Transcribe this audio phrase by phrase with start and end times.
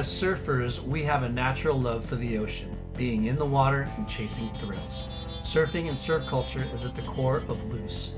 [0.00, 4.08] As surfers, we have a natural love for the ocean, being in the water and
[4.08, 5.04] chasing thrills.
[5.42, 8.14] Surfing and surf culture is at the core of Loose.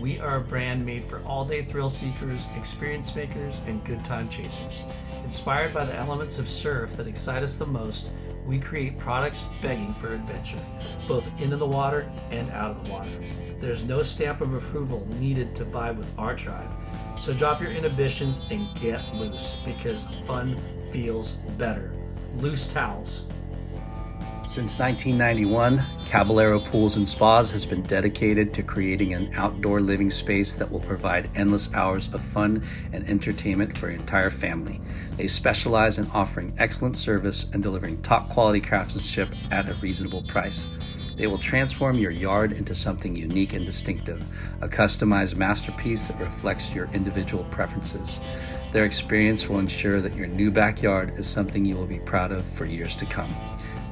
[0.00, 4.28] We are a brand made for all day thrill seekers, experience makers, and good time
[4.28, 4.84] chasers.
[5.24, 8.12] Inspired by the elements of surf that excite us the most,
[8.46, 10.60] we create products begging for adventure,
[11.08, 13.10] both into the water and out of the water.
[13.60, 16.70] There's no stamp of approval needed to vibe with our tribe.
[17.18, 20.56] So drop your inhibitions and get loose because fun
[20.90, 21.92] feels better.
[22.38, 23.26] Loose towels.
[24.46, 30.54] Since 1991, Caballero Pools and Spas has been dedicated to creating an outdoor living space
[30.54, 32.62] that will provide endless hours of fun
[32.92, 34.80] and entertainment for your entire family.
[35.16, 40.68] They specialize in offering excellent service and delivering top quality craftsmanship at a reasonable price.
[41.16, 44.22] They will transform your yard into something unique and distinctive,
[44.60, 48.20] a customized masterpiece that reflects your individual preferences.
[48.72, 52.44] Their experience will ensure that your new backyard is something you will be proud of
[52.44, 53.30] for years to come.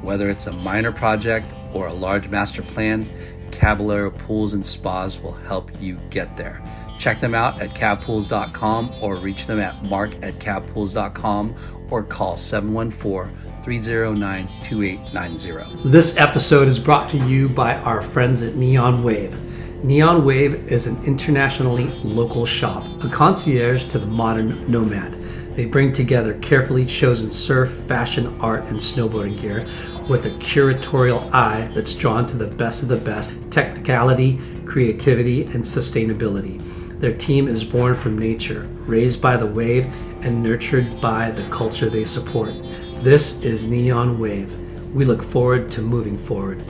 [0.03, 3.09] Whether it's a minor project or a large master plan,
[3.51, 6.63] Caballero Pools and Spas will help you get there.
[6.99, 11.55] Check them out at cabpools.com or reach them at mark at cabpools.com
[11.91, 15.89] or call 714 309 2890.
[15.89, 19.39] This episode is brought to you by our friends at Neon Wave.
[19.85, 25.13] Neon Wave is an internationally local shop, a concierge to the modern nomad.
[25.57, 29.67] They bring together carefully chosen surf, fashion, art, and snowboarding gear
[30.09, 35.63] with a curatorial eye that's drawn to the best of the best technicality, creativity, and
[35.63, 36.63] sustainability.
[36.99, 39.85] Their team is born from nature, raised by the wave,
[40.25, 42.55] and nurtured by the culture they support.
[43.03, 44.57] This is Neon Wave.
[44.95, 46.65] We look forward to moving forward.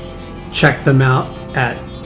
[0.52, 1.93] Check them out at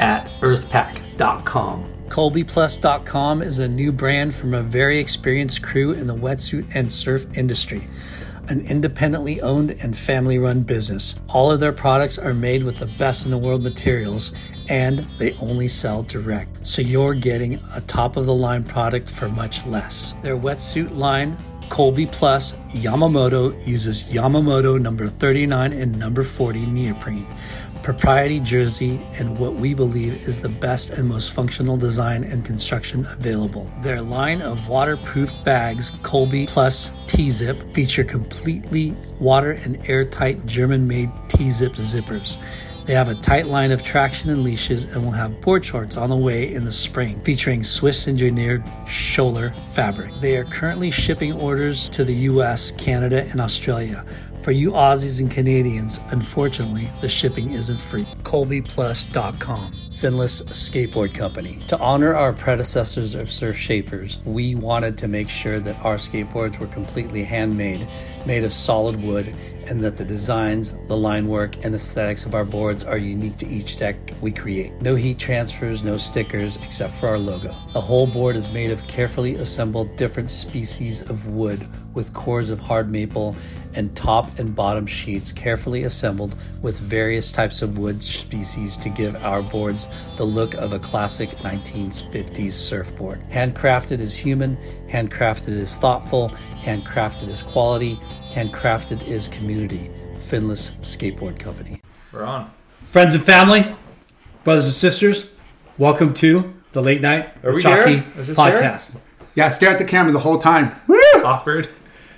[0.00, 1.86] at earthpack.com.
[2.08, 7.24] ColbyPlus.com is a new brand from a very experienced crew in the wetsuit and surf
[7.38, 7.86] industry.
[8.48, 11.14] An independently owned and family run business.
[11.28, 14.32] All of their products are made with the best in the world materials
[14.68, 16.66] and they only sell direct.
[16.66, 20.14] So you're getting a top of the line product for much less.
[20.22, 21.36] Their wetsuit line
[21.68, 27.26] Colby Plus Yamamoto uses Yamamoto number 39 and number 40 neoprene
[27.82, 33.06] propriety jersey and what we believe is the best and most functional design and construction
[33.06, 33.70] available.
[33.82, 40.86] Their line of waterproof bags, Colby Plus T Zip, feature completely water and airtight German
[40.86, 42.38] made T Zip zippers.
[42.86, 46.10] They have a tight line of traction and leashes and will have board shorts on
[46.10, 50.12] the way in the spring, featuring Swiss engineered Schoeller fabric.
[50.20, 54.04] They are currently shipping orders to the US, Canada, and Australia.
[54.42, 58.06] For you Aussies and Canadians, unfortunately, the shipping isn't free.
[58.22, 61.62] ColbyPlus.com, Finless Skateboard Company.
[61.68, 66.58] To honor our predecessors of surf shapers, we wanted to make sure that our skateboards
[66.58, 67.86] were completely handmade,
[68.24, 69.34] made of solid wood,
[69.66, 73.46] and that the designs, the line work, and aesthetics of our boards are unique to
[73.46, 74.72] each deck we create.
[74.80, 77.54] No heat transfers, no stickers, except for our logo.
[77.74, 82.60] The whole board is made of carefully assembled different species of wood with cores of
[82.60, 83.36] hard maple
[83.74, 89.14] and top and bottom sheets carefully assembled with various types of wood species to give
[89.16, 93.22] our boards the look of a classic 1950s surfboard.
[93.30, 94.56] Handcrafted is human,
[94.88, 96.30] handcrafted is thoughtful,
[96.62, 97.96] handcrafted is quality,
[98.30, 99.90] handcrafted is community.
[100.16, 101.80] Finless Skateboard Company.
[102.12, 102.50] We're on.
[102.82, 103.64] Friends and family,
[104.44, 105.30] brothers and sisters,
[105.78, 108.20] welcome to the Late Night Are we Chalky there?
[108.20, 108.98] Is this podcast.
[109.34, 110.76] Yeah, stare at the camera the whole time.
[111.24, 111.68] Awkward.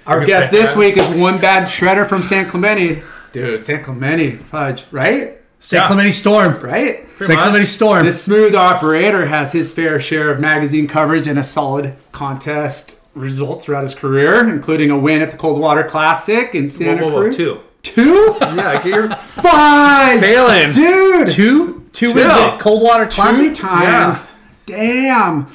[0.07, 3.03] Our We're guest this week is one bad shredder from San Clemente.
[3.33, 5.39] Dude, San Clemente, fudge, right?
[5.61, 5.87] San Yeah.
[5.87, 6.59] Clemente Storm.
[6.61, 7.07] Right?
[7.19, 7.39] San much.
[7.39, 8.05] Clemente Storm.
[8.05, 13.65] This smooth operator has his fair share of magazine coverage and a solid contest results
[13.65, 17.23] throughout his career, including a win at the Coldwater Classic in Whoa, Santa whoa, whoa,
[17.23, 17.37] Cruz.
[17.37, 17.61] two.
[17.83, 18.37] Two?
[18.41, 20.21] Yeah, get your Fudge!
[20.21, 20.73] failing.
[20.73, 21.31] Dude!
[21.31, 22.15] two, two Two.
[22.15, 23.55] wins at Coldwater Two Classic.
[23.55, 24.31] times.
[24.67, 25.47] Damn.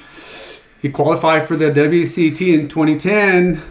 [0.82, 3.62] He qualified for the WCT in 2010.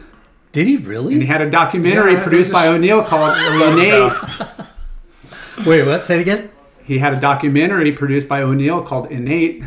[0.57, 1.13] Did he really?
[1.13, 4.11] And he had a documentary Yeah, produced it by O'Neill called Innate.
[5.67, 6.03] Wait, what?
[6.03, 6.49] Say it again.
[6.83, 9.65] He had a documentary produced by O'Neill called Innate.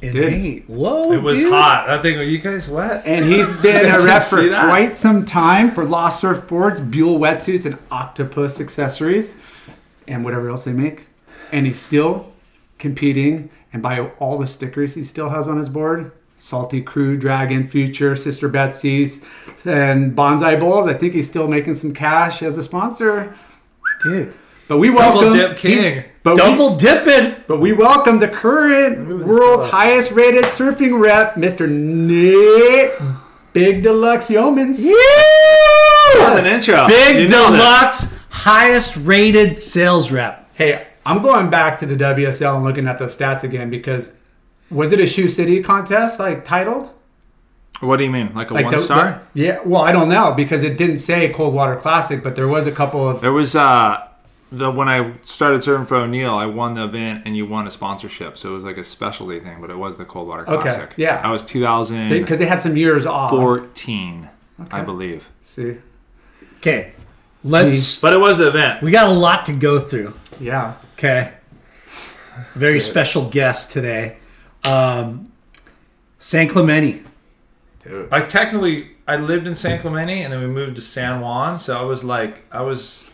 [0.00, 0.12] Innate.
[0.12, 0.30] Did.
[0.30, 0.62] Maine.
[0.68, 1.52] Whoa, It was dude.
[1.52, 1.90] hot.
[1.90, 3.04] I think, are you guys wet?
[3.04, 4.66] And he's been guys a didn't rep for that?
[4.66, 9.34] quite some time for Lost Surfboards, Buell wetsuits, and Octopus accessories,
[10.06, 11.06] and whatever else they make.
[11.50, 12.32] And he's still
[12.78, 13.50] competing.
[13.72, 18.16] And by all the stickers he still has on his board, Salty Crew, Dragon, Future,
[18.16, 19.24] Sister Betsy's,
[19.64, 20.88] and Banzai Bowls.
[20.88, 23.34] I think he's still making some cash as a sponsor.
[24.02, 24.34] dude.
[24.66, 26.04] But we Double welcome, dip king.
[26.22, 27.42] but we, Double dipping.
[27.48, 29.70] but we welcome the current world's close.
[29.72, 31.68] highest rated surfing rep, Mr.
[31.68, 32.92] Nick
[33.52, 34.80] Big Deluxe Yeomans.
[34.82, 36.86] That was an intro.
[36.86, 40.48] Big You deluxe, highest rated sales rep.
[40.54, 44.16] Hey, I'm going back to the WSL and looking at those stats again because
[44.70, 46.90] was it a Shoe City contest like titled?
[47.80, 48.34] What do you mean?
[48.34, 49.22] Like a Like one the- star?
[49.34, 52.48] the- yeah, well, I don't know because it didn't say Cold Water Classic, but there
[52.48, 54.06] was a couple of There was uh
[54.52, 57.70] the when I started serving for O'Neill, I won the event and you won a
[57.70, 58.36] sponsorship.
[58.36, 60.90] So it was like a specialty thing, but it was the Cold Water Classic.
[60.96, 61.22] yeah.
[61.22, 63.30] That was 2000 because they had some years off.
[63.30, 64.28] 14,
[64.70, 65.30] I believe.
[65.44, 65.76] See,
[66.58, 66.92] Okay,
[67.42, 68.00] let's.
[68.02, 68.82] But it was the event.
[68.82, 70.12] We got a lot to go through.
[70.38, 71.32] yeah, Okay,
[72.54, 74.16] very special guest today,
[74.64, 75.32] um,
[76.18, 77.02] San Clemente.
[77.82, 78.12] dude.
[78.12, 81.78] I technically I lived in San Clemente and then we moved to San Juan, so
[81.78, 83.10] I was like I was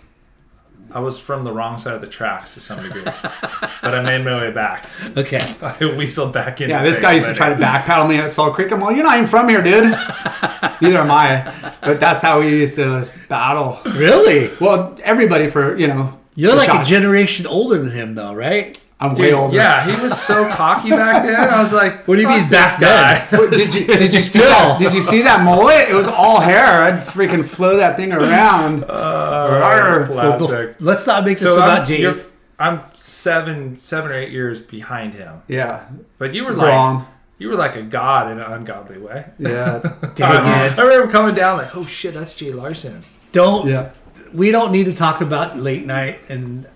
[0.93, 3.03] I was from the wrong side of the tracks to some degree.
[3.03, 4.89] but I made my way back.
[5.17, 6.71] Okay, I weaseled back in.
[6.71, 8.71] Yeah, this guy used to try to backpedal me at Salt Creek.
[8.71, 9.85] I'm like, you're not even from here, dude.
[10.81, 11.75] Neither am I.
[11.83, 13.79] But that's how we used to battle.
[13.85, 14.51] really?
[14.61, 16.19] Well, everybody for you know.
[16.35, 16.83] You're like shot.
[16.83, 18.79] a generation older than him, though, right?
[18.99, 19.55] I'm way older.
[19.55, 21.35] Yeah, he was so cocky back then.
[21.51, 24.11] I was like, What do you mean this back guy?" Wait, Did you, did you
[24.19, 24.43] see Still.
[24.49, 24.79] that?
[24.79, 25.89] Did you see that mullet?
[25.91, 26.83] It was all hair.
[26.85, 28.85] I'd freaking flow that thing uh, around.
[28.85, 30.07] Arr.
[30.07, 30.77] Classic.
[30.81, 32.15] Let's not make this So about I'm, Jay.
[32.59, 35.43] I'm seven, seven or eight years behind him.
[35.47, 35.85] Yeah,
[36.17, 37.07] But you were like, wrong.
[37.37, 39.27] you were like a god in an ungodly way.
[39.39, 39.81] Yeah,
[40.15, 43.03] Dang I remember coming down like, oh shit, that's Jay Larson.
[43.33, 43.69] Don't.
[43.69, 43.91] yeah.
[44.33, 46.67] We don't need to talk about late night and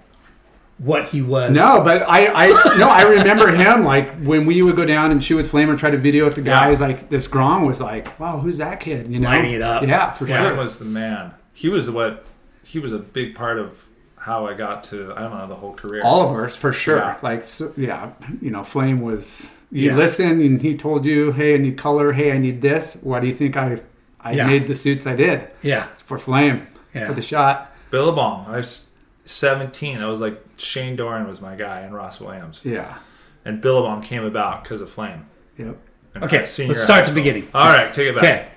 [0.82, 1.50] what he was.
[1.52, 5.22] No, but I, I, no, I remember him like when we would go down and
[5.22, 6.80] shoot with Flame and try to video with the guys.
[6.80, 9.82] Like this Grom was like, "Wow, who's that kid?" You know, Lining it up.
[9.86, 10.54] Yeah, for Flynn sure.
[10.56, 11.34] was the man.
[11.54, 12.24] He was what
[12.64, 13.84] he was a big part of
[14.16, 16.02] how I got to I don't know the whole career.
[16.02, 16.96] All of ours, for sure.
[16.98, 17.16] Yeah.
[17.22, 19.46] Like, so, yeah, you know, Flame was.
[19.72, 19.96] You Yeah.
[19.96, 22.12] listen, and he told you, "Hey, I need color.
[22.12, 23.80] Hey, I need this." Why do you think I,
[24.20, 24.46] I Yeah.
[24.46, 25.84] made the suits I did Yeah.
[26.06, 27.06] for Flame Yeah.
[27.06, 27.70] for the shot?
[27.90, 28.46] Billabong.
[28.48, 28.86] I was
[29.30, 29.98] 17.
[30.00, 32.60] I was like Shane Dorian was my guy and Ross Williams.
[32.64, 32.98] Yeah.
[33.44, 35.26] And Billabong came about because of Flame.
[35.58, 35.76] Yep.
[36.16, 37.14] In Okay, fact, senior let's start at the school.
[37.16, 37.48] beginning.
[37.54, 38.24] All right, take it back.
[38.24, 38.48] Okay.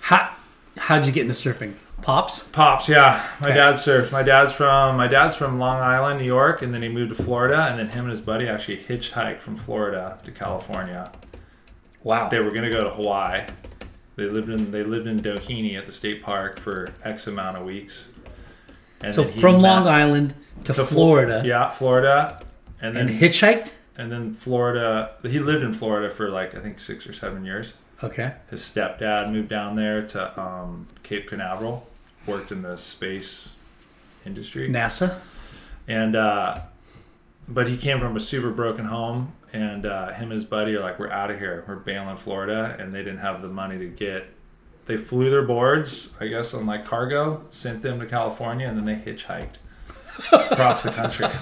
[0.00, 0.30] How
[0.78, 1.74] how'd you get into surfing?
[2.00, 2.44] Pops.
[2.48, 3.24] Pops, yeah.
[3.40, 3.56] My Okay.
[3.58, 4.10] dad surfed.
[4.10, 7.22] My dad's from my dad's from Long Island, New York, and then he moved to
[7.22, 11.12] Florida, and then him and his buddy actually hitchhiked from Florida to California.
[12.02, 12.28] Wow.
[12.28, 13.42] They were gonna go to Hawaii.
[14.16, 17.64] They lived in they lived in Doheny at the state park for X amount of
[17.64, 18.08] weeks.
[19.02, 20.34] And so from Long Island
[20.64, 22.40] to, to Flo- Florida yeah, Florida,
[22.80, 23.70] and then and hitchhiked.
[23.96, 25.12] and then Florida.
[25.22, 27.74] He lived in Florida for like I think six or seven years.
[28.02, 28.34] Okay.
[28.50, 31.88] His stepdad moved down there to um, Cape Canaveral,
[32.26, 33.50] worked in the space
[34.26, 35.18] industry, NASA.
[35.86, 36.60] and uh,
[37.48, 40.80] but he came from a super broken home, and uh, him and his buddy are
[40.80, 41.64] like, "We're out of here.
[41.68, 44.26] We're bailing Florida," and they didn't have the money to get.
[44.86, 48.84] They flew their boards, I guess, on like cargo, sent them to California, and then
[48.84, 49.56] they hitchhiked
[50.32, 51.26] across the country.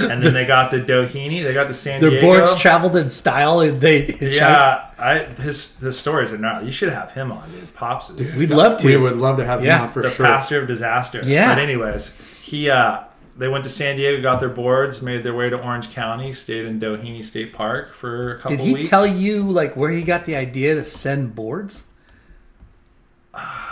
[0.00, 1.42] And then they got to Doheny.
[1.42, 2.26] They got to San Their Diego.
[2.32, 4.32] Their boards traveled in style and they hitchhiked.
[4.36, 6.64] Yeah, I his his stories are not.
[6.64, 7.50] You should have him on.
[7.50, 8.86] His pops is We'd love to.
[8.86, 10.24] We would love to have Yeah, him on for the sure.
[10.26, 11.20] pastor of disaster.
[11.24, 11.52] Yeah.
[11.52, 13.00] But anyways, he uh
[13.36, 16.64] they went to San Diego, got their boards, made their way to Orange County, stayed
[16.64, 18.62] in Doheny State Park for a couple weeks.
[18.62, 18.88] Did he weeks.
[18.88, 21.84] tell you like where he got the idea to send boards?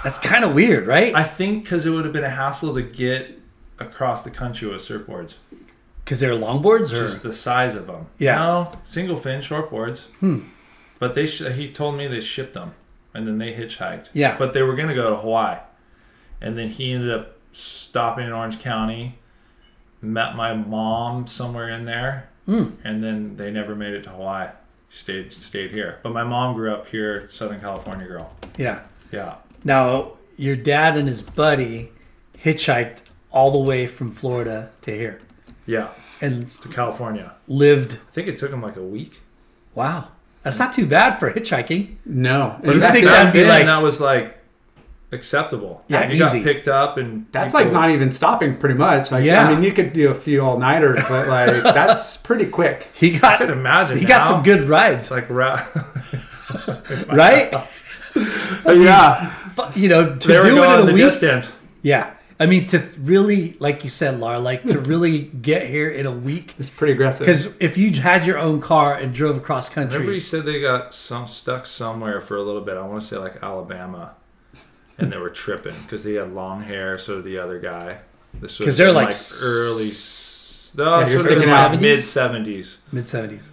[0.04, 1.14] That's kind of weird, right?
[1.14, 3.38] I think because it would have been a hassle to get
[3.78, 5.36] across the country with surfboards,
[6.04, 8.06] Because they're longboards, or just the size of them.
[8.18, 8.36] Yeah.
[8.36, 10.06] No, single fin shortboards.
[10.20, 10.40] Hmm.
[10.98, 12.72] But they sh- he told me they shipped them,
[13.12, 14.10] and then they hitchhiked.
[14.12, 14.36] Yeah.
[14.38, 15.58] But they were gonna go to Hawaii,
[16.40, 19.18] and then he ended up stopping in Orange County,
[20.00, 22.66] met my mom somewhere in there, Hmm.
[22.84, 24.48] and then they never made it to Hawaii.
[24.88, 25.98] Stayed stayed here.
[26.02, 28.32] But my mom grew up here, Southern California girl.
[28.56, 28.80] yeah.
[29.12, 29.34] Yeah.
[29.64, 31.90] Now your dad and his buddy
[32.42, 35.18] hitchhiked all the way from Florida to here
[35.66, 35.88] Yeah.
[36.20, 37.34] and To California.
[37.48, 37.94] lived.
[37.94, 39.20] I think it took him like a week.
[39.74, 40.08] Wow,
[40.42, 41.96] that's not too bad for hitchhiking.
[42.06, 44.38] No, you think that'd be then, like- that was like
[45.12, 45.84] acceptable.
[45.88, 46.42] Yeah, you got easy.
[46.42, 49.10] picked up and That's like not even stopping, pretty much.
[49.10, 49.46] Like, Yeah.
[49.48, 52.88] I mean, you could do a few all nighters, but like that's pretty quick.
[52.94, 53.98] He I got could imagine.
[53.98, 55.64] he got some good rides, It's like ra-
[57.12, 57.52] right?
[58.66, 61.02] yeah, Fu- You know, to they do it in a the week.
[61.04, 61.52] distance.
[61.82, 66.04] Yeah, I mean, to really, like you said, Lar, like to really get here in
[66.06, 66.54] a week.
[66.58, 67.26] it's pretty aggressive.
[67.26, 70.60] Because if you had your own car and drove across Remember, country, you said they
[70.60, 72.76] got some stuck somewhere for a little bit.
[72.76, 74.14] I want to say like Alabama,
[74.98, 76.98] and they were tripping because they had long hair.
[76.98, 77.98] So the other guy.
[78.34, 79.88] This was 'Cause they're like like early.
[80.76, 81.80] No, Yeah, sort of thinking like 70s?
[81.80, 82.78] mid seventies.
[82.92, 83.50] mid seventies.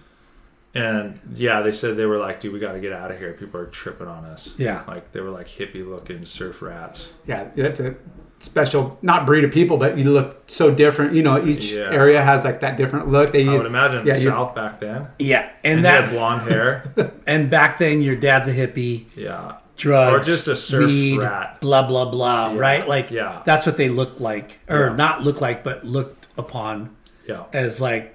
[0.74, 3.32] And yeah, they said they were like, dude, we got to get out of here.
[3.34, 4.54] People are tripping on us.
[4.58, 4.82] Yeah.
[4.88, 7.12] Like they were like hippie looking surf rats.
[7.26, 7.94] yeah, that's a
[8.40, 11.14] special, not breed of people, but you look so different.
[11.14, 11.90] You know, each Yeah.
[11.92, 13.32] area has like that different look.
[13.32, 15.06] They I would imagine yeah, the you- South back then.
[15.18, 16.92] Yeah, and, And, they had that blonde hair.
[17.26, 19.56] and back then your dad's a hippie, yeah.
[19.76, 21.58] drugs, Or just a surf weed, rat.
[21.60, 22.52] blah blah blah.
[22.52, 22.88] Yeah, Right?
[22.88, 23.42] Like yeah.
[23.46, 24.96] that's what they looked like, or Yeah.
[24.96, 26.90] not look like, but looked upon
[27.28, 27.44] Yeah.
[27.52, 28.14] as like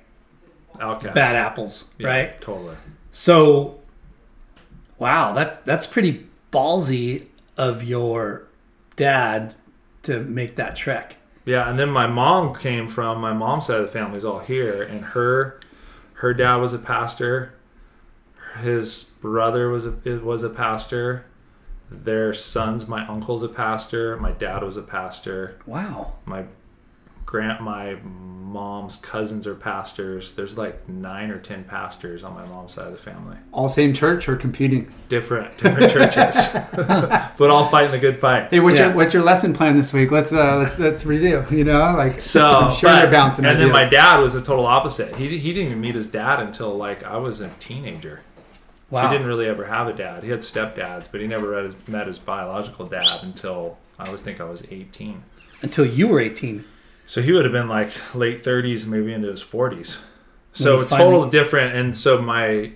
[0.79, 1.13] Outcast.
[1.15, 2.41] bad apples, Yeah, right?
[2.41, 2.75] Totally.
[3.12, 3.79] So,
[4.98, 7.25] wow, that that's pretty ballsy
[7.57, 8.48] of your
[8.95, 9.55] dad
[10.03, 11.17] to make that trek.
[11.45, 14.81] Yeah, and then my mom came from my mom's side of the family's all here,
[14.83, 15.59] and her
[16.13, 17.53] her dad was a pastor.
[18.62, 19.91] His brother was a
[20.24, 21.25] was a pastor.
[21.91, 24.15] Their sons, my uncle's a pastor.
[24.17, 25.57] My dad was a pastor.
[25.65, 26.13] Wow.
[26.25, 26.45] My
[27.29, 30.33] grant my mom's cousins are pastors.
[30.33, 33.38] There's like nine or ten pastors on my mom's side of the family.
[33.51, 34.91] all same church or competing.
[35.09, 38.48] Different different churches, but all fighting the good fight.
[38.50, 38.88] Hey, what's Yeah.
[38.88, 40.09] your what's your lesson plan this week?
[40.09, 41.45] Let's uh let's let's review.
[41.51, 43.45] You know, like So, I'm sure but- you're bouncing.
[43.45, 45.15] and then my dad was the total opposite.
[45.15, 48.21] He, he didn't even meet his dad until like I was a teenager.
[48.89, 49.07] Wow.
[49.07, 50.24] He didn't really ever have a dad.
[50.24, 54.21] He had stepdads, but he never met his, met his biological dad until I always
[54.21, 55.21] think I was 18.
[55.62, 56.63] Until you were 18.
[57.10, 60.00] So he would have been like late 30s, maybe into his 40s.
[60.54, 61.75] So you total different.
[61.75, 62.74] And so my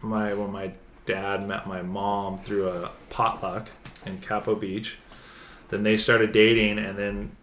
[0.00, 0.72] my when my
[1.04, 3.68] dad met my mom through a potluck
[4.06, 4.96] in Capo Beach,
[5.68, 7.36] then they started dating, and then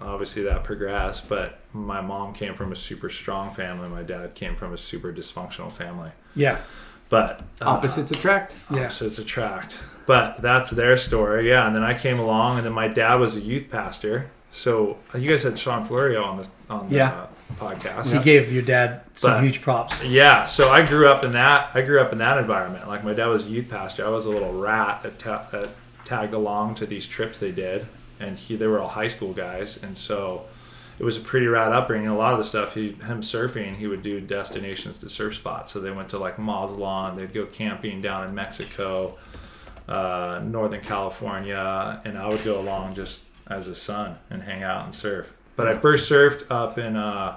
[0.00, 1.28] obviously that progressed.
[1.28, 3.88] But my mom came from a super strong family.
[3.88, 6.12] My dad came from a super dysfunctional family.
[6.36, 6.60] Yeah.
[7.08, 8.54] But uh, opposites attract.
[8.70, 8.84] Yeah.
[8.84, 9.80] opposites attract.
[10.06, 11.66] But that's their story, yeah.
[11.66, 14.30] And then I came along, and then my dad was a youth pastor.
[14.54, 17.08] So uh, you guys had Sean Florio on this on the Yeah.
[17.10, 17.26] uh,
[17.58, 18.16] podcast.
[18.16, 20.02] He gave your dad some But- huge props.
[20.04, 21.70] Yeah, so I grew up in that.
[21.74, 22.86] I grew up in that environment.
[22.88, 24.06] Like my dad was a youth pastor.
[24.06, 25.68] I was a little rat that, ta- that
[26.04, 27.86] tagged along to these trips they did,
[28.20, 30.44] and he they were all high school guys, and so
[31.00, 32.06] it was a pretty rad upbringing.
[32.06, 35.72] A lot of the stuff he him surfing, he would do destinations to surf spots.
[35.72, 37.16] So they went to like Mazatlan.
[37.16, 39.18] They'd go camping down in Mexico,
[39.88, 44.84] uh, Northern California, and I would go along just as a son and hang out
[44.84, 45.32] and surf.
[45.56, 46.96] But I first surfed up in.
[46.96, 47.36] Uh,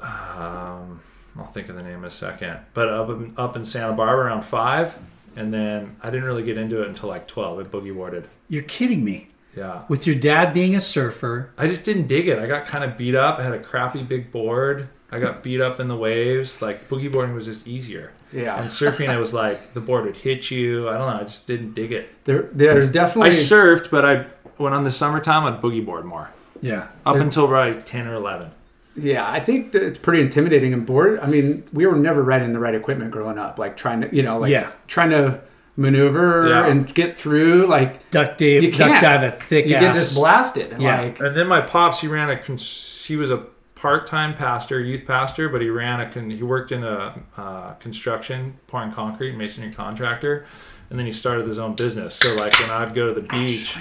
[0.00, 1.00] um,
[1.36, 2.58] I'll think of the name in a second.
[2.74, 4.98] But up in, up in Santa Barbara around five,
[5.36, 7.58] and then I didn't really get into it until like twelve.
[7.58, 8.28] I boogie boarded.
[8.48, 9.28] You're kidding me.
[9.54, 12.38] Yeah, With your dad being a surfer, I just didn't dig it.
[12.38, 13.38] I got kind of beat up.
[13.38, 14.88] I had a crappy big board.
[15.10, 16.62] I got beat up in the waves.
[16.62, 18.12] Like boogie boarding was just easier.
[18.32, 18.58] Yeah.
[18.60, 20.88] And surfing, it was like the board would hit you.
[20.88, 21.20] I don't know.
[21.20, 22.08] I just didn't dig it.
[22.24, 23.30] There, there's definitely.
[23.30, 26.30] I surfed, but I when on the summertime I'd boogie board more.
[26.60, 26.88] yeah.
[27.06, 28.50] Up There's- until probably ten or eleven.
[28.94, 31.18] Yeah, I think that it's pretty intimidating and bored.
[31.20, 34.22] I mean, we were never riding the right equipment growing up, like trying to, you
[34.22, 34.70] know, like Yeah.
[34.86, 35.40] trying to
[35.78, 36.66] maneuver Yeah.
[36.66, 37.66] and get through.
[37.66, 39.02] Like Duck dive, You duck can't.
[39.02, 39.82] dive a thick you ass.
[39.82, 40.76] get just blasted.
[40.78, 41.00] Yeah.
[41.00, 43.38] Like And then my pops, he ran a, cons- he was a
[43.86, 48.56] part-time pastor, youth pastor, but he ran a, con- he worked in a uh, construction,
[48.68, 50.46] pouring concrete, masonry contractor,
[50.88, 52.14] and then he started his own business.
[52.14, 53.76] So like when I'd go to the beach,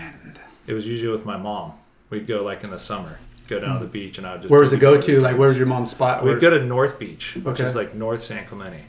[0.65, 1.74] it was usually with my mom.
[2.10, 4.51] We'd go like in the summer, go down to the beach, and I would just.
[4.51, 5.22] where was the go-to?
[5.22, 6.24] Like, where was your mom's spot?
[6.24, 7.63] We'd Where- go to North Beach, which Okay.
[7.63, 8.84] is like North San Clemente,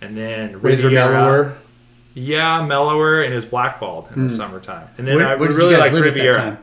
[0.00, 0.90] and then Riviera.
[0.90, 1.56] mellower.
[2.12, 4.88] Yeah, mellower, and was blackballed in the summertime.
[4.98, 6.58] And then Where, I would really like Riviera.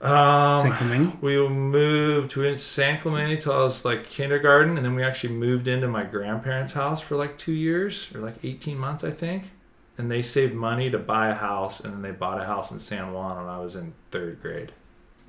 [0.00, 0.56] At that time?
[0.56, 1.16] Um, San Clemente?
[1.20, 5.68] we moved to San Clemente till I was like kindergarten, and then we actually moved
[5.68, 9.50] into my grandparents' house for like two years or like eighteen months, I think.
[9.98, 12.78] And they saved money to buy a house, and then they bought a house in
[12.78, 14.72] San Juan when I was in third grade,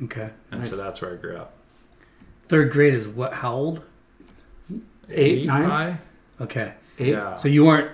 [0.04, 0.30] Okay.
[0.52, 1.54] and so that's where I grew up.
[2.48, 3.34] Third grade is what?
[3.34, 3.84] How old?
[5.10, 5.98] Eight, nine?
[6.40, 6.74] Okay.
[7.00, 7.08] Eight.
[7.10, 7.92] Yeah, So you weren't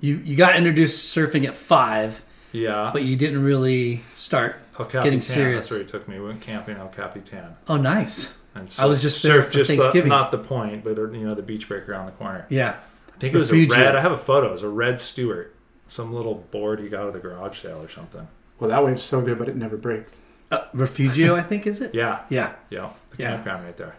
[0.00, 2.90] you you got introduced surfing at five, yeah.
[2.92, 4.56] but you didn't really start.
[4.82, 5.60] El Capitan, getting serious.
[5.68, 6.18] That's where he took me.
[6.20, 7.56] We went camping El Capitan.
[7.68, 8.34] Oh, nice.
[8.54, 11.34] And I was just there surfed for just the- not the point, but you know
[11.34, 12.46] the beach break around the corner.
[12.50, 12.76] Yeah.
[13.14, 13.96] I think it was a red.
[13.96, 14.48] I have a photo.
[14.48, 15.54] It was a red Stewart.
[15.86, 18.26] some little board he got at the garage sale or something.
[18.58, 20.20] Well, that wave's so good, but it never breaks.
[20.50, 21.94] Uh, Refugio, I think, is it?
[21.94, 22.52] Yeah, Yeah.
[22.70, 23.30] yeah, the Yeah.
[23.30, 23.94] campground right there.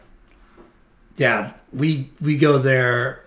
[1.17, 3.23] Yeah, we we go there.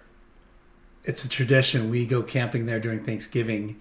[1.04, 1.88] It's a tradition.
[1.90, 3.78] We go camping there during Thanksgiving.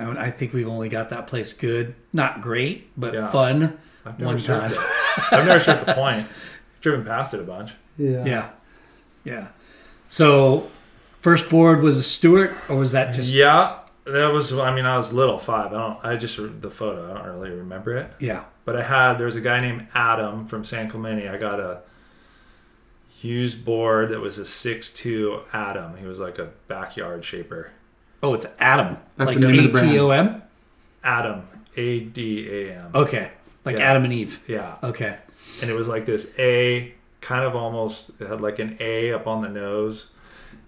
[0.00, 3.30] And I think we've only got that place good, not great, but Yeah.
[3.30, 3.78] fun.
[4.06, 4.72] I've never One time.
[5.30, 6.26] I've never surfed the point.
[6.80, 7.72] Driven past it a bunch.
[7.98, 8.24] Yeah.
[8.24, 8.50] Yeah,
[9.24, 9.48] yeah.
[10.08, 10.68] So,
[11.20, 14.52] first board was a Stewart, or was that just Yeah, that was.
[14.54, 15.66] I mean, I was little, five.
[15.66, 16.04] I don't.
[16.04, 17.10] I just the photo.
[17.10, 18.10] I don't really remember it.
[18.18, 18.44] yeah?
[18.64, 19.14] But I had.
[19.18, 21.28] There was a guy named Adam from San Clemente.
[21.28, 21.80] I got a
[23.20, 25.96] used board that was a six two Adam.
[25.98, 27.70] He was like a backyard shaper.
[28.22, 29.90] Oh, it's Adam, That's like the name of the brand.
[29.90, 30.42] T O M.
[31.02, 31.42] Adam,
[31.76, 32.90] A D A M.
[32.94, 33.30] Okay,
[33.64, 33.90] like Yeah.
[33.90, 34.40] Adam and Eve.
[34.46, 35.16] Yeah, Okay,
[35.62, 38.10] and it was like this A, kind of almost.
[38.20, 40.10] It had like an A up on the nose,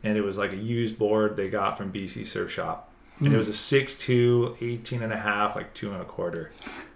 [0.03, 2.89] and it was like a used board they got from BC Surf Shop.
[3.21, 6.51] And it was a 6'2", 18 and a half, like two and a quarter.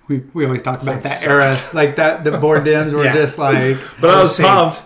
[0.08, 1.24] We, we always talk about that sucks.
[1.24, 2.24] era, like that.
[2.24, 3.12] The board dims were Yeah.
[3.14, 4.46] just like But I was Same.
[4.46, 4.82] pumped.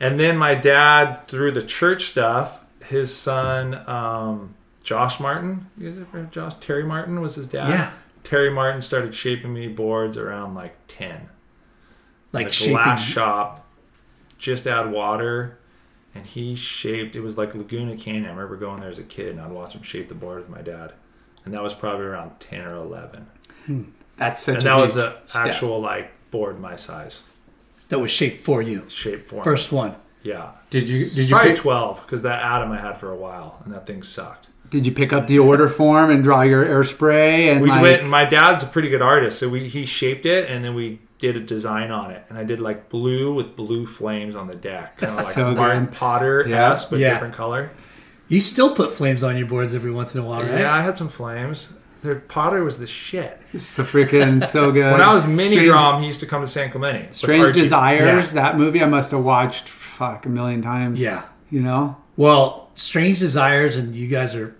[0.00, 5.98] And then my dad, through the church stuff, his son, um, Josh Martin, you guys
[5.98, 6.54] ever heard Josh?
[6.60, 7.68] Terry Martin was his dad.
[7.70, 7.90] Yeah.
[8.24, 11.28] Terry Martin started shaping me boards around like 10.
[12.32, 12.74] like, Like shaping.
[12.74, 13.66] glass shop,
[14.38, 15.58] just add water.
[16.14, 18.26] And he shaped, it was like Laguna Canyon.
[18.26, 20.48] I remember going there as a kid and I'd watch him shape the board with
[20.50, 20.92] my dad.
[21.44, 23.26] And that was probably around 10 or 11.
[23.66, 23.82] Hmm.
[24.16, 24.56] that's such.
[24.56, 27.22] and that was an actual like board my size,
[27.88, 28.84] that was shaped for you.
[28.88, 29.42] shape for me.
[29.42, 29.94] First one.
[30.22, 30.52] Yeah.
[30.70, 33.60] Did you did you Probably pick, 12 because that Adam I had for a while
[33.64, 34.48] and that thing sucked.
[34.72, 37.82] Did you pick up the order form and draw your air spray and We like,
[37.82, 38.08] went.
[38.08, 41.36] My dad's a pretty good artist, so we he shaped it and then we did
[41.36, 44.96] a design on it, and I did like blue with blue flames on the deck,
[44.96, 45.94] kind of like So Martin good.
[45.94, 46.76] Potter Yeah.
[46.90, 47.12] but Yeah.
[47.12, 47.70] different color.
[48.26, 50.60] You still put flames on your boards every once in a while, right?
[50.60, 51.74] Yeah, I had some flames.
[52.02, 53.40] Their Potter was the shit.
[53.52, 54.90] It's the freaking so good.
[54.90, 57.06] When I was mini Strange, Grom, he used to come to San Clemente.
[57.08, 57.60] with Strange Archie.
[57.60, 61.00] Desires, that movie I must have watched fuck a million times.
[61.00, 61.22] Yeah.
[61.50, 61.98] you know.
[62.16, 64.56] Well, Strange Desires, and you guys are.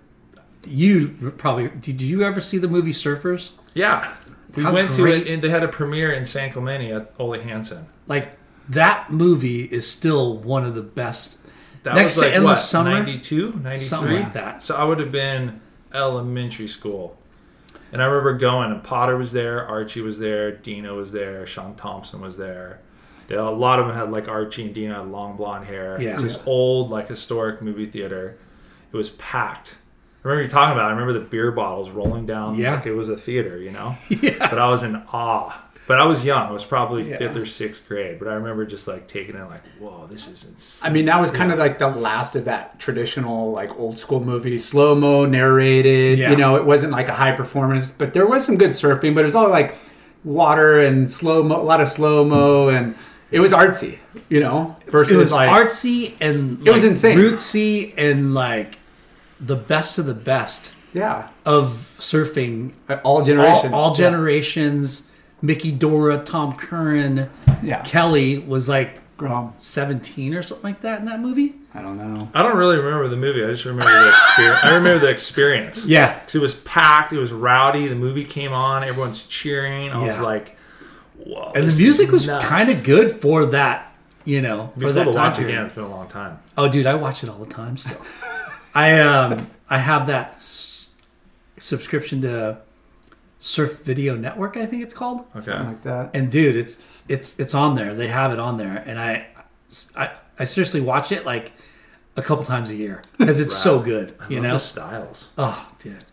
[0.64, 2.00] You probably did.
[2.00, 3.50] You ever see the movie Surfers?
[3.74, 4.16] Yeah,
[4.54, 7.12] we How went great- to it, and they had a premiere in San Clemente at
[7.18, 7.86] Ole Hanson.
[8.06, 8.36] Like
[8.68, 11.38] that movie is still one of the best.
[11.82, 12.90] That Next was to Endless what, Summer?
[12.92, 13.78] 92, 93?
[13.78, 14.62] Something like that.
[14.62, 15.60] So I would have been
[15.92, 17.18] elementary school.
[17.90, 21.74] And I remember going, and Potter was there, Archie was there, Dino was there, Sean
[21.74, 22.80] Thompson was there.
[23.26, 26.00] They, a lot of them had like Archie and Dino had long blonde hair.
[26.00, 26.12] Yeah.
[26.14, 28.38] It's this old, like historic movie theater.
[28.92, 29.76] It was packed.
[30.24, 30.84] I remember you talking about.
[30.84, 30.88] it.
[30.88, 32.54] I remember the beer bottles rolling down.
[32.56, 32.76] Yeah.
[32.76, 33.96] like it was a theater, you know.
[34.22, 34.48] Yeah.
[34.50, 35.68] But I was in awe.
[35.88, 36.46] But I was young.
[36.48, 37.16] I was probably Yeah.
[37.18, 38.20] fifth or sixth grade.
[38.20, 40.88] But I remember just like taking it, like, whoa, this is insane.
[40.88, 44.20] I mean, that was kind of like the last of that traditional, like old school
[44.24, 46.20] movie, slow mo narrated.
[46.20, 46.30] Yeah.
[46.30, 49.14] You know, it wasn't like a high performance, but there was some good surfing.
[49.16, 49.74] But it was all like
[50.24, 52.94] water and slow mo, a lot of slow mo, and
[53.32, 53.98] it was artsy.
[54.28, 57.18] You know, versus it was like artsy and It was insane.
[57.18, 58.78] rootsy and like
[59.44, 62.72] the best of the best yeah, of surfing.
[62.88, 63.96] all All, generations, all Yeah.
[63.96, 65.08] generations.
[65.44, 67.28] Miki Dora, Tom Curren,
[67.62, 69.54] Yeah, Kelly was like Grom.
[69.58, 71.54] 17 or something like that in that movie.
[71.74, 72.28] I don't know.
[72.34, 73.42] I don't really remember the movie.
[73.42, 74.58] I just remember the experience.
[74.62, 75.84] I remember the experience.
[75.86, 76.14] Yeah.
[76.18, 77.12] Because it was packed.
[77.12, 77.88] It was rowdy.
[77.88, 78.84] The movie came on.
[78.84, 79.90] Everyone's cheering.
[79.90, 80.56] I was like,
[81.16, 81.52] whoa.
[81.56, 83.92] And the music was kind of good for that,
[84.24, 85.54] you know, It'd for that to time watch period.
[85.54, 85.64] again.
[85.66, 86.38] It's been a long time.
[86.58, 87.96] Oh, dude, I watch it all the time still.
[88.74, 90.88] I um I have that s-
[91.58, 92.58] subscription to
[93.38, 95.20] Surf Video Network, I think it's called.
[95.34, 95.44] Okay.
[95.46, 96.10] Something like that.
[96.14, 97.94] And dude, it's it's it's on there.
[97.94, 99.26] They have it on there, and I
[99.96, 101.52] I, I seriously watch it like
[102.16, 104.14] a couple times a year because it's so good.
[104.20, 104.52] I You love know?
[104.54, 105.30] the styles.
[105.38, 106.04] Oh, dude.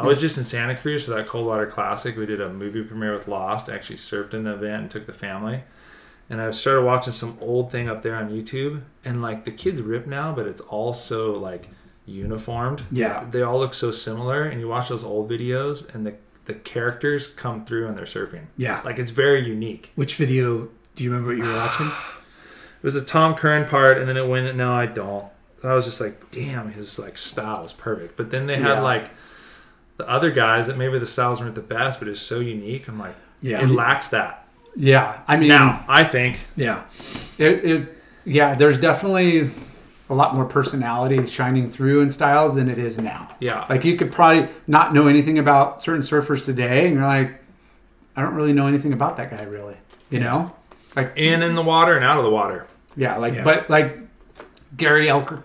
[0.00, 2.16] I was just in Santa Cruz for that Coldwater Classic.
[2.16, 3.68] We did a movie premiere with Lost.
[3.68, 5.64] I actually surfed in the event and took the family.
[6.30, 8.82] And I started watching some old thing up there on YouTube.
[9.04, 11.68] And like the kids rip now, but it's all so like
[12.08, 12.82] uniformed.
[12.90, 13.24] Yeah.
[13.30, 14.42] They all look so similar.
[14.42, 16.14] And you watch those old videos and the,
[16.46, 18.46] the characters come through and they're surfing.
[18.56, 18.80] Yeah.
[18.84, 19.92] Like it's very unique.
[19.94, 21.90] Which video do you remember what you were watching?
[22.80, 24.54] It was a Tom Curren part, and then it went.
[24.56, 25.24] No, I don't.
[25.64, 28.16] I was just like, damn, his like style was perfect.
[28.16, 28.82] But then they had Yeah.
[28.82, 29.10] like
[29.96, 32.86] the other guys that maybe the styles weren't the best, but it's so unique.
[32.86, 33.64] I'm like, Yeah.
[33.64, 34.46] it lacks that.
[34.76, 36.84] Yeah, I mean, Now, I think Yeah.
[37.36, 39.50] it, it yeah there's definitely
[40.10, 43.66] a lot more personality shining through in styles than it is now Yeah.
[43.68, 47.38] like you could probably not know anything about certain surfers today and you're like
[48.16, 49.76] i don't really know anything about that guy really
[50.10, 50.50] you know
[50.96, 52.66] like in in the water and out of the water.
[52.96, 53.44] yeah like Yeah.
[53.44, 53.98] but like
[54.76, 55.42] gary elker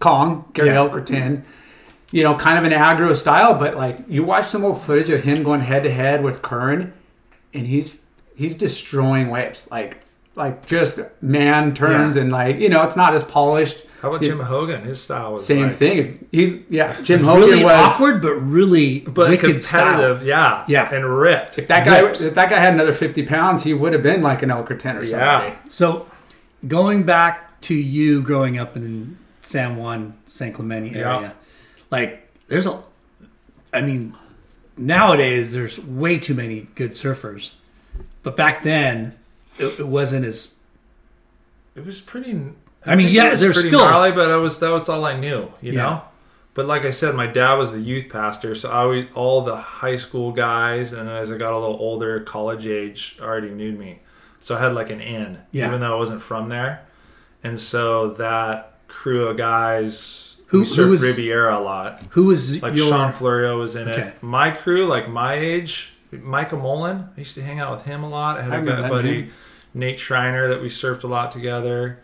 [0.00, 0.74] kong gary Yeah.
[0.76, 1.42] elkerton
[2.12, 5.22] you know, kind of an aggro style, but like you watch some old footage of
[5.22, 6.92] him going head to head with Curren,
[7.54, 8.00] and he's
[8.34, 9.98] he's destroying waves like
[10.34, 12.22] like just man turns Yeah.
[12.22, 13.84] and like you know it's not as polished.
[14.00, 14.82] How about Jim Hogan?
[14.82, 16.26] His style was Same like, thing.
[16.32, 19.92] He's yeah, Jim Hogan really was awkward, but really but wicked style.
[19.92, 20.92] competitive, yeah, Yeah.
[20.94, 21.58] and ripped.
[21.58, 22.00] If that guy.
[22.00, 22.22] Rips.
[22.22, 25.04] If that guy had another fifty pounds, he would have been like an Elkerton or
[25.06, 25.10] something.
[25.10, 25.56] Yeah.
[25.68, 26.06] So,
[26.66, 31.16] going back to you growing up in San Juan, San Clemente Yeah.
[31.16, 31.34] area,
[31.90, 32.82] like there's a,
[33.72, 34.14] I mean,
[34.78, 37.52] nowadays there's way too many good surfers,
[38.22, 39.14] but back then
[39.58, 40.54] it, it wasn't as.
[41.76, 42.40] It was pretty.
[42.86, 45.04] I mean, yeah, it was there's pretty still- gnarly, but I was that was all
[45.04, 45.82] I knew, you Yeah.
[45.82, 46.02] know.
[46.54, 49.56] But like I said, my dad was the youth pastor, so I always, all the
[49.56, 54.00] high school guys, and as I got a little older, college age, already knew me.
[54.40, 55.68] So I had like an in, Yeah.
[55.68, 56.80] even though I wasn't from there.
[57.44, 62.00] And so that crew of guys Who- who who surfed was- Riviera a lot.
[62.10, 62.88] Who was Like your?
[62.88, 64.00] Sean Florio was in Okay.
[64.08, 64.22] it.
[64.22, 67.10] My crew, like my age, Micah Mullen.
[67.16, 68.38] I used to hang out with him a lot.
[68.38, 69.30] I had I a remember guy, buddy, name.
[69.74, 72.00] Nate Schreiner, that we surfed a lot together.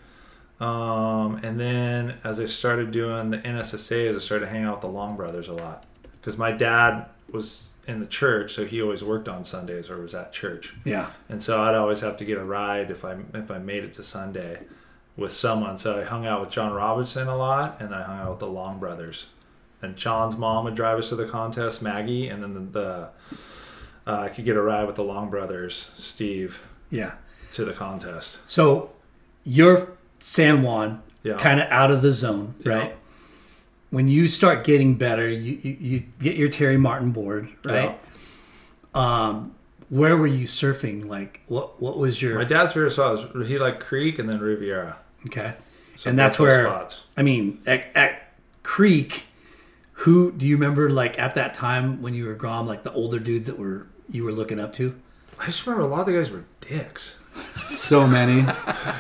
[0.59, 4.97] Um, and then as I started doing the NSSAs, I started hanging out with the
[4.97, 9.29] Long Brothers a lot because my dad was in the church, so he always worked
[9.29, 12.45] on Sundays or was at church, yeah, and so I'd always have to get a
[12.45, 14.63] ride if I if I made it to Sunday
[15.17, 15.77] with someone.
[15.77, 18.39] So I hung out with John Robinson a lot, and then I hung out with
[18.41, 19.29] the Long Brothers.
[19.83, 23.11] And John's mom would drive us to the contest, Maggie, and then the, the
[24.07, 27.13] uh, I could get a ride with the Long Brothers, Steve, yeah.
[27.53, 28.41] to the contest.
[28.51, 28.91] So
[29.45, 29.96] you're
[30.29, 31.37] San Juan, Yeah.
[31.37, 32.73] kind of out of the zone, Yeah.
[32.75, 32.97] right?
[33.91, 37.97] When you start getting better, you, you, you get your Terry Martin board, right?
[38.93, 39.55] Um,
[39.89, 41.07] where were you surfing?
[41.09, 44.41] Like, what what was your My dad's favorite spot was he liked Creek and then
[44.41, 44.97] Riviera.
[45.27, 45.55] okay?
[45.95, 47.07] So and that's where spots.
[47.17, 48.33] I mean at, at
[48.65, 49.25] Creek.
[50.01, 50.91] Who do you remember?
[50.91, 54.25] Like at that time when you were Grom, like the older dudes that were you
[54.25, 54.95] were looking up to.
[55.39, 57.21] I just remember a lot of the guys were dicks.
[57.71, 58.47] So many.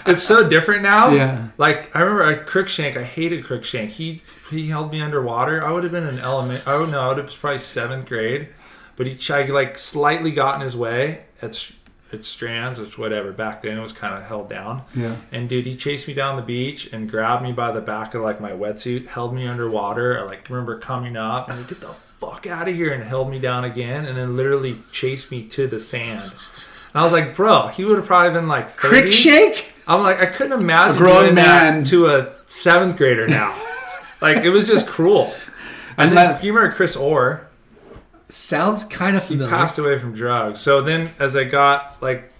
[0.08, 1.10] It's so different now.
[1.10, 1.48] Yeah.
[1.58, 3.90] Like I remember at Crookshank, I hated Crookshank.
[3.90, 5.66] He he held me underwater.
[5.66, 6.64] I would have been an element.
[6.64, 7.00] I would know.
[7.00, 8.48] I would have was probably seventh grade,
[8.94, 11.72] but he I like slightly got in his way at
[12.12, 13.32] at Strands, which whatever.
[13.32, 14.82] Back then it was kind of held down.
[14.94, 15.16] Yeah.
[15.32, 18.22] And dude, he chased me down the beach and grabbed me by the back of
[18.22, 20.20] like my wetsuit, held me underwater.
[20.20, 23.28] I like remember coming up and like, get the fuck out of here and held
[23.28, 26.32] me down again, and then literally chased me to the sand.
[26.96, 28.88] And I was like, bro, he would have probably been like 30.
[28.88, 29.74] Crick shake.
[29.86, 31.82] I'm like, I couldn't imagine A grown doing man.
[31.82, 33.54] that to a seventh grader now.
[34.22, 35.34] like it was just cruel.
[35.98, 37.48] And then Unless- you remember Chris Orr?
[38.30, 40.58] Sounds kind of He passed away from drugs.
[40.58, 42.32] So then, as I got like,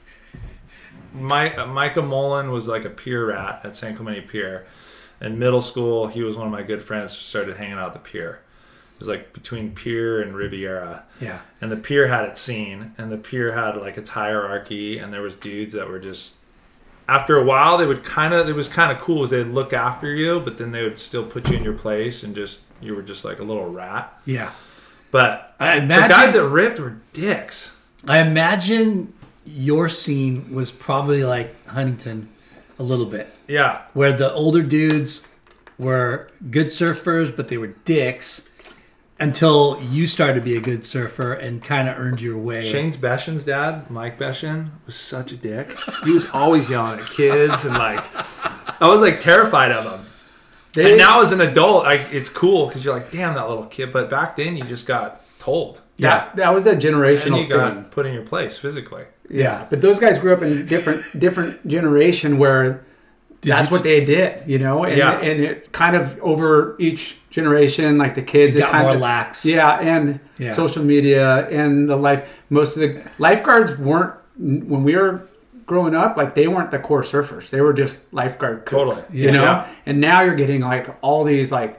[1.13, 4.67] my uh, Micah Mullen was like a pier rat at San Clemente Pier.
[5.21, 7.15] In middle school, he was one of my good friends.
[7.15, 8.41] Started hanging out at the pier.
[8.97, 11.05] It was like between Pier and Riviera.
[11.21, 11.41] Yeah.
[11.61, 15.21] and the pier had its scene and the pier had like its hierarchy and there
[15.23, 16.35] was dudes that were just
[17.09, 19.73] after a while they would kind of it was kind of cool as they'd look
[19.73, 22.95] after you but then they would still put you in your place and just you
[22.95, 24.51] were just like a little rat Yeah.
[25.11, 27.77] but I imagine, the guys that ripped were dicks
[28.09, 29.13] I imagine
[29.45, 32.29] your scene was probably like Huntington,
[32.79, 35.27] a little bit, yeah where the older dudes
[35.79, 38.46] were good surfers, but they were dicks
[39.19, 42.69] until you started to be a good surfer and kind of earned your way.
[42.69, 45.75] Shane's Beschen's dad, Mike Beschen, was such a dick.
[46.05, 48.05] He was always yelling at kids and like,
[48.81, 50.07] I was like terrified of him.
[50.75, 53.65] They, And now as an adult, like it's cool because you're like, damn that little
[53.67, 53.91] kid.
[53.93, 55.81] But back then, you just got told.
[56.01, 57.85] that, that was a and generational you got thing.
[57.85, 59.05] put in your place physically.
[59.31, 62.85] Yeah, but those guys grew up in different different generation where
[63.41, 65.19] that's you- what they did, you know, and, Yeah.
[65.19, 68.95] and it kind of over each generation, like the kids, It it got kind more
[68.97, 69.45] of lax.
[69.47, 70.53] Yeah, and Yeah.
[70.55, 72.25] social media and the life.
[72.51, 75.21] Most of the lifeguards weren't when we were
[75.67, 76.17] growing up.
[76.17, 79.03] Like they weren't the core surfers; they were just lifeguard cooks, Totally.
[79.13, 79.67] You know, Yeah.
[79.85, 81.79] and now you're getting like all these like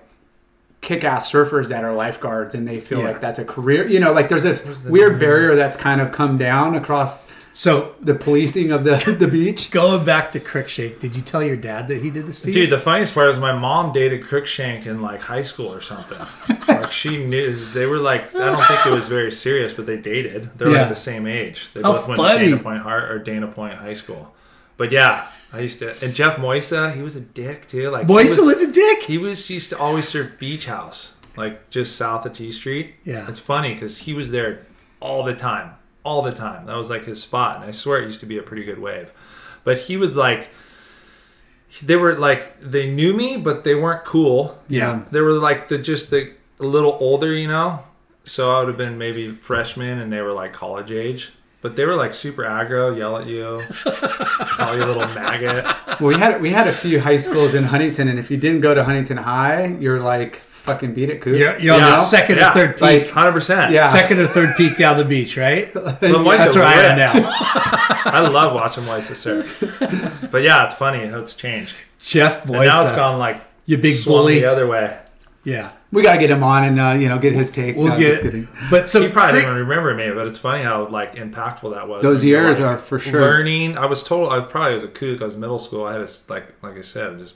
[0.81, 3.07] kick-ass surfers that are lifeguards and they feel Yeah.
[3.07, 6.11] like that's a career you know like there's this the weird barrier that's kind of
[6.11, 7.25] come down across
[7.57, 9.71] So the policing of the the beach.
[9.71, 12.51] going back to Crickshake, did you tell your dad that he did this to?
[12.51, 16.19] Dude, the funniest part is my mom dated Crookshank in like high school or something.
[16.67, 19.97] like she knew they were like I don't think it was very serious, but they
[19.97, 20.51] dated.
[20.55, 20.81] They're Yeah.
[20.81, 21.71] like the same age.
[21.73, 22.39] They How both went funny.
[22.45, 24.35] to Dana Point Hart or Dana Point High School.
[24.77, 27.89] But yeah, I used to and Jeff Moisa, he was a dick too.
[27.89, 29.01] Like he Boyce was, a dick.
[29.01, 32.93] He was he used to always serve Beach House, like just south of T Street.
[33.03, 33.25] Yeah.
[33.27, 34.67] it's funny because he was there
[34.99, 35.71] all the time,
[36.07, 36.65] all the time.
[36.67, 38.79] That was like his spot, and I swear it used to be a pretty good
[38.79, 39.11] wave.
[39.65, 40.49] But he was like,
[41.83, 44.57] they were like they knew me, but they weren't cool.
[44.69, 45.03] Yeah.
[45.11, 47.83] They were like the just the a little older, you know.
[48.23, 51.33] So I would have been maybe freshman, and they were like college age.
[51.61, 55.65] But they were like super aggro, yell at you, call you a little maggot.
[55.99, 58.61] Well, we had we had a few high schools in Huntington, and if you didn't
[58.61, 61.35] go to Huntington High, you're like fucking beat it, coop.
[61.37, 61.89] You're, you're on Yeah.
[61.89, 62.51] the second Yeah.
[62.51, 62.81] or third peak.
[62.81, 63.71] Like- Hundred percent.
[63.73, 63.87] Yeah.
[63.89, 65.73] second or third peak down the beach, right?
[65.73, 67.11] But Weiss That's are where I am now.
[68.05, 69.63] I love watching Weiss surf.
[70.31, 71.77] But yeah, it's funny how it's changed.
[71.99, 72.67] Jeff And Boyce.
[72.67, 74.39] now it's gone like you big bully.
[74.41, 74.97] the other way.
[75.43, 75.71] Yeah.
[75.93, 77.77] we gotta get him on and uh, you know get his take.
[77.77, 78.47] We'll No, get just kidding.
[78.69, 81.87] But so He probably Crick- didn't remember me, but it's funny how like impactful that
[81.87, 82.03] was.
[82.03, 83.21] Those When you're, years like, are for sure.
[83.21, 83.77] learning.
[83.77, 85.21] I was told I probably was a kook.
[85.21, 85.85] I was middle school.
[85.85, 87.35] I had a, like like I said, just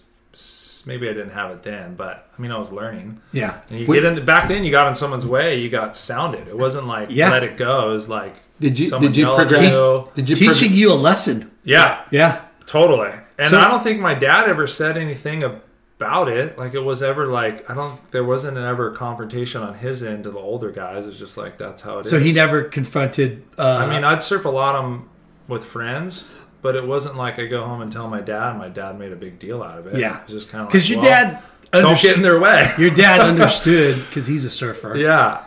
[0.82, 3.20] s- maybe I didn't have it then, but I mean I was learning.
[3.32, 3.56] Yeah.
[3.70, 6.48] And you We- get in back then, you got in someone's way, you got sounded.
[6.48, 7.32] It wasn't like Yeah.
[7.32, 7.92] let it go.
[7.92, 9.72] It was like Did you someone did you progress?
[9.72, 10.08] you.
[10.14, 11.52] Did you Teaching prog- you a lesson.
[11.64, 12.42] Yeah, Yeah.
[12.68, 13.12] Totally.
[13.38, 16.58] And So- I don't think my dad ever said anything about it.
[16.58, 20.24] Like it was ever like I don't there wasn't ever a confrontation on his end
[20.24, 21.06] to the older guys.
[21.06, 22.12] It's just like that's how it is.
[22.12, 23.44] So he never confronted.
[23.58, 25.10] Uh, I mean, I'd surf a lot of 'em
[25.48, 26.26] with friends,
[26.62, 28.58] but it wasn't like I go home and tell my dad.
[28.58, 29.96] My dad made a big deal out of it.
[30.00, 30.18] Yeah.
[30.22, 32.66] it was just kind of because your well, dad don't understood- get in their way.
[32.78, 34.96] Your dad understood because he's a surfer.
[34.98, 35.44] yeah,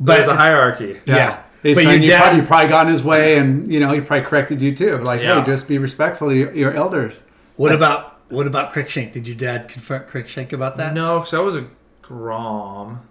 [0.00, 1.00] But there's a hierarchy.
[1.06, 1.42] Yeah.
[1.62, 3.80] Hey, But son, your you, dad- probably, you probably got in his way, and you
[3.80, 4.98] know he probably corrected you too.
[4.98, 5.40] Like, Yeah.
[5.40, 7.14] hey, just be respectful of your, your elders.
[7.56, 9.12] What about what about Crickshank?
[9.12, 10.92] Did your dad confront Crickshank about that?
[10.94, 11.66] No, because I was a
[12.02, 13.08] grom.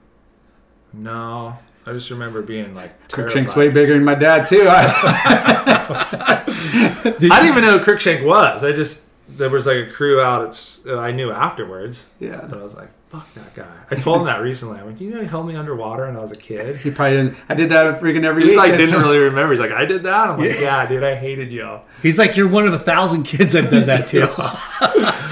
[0.93, 3.57] No, I just remember being like Crookshank's terrified.
[3.57, 4.67] way bigger than my dad too.
[4.69, 8.63] I, I didn't even know who Crookshank was.
[8.63, 10.45] I just there was like a crew out.
[10.45, 14.19] It's uh, I knew afterwards, yeah, but I was like, "Fuck that guy." I told
[14.21, 14.79] him that recently.
[14.79, 17.17] I went, "You know, he held me underwater when I was a kid." he probably
[17.17, 17.37] didn't.
[17.47, 18.57] I did that freaking every He week.
[18.57, 19.51] like didn't really remember.
[19.53, 21.83] He's like, "I did that." I'm like, "Yeah, dude, I hated y'all.
[22.01, 24.27] He's like, you're one of a thousand kids I've done that to.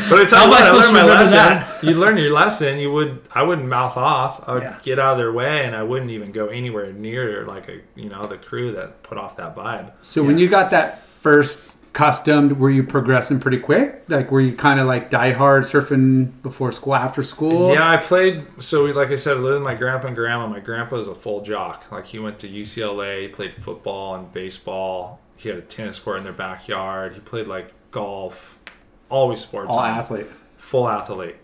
[0.10, 1.38] But it's How am I I supposed to learned my remember lesson.
[1.38, 1.84] that?
[1.84, 2.80] You learn your lesson.
[2.80, 3.22] You would.
[3.34, 4.48] I wouldn't mouth off.
[4.48, 4.78] I would Yeah.
[4.84, 8.10] get out of their way, and I wouldn't even go anywhere near like a you
[8.10, 9.92] know the crew that put off that vibe.
[10.02, 11.62] So when you got that first
[11.94, 14.04] customed, were you progressing pretty quick?
[14.08, 17.74] Like, were you kind of like die hard surfing before school, after school?
[17.74, 18.46] Yeah, I played.
[18.60, 20.48] So, we, like I said, I lived with my grandpa and grandma.
[20.48, 21.92] My grandpa was a full jock.
[21.92, 25.20] Like, he went to UCLA, he played football and baseball.
[25.36, 27.14] He had a tennis court in their backyard.
[27.14, 28.60] He played like golf,
[29.10, 29.72] always sports.
[29.72, 29.90] all on.
[29.90, 30.28] athlete.
[30.58, 31.36] Full athlete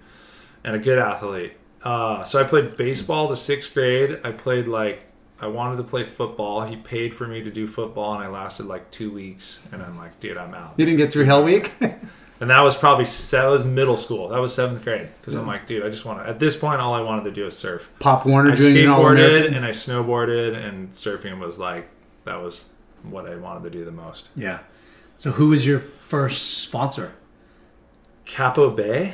[0.63, 1.53] and a good athlete.
[1.83, 4.19] Uh, so, I played baseball the sixth grade.
[4.23, 5.06] I played like,
[5.39, 6.61] I wanted to play football.
[6.61, 9.61] He paid for me to do football, and I lasted like two weeks.
[9.71, 10.73] And I'm like, dude, I'm out.
[10.77, 11.43] You didn't get through Hell.
[11.43, 11.71] Week.
[12.39, 14.29] And that was probably that was middle school.
[14.29, 16.29] That was seventh grade because I'm like, dude, I just want to.
[16.29, 17.89] At this point, all I wanted to do is surf.
[17.99, 21.89] Pop Warner I doing an all skateboarded and I snowboarded, and surfing was like
[22.25, 24.29] that was what I wanted to do the most.
[24.35, 24.59] yeah.
[25.17, 27.15] So who was your first sponsor?
[28.25, 29.13] Capo Bay.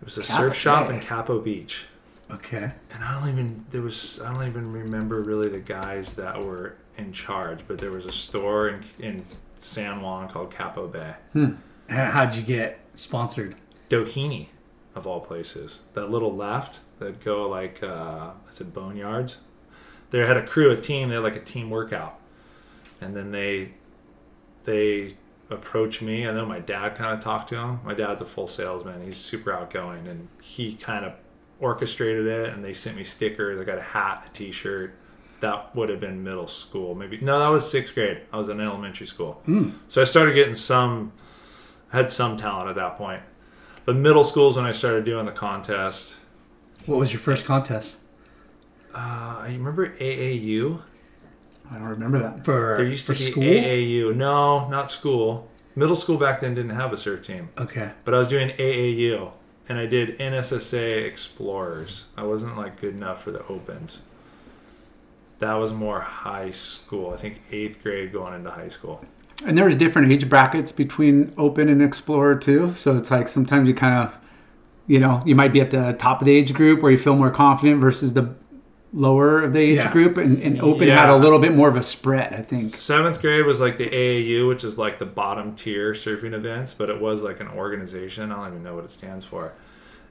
[0.00, 0.94] It was a Capo surf shop Bay.
[0.96, 1.86] in Capo Beach,
[2.32, 2.70] Okay.
[2.92, 6.76] and I don't even there was I don't even remember really the guys that were
[6.96, 9.24] in charge, but there was a store in in
[9.58, 11.14] San Juan called Capo Bay.
[11.34, 13.56] And how'd you get sponsored?
[13.88, 14.46] Doheny,
[14.94, 15.80] of all places.
[15.94, 19.38] That little left that go like uh, I said boneyards.
[20.10, 21.08] They had a crew, a team.
[21.08, 22.18] They had like a team workout,
[23.00, 23.74] and then they
[24.64, 25.14] they
[25.50, 26.22] approached me.
[26.22, 27.80] and then my dad kind of talked to him.
[27.84, 29.02] My dad's a full salesman.
[29.02, 31.14] He's super outgoing, and he kind of
[31.60, 32.50] orchestrated it.
[32.52, 33.60] And they sent me stickers.
[33.60, 34.94] I got a hat, a T-shirt.
[35.40, 37.18] That would have been middle school, maybe.
[37.20, 38.22] No, that was sixth grade.
[38.32, 39.42] I was in elementary school,
[39.88, 41.12] so I started getting some.
[41.92, 43.22] I had some talent at that point.
[43.86, 46.18] But middle school is when I started doing the contest.
[46.84, 47.96] What was your first contest?
[48.94, 50.82] Uh, I remember AAU.
[51.70, 52.44] I don't remember that.
[52.44, 53.42] For, There used to for be school?
[53.44, 54.14] AAU.
[54.14, 55.48] No, not school.
[55.74, 57.92] Middle school back then didn't have a surf team, Okay.
[58.04, 59.30] but I was doing AAU,
[59.70, 62.06] and I did NSSA Explorers.
[62.16, 64.02] I wasn't like good enough for the opens.
[65.38, 67.14] That was more high school.
[67.14, 69.04] I think eighth grade going into high school.
[69.46, 72.74] And there was different age brackets between Open and Explorer too.
[72.74, 74.18] So it's like sometimes you kind of,
[74.88, 77.14] you know, you might be at the top of the age group where you feel
[77.14, 78.34] more confident versus the
[78.92, 79.92] lower of the age Yeah.
[79.92, 80.16] group.
[80.16, 82.74] And, and Open had a little bit more of a spread, I think.
[82.74, 86.90] Seventh grade was like the AAU, which is like the bottom tier surfing events, but
[86.90, 88.32] it was like an organization.
[88.32, 89.52] I don't even know what it stands for.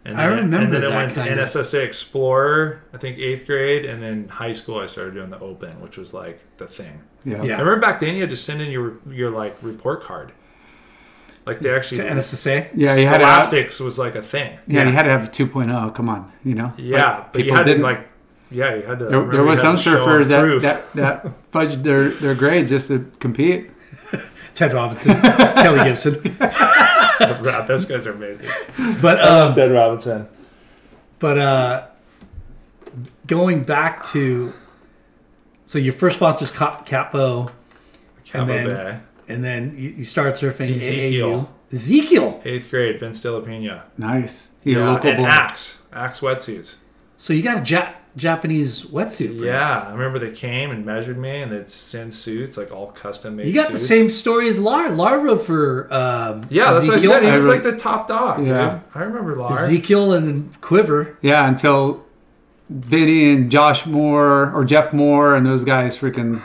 [0.05, 1.19] And I remember and then it went to.
[1.19, 5.81] NSSA Explorer, I think eighth grade, and then high school I started doing the Open,
[5.81, 7.01] which was like the thing.
[7.25, 7.43] Yeah.
[7.43, 7.55] Yeah.
[7.57, 10.31] I remember back then you had to send in your your like report card.
[11.45, 12.69] Like they actually To NSSA?
[12.75, 14.57] Yeah, you had to have, was like a thing.
[14.67, 15.95] yeah, you had to have a 2.0.
[15.95, 16.71] Come on, you know.
[16.77, 18.07] Yeah, Like, but you had to like
[18.51, 19.05] yeah, you had to.
[19.05, 23.09] There, remember there was some surfers that, that that fudged their, their grades just to
[23.19, 23.69] compete.
[24.55, 26.35] Ted Robinson, Kelly Gibson.
[26.39, 28.47] Wow, those guys are amazing.
[29.01, 30.27] But um, Ted Robinson.
[31.19, 31.87] but uh,
[33.27, 34.53] going back to
[35.65, 37.51] so your first sponsor's Cap- Capo,
[38.25, 38.99] Cabo and then Bay.
[39.33, 41.47] and then you, you start surfing Ezekiel.
[41.71, 41.73] AAU.
[41.73, 42.41] Ezekiel.
[42.45, 44.51] Eighth grade, Vince De La Nice.
[44.63, 45.25] You're a Yeah, local and boy.
[45.25, 45.77] Axe.
[45.93, 46.77] Axe wetsuits.
[47.21, 49.37] So you got a ja- Japanese wetsuit.
[49.37, 49.45] bro.
[49.45, 53.35] Yeah, I remember they came and measured me, and they'd send suits like all custom
[53.35, 53.47] made.
[53.47, 54.89] You got the same story as Lar.
[54.89, 57.23] Lar rode for um, Yeah, that's what I said.
[57.23, 58.45] He I was re- like the top dog.
[58.47, 58.71] Yeah.
[58.71, 58.81] dude.
[58.95, 59.51] I remember Lar.
[59.59, 61.17] Ezekiel and then Quiver.
[61.21, 62.05] Yeah, until
[62.69, 66.41] Vinny and Josh Moore or Jeff Moore and those guys freaking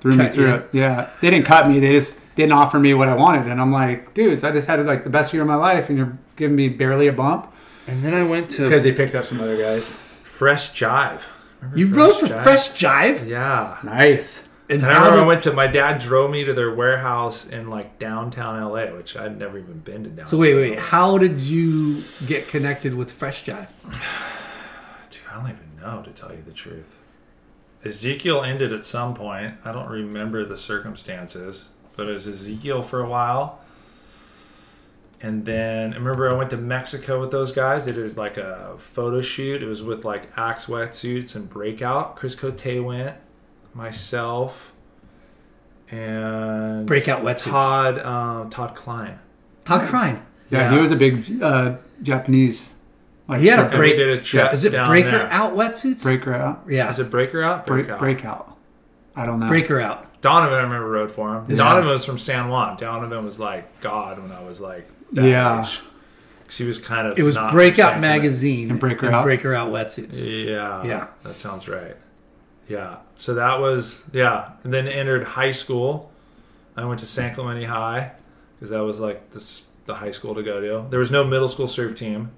[0.00, 0.68] threw me through it.
[0.72, 1.78] Yeah, they didn't cut me.
[1.78, 4.84] They just didn't offer me what I wanted, and I'm like, dudes, I just had
[4.84, 7.52] like the best year of my life, and you're giving me barely a bump
[7.90, 9.92] And then I went to because they picked up some other guys.
[10.22, 11.22] Fresh Jive.
[11.60, 12.42] Remember You rode for Jive?
[12.44, 13.26] Fresh Jive.
[13.26, 13.78] Yeah.
[13.82, 14.48] Nice.
[14.68, 17.68] And And I remember I went to my dad drove me to their warehouse in
[17.68, 20.26] like downtown LA, which I'd never even been to downtown.
[20.28, 20.78] so wait, wait.
[20.78, 23.66] How did you get connected with Fresh Jive?
[25.10, 27.02] Dude, I don't even know to tell you the truth.
[27.84, 29.54] Ezekiel ended at some point.
[29.64, 33.59] I don't remember the circumstances, but it was Ezekiel for a while.
[35.22, 37.84] And then I remember I went to Mexico with those guys.
[37.84, 39.62] They did like a photo shoot.
[39.62, 42.16] It was with like Axe wetsuits and Breakout.
[42.16, 43.16] Chris Cote went,
[43.74, 44.72] myself,
[45.90, 47.50] and Breakout wetsuits.
[47.50, 49.18] Todd um, Todd Klein.
[49.64, 50.22] Todd Crine.
[50.50, 50.74] Yeah, Yeah.
[50.74, 52.74] he was a big uh, Japanese.
[53.28, 55.10] Like He had a surfer And we break- did a trip Is it down Breaker
[55.10, 55.28] there.
[55.30, 56.02] Out wetsuits?
[56.02, 56.64] breaker out.
[56.68, 57.66] yeah, Is it Breaker Out?
[57.66, 57.98] Break, Breakout.
[58.00, 58.56] breakout.
[59.14, 59.46] I don't know.
[59.46, 60.06] Breaker Out.
[60.20, 61.46] Donovan, I remember rode for him.
[61.48, 61.56] Yeah.
[61.56, 62.76] Donovan was from San Juan.
[62.76, 65.60] Donovan was like God when I was like that Yeah.
[65.60, 65.80] age.
[66.46, 69.22] 'Cause he was kind of It was not Breakout Magazine And Breaker Out?
[69.22, 70.18] Breaker Out wetsuits.
[70.18, 71.06] Yeah, Yeah.
[71.22, 71.96] that sounds right.
[72.68, 76.10] Yeah, so that was yeah, and then entered high school.
[76.76, 78.12] I went to San Clemente High
[78.56, 80.88] because that was like this the high school to go to.
[80.90, 82.30] There was no middle school surf team,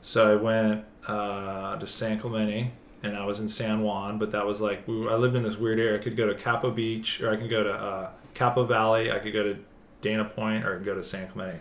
[0.00, 4.18] so I went uh, to San Clemente, and I was in San Juan.
[4.18, 5.96] But that was like we, were- I lived in this weird area.
[5.98, 9.10] I could go to Capo Beach, or I could go to uh, Capo Valley.
[9.12, 9.56] I could go to
[10.02, 11.60] Dana Point, or I could go to San Clemente.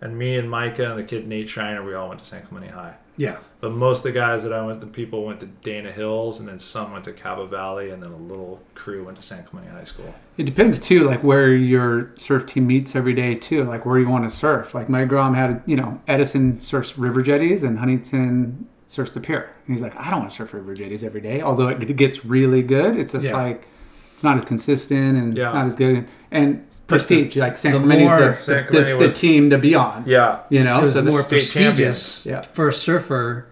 [0.00, 2.72] And me and Micah and the kid Nate Schreiner, we all went to San Clemente
[2.72, 2.94] High.
[3.16, 3.38] Yeah.
[3.60, 6.48] But most of the guys that I went, the people went to Dana Hills, and
[6.48, 9.72] then some went to Capo Valley, and then a little crew went to San Clemente
[9.72, 10.14] High School.
[10.36, 13.64] It depends too, like where your surf team meets every day too.
[13.64, 14.72] Like where you want to surf.
[14.72, 19.52] Like my grom had, you know, Edison surfs river jetties and Huntington surfs the pier.
[19.66, 21.42] And he's like, I don't want to surf river jetties every day.
[21.42, 23.36] Although it gets really good, it's just Yeah.
[23.36, 23.66] like
[24.14, 25.52] it's not as consistent and Yeah.
[25.52, 26.06] not as good.
[26.30, 29.50] And But the- prestige, like San the Clemente's more- the, the, Clemente the, the team
[29.50, 30.04] to be on.
[30.06, 32.24] Yeah, You know, so it's more prestigious.
[32.26, 32.42] Yeah.
[32.42, 33.46] for a surfer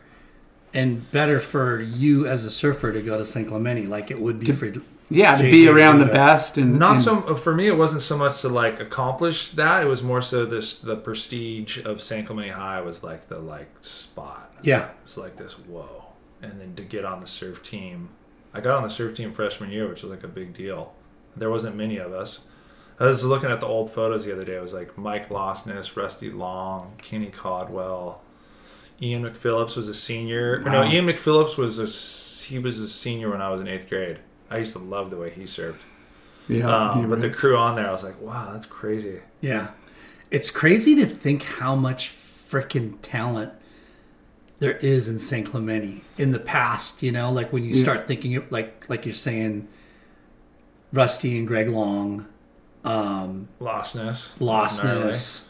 [0.74, 4.38] and better for you as a surfer to go to San Clemente like it would
[4.38, 4.72] be To- for
[5.08, 7.68] yeah, to JJ be around the best and not and- so for me.
[7.68, 9.84] It wasn't so much to like accomplish that.
[9.84, 13.68] It was more so this the prestige of San Clemente High was like the like
[13.82, 14.50] spot.
[14.62, 16.06] yeah It was like this whoa,
[16.42, 18.08] and then to get on the surf team,
[18.52, 20.92] I got on the surf team freshman year, which was like a big deal.
[21.36, 22.40] There wasn't many of us.
[22.98, 24.56] I was looking at the old photos the other day.
[24.56, 28.22] It was like Mike Losness, Rusty Long, Kenny Caldwell,
[29.02, 30.62] Ian McPhillips was a senior.
[30.64, 33.88] or No, Ian McPhillips was a he was a senior when I was in eighth
[33.88, 34.20] grade.
[34.50, 35.84] I used to love the way he served.
[36.48, 39.20] yeah, Um, but the crew on there, I was like, wow, that's crazy.
[39.40, 39.68] yeah
[40.30, 42.12] it's crazy to think how much
[42.50, 43.52] freaking talent
[44.58, 47.82] there is in San Clemente in the past you know like when you Yeah.
[47.82, 49.68] start thinking of like like you're saying
[50.92, 52.26] Rusty and Greg Long
[52.86, 54.80] um Losness, was.
[54.80, 55.42] Losness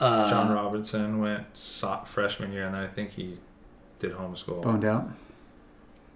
[0.00, 3.38] uh, John Robinson went so- freshman year, and then I think he
[3.98, 4.62] did homeschool.
[4.62, 5.08] boned out.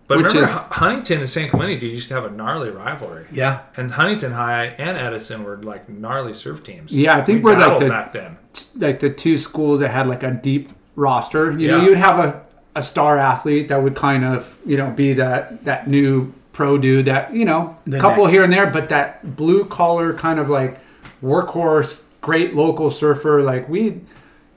[0.08, 3.26] But Which remember, is- Huntington and San Clemente dude, used to have a gnarly rivalry.
[3.30, 6.92] yeah And Huntington High and Edison were like gnarly surf teams.
[6.96, 8.38] Yeah, I think we we're like the- back then.
[8.76, 11.56] like the two schools that had like a deep roster.
[11.58, 15.12] You know, you'd have a, a star athlete that would kind of, you know, be
[15.14, 18.32] that that new pro dude that, you know, The couple next.
[18.32, 20.80] here and there, but that blue collar kind of like
[21.22, 23.42] workhorse, great local surfer.
[23.42, 24.00] Like we,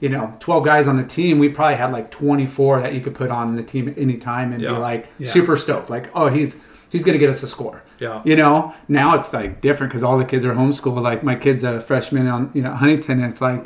[0.00, 3.14] you know, 12 guys on the team, we probably had like 24 that you could
[3.14, 4.72] put on the team at any time and Yeah.
[4.72, 5.28] be like Yeah.
[5.30, 5.90] super stoked.
[5.90, 6.58] Like, oh, he's
[6.90, 7.82] he's going to get us a score.
[8.00, 8.20] Yeah.
[8.24, 11.00] You know, now it's like different because all the kids are homeschooled.
[11.02, 13.22] Like my kid's a freshman on, you know, Huntington.
[13.22, 13.64] And it's like,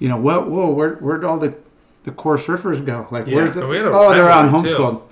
[0.00, 1.54] you know, whoa, whoa, where where'd all the
[2.02, 3.06] the core surfers go?
[3.12, 3.60] Like, Yeah, where's the?
[3.60, 5.02] but we had a Oh, they're on rivalry, too.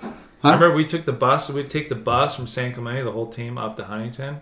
[0.41, 0.45] Homeschooled.
[0.45, 0.53] I Huh?
[0.55, 1.49] remember we took the bus.
[1.49, 4.39] We'd take the bus from San Clemente, the whole team, up to Huntington.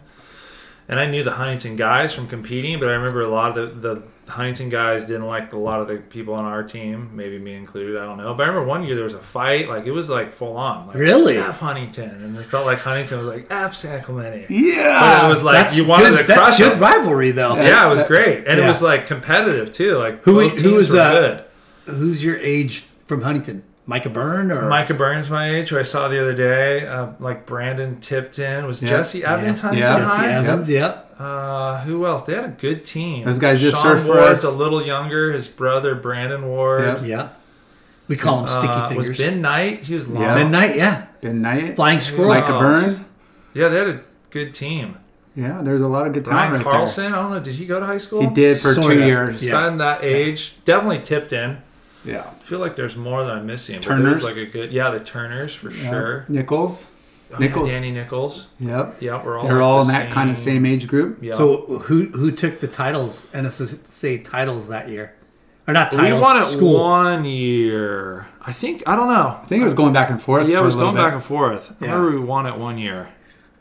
[0.89, 3.93] And I knew the Huntington guys from competing, but I remember a lot of the,
[3.95, 7.55] the Huntington guys didn't like a lot of the people on our team, maybe me
[7.55, 7.97] included.
[7.97, 8.33] I don't know.
[8.33, 9.67] But I remember one year there was a fight.
[9.67, 10.87] Like it was like full on.
[10.87, 11.37] Like, Really?
[11.39, 14.45] F Huntington, and it felt like Huntington was like F San Clemente.
[14.49, 16.79] Yeah, But it was like that's you wanted good, to that's crush good them.
[16.79, 19.97] rivalry though Yeah, it was great, and it was like competitive too.
[19.97, 21.43] Like Who- who was, were uh, good.
[21.95, 26.09] who's your age from Huntington Micah Byrne or Micah Burns, my age, who I saw
[26.09, 28.67] the other day, uh, like Brandon Tipton.
[28.67, 28.89] Was Yeah.
[28.89, 29.97] Jesse Evans yeah, on Yeah.
[29.99, 30.31] Jesse high?
[30.33, 30.69] Evans?
[30.69, 31.15] Yep.
[31.19, 32.23] Uh, who else?
[32.23, 33.25] They had a good team.
[33.25, 34.53] Those guys just Sean surf for Ward's us.
[34.53, 35.31] a little younger.
[35.31, 36.83] His brother Brandon Ward.
[36.83, 36.99] Yep.
[37.05, 37.27] Yeah.
[38.09, 39.07] We call him Sticky Uh, Fingers.
[39.09, 39.83] was Ben Knight?
[39.83, 40.21] He was long.
[40.23, 40.35] Yeah.
[40.35, 41.05] Midnight, yeah.
[41.21, 42.29] Ben Knight, Flying Squirrel.
[42.33, 42.59] Micah Wow.
[42.59, 43.05] Byrne.
[43.53, 43.99] Yeah, they had a
[44.31, 44.97] good team.
[45.35, 47.05] Yeah, there's a lot of good Brian talent right Carlson.
[47.13, 47.39] I don't know.
[47.39, 48.21] Did he go to high school?
[48.21, 48.95] He did for Sorta.
[48.95, 49.43] two years.
[49.43, 49.51] Yeah.
[49.51, 50.55] Signed that age.
[50.65, 51.57] Definitely tipped in.
[52.05, 52.29] Yeah.
[52.29, 53.81] I feel like there's more that I'm missing.
[53.81, 54.23] Turners?
[54.23, 54.71] like a good.
[54.71, 55.89] Yeah, the Turners for Yeah.
[55.89, 56.25] sure.
[56.29, 56.85] Nichols.
[57.29, 57.67] Oh, yeah, Nichols.
[57.67, 58.47] Danny Nichols.
[58.59, 58.97] Yep.
[59.01, 59.45] Yeah, we're all.
[59.45, 61.17] They're like all in the that kind of same age group.
[61.21, 61.35] Yeah.
[61.35, 65.13] So who who took the titles NSSA titles that year?
[65.67, 66.79] Or not we won it school.
[66.79, 68.25] one year.
[68.41, 68.83] I think.
[68.87, 69.37] I don't know.
[69.43, 70.47] I think it was going back and forth.
[70.47, 71.07] Yeah, for it was little going bit.
[71.07, 71.75] back and forth.
[71.81, 71.91] I Yeah.
[71.95, 73.09] remember we won it one year.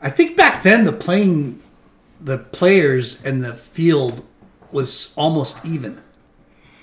[0.01, 1.59] I think back then the playing,
[2.21, 4.23] the players and the field
[4.71, 5.99] was almost even,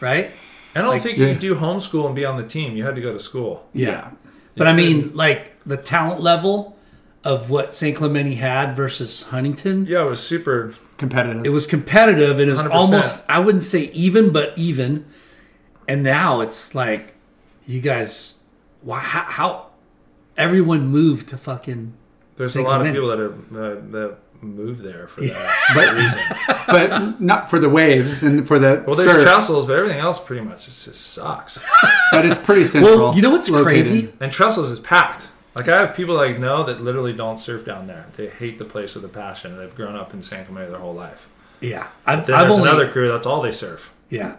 [0.00, 0.30] right?
[0.74, 1.32] I don't Like, think you yeah.
[1.32, 2.76] could do homeschool and be on the team.
[2.76, 3.68] You had to go to school.
[3.72, 4.10] Yeah.
[4.56, 6.76] But I mean, like the talent level
[7.24, 10.74] of what San Clemente had versus Huntington, Yeah, it was super.
[10.98, 11.44] Competitive.
[11.44, 12.70] it was competitive and it was 100%.
[12.70, 15.06] almost, I wouldn't say even, but even.
[15.88, 17.14] And now it's like,
[17.66, 18.34] you guys,
[18.82, 19.66] why, how, how
[20.36, 21.94] everyone moved to fucking.
[22.36, 22.64] There's St.
[22.66, 26.64] a lot of people that are uh, that move there for that reason.
[26.66, 30.18] but not for the waves and for the Well, there's surf, trestles, but everything else
[30.20, 31.58] pretty much just, just sucks.
[32.12, 32.96] but it's pretty central.
[32.98, 33.64] Well, you know what's located.
[33.66, 34.12] crazy?
[34.20, 35.28] And trestles is packed.
[35.54, 38.06] Like I have people I know that literally don't surf down there.
[38.16, 39.56] They hate the place with a passion.
[39.56, 41.28] They've grown up in San Clemente their whole life.
[41.60, 41.86] Yeah.
[42.04, 42.68] I've, Then I've there's only.
[42.68, 43.92] another crew that's all they surf.
[44.10, 44.36] Yeah.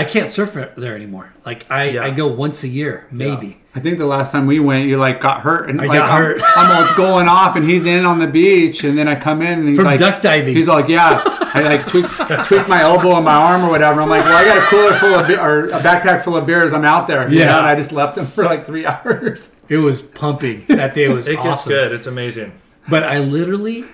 [0.00, 1.32] I can't surf there anymore.
[1.44, 2.04] Like, I, Yeah.
[2.04, 3.58] I go once a year, maybe.
[3.74, 6.10] I think the last time we went, you like got hurt and I like got
[6.10, 6.42] I'm, hurt.
[6.56, 9.60] I'm all going off, and he's in on the beach, and then I come in
[9.60, 10.56] and he's From like duck diving.
[10.56, 12.04] He's like, yeah, I like tweak,
[12.46, 14.00] tweak my elbow and my arm or whatever.
[14.00, 16.46] I'm like, well, I got a cooler full of beer, or a backpack full of
[16.46, 16.72] beers.
[16.72, 17.44] I'm out there, you Yeah.
[17.52, 19.54] know, and I just left him for like three hours.
[19.68, 20.64] It was pumping.
[20.66, 21.92] That day was It gets good.
[21.92, 22.52] It's amazing.
[22.88, 23.84] But I literally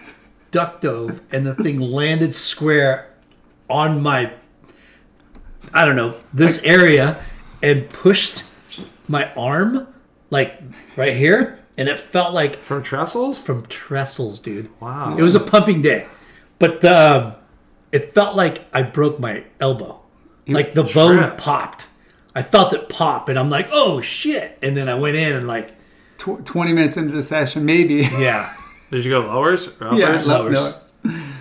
[0.53, 3.11] duck dove and the thing landed square
[3.69, 4.33] on my,
[5.77, 7.23] I don't know, this area
[7.63, 8.45] and pushed
[9.09, 9.87] my arm
[10.31, 10.61] like
[10.97, 11.59] right here.
[11.79, 13.39] And it felt like From trestles?
[13.41, 14.71] from trestles, dude.
[14.81, 15.15] Wow.
[15.19, 16.07] It was a pumping day.
[16.59, 17.35] But the, um,
[17.93, 20.01] it felt like I broke my elbow.
[20.49, 21.89] Like the bone popped.
[22.35, 24.59] I felt it pop and I'm like, oh shit.
[24.63, 25.73] And then I went in and like,
[26.19, 27.97] Tw- Twenty minutes into the session, maybe.
[28.19, 28.53] yeah.
[28.91, 29.99] Did you go lowers or uppers?
[29.99, 30.53] Yeah, lowers.
[30.55, 30.75] no,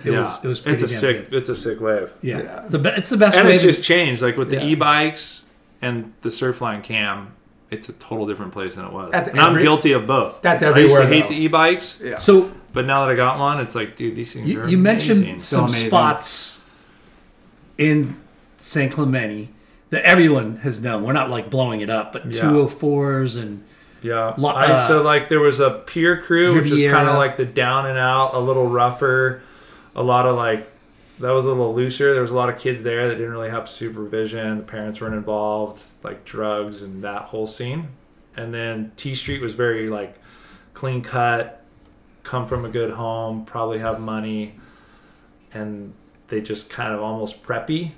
[0.06, 0.22] It Yeah.
[0.22, 1.38] was it was pretty it's a sick good.
[1.38, 2.12] it's a sick wave.
[2.22, 2.62] Yeah, Yeah.
[2.62, 4.22] It's, the be- it's the best And it's just changed.
[4.22, 4.64] Like with the Yeah.
[4.64, 5.44] e-bikes
[5.82, 7.32] and the Surfline Cam,
[7.70, 9.10] it's a total different place than it was.
[9.12, 10.40] That's and I'm guilty of both.
[10.42, 11.00] That's everywhere.
[11.00, 11.28] I used to hate though.
[11.28, 12.18] the e-bikes, Yeah.
[12.18, 14.76] so but now that I got one, it's like, dude, these things you, are you
[14.78, 15.40] mentioned amazing.
[15.40, 16.60] some spots
[17.78, 18.16] in
[18.58, 19.48] San Clemente
[19.90, 21.02] that everyone has known.
[21.04, 22.42] We're not like blowing it up, but Yeah.
[22.42, 23.62] 204s and
[24.02, 24.34] Yeah.
[24.38, 27.44] I, uh, so like there was a pier crew, which is kind of like the
[27.44, 29.40] down and out, a little rougher,
[29.96, 30.70] a lot of like
[31.18, 32.12] that was a little looser.
[32.12, 34.58] There was a lot of kids there that didn't really have supervision.
[34.58, 37.88] The parents weren't involved, like drugs and that whole scene.
[38.36, 40.16] And then T Street was very like
[40.74, 41.64] clean cut,
[42.22, 44.56] come from a good home, probably have money,
[45.54, 45.94] and
[46.28, 47.92] they just kind of almost preppy.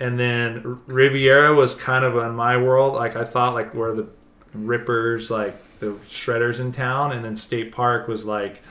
[0.00, 4.08] And then Riviera was kind of in my world, like I thought, like where the
[4.54, 8.62] rippers, like the shredders in town, and then State Park was like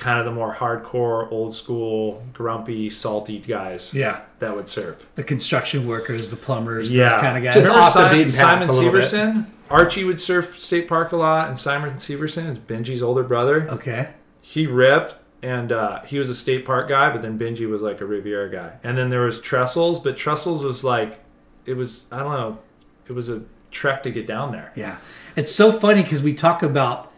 [0.00, 5.06] kind of the more hardcore, old school, grumpy, salty guys yeah, that would surf.
[5.14, 7.54] the construction workers, the plumbers, Yeah, those kind of guys.
[7.54, 9.04] Just Remember off the Simon, beaten path Simon a little bit.
[9.04, 9.46] Severson?
[9.70, 13.68] Archie would surf State Park a lot, and Simon Severson is Benji's older brother.
[13.70, 14.08] okay,
[14.40, 18.00] He ripped, and uh, he was a State Park guy, but then Benji was like
[18.00, 18.72] a Riviera guy.
[18.82, 21.20] And then there was Trestles, but Trestles was like,
[21.66, 22.58] it was I don't know,
[23.06, 24.72] it was a trek to get down there.
[24.74, 24.96] yeah.
[25.36, 27.12] It's so funny because we talk about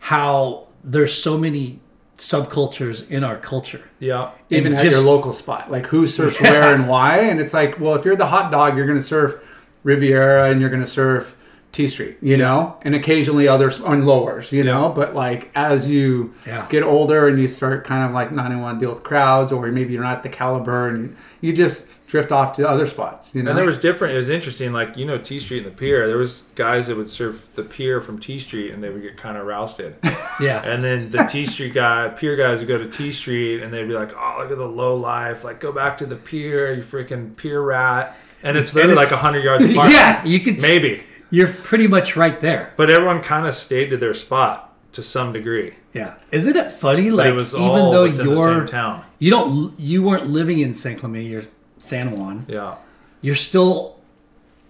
[0.00, 1.80] how there's so many
[2.18, 3.82] subcultures in our culture.
[3.98, 7.18] Yeah, even And at just- your local spot, like who surfs where and why.
[7.20, 9.36] And it's like, well, if you're the hot dog, you're going to surf
[9.82, 11.36] Riviera and you're going to surf
[11.74, 14.88] T Street, you know, and occasionally others on lowers, you know.
[14.94, 16.64] But like as you Yeah.
[16.70, 19.66] get older and you start kind of like not want to deal with crowds, or
[19.66, 23.50] maybe you're not the caliber, and you just drift off to other spots, you know.
[23.50, 24.14] And there was different.
[24.14, 24.72] It was interesting.
[24.72, 26.06] Like you know, T Street and the pier.
[26.06, 29.16] There was guys that would surf the pier from T Street, and they would get
[29.16, 29.96] kind of rousted.
[30.40, 33.72] Yeah, and then the T Street guy, pier guys would go to T Street, and
[33.72, 35.44] they'd be like, "Oh, look at the low life.
[35.44, 39.20] Like, go back to the pier, you freaking pier rat." And it's literally it's- like
[39.20, 39.90] hundred yards apart.
[39.92, 40.24] yeah.
[40.24, 41.02] You could maybe.
[41.34, 42.72] You're pretty much right there.
[42.76, 45.74] But everyone kind of stayed to their spot to some degree.
[45.92, 47.10] Yeah, isn't it funny?
[47.10, 49.04] Like it was even all though within the same you're town.
[49.18, 51.44] you don't you weren't living in San Clemente or
[51.80, 52.76] San Juan, Yeah.
[53.20, 53.96] you're still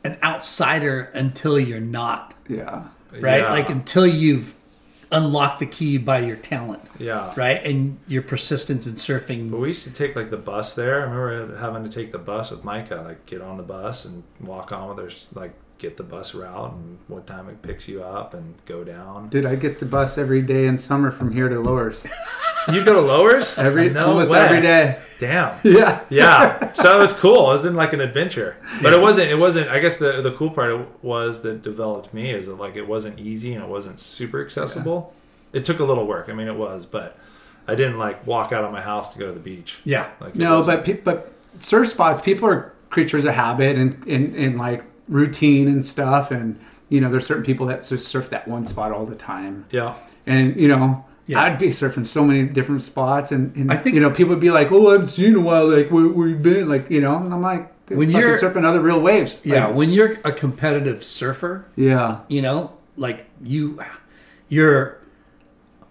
[0.03, 2.85] an outsider until you're not, Yeah.
[3.21, 3.39] right?
[3.41, 3.51] Yeah.
[3.51, 4.55] Like until you've
[5.13, 7.33] unlocked the key by your talent, Yeah.
[7.37, 7.65] right?
[7.65, 9.51] And your persistence in surfing.
[9.51, 9.61] But surfing.
[9.61, 11.01] we used to take like the bus there.
[11.01, 14.25] I remember having to take the bus with Micah, like get on the bus and
[14.41, 18.03] walk on with her, like get the bus route and what time it picks you
[18.03, 19.29] up and go down.
[19.29, 22.05] Dude, I get the bus every day in summer from here to Lowers.
[22.73, 24.39] You go to Lowers Every no almost way.
[24.41, 24.99] every day.
[25.19, 25.55] Damn.
[25.65, 26.01] Yeah.
[26.09, 26.73] Yeah.
[26.75, 27.51] So it was cool.
[27.51, 29.31] It was in like an adventure, but it wasn't.
[29.31, 29.69] It wasn't.
[29.69, 33.19] I guess the the cool part was that developed me is that like it wasn't
[33.19, 35.13] easy and it wasn't super accessible.
[35.53, 36.31] It took a little work.
[36.31, 37.19] I mean, it was, but
[37.69, 39.81] I didn't like walk out of my house to go to the beach.
[39.85, 40.09] Yeah.
[40.19, 44.35] Like No, wasn't- but pe- but surf spots, people are creatures of habit and, and,
[44.35, 46.31] and like routine and stuff.
[46.31, 49.65] And, you know, there's certain people that just surf that one spot all the time.
[49.71, 49.95] yeah.
[50.27, 51.43] And, you know, Yeah.
[51.43, 53.31] I'd be surfing so many different spots.
[53.33, 55.31] And, and I think- you know, people would be like, oh, I haven't seen you
[55.33, 55.69] in a while.
[55.69, 56.69] Like, where, where you been?
[56.69, 59.41] Like, you know, and I'm like, When you're- surfing other real waves.
[59.45, 59.67] Yeah.
[59.67, 62.21] Like, When you're a competitive surfer, yeah.
[62.29, 63.79] you know, like you,
[64.49, 64.99] you're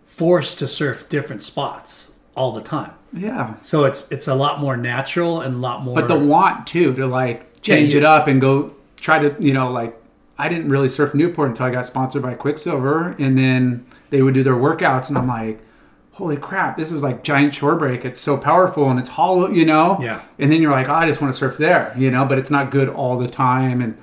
[0.05, 2.91] forced to surf different spots all the time.
[3.11, 3.55] Yeah.
[3.61, 5.95] So it's it's a lot more natural and a lot more.
[5.95, 8.73] But the want too to like change you- it up and go
[9.03, 9.95] try to you know like
[10.37, 14.33] I didn't really surf Newport until I got sponsored by Quiksilver, and then they would
[14.33, 15.61] do their workouts, and I'm like,
[16.13, 18.03] holy crap, this is like giant shore break.
[18.03, 19.99] It's so powerful and it's hollow, you know.
[20.01, 20.21] Yeah.
[20.39, 22.49] And then you're like, oh, I just want to surf there, you know, but it's
[22.49, 23.95] not good all the time, and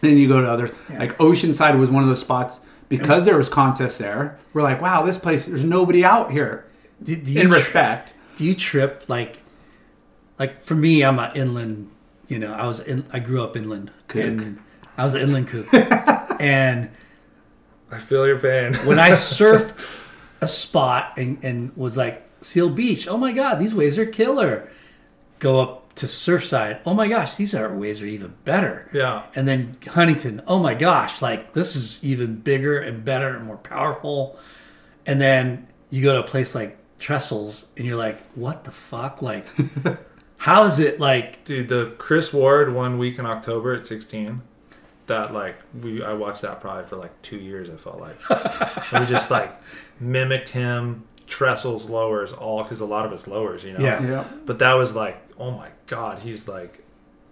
[0.00, 3.48] then you go to other like Oceanside was one of those spots because there was
[3.48, 4.38] contests there.
[4.52, 6.66] We're like, wow, this place, there's nobody out here.
[7.02, 9.38] do, do In tr- respect, do you trip like
[10.38, 11.90] like for me i'm an inland
[12.34, 13.92] you know i was in i grew up inland.
[14.12, 14.58] And
[14.98, 15.68] i was an inland cook.
[16.40, 16.90] And
[17.92, 18.74] I feel your pain.
[18.88, 20.10] when i surfed
[20.40, 24.68] a spot and, and was like seal beach oh my god these waves are killer.
[25.38, 28.90] Go up to surfside oh my gosh these are waves are even better.
[28.92, 29.22] Yeah.
[29.36, 33.58] and then huntington oh my gosh like this is even bigger and better and more
[33.58, 34.36] powerful.
[35.06, 39.22] And then you go to a place like trestles and you're like what the fuck?
[39.22, 39.46] Like
[40.38, 44.42] how is it like Dude, the Chris Ward one week in October at 16.
[45.06, 47.68] That like we I watched that probably for like two years.
[47.70, 48.18] I felt like
[48.92, 49.52] we just like
[50.00, 53.80] mimicked him, trestles, lowers, all because a lot of it's lowers, you know.
[53.80, 54.02] Yeah.
[54.02, 54.24] yeah.
[54.46, 56.82] But that was like, oh my god, he's like,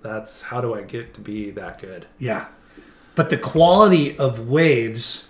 [0.03, 2.07] that's how do I get to be that good?
[2.19, 2.47] yeah
[3.15, 5.29] but the quality of waves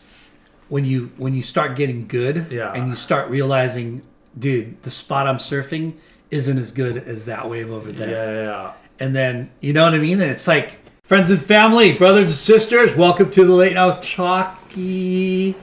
[0.68, 2.72] when you when you start getting good Yeah.
[2.72, 4.02] and you start realizing
[4.38, 5.94] dude the spot i'm surfing
[6.32, 8.72] isn't as good as that wave over there yeah, yeah.
[8.98, 10.20] and then you know what I mean.
[10.22, 12.96] And it's like friends and family, brothers and sisters.
[12.96, 15.54] Welcome to the Late Night with Chalky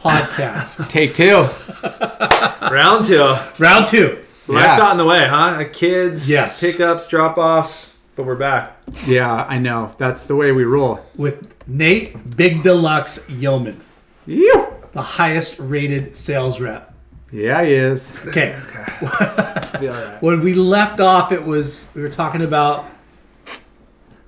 [0.00, 1.44] podcast, Take two.
[2.74, 3.36] Round two.
[3.58, 4.18] round two.
[4.48, 4.76] Life Yeah.
[4.78, 5.36] got in the way, huh?
[5.60, 6.58] Uh, kids, Yes.
[6.60, 8.80] pickups, drop offs, but we're back.
[9.06, 9.94] Yeah, I know.
[9.98, 11.00] That's the way we roll.
[11.16, 13.80] with Nate Big Deluxe Yeomans,
[14.26, 14.66] Ew.
[14.92, 16.89] the highest rated sales rep.
[17.32, 18.12] Yeah, he is.
[18.26, 18.52] Okay.
[20.20, 22.86] when we left off, it was we were talking about.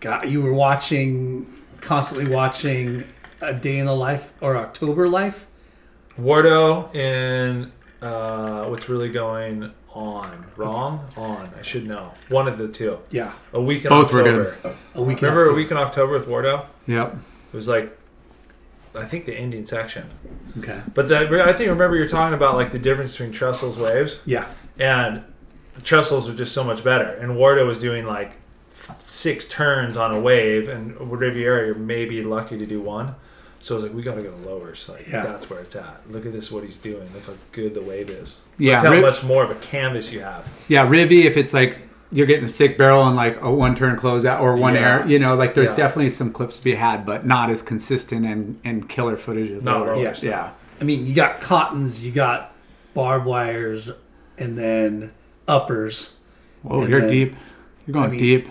[0.00, 1.46] God, you were watching,
[1.80, 3.04] constantly watching
[3.40, 5.46] a day in the life or October life.
[6.18, 10.44] Wardo and uh, what's really going on?
[10.56, 11.08] Wrong?
[11.16, 11.50] On.
[11.56, 12.12] I should know.
[12.28, 12.98] One of the two.
[13.10, 14.56] Yeah, A week in Both were October.
[14.62, 14.74] good.
[14.96, 15.18] a week.
[15.22, 16.66] in Remember a week in October with Wardo?
[16.88, 17.14] Yep.
[17.52, 17.96] It was like,
[18.94, 20.10] I think the ending section.
[20.58, 20.80] Okay.
[20.94, 24.46] But that, I think remember you're talking about like the difference between Trestles waves Yeah.
[24.78, 25.24] and
[25.74, 27.04] the Trestles are just so much better.
[27.04, 28.32] And Wardo was doing like
[29.06, 33.14] six turns on a wave, and Riviera you're maybe lucky to do one.
[33.60, 34.88] So I was like, we got to go to lowers.
[34.88, 35.22] Like Yeah.
[35.22, 36.00] that's where it's at.
[36.10, 37.08] Look at this, what he's doing.
[37.14, 38.40] Look how good the wave is.
[38.58, 40.48] Yeah, Look how Riv- much more of a canvas you have.
[40.68, 41.78] Yeah, Rivy, if it's like
[42.12, 44.80] you're getting a sick barrel and like a one turn closeout or one Yeah.
[45.00, 45.76] air, you know, like there's Yeah.
[45.76, 49.64] definitely some clips to be had, but not as consistent and, and killer footage as
[49.64, 49.96] Not others.
[49.96, 50.24] rollers.
[50.24, 50.50] Yeah.
[50.80, 52.52] I mean, you got cottons, you got
[52.94, 53.90] barbed wires,
[54.38, 55.12] and then
[55.48, 56.12] uppers.
[56.62, 57.36] Whoa, And you're then- deep.
[57.86, 58.48] You're going I mean- deep.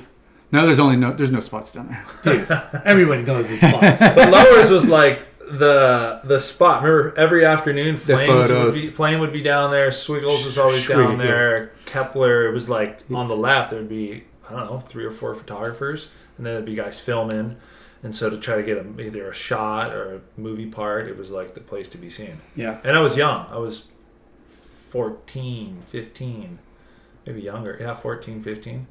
[0.53, 2.03] No, there's only no there's no spots down there.
[2.35, 2.51] Dude,
[2.83, 3.99] everybody knows these spots.
[4.15, 6.83] But lowers was like the the spot.
[6.83, 9.89] Remember, every afternoon, Flames would be, Flame would be down there.
[9.91, 11.71] Swiggles was always down there.
[11.91, 13.69] Kepler, it was like on the left.
[13.71, 16.99] There would be I don't know three or four photographers, and then there'd be guys
[16.99, 17.57] filming.
[18.03, 21.17] And so to try to get a, either a shot or a movie part, it
[21.17, 22.41] was like the place to be seen.
[22.55, 22.79] Yeah.
[22.83, 23.45] And I was young.
[23.51, 23.89] I was
[24.89, 26.59] 14, 15,
[27.25, 27.77] maybe younger.
[27.79, 28.87] Yeah, 14, 15.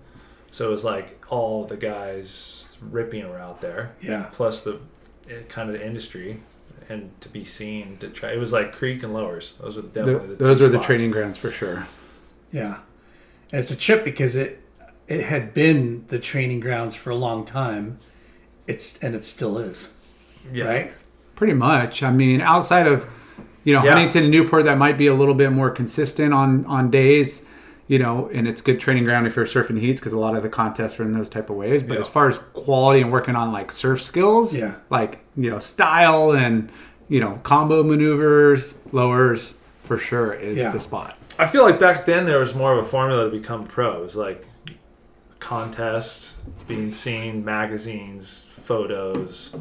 [0.52, 4.28] So it was like all the guys ripping were out there Yeah.
[4.32, 4.80] plus the
[5.28, 6.40] eh, kind of the industry
[6.88, 8.32] and to be seen to try.
[8.32, 9.54] It was like Creek and Lowers.
[9.60, 11.86] Those were The- definitely the, those two are the training grounds for sure.
[12.52, 12.78] Yeah.
[13.52, 14.58] And it's a trip because it
[15.08, 17.98] it had been the training grounds for a long time.
[18.66, 19.90] it's and it still is,
[20.52, 20.64] Yeah.
[20.66, 20.92] right?
[21.34, 22.04] Pretty much.
[22.04, 23.06] I mean, outside of
[23.64, 23.90] you know Yeah.
[23.94, 27.46] Huntington and Newport, that might be a little bit more consistent on on days.
[27.88, 30.44] You know, and it's good training ground if you're surfing heats because a lot of
[30.44, 31.82] the contests are in those type of waves.
[31.82, 32.00] But Yeah.
[32.02, 34.74] as far as quality and working on like surf skills, Yeah.
[34.90, 36.68] like you know style and
[37.08, 40.70] you know combo maneuvers, lowers for sure is Yeah.
[40.70, 41.16] the spot.
[41.40, 43.92] I feel like back then there was more of a formula to become pro.
[43.92, 44.46] pros, like
[45.38, 46.38] contests,
[46.68, 49.54] being seen, magazines, photos.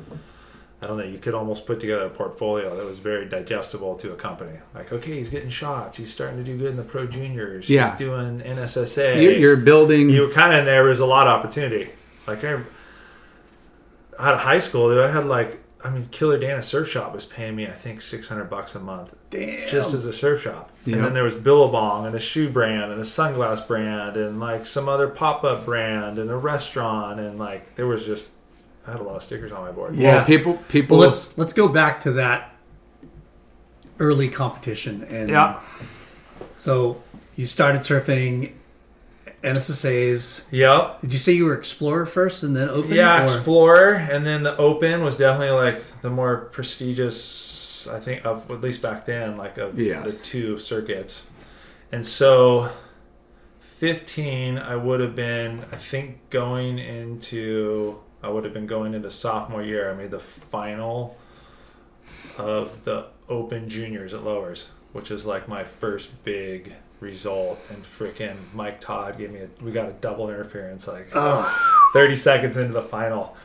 [0.82, 1.06] I don't know.
[1.06, 4.60] You could almost put together a portfolio that was very digestible to a company.
[4.76, 5.98] Like, okay, he's getting shots.
[5.98, 7.70] He's starting to do good in the pro juniors.
[7.70, 7.92] Yeah.
[7.92, 9.22] He's doing NSSA.
[9.22, 10.10] You're, you're building.
[10.10, 11.90] you were kind of in there was a lot of opportunity.
[12.28, 12.54] Like I,
[14.20, 17.56] out of high school, I had like I mean, Killer Dana Surf Shop was paying
[17.56, 19.70] me I think six hundred bucks a month Damn.
[19.70, 20.72] just as a surf shop.
[20.86, 20.96] Yep.
[20.96, 24.66] And then there was Billabong and a shoe brand and a sunglass brand and like
[24.66, 28.30] some other pop up brand and a restaurant and like there was just
[28.86, 29.96] I had a lot of stickers on my board.
[29.96, 30.18] Yeah.
[30.18, 32.54] Well, people people Well, let's let's go back to that
[34.00, 35.62] early competition and Yeah.
[36.56, 37.02] So
[37.38, 38.54] you started surfing
[39.42, 40.46] NSSA's.
[40.52, 41.02] Yep.
[41.02, 42.92] Did you say you were Explorer first and then Open?
[42.94, 47.88] Yeah, or- Explorer, and then the Open was definitely like the more prestigious.
[47.88, 50.06] I think of at least back then, like of Yes.
[50.20, 51.28] the two circuits.
[51.92, 52.70] And so,
[53.60, 55.62] fifteen, I would have been.
[55.72, 59.90] I think going into, I would have been going into sophomore year.
[59.90, 61.18] I made the final
[62.38, 67.60] of the Open Juniors at Lowers, which is like my first big result.
[67.70, 69.50] And freaking Mike Todd gave me a.
[69.64, 71.10] We got a double interference like.
[71.16, 73.36] Oh, 30 seconds into the final.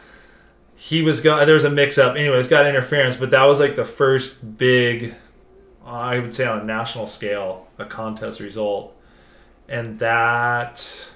[0.77, 2.17] He was go there was a mix up.
[2.17, 5.15] Anyways, got interference, but that was like the first big
[5.85, 8.97] I would say on a national scale, a contest result.
[9.69, 11.11] And that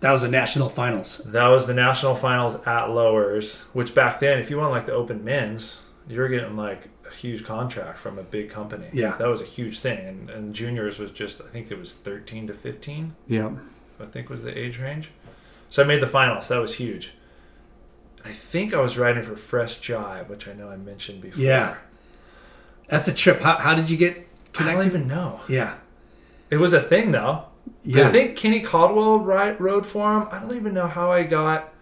[0.00, 1.18] that was the national finals.
[1.24, 4.92] that was the national finals at lowers, which back then if you won like the
[4.92, 8.88] open men's, you were getting like huge contract from a big company.
[8.92, 9.16] Yeah.
[9.16, 10.06] That was a huge thing.
[10.06, 13.14] And, and juniors was just I think it was thirteen to fifteen.
[13.26, 13.50] yeah.
[14.00, 15.10] I think was the age range.
[15.68, 16.48] So I made the finals.
[16.48, 17.14] That was huge.
[18.24, 21.42] I think I was riding for Fresh Jive, which I know I mentioned before.
[21.42, 21.76] Yeah.
[22.88, 23.40] That's a trip.
[23.40, 24.26] How, how did you get
[24.58, 25.40] I don't even know.
[25.48, 25.76] Yeah.
[26.50, 27.44] It was a thing though.
[27.84, 28.08] Yeah.
[28.08, 30.28] I think Kenny Caldwell ride, rode for him.
[30.30, 31.72] I don't even know how I got.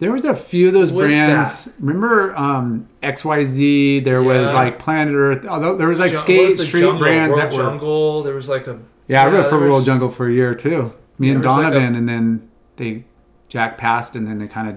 [0.00, 1.72] There was a few of those With brands.
[1.78, 4.02] Remember um, XYZ?
[4.02, 5.46] There was like Planet Earth.
[5.46, 6.98] Although there was like Jun- skate was street jungle?
[6.98, 7.62] brands World that were.
[7.62, 8.22] Jungle.
[8.24, 8.78] There was like a.
[9.08, 10.92] Yeah, I Yeah, rode for there World was- Jungle for a year too.
[11.18, 13.04] Me and There was like Donovan, and then they
[13.48, 14.76] Jack passed, and then they kind of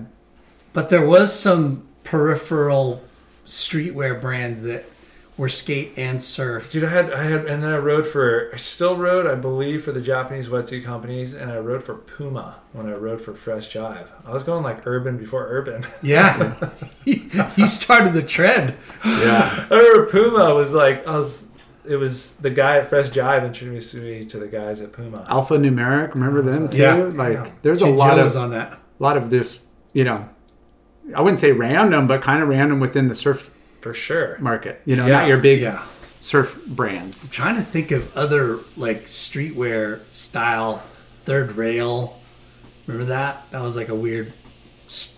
[0.74, 3.01] But there was some peripheral
[3.45, 4.86] streetwear brands that
[5.36, 6.72] were skate and surf.
[6.72, 9.84] Dude, I had, I had, and then I rode for, I still rode, I believe,
[9.84, 13.74] for the Japanese wetsuit companies, and I rode for Puma when I rode for Fresh
[13.74, 14.08] Jive.
[14.26, 15.86] I was going like urban before urban.
[16.04, 16.56] Yeah.
[17.06, 18.76] he started the trend.
[19.06, 19.68] Yeah.
[19.72, 21.50] I remember Puma was like, I was,
[21.88, 25.26] it was the guy at Fresh Jive introduced me to the guys at Puma.
[25.30, 26.14] Alpha Numeric.
[26.14, 26.78] Remember them too?
[26.78, 26.96] Yeah.
[26.96, 28.74] Like there's a Kid lot Joe of was on that.
[28.74, 29.62] A lot of this.
[29.94, 30.30] You know,
[31.16, 33.50] I wouldn't say random, but kind of random within the surf
[33.84, 34.38] For sure.
[34.40, 34.82] market.
[34.86, 35.20] You know, Yeah.
[35.20, 35.84] not your big Yeah.
[36.20, 37.26] surf brands.
[37.26, 40.82] I'm trying to think of other like streetwear style.
[41.26, 42.20] Third rail.
[42.88, 43.46] Remember that?
[43.52, 44.32] That was like a weird.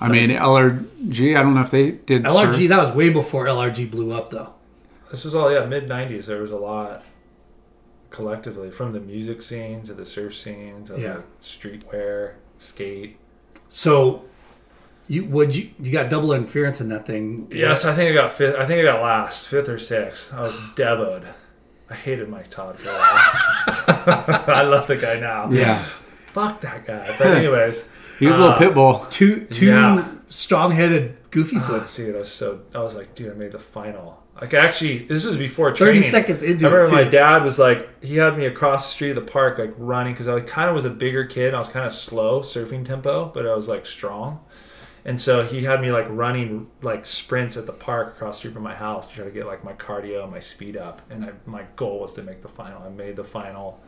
[0.02, 1.36] I mean, LRG.
[1.36, 2.54] I don't know if they did LRG.
[2.60, 2.70] surf.
[2.70, 4.54] That was way before LRG blew up, though.
[5.12, 6.26] This was all, yeah, mid 90s.
[6.28, 7.04] There was a lot
[8.10, 11.14] collectively from the music scene to the surf scene to Yeah.
[11.18, 13.18] the streetwear, skate.
[13.70, 14.24] So,
[15.08, 17.48] you would you you got double interference in that thing?
[17.52, 18.56] Yes, I think I got fifth.
[18.56, 20.34] I think I got last, fifth or sixth.
[20.34, 21.26] I was devoed.
[21.90, 24.44] I hated Mike Todd for a while.
[24.48, 25.52] I love the guy now.
[25.52, 25.78] Yeah,
[26.34, 27.16] Fuck that guy.
[27.18, 27.90] But anyways,
[28.20, 29.06] he was a little Uh, pit bull.
[29.10, 30.08] Two two Yeah.
[30.28, 31.96] strong-headed goofy foots.
[31.96, 34.22] dude, I was so I was like, dude, I made the final.
[34.42, 35.96] Like actually, this was before training.
[35.96, 37.06] Thirty seconds into I remember it.
[37.06, 40.14] my dad was like, he had me across the street of the park, like running,
[40.14, 41.54] because I kind of was a bigger kid.
[41.54, 44.40] I was kind of slow surfing tempo, but I was like strong.
[45.08, 48.54] And so he had me like running like sprints at the park across the street
[48.56, 51.02] from my house to try to get like my cardio and my speed up.
[51.12, 52.82] And I, my goal was to make the final.
[52.82, 53.80] I made the final.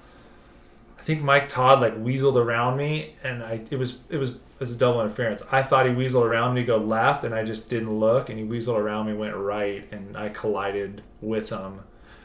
[1.00, 4.60] I think Mike Todd like weaseled around me, and I it was it was it
[4.60, 5.42] was a double interference.
[5.52, 8.38] I thought he weaseled around me to go left, and I just didn't look, and
[8.38, 11.80] he weaseled around me went right, and I collided with him.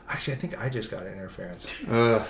[0.09, 2.26] Actually, I think I just got interference, Ugh.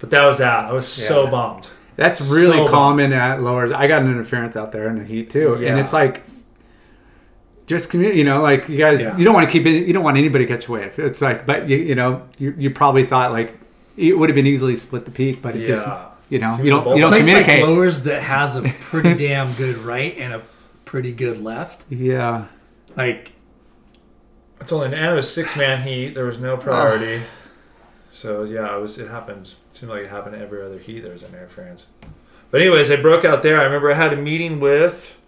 [0.00, 0.66] but that was that.
[0.66, 1.30] I was so Yeah.
[1.30, 1.68] bummed.
[1.96, 3.70] That's really So common at lowers.
[3.72, 6.22] I got an interference out there in the heat too, and it's like
[7.66, 9.16] just commu- you know, like you guys, Yeah.
[9.16, 9.86] you don't want to keep it.
[9.86, 10.98] You don't want anybody to catch a wave.
[10.98, 13.58] It's like, but you, you know, you, you probably thought like
[13.96, 15.86] it would have been easily split the peak, but it just,
[16.28, 17.60] you know, you don't, you don't place communicate.
[17.60, 20.42] like Lowers that has a pretty damn good right and a
[20.84, 21.84] pretty good left.
[21.90, 22.46] Yeah.
[22.96, 23.32] Like
[24.60, 26.14] It's only and it was six man heat.
[26.14, 27.22] There was no priority.
[28.12, 28.98] So yeah, it was.
[28.98, 29.46] It happened.
[29.46, 31.00] It seemed like it happened every other heat.
[31.00, 31.86] There was an interference.
[32.50, 33.60] But anyways, I broke out there.
[33.60, 35.18] I remember I had a meeting with.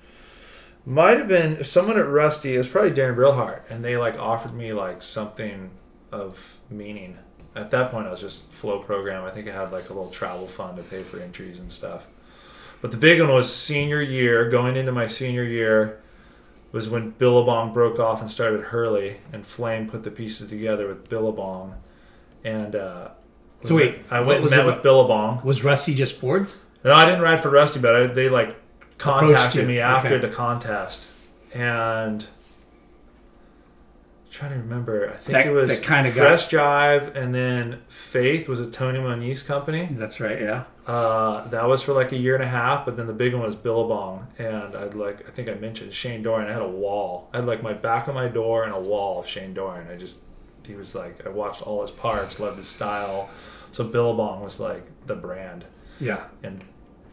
[0.87, 2.55] Might have been someone at Rusty.
[2.55, 5.71] It was probably Darren Brilhart, and they like offered me like something
[6.13, 7.19] of meaning.
[7.57, 9.25] At that point, I was just flow program.
[9.25, 12.07] I think I had like a little travel fund to pay for entries and stuff.
[12.83, 14.51] But the big one was senior year.
[14.51, 16.03] Going into my senior year,
[16.71, 21.09] was when Billabong broke off and started Hurley, and Flame put the pieces together with
[21.09, 21.77] Billabong.
[22.45, 23.09] And uh,
[23.63, 25.43] So wait, I went and met it- with Billabong.
[25.45, 26.59] was Rusty just boards?
[26.85, 28.57] No, I didn't ride for Rusty, but I, they like
[28.99, 30.27] contacted me after okay.
[30.27, 31.09] the contest,
[31.55, 32.27] and
[34.31, 35.09] trying to remember.
[35.09, 38.99] I think That- it was kinda got- Fresh Jive, and then Faith was a Tony
[38.99, 39.89] Moniz company.
[39.93, 40.41] That's right.
[40.41, 40.65] Yeah.
[40.87, 43.43] Uh, that was for like a year and a half, but then the big one
[43.45, 46.51] was Billabong, and I'd like I think I mentioned Shane Dorian.
[46.51, 47.31] I had a wall.
[47.33, 49.89] I had like my back of my door and a wall of Shane Dorian.
[49.91, 50.21] I just
[50.67, 53.29] he was like I watched all his parts, loved his style.
[53.73, 55.65] So Billabong was like the brand,
[56.01, 56.25] Yeah.
[56.43, 56.63] and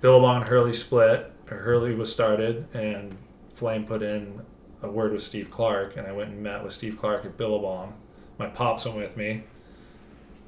[0.01, 1.31] Billabong and Hurley split.
[1.49, 3.17] Or Hurley was started, and
[3.53, 4.41] Flame put in
[4.81, 7.93] a word with Steve Clark, and I went and met with Steve Clark at Billabong.
[8.37, 9.43] My pops went with me.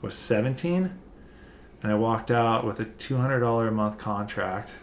[0.01, 0.93] I was 17,
[1.81, 4.75] and I walked out with a $200 a month contract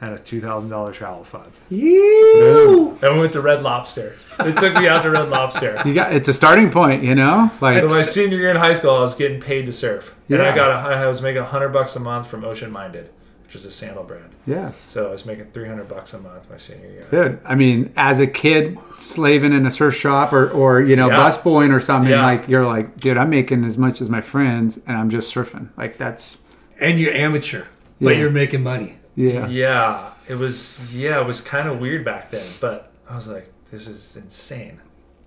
[0.00, 1.50] and a $2,000 travel fund.
[1.72, 2.98] Ooh.
[3.02, 4.14] And we went to Red Lobster.
[4.40, 5.82] It took me out to Red Lobster.
[5.84, 7.50] You got it's a starting point, you know?
[7.60, 10.40] Like So my senior year in high school, I was getting paid to surf, and
[10.40, 13.10] I got a, I was making 100 bucks a month from Ocean Minded,
[13.44, 14.30] which is a sandal brand.
[14.46, 14.76] yes.
[14.76, 17.02] So I was making 300 bucks a month my senior year.
[17.10, 17.40] Good.
[17.44, 21.16] I mean, as a kid slaving in a surf shop or, or you know, Yeah.
[21.18, 22.24] busboying or something, Yeah.
[22.24, 25.70] like you're like, dude, I'm making as much as my friends and I'm just surfing.
[25.76, 26.38] Like that's
[26.80, 27.64] And you're amateur,
[28.00, 28.20] but Yeah.
[28.20, 28.97] you're making money.
[29.18, 29.46] Yeah.
[29.48, 33.50] Yeah, it was yeah, it was kind of weird back then, but I was like,
[33.70, 34.80] this is insane.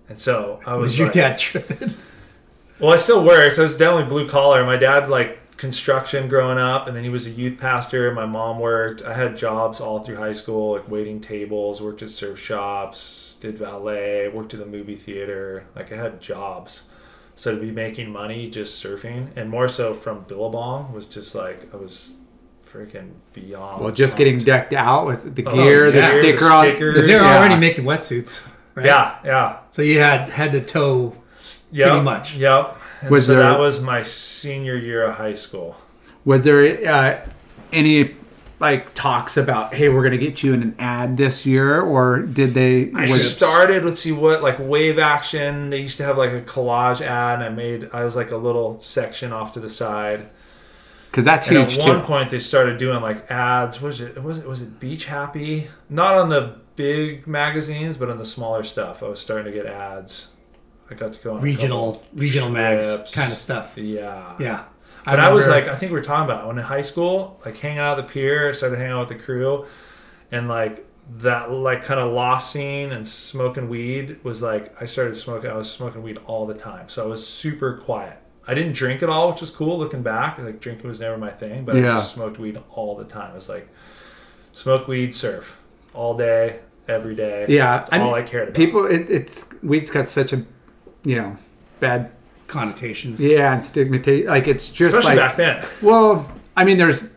[0.09, 1.93] And so I was, Was your like- dad tripping?
[2.79, 3.55] Well, I still worked.
[3.57, 4.65] So I was definitely blue collar.
[4.65, 8.11] My dad like construction growing up, and then he was a youth pastor.
[8.11, 9.03] My mom worked.
[9.03, 13.55] I had jobs all through high school, like waiting tables, worked at surf shops, did
[13.59, 15.63] valet, worked at the movie theater.
[15.75, 16.81] Like I had jobs.
[17.35, 21.71] So to be making money just surfing, and more so from Billabong, was just like
[21.75, 22.20] I was
[22.73, 23.83] freaking beyond.
[23.83, 26.07] Well, just getting decked out with the Oh, gear, the yeah.
[26.19, 26.71] sticker The on.
[26.77, 27.37] Because they're Yeah.
[27.37, 28.41] already making wetsuits.
[28.75, 28.85] Right?
[28.85, 29.55] Yeah, yeah.
[29.69, 31.15] So you had head to toe.
[31.71, 32.35] Yep, Pretty much.
[32.35, 32.77] Yep.
[33.01, 35.75] And Was so there- that was my senior year of high school.
[36.23, 37.17] Was there uh,
[37.73, 38.11] any
[38.59, 42.53] like talks about, hey, we're gonna get you in an ad this year, or did
[42.53, 42.91] they?
[42.95, 43.83] I was- started.
[43.83, 45.71] Let's see what like Wave Action.
[45.71, 47.89] They used to have like a collage ad, and I made.
[47.91, 50.27] I was like a little section off to the side.
[51.11, 52.05] Because that's And huge at one too.
[52.05, 53.81] point, they started doing like ads.
[53.81, 54.23] Was it?
[54.23, 54.47] Was it?
[54.47, 55.67] Was it Beach Happy?
[55.89, 59.03] Not on the big magazines, but on the smaller stuff.
[59.03, 60.29] I was starting to get ads.
[60.89, 63.77] I got to go on a Regional, couple regional mags kind of stuff.
[63.77, 64.35] Yeah.
[64.39, 64.63] Yeah.
[65.05, 67.57] But I, was like, I think we are talking about when in high school, like
[67.57, 69.65] hanging out at the pier, I started hanging out with the crew,
[70.31, 70.85] and like
[71.17, 75.49] that, like kind of lost scene and smoking weed was like I started smoking.
[75.49, 78.17] I was smoking weed all the time, so I was super quiet.
[78.47, 80.37] I didn't drink at all, which was cool looking back.
[80.39, 83.35] Like drinking was never my thing, but I just smoked weed all the time.
[83.35, 83.67] It's like
[84.51, 85.61] smoke weed, surf
[85.93, 87.45] all day, every day.
[87.47, 88.55] Yeah, That's I all mean, I cared about.
[88.57, 90.43] People, it, it's weed's got such a,
[91.03, 91.37] you know,
[91.79, 92.11] bad
[92.47, 93.21] connotations.
[93.21, 94.27] yeah and stigmatization.
[94.29, 95.65] Like it's just especially like back then.
[95.81, 97.09] Well, I mean, there's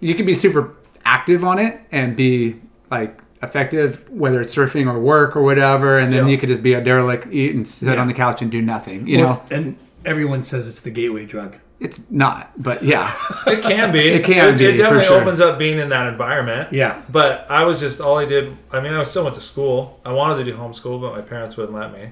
[0.00, 0.74] you can be super
[1.04, 2.56] active on it and be
[2.90, 6.32] like effective, whether it's surfing or work or whatever, and then Yeah.
[6.32, 8.00] you could just be a derelict, eat and sit Yeah.
[8.00, 9.06] on the couch and do nothing.
[9.06, 11.58] You Well, know, and everyone says it's the gateway drug.
[11.80, 13.14] it's not, but yeah,
[13.46, 14.08] It can be.
[14.08, 15.20] It can It, be, it definitely sure.
[15.20, 16.72] opens up being in that environment.
[16.72, 17.02] Yeah.
[17.10, 18.56] But I was just all I did.
[18.72, 20.00] I mean, I still went to school.
[20.04, 22.10] I wanted to do homeschool, but my parents wouldn't let me,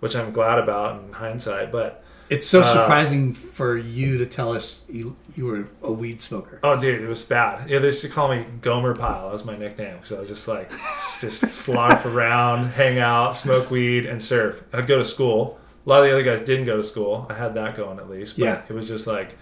[0.00, 1.72] which I'm glad about in hindsight.
[1.72, 6.20] But It's so Uh, surprising for you to tell us you, you were a weed
[6.22, 6.60] smoker.
[6.62, 7.68] oh, dude, it was bad.
[7.68, 9.24] Yeah, they used to call me Gomer Pyle.
[9.26, 10.70] That was my nickname because I was just like
[11.20, 14.62] just slop around, hang out, smoke weed, and surf.
[14.72, 15.58] I'd go to school.
[15.90, 17.26] A lot of the other guys didn't go to school.
[17.28, 18.38] I had that going at least.
[18.38, 18.62] But Yeah.
[18.68, 19.36] it was just like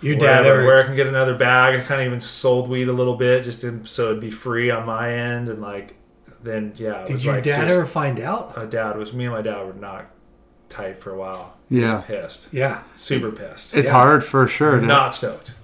[0.00, 0.64] Your where, dad I, ever?
[0.64, 1.78] where I can get another bag.
[1.78, 4.72] I kind of even sold weed a little bit just to, so it'd be free
[4.72, 5.94] on my end, and like
[6.42, 7.02] then yeah.
[7.02, 8.56] It Did was your like dad just- ever find out?
[8.56, 10.06] My dad was me and my dad were not
[10.68, 11.56] tight for a while.
[11.70, 11.92] Yeah.
[11.92, 12.82] I was pissed, Yeah.
[12.96, 13.92] super pissed, it's Yeah.
[13.92, 14.80] hard for sure.
[14.80, 15.54] To, not stoked.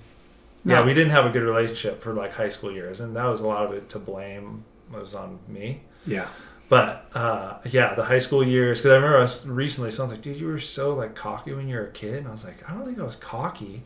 [0.65, 3.41] Yeah, we didn't have a good relationship for like high school years, and that was
[3.41, 5.83] a lot of it to blame was on me.
[6.07, 6.27] Yeah.
[6.71, 8.79] But uh, yeah, the high school years.
[8.79, 11.69] Because I remember I was recently, someone's like, "Dude, you were so like cocky when
[11.69, 13.83] you were a kid," and I was like, "I don't think I was cocky.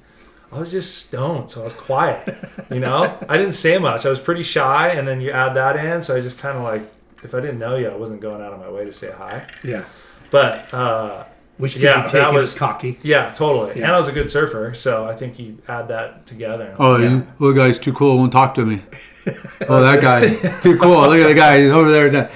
[0.52, 2.32] I was just stoned, so I was quiet.
[2.70, 4.06] You know, I didn't say much.
[4.06, 6.62] I was pretty shy, and then you add that in, so I just kind of
[6.62, 6.82] like,
[7.24, 9.46] if I didn't know you, I wasn't going out of my way to say hi.
[9.64, 9.84] Yeah.
[10.30, 11.24] But uh,
[11.56, 12.98] Which could Yeah, be that was- as cocky.
[13.02, 13.78] yeah, totally.
[13.80, 13.86] Yeah.
[13.86, 16.76] And I was a good surfer, so I think you add that together.
[16.78, 17.08] Oh, Yeah.
[17.10, 18.18] you little guy's too cool.
[18.18, 18.82] Won't talk to me.
[19.68, 20.26] oh, that guy
[20.60, 21.00] too cool.
[21.08, 22.30] Look at the guy He's over there.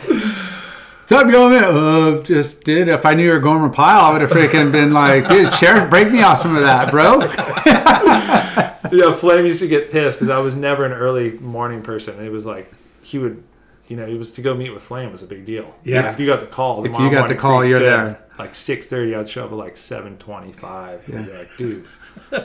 [1.09, 1.65] What's up, yo, man?
[1.65, 2.87] Uh, just did.
[2.87, 5.89] If I knew you were Gomer Pyle, I would have freaking been like, dude, sheriff,
[5.89, 7.21] break me off some of that, bro.
[8.93, 12.23] yeah, Flame used to get pissed because I was never an early morning person.
[12.23, 13.43] It was like he would,
[13.87, 15.75] you know, he was to go meet with Flame was a big deal.
[15.83, 16.13] Yeah.
[16.13, 17.91] if you got the call, If you got the call, you're good.
[17.91, 18.28] there.
[18.39, 21.09] Like six thirty, I'd show up at like seven twenty-five.
[21.09, 21.23] Yeah.
[21.23, 21.87] Be like, dude,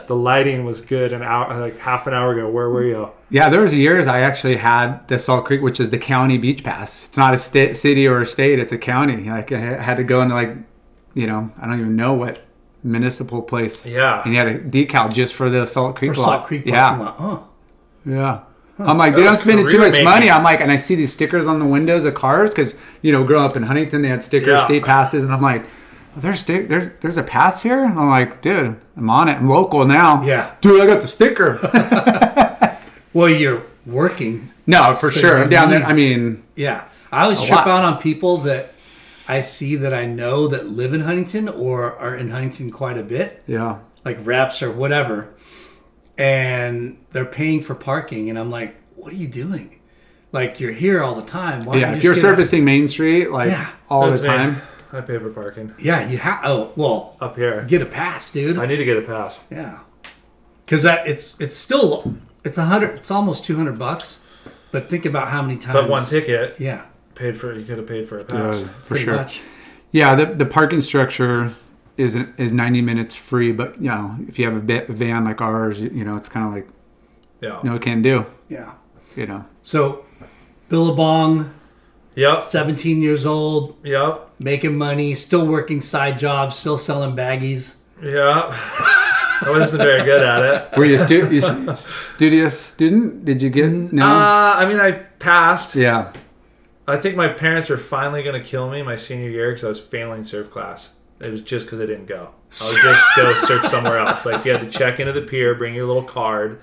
[0.08, 2.50] the lighting was good an hour, like half an hour ago.
[2.50, 3.12] Where were you?
[3.30, 6.64] Yeah, there was years I actually had the Salt Creek, which is the county beach
[6.64, 7.08] pass.
[7.08, 9.30] It's not a state, city or a state; it's a county.
[9.30, 10.56] Like I had to go into like,
[11.14, 12.41] you know, I don't even know what
[12.84, 13.86] municipal place.
[13.86, 14.22] Yeah.
[14.24, 16.26] and you had a decal just for the Salt Creek For lot.
[16.26, 17.16] Salt Creek yeah, parking lot.
[17.20, 17.48] Oh.
[18.06, 18.39] Yeah.
[18.80, 20.32] I'm like, dude, I'm was spending too career much money.
[20.32, 23.24] I'm like, and I see these stickers on the windows of cars because, you know,
[23.24, 24.66] growing up in Huntington, they had stickers, Yeah.
[24.66, 25.64] state passes, and I'm like,
[26.16, 27.84] there's there's there's a pass here.
[27.84, 29.34] And I'm like, dude, I'm on it.
[29.38, 30.24] I'm local now.
[30.24, 30.55] Yeah.
[30.61, 31.59] dude, I got the sticker.
[33.14, 34.49] Well, you're working.
[34.66, 35.38] no, for So sure.
[35.38, 35.84] I'm down there.
[35.84, 36.86] I mean, Yeah.
[37.11, 37.68] I always trip lot.
[37.68, 38.74] out on people that
[39.28, 43.03] I see that I know that live in Huntington or are in Huntington quite a
[43.03, 45.30] bit, yeah, like reps or whatever,
[46.18, 48.30] and they're paying for parking.
[48.32, 49.80] And I'm like, what are you doing?
[50.32, 51.66] Like, you're here all the time.
[51.66, 51.91] Why yeah.
[51.91, 54.28] you If you're a- surfacing Main Street like Yeah, all the me.
[54.28, 54.61] time,
[54.94, 56.41] I pay for parking Yeah, you have.
[56.46, 57.66] Oh, well, up here.
[57.68, 58.58] get a pass, dude.
[58.60, 59.39] I need to get a pass.
[59.50, 59.80] Yeah,
[60.66, 62.16] because that it's it's still
[62.46, 62.91] it's a hundred.
[62.91, 64.20] It's almost two hundred bucks.
[64.72, 65.74] But think about how many times.
[65.74, 66.86] But one ticket Yeah,
[67.16, 67.54] paid for.
[67.54, 68.60] You could have paid for a pass.
[68.60, 69.16] Dude, for pretty sure.
[69.16, 69.41] much.
[69.91, 71.54] Yeah, the the parking structure
[71.98, 75.41] is is 90 minutes free, but you know, if you have a bit, van like
[75.41, 76.68] ours, you, you know, it's kind of like
[77.41, 77.60] Yeah.
[77.64, 78.26] no it can do.
[78.50, 78.72] Yeah.
[79.16, 79.46] You know.
[79.62, 80.06] So,
[80.70, 81.54] Billabong,
[82.16, 82.43] Yep.
[82.43, 84.30] seventeen years old, Yep.
[84.39, 87.74] making money, still working side jobs, still selling baggies.
[88.01, 88.49] Yep.
[89.45, 90.41] I wasn't very good at
[90.72, 90.78] it.
[90.78, 91.41] Were you a stu- you
[91.76, 93.26] studious student?
[93.26, 94.05] Did you get no?
[94.05, 95.76] Uh, I mean, I passed.
[95.76, 96.14] yeah,
[96.88, 99.68] I think my parents were finally going to kill me my senior year because I
[99.70, 100.91] was failing surf class.
[101.20, 102.30] It was just because I didn't go.
[102.61, 104.26] I would just go surf somewhere else.
[104.26, 106.59] Like you had to check into the pier, bring your little card.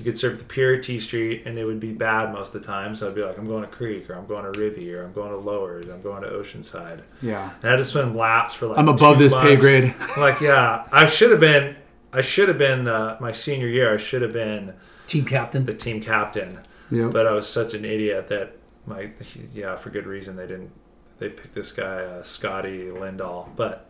[0.00, 2.62] You could surf the pier at T Street, and it would be bad most of
[2.62, 2.94] the time.
[2.96, 5.12] So I'd be like, I'm going to Creek, or I'm going to Rivy, or I'm
[5.12, 7.02] going to Lowers, I'm going to Oceanside.
[7.20, 7.50] yeah.
[7.56, 8.78] And I had to swim laps for like.
[8.78, 9.94] I'm above two this pay grade.
[10.16, 11.76] Like, yeah, I should have been.
[12.14, 13.92] I should have been uh, my senior year.
[13.92, 14.72] I should have been
[15.06, 15.66] Team captain.
[15.66, 17.08] the team captain Yeah.
[17.12, 19.10] but I was such an idiot that my
[19.52, 20.70] yeah for good reason they didn't
[21.18, 23.88] they picked this guy uh, Scotty Lindahl but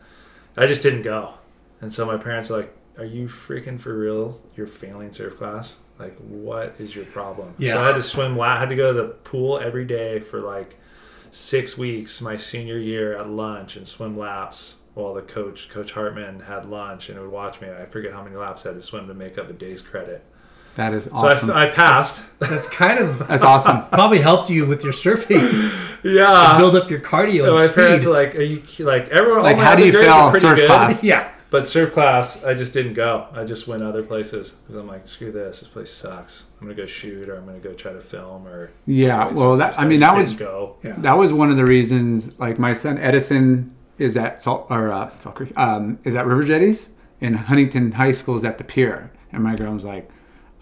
[0.56, 1.34] I just didn't go
[1.80, 5.76] and so my parents are like are you freaking for real you're failing surf class
[6.00, 7.74] like what is your problem Yeah.
[7.74, 10.40] so I had to swim I had to go to the pool every day for
[10.40, 10.76] like
[11.30, 16.40] six weeks my senior year at lunch and swim laps while the coach coach Hartman
[16.40, 19.06] had lunch and would watch me I forget how many laps I had to swim
[19.08, 20.24] to make up a day's credit
[20.76, 21.50] that is so awesome.
[21.50, 23.86] I, I passed That's kind of That's awesome.
[23.88, 25.70] probably helped you with your surfing.
[26.02, 28.10] yeah build up your cardio So my parents speed.
[28.10, 29.42] are like, "Are you like everyone?
[29.42, 30.06] Like, how do you pretty
[30.40, 31.02] surf good, class?
[31.12, 31.30] yeah.
[31.50, 33.26] But surf class, I just didn't go.
[33.32, 35.60] I just went other places because I'm like, screw this.
[35.60, 36.46] This place sucks.
[36.60, 39.28] I'm gonna go shoot, or I'm gonna go try to film, or Yeah.
[39.32, 40.76] Well, that just- I mean that was go.
[40.84, 40.94] Yeah.
[40.98, 42.38] that was one of the reasons.
[42.38, 46.44] Like my son Edison is at Salt or uh, Salt Creek, um, is at River
[46.44, 46.90] Jetties,
[47.20, 49.10] and Huntington High School is at the pier.
[49.32, 50.08] And my girl was like,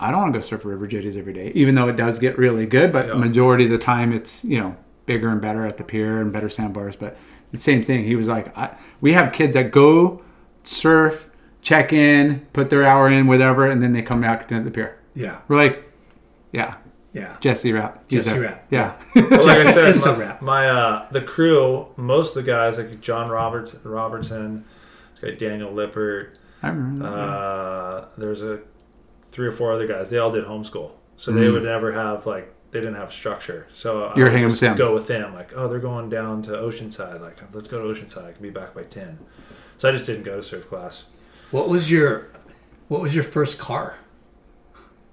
[0.00, 2.38] I don't want to go surf River Jetties every day, even though it does get
[2.38, 2.92] really good.
[2.92, 3.14] But Yeah.
[3.14, 4.74] majority of the time, it's you know
[5.06, 6.96] bigger and better at the pier and better sandbars.
[6.96, 7.16] But
[7.52, 8.04] the same thing.
[8.04, 8.70] He was like, I,
[9.02, 10.22] we have kids that go
[10.68, 11.28] surf,
[11.62, 14.98] check in, put their hour in, whatever, and then they come back to the pier.
[15.14, 15.38] Yeah.
[15.48, 15.84] We're like,
[16.52, 16.76] yeah,
[17.12, 17.36] Yeah.
[17.40, 17.72] Jesse.
[18.08, 18.38] He's Jesse.
[18.38, 18.94] Rapp, Yeah.
[19.14, 22.78] Well, like I it's said, a my, my uh, the crew, most of the guys
[22.78, 24.64] like John Roberts, Robertson,
[25.38, 26.38] Daniel Lippert.
[26.62, 27.04] I remember.
[27.06, 28.60] Uh, there's a
[29.22, 30.10] three or four other guys.
[30.10, 33.66] They all did homeschool, so they would never have like they didn't have structure.
[33.72, 34.16] So Mm.
[34.16, 34.76] You're hanging just with them.
[34.76, 35.34] Go with them.
[35.34, 37.20] Like, oh, they're going down to Oceanside.
[37.20, 38.26] Like, let's go to Oceanside.
[38.26, 39.18] I can be back by ten.
[39.78, 41.06] So I just didn't go to surf class.
[41.50, 42.28] What was your
[42.88, 43.96] What was your first car?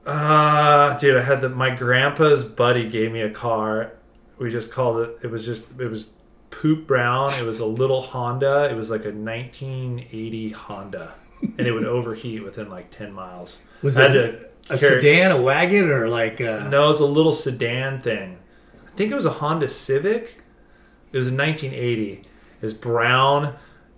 [0.06, 3.94] Uh, dude, I had the my grandpa's buddy gave me a car.
[4.38, 5.18] We just called it.
[5.24, 6.10] It was just it was
[6.50, 7.34] poop brown.
[7.40, 8.68] It was a little Honda.
[8.70, 13.62] It was like a 1980 Honda, and it would overheat within like 10 miles.
[13.82, 14.16] Was it
[14.70, 18.38] a carry- sedan, a wagon, or like a, No, it was a little sedan thing.
[18.86, 20.42] I think it was a Honda Civic.
[21.12, 22.12] It was a 1980.
[22.12, 22.26] It
[22.62, 23.56] was brown.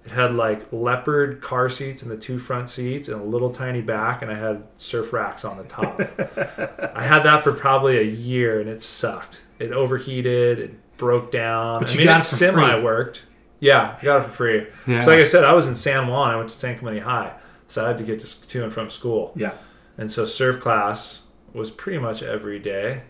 [0.07, 3.81] It had like leopard car seats in the two front seats and a little tiny
[3.81, 5.99] back, and I had surf racks on the top.
[6.95, 9.41] I had that for probably a year, and it sucked.
[9.59, 10.59] It overheated.
[10.59, 11.81] It broke down.
[11.81, 13.25] But I you mean, got it it semi worked.
[13.59, 14.67] Yeah, I got it for free.
[14.87, 15.01] Yeah.
[15.01, 16.31] So like I said, I was in San Juan.
[16.31, 17.33] I went to San Clemente High,
[17.67, 19.33] so I had to get to, to and from school.
[19.35, 19.55] Yeah.
[19.97, 23.01] And so surf class was pretty much every day.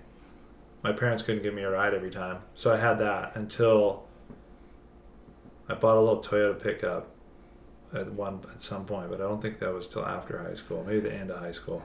[0.82, 2.39] My parents couldn't give me a ride every time.
[2.56, 4.07] So I had that until
[5.70, 7.07] I bought a little Toyota pickup
[7.93, 10.84] at one at some point, but I don't think that was till after high school,
[10.88, 11.84] maybe the end of high school.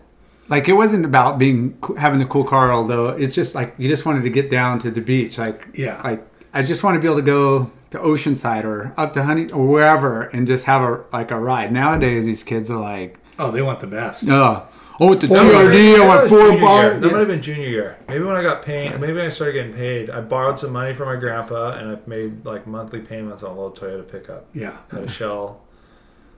[0.48, 4.04] Like it wasn't about being having a cool car, although it's just like you just
[4.04, 5.38] wanted to get down to the beach.
[5.38, 6.00] Like Yeah.
[6.02, 9.48] like I just want to be able to go to Oceanside or up to Honey
[9.52, 11.72] or wherever and just have a like a ride.
[11.72, 14.28] Nowadays, these kids are like, Oh, they want the best.
[14.28, 14.66] oh,
[15.02, 16.64] oh, with the Four- TRD, I Maybe that want was four junior year.
[16.66, 16.90] bar.
[17.00, 17.98] That might have been junior year.
[18.08, 20.10] Maybe when I got paid, maybe when I started getting paid.
[20.10, 23.54] I borrowed some money from my grandpa, and I made like monthly payments on a
[23.60, 24.46] little Toyota pickup.
[24.54, 24.76] Yeah.
[24.90, 25.60] Had a shell,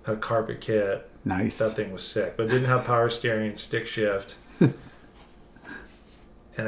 [0.04, 1.58] had a carpet kit, Nice.
[1.58, 4.36] That thing was sick, but it didn't have power steering, stick shift.
[4.60, 4.74] and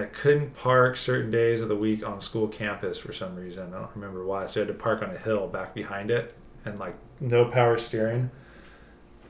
[0.01, 3.75] I couldn't park certain days of the week on school campus for some reason.
[3.75, 4.47] I don't remember why.
[4.47, 6.35] So I had to park on a hill back behind it
[6.65, 8.31] and like no power steering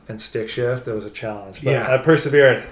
[0.08, 0.86] and stick shift.
[0.88, 1.62] It was a challenge.
[1.62, 1.92] But Yeah.
[1.94, 2.64] I persevered.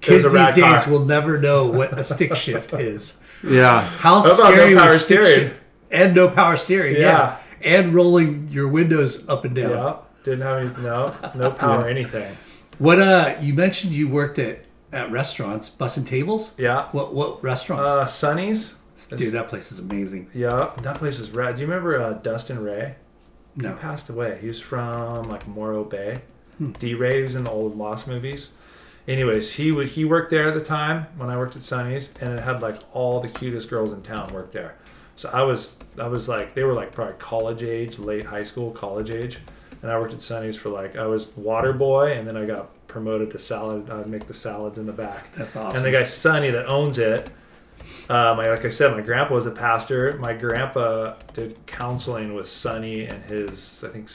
[0.00, 0.92] Kids It was a these rad days car.
[0.92, 3.18] will never know what a stick shift is.
[3.42, 3.80] Yeah.
[3.82, 5.48] How How about no scary power was stick steering?
[5.50, 6.94] shift and no power steering?
[6.96, 7.00] Yeah.
[7.00, 7.36] Yeah.
[7.80, 9.70] And rolling your windows up and down.
[9.70, 9.96] Yeah.
[10.24, 12.36] Didn't have any no no power anything.
[12.78, 16.52] What uh you mentioned you worked at at restaurants, bussing tables?
[16.58, 16.86] Yeah.
[16.92, 17.82] What what restaurants?
[17.90, 18.74] Uh Sonny's.
[19.16, 20.30] Dude, that place is amazing.
[20.34, 21.56] Yeah, that place is rad.
[21.56, 22.94] Do you remember uh, Dustin Ray?
[23.56, 23.74] No.
[23.74, 24.38] He passed away.
[24.40, 26.22] He was from like Morro Bay.
[26.58, 26.72] Hmm.
[26.72, 28.50] D Ray was in the old Lost movies.
[29.06, 32.32] Anyways, he would he worked there at the time when I worked at Sonny's, and
[32.32, 34.76] it had like all the cutest girls in town work there.
[35.16, 38.70] So I was I was like they were like probably college age, late high school,
[38.70, 39.38] college age,
[39.82, 42.70] and I worked at Sonny's for like I was water boy, and then I got
[42.88, 43.90] promoted to salad.
[43.90, 45.32] I'd make the salads in the back.
[45.34, 45.76] That's awesome.
[45.76, 47.30] And the guy Sonny that owns it,
[48.08, 50.16] uh, my like I said, my grandpa was a pastor.
[50.18, 54.08] My grandpa did counseling with Sonny and his, I think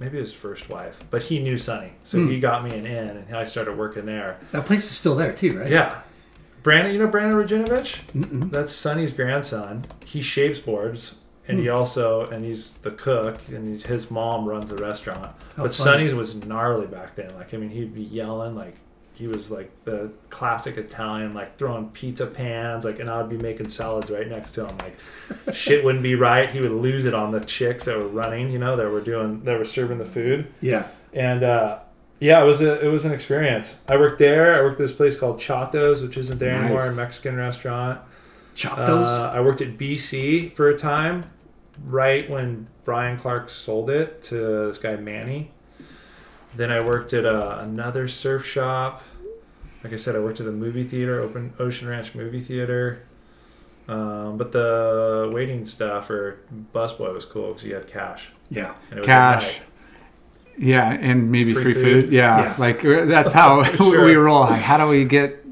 [0.00, 2.28] maybe his first wife, but he knew Sonny, so Hmm.
[2.30, 4.38] he got me an in, and I started working there.
[4.52, 5.70] that place is still there too, right?
[5.70, 6.00] Yeah,
[6.62, 7.98] Brandon, you know Brandon Rajinovich?
[8.50, 9.82] That's Sonny's grandson.
[10.04, 11.16] He shapes boards.
[11.46, 11.64] And Hmm.
[11.64, 15.26] he also, and he's the cook, and he's, his mom runs the restaurant.
[15.56, 15.90] How but funny.
[16.08, 17.34] Sonny's was gnarly back then.
[17.36, 18.76] Like, I mean, he'd be yelling, like,
[19.14, 23.38] he was like the classic Italian, like throwing pizza pans, like, and I would be
[23.38, 24.76] making salads right next to him.
[24.78, 24.96] Like,
[25.54, 26.50] shit wouldn't be right.
[26.50, 29.44] He would lose it on the chicks that were running, you know, that were doing,
[29.44, 30.52] that were serving the food.
[30.60, 30.88] Yeah.
[31.12, 31.78] And, uh,
[32.18, 33.74] yeah, it was a it was an experience.
[33.88, 34.54] I worked there.
[34.54, 38.00] I worked at this place called Chatos, which isn't there anymore, a Mexican restaurant.
[38.56, 39.06] Chatos.
[39.06, 41.24] Uh, I worked at BC for a time,
[41.84, 45.50] right when Brian Clark sold it to this guy Manny.
[46.56, 49.02] Then I worked at uh, another surf shop.
[49.82, 53.02] Like I said, I worked at the movie theater, Open Ocean Ranch Movie Theater.
[53.86, 56.38] Um, but the waiting staff or
[56.72, 58.30] busboy was cool because you had cash.
[58.48, 58.74] yeah.
[58.90, 59.42] And it Cash.
[59.44, 59.62] night.
[60.56, 62.04] Yeah, and maybe Free free, food?
[62.04, 62.12] food.
[62.12, 62.54] Yeah, Yeah.
[62.58, 64.06] like uh, that's how Sure.
[64.06, 64.44] we roll.
[64.44, 65.44] How do we get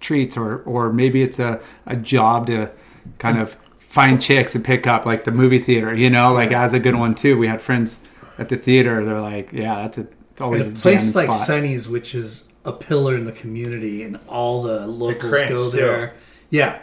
[0.00, 2.70] treats, or or maybe it's a, a job to
[3.18, 5.94] kind of find chicks and pick up, like the movie theater.
[5.94, 6.62] You know, like Yeah.
[6.62, 7.36] that's a good one too.
[7.38, 9.04] We had friends at the theater.
[9.04, 10.06] They're like, yeah, that's a
[10.36, 11.46] it's always And a a place like spot.
[11.46, 15.76] Sunny's, which is a pillar in the community, and all the locals cranks, go too.
[15.76, 16.14] there.
[16.50, 16.78] Yeah,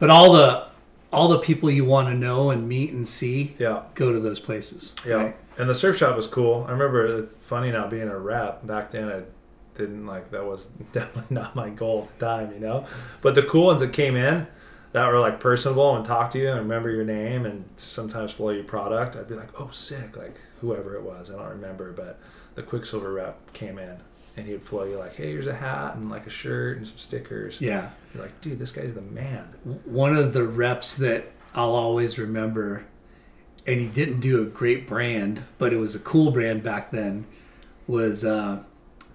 [0.00, 0.66] but all the
[1.12, 3.82] all the people you want to know and meet and see Yeah.
[3.94, 4.94] go to those places.
[5.06, 5.36] Yeah, right?
[5.58, 6.64] and the surf shop was cool.
[6.68, 8.66] I remember it's funny now being a rep.
[8.66, 9.22] Back then, I
[9.76, 12.86] didn't like that was definitely not my goal at the time, you know.
[13.22, 14.46] But the cool ones that came in
[14.92, 18.50] that were like personable and talk to you and remember your name and sometimes follow
[18.50, 22.18] your product, I'd be like, oh, sick, like whoever it was, I don't remember, but
[22.54, 23.96] the Quiksilver rep came in
[24.36, 26.98] and he'd flow you like, hey, here's a hat and like a shirt and some
[26.98, 27.60] stickers.
[27.60, 27.90] Yeah.
[28.14, 29.44] You're like, dude, this guy's the man.
[29.84, 32.86] One of the reps that I'll always remember,
[33.66, 37.26] and he didn't do a great brand, but it was a cool brand back then,
[37.86, 38.62] was uh,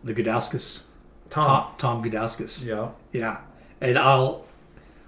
[0.03, 0.83] the Gudauskas.
[1.29, 1.43] Tom.
[1.43, 2.65] Tom, Tom Gudauskas.
[2.65, 2.89] Yeah.
[3.11, 3.41] Yeah.
[3.81, 4.45] And I'll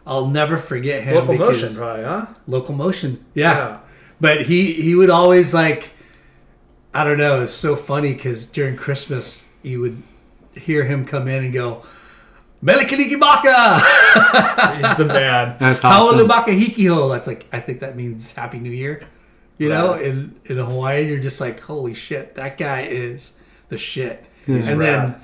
[0.05, 2.25] I'll never forget him Local because motion, probably, huh?
[2.47, 3.25] local motion.
[3.33, 3.79] Yeah.
[4.19, 5.91] But he he would always like
[6.97, 10.01] I don't know, it's so funny cuz during Christmas you would
[10.55, 11.83] hear him come in and go
[12.63, 14.77] Melikaliki Baka!
[14.77, 15.55] He's the man.
[15.59, 16.17] That's awesome.
[16.27, 17.11] Hawalubaka Hikiho.
[17.13, 19.01] That's like I think that means Happy New Year.
[19.59, 23.37] You know, in in Hawaii you're just like, holy shit, that guy is
[23.69, 24.25] the shit.
[24.47, 24.87] He's and rad.
[24.87, 25.21] then,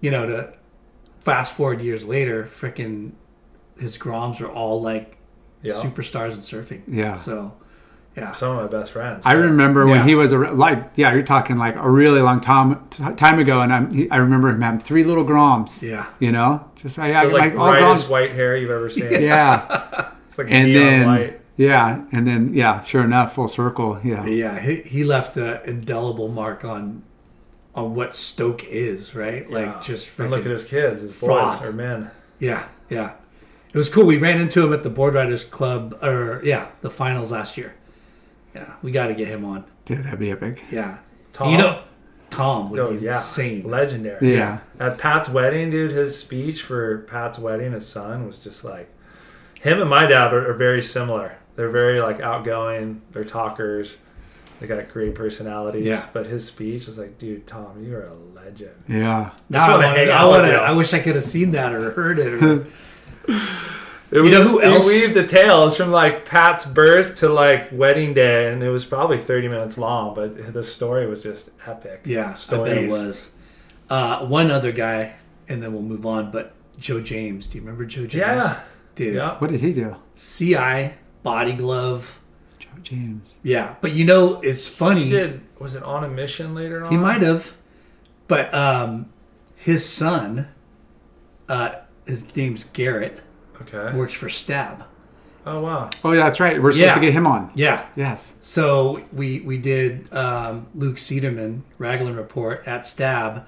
[0.00, 0.54] you know, to
[1.20, 3.12] fast forward years later, freaking
[3.78, 5.16] his groms are all like
[5.62, 5.74] Yeah.
[5.74, 6.82] superstars in surfing.
[6.88, 7.14] Yeah.
[7.14, 7.54] So,
[8.16, 8.32] Yeah.
[8.32, 9.24] Some of my best friends.
[9.24, 9.92] I remember Yeah.
[9.92, 13.02] when he was a re- like yeah, you're talking like a really long time t-
[13.16, 15.80] time ago, and I'm, he, I remember him having three little groms.
[15.80, 16.06] Yeah.
[16.18, 18.10] you know, just like, yeah, The, like, like all brightest groms.
[18.10, 19.10] white hair you've ever seen.
[19.22, 21.40] Yeah, It's like and neon then white.
[21.56, 23.98] yeah, and then yeah, sure enough, full circle.
[24.04, 27.02] Yeah, Yeah, he, he left an indelible mark on
[27.74, 29.50] on what Stoke is, right?
[29.50, 32.10] Like just and look at his kids, his boys or men.
[32.38, 33.12] yeah, yeah.
[33.72, 34.04] It was cool.
[34.04, 37.72] We ran into him at the Board Riders Club, or yeah, the finals last year.
[38.54, 39.64] Yeah, we got to get him on.
[39.84, 40.62] dude, that'd be epic.
[40.70, 40.98] Yeah,
[41.32, 41.50] Tom.
[41.50, 41.82] you know,
[42.30, 43.14] Tom would Oh, be yeah.
[43.16, 43.68] insane.
[43.68, 44.34] Legendary.
[44.34, 48.88] Yeah, At Pat's wedding, dude, his speech for Pat's wedding, his son, was just like
[49.60, 51.36] him and my dad are, are very similar.
[51.56, 53.02] They're very like outgoing.
[53.12, 53.98] They're talkers.
[54.60, 55.86] They got great personalities.
[55.86, 56.06] Yeah.
[56.12, 58.70] But his speech was like, dude, Tom, you are a legend.
[58.88, 59.30] yeah.
[59.50, 60.48] Now I, wanna wanna, I, wanna.
[60.48, 62.34] I wish I could have seen that or heard it.
[62.42, 62.66] Or,
[64.12, 68.12] You know who else- We weaved the tales from like Pat's birth to like wedding
[68.14, 72.02] day, and it was probably thirty minutes long, but the story was just epic.
[72.04, 73.30] yeah, I bet it was.
[73.88, 75.14] Uh, one other guy,
[75.48, 76.30] and then we'll move on.
[76.30, 78.12] But Joe James, do you remember Joe James?
[78.14, 78.60] Yeah.
[78.94, 79.14] dude.
[79.14, 79.38] Yeah.
[79.38, 79.96] What did he do?
[80.16, 80.92] CI
[81.22, 82.18] body glove.
[82.58, 83.36] Joe James.
[83.42, 85.04] Yeah, but you know it's funny.
[85.04, 86.90] He did was it on a mission later on?
[86.90, 87.54] He might have,
[88.28, 89.06] but um,
[89.56, 90.48] his son,
[91.48, 93.22] uh, his name's Garrett,
[93.62, 93.96] Okay.
[93.96, 94.84] works for Stab.
[95.44, 95.90] Oh wow.
[96.04, 96.62] Oh yeah, that's right.
[96.62, 96.94] We're supposed Yeah.
[96.94, 97.50] to get him on.
[97.54, 97.84] Yeah.
[97.96, 98.34] Yes.
[98.40, 103.46] So we we did um, Luke Cederman Raglan report at Stab,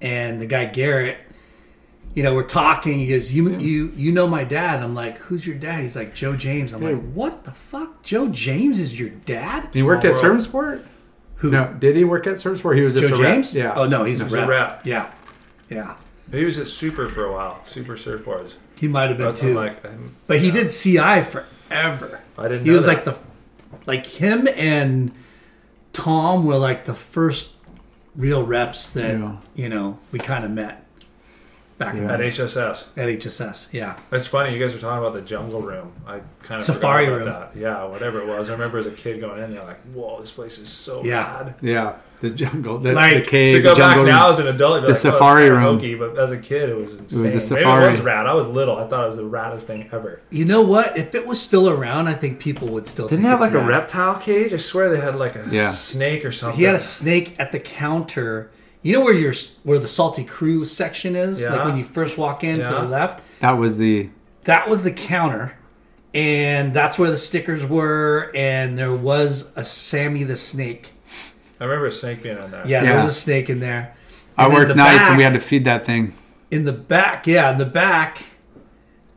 [0.00, 1.18] and the guy Garrett.
[2.14, 2.98] You know, we're talking.
[2.98, 6.14] He goes, "You you you know my dad?" I'm like, "Who's your dad?" He's like,
[6.14, 8.02] "Joe James." I'm like, "What the fuck?
[8.02, 10.40] Joe James is your dad?" He worked at Small world.
[10.40, 10.86] Servisport.
[11.36, 11.50] Who?
[11.50, 12.74] No, did he work at Servisport?
[12.76, 13.34] He was just Joe a rep.
[13.34, 13.54] James?
[13.54, 13.74] Yeah.
[13.76, 14.48] Oh no, he's a He's a rep.
[14.48, 14.86] rep.
[14.86, 15.12] Yeah,
[15.68, 15.96] yeah.
[16.32, 17.60] He was at Super for a while.
[17.64, 18.54] Super surfboards.
[18.76, 19.54] He might have been That's too.
[19.54, 19.82] like
[20.26, 22.20] But he did CI forever.
[22.38, 22.64] I didn't.
[22.64, 22.94] He know was that.
[22.94, 23.18] like the,
[23.86, 25.12] like him and
[25.92, 27.52] Tom were like the first
[28.14, 29.36] real reps that Yeah.
[29.54, 30.82] you know we kind of met
[31.78, 32.88] back in at HSS.
[32.96, 33.68] at HSS.
[33.72, 35.92] Yeah, It's funny you guys were talking about the jungle room.
[36.06, 37.24] I kind of Safari forgot room.
[37.28, 37.56] that.
[37.56, 38.48] Yeah, whatever it was.
[38.48, 41.42] I remember as a kid going in there like, "Whoa, this place is so Yeah.
[41.42, 41.94] bad." Yeah.
[42.20, 42.78] The jungle.
[42.78, 43.52] The, Like, the cave.
[43.52, 44.06] To go the jungle back room.
[44.06, 45.74] now as an adult, The like, "Oh, safari kinda room.
[45.76, 47.18] hokey," but as a kid, it was insane.
[47.20, 47.36] a Maybe
[47.86, 48.26] it was rad.
[48.26, 48.76] I was little.
[48.78, 50.20] I thought it was the raddest thing ever.
[50.30, 50.96] you know what?
[50.96, 53.54] If it was still around, I think people would still Didn't think they have it's
[53.54, 54.54] like a reptile cage?
[54.54, 55.68] I swear they had like a Yeah.
[55.70, 56.56] snake or something.
[56.58, 58.50] He had a snake at the counter.
[58.82, 61.50] You know where your where the Salty Crew section is, Yeah.
[61.54, 63.20] like when you first walk in to the left.
[63.40, 64.08] That was the.
[64.44, 65.54] that was the counter
[66.14, 70.92] and that's where the stickers were and there was a sammy the snake
[71.60, 72.62] I remember a snake being on there.
[72.66, 73.94] yeah, there was a snake in there
[74.38, 76.14] I And then worked the nights and we had to feed that thing.
[76.50, 78.22] in the back yeah in the back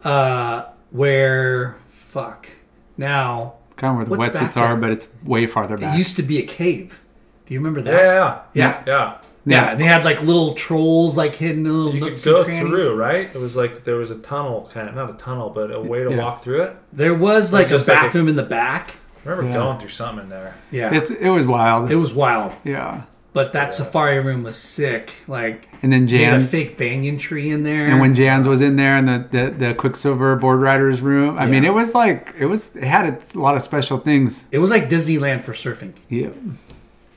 [0.04, 2.50] uh where fuck
[2.98, 5.96] now Kind of where the What's back wetsuits are, but it's way farther back.
[5.96, 7.02] it used to be a cave
[7.46, 8.84] do you remember that Yeah, yeah, Yeah.
[8.88, 9.18] yeah.
[9.46, 12.38] Yeah, and they had like little trolls like hidden in little You could nooks go
[12.38, 12.70] and crannies.
[12.70, 13.32] through, right?
[13.34, 16.04] It was like there was a tunnel, kind of not a tunnel, but a way
[16.04, 16.18] to Yeah.
[16.18, 16.76] walk through it.
[16.94, 18.98] There was like a just like a- bathroom in the back.
[19.26, 19.64] I remember Yeah.
[19.64, 20.56] going through something in there.
[20.72, 21.92] Yeah, It's it was wild.
[21.92, 23.02] it was wild, yeah.
[23.34, 25.12] but that safari room was sick.
[25.28, 27.88] Like And then they had a fake banyan tree in there.
[27.88, 31.46] and when Jan's was in there in the, the, the Quiksilver board riders room, I
[31.48, 33.06] mean it was like it was it had
[33.36, 34.46] a lot of special things.
[34.52, 36.30] It was like Disneyland for surfing, Yeah.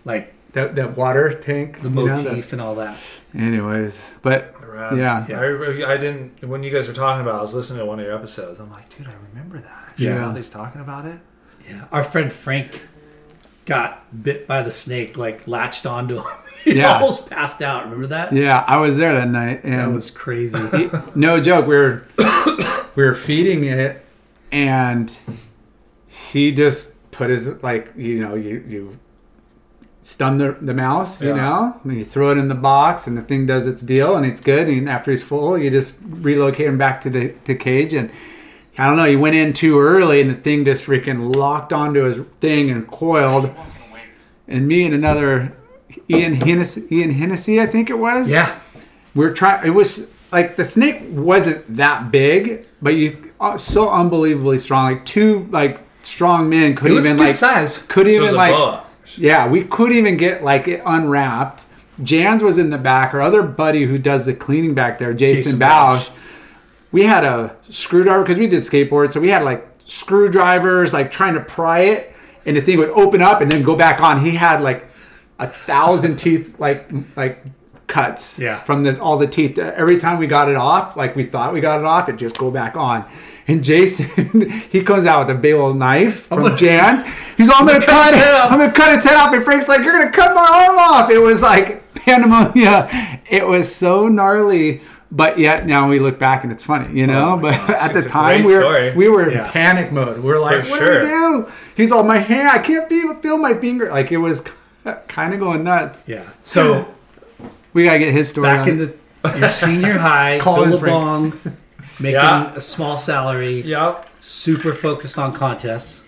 [0.04, 2.98] like That that water tank, the you know, motif and all that.
[3.34, 4.96] anyways, but Rad.
[4.98, 5.26] Yeah.
[5.28, 5.40] Yeah.
[5.40, 7.36] I, I didn't when you guys were talking about.
[7.36, 8.58] it, I was listening to one of your episodes.
[8.60, 9.92] I'm like, dude, I remember that.
[9.96, 10.34] Yeah.
[10.34, 11.18] He's talking about it.
[11.68, 12.82] Yeah, our friend Frank
[13.64, 16.24] got bit by the snake, like latched onto him.
[16.64, 16.94] he Yeah.
[16.94, 17.84] almost passed out.
[17.84, 18.32] Remember that?
[18.32, 20.58] yeah, I was there that night and That was crazy.
[21.14, 21.66] no joke.
[21.66, 22.04] We were
[22.96, 24.04] we were feeding it,
[24.50, 25.12] and
[26.08, 28.98] he just put his like you know you you
[30.02, 31.36] stun the the mouse, you Yeah.
[31.36, 34.26] know, and you throw it in the box, and the thing does its deal, and
[34.26, 34.66] it's good.
[34.68, 38.10] And after he's full, you just relocate him back to the to cage and.
[38.78, 39.04] I don't know.
[39.04, 42.88] He went in too early, and the thing just freaking locked onto his thing and
[42.88, 43.54] coiled.
[44.48, 45.56] And me and another
[46.08, 48.58] Ian Hennessy, Ian Hennessy, I think it was yeah,
[49.14, 49.66] we're trying.
[49.66, 54.92] It was like the snake wasn't that big, but you uh, so unbelievably strong.
[54.94, 57.82] Like two like strong men it could was even good like size.
[57.86, 58.86] could So it even was a like boa.
[59.16, 61.64] yeah, we couldn't even get like it unwrapped.
[62.02, 63.12] Jans was in the back.
[63.14, 66.08] Our other buddy who does the cleaning back there, Jason, Jason Bausch.
[66.08, 66.10] Bausch.
[66.92, 71.34] We had a screwdriver because we did skateboard, so we had like screwdrivers, like trying
[71.34, 72.14] to pry it,
[72.46, 74.24] and the thing would open up and then go back on.
[74.24, 74.86] He had like
[75.38, 77.42] a thousand teeth, like like
[77.86, 78.60] cuts Yeah.
[78.64, 79.58] from the all the teeth.
[79.58, 82.36] Every time we got it off, like we thought we got it off, it just
[82.38, 83.04] go back on.
[83.48, 87.02] And Jason, he comes out with a big old knife from gonna- Jan's.
[87.36, 88.24] He's all, I'm gonna cut his it.
[88.24, 88.34] head.
[88.34, 89.32] I'm gonna cut its head off.
[89.34, 91.10] And Frank's like, you're gonna cut my arm off.
[91.10, 92.86] It was like pandemonium.
[93.28, 94.82] It was so gnarly.
[95.14, 97.32] But yet now we look back and it's funny, you know.
[97.32, 98.94] Oh my but at the time we were story.
[98.96, 99.50] we were in Yeah.
[99.50, 100.16] panic mode.
[100.18, 101.00] We were like, For what sure.
[101.02, 101.52] do we do?
[101.76, 102.48] He's all my hand.
[102.48, 103.90] I can't feel feel my finger.
[103.90, 104.42] Like it was
[105.08, 106.04] kind of going nuts.
[106.08, 106.24] Yeah.
[106.44, 106.88] So
[107.74, 108.48] We gotta get his story.
[108.48, 108.68] back on.
[108.70, 108.94] into
[109.38, 110.94] your senior high, Colin Bill Frank.
[111.34, 111.52] LeBong,
[112.00, 112.54] making Yeah.
[112.54, 114.08] a small salary, Yep.
[114.18, 116.00] super focused on contests.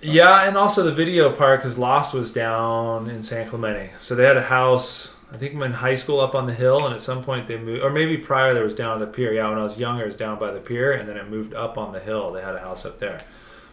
[0.00, 4.24] Yeah, and also the video part because Lost was down in San Clemente, so they
[4.24, 5.12] had a house.
[5.32, 7.58] I think I'm in high school up on the hill, and at some point they
[7.58, 9.32] moved, or maybe prior there was down on the pier.
[9.32, 11.52] Yeah, when I was younger, it was down by the pier, and then it moved
[11.52, 12.32] up on the hill.
[12.32, 13.20] They had a house up there.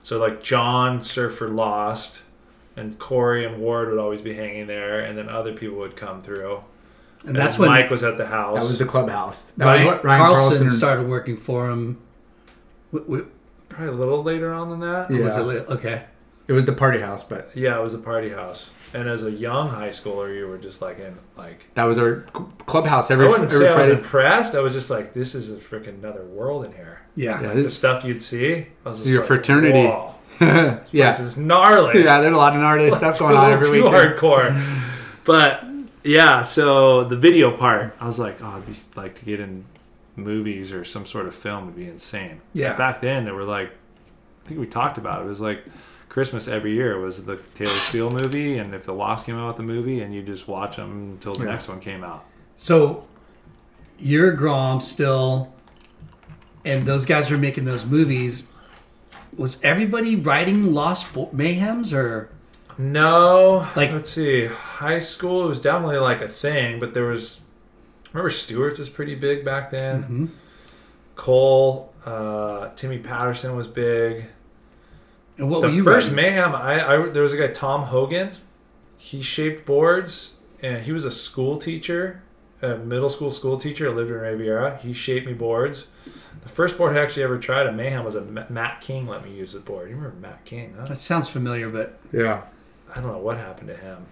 [0.02, 2.24] So like John surfed for Lost,
[2.76, 6.22] and Corey and Ward would always be hanging there, and then other people would come
[6.22, 6.64] through.
[7.26, 8.56] And that's when Mike was at the house.
[8.56, 9.44] that was the clubhouse.
[9.58, 12.00] That Ryan, was what Ryan Carlson, Carlson started working for him.
[12.92, 13.32] W- w-
[13.70, 15.10] probably a little later on than that.
[15.10, 15.22] Yeah.
[15.22, 16.04] Was it lit- okay?
[16.48, 18.70] It was the party house, but Yeah, it was a party house.
[18.94, 22.22] And as a young high schooler, you were just like in like that was our
[22.66, 24.56] clubhouse every I wouldn't every say I was impressed.
[24.56, 27.02] I was just like, this is a freaking another world in here.
[27.16, 27.42] Yeah.
[27.42, 29.84] Yeah, The stuff you'd see, I was just Your like, fraternity.
[29.88, 32.04] Whoa, this yeah, is gnarly.
[32.04, 32.22] yeah.
[32.22, 34.18] There's a lot of gnarly stuff going on little every too weekend.
[34.18, 34.80] hardcore.
[35.26, 35.64] But
[36.04, 39.66] yeah, so the video part, I was like, oh, I'd be like to get in
[40.16, 42.42] movies or some sort of film would be insane.
[42.54, 42.76] Yeah.
[42.78, 43.70] Back then, they were like,
[44.44, 45.26] I think we talked about it.
[45.26, 45.64] It was like
[46.14, 49.58] Christmas every year was the Taylor Steele movie, and if the Lost came out with
[49.58, 51.50] the movie, and you just watch them until the Yeah.
[51.52, 52.24] next one came out.
[52.56, 53.06] So
[53.98, 55.52] you're Grom still,
[56.64, 58.48] and those guys were making those movies.
[59.36, 62.30] Was everybody writing Lost Bo- Mayhems or
[62.78, 67.06] No, Like- like let's see, high school it was definitely like a thing, but there
[67.06, 67.42] was.
[68.12, 70.04] Remember, Stewart's was pretty big back then.
[70.04, 70.28] Mhm.
[71.16, 74.26] Cole, uh, Timmy Patterson was big.
[75.44, 76.34] And what the were you first writing?
[76.34, 78.32] mayhem, I, I there was a guy Tom Hogan.
[78.98, 82.24] He shaped boards, and he was a school teacher,
[82.62, 83.92] a middle school school teacher.
[83.94, 84.78] Lived in Riviera.
[84.78, 85.88] He shaped me boards.
[86.42, 89.34] The first board I actually ever tried at Mayhem was a Matt King let me
[89.34, 89.90] use the board.
[89.90, 90.76] You remember Matt King?
[90.78, 90.86] Huh?
[90.86, 92.44] That sounds familiar, but Yeah,
[92.94, 94.06] I don't know what happened to him.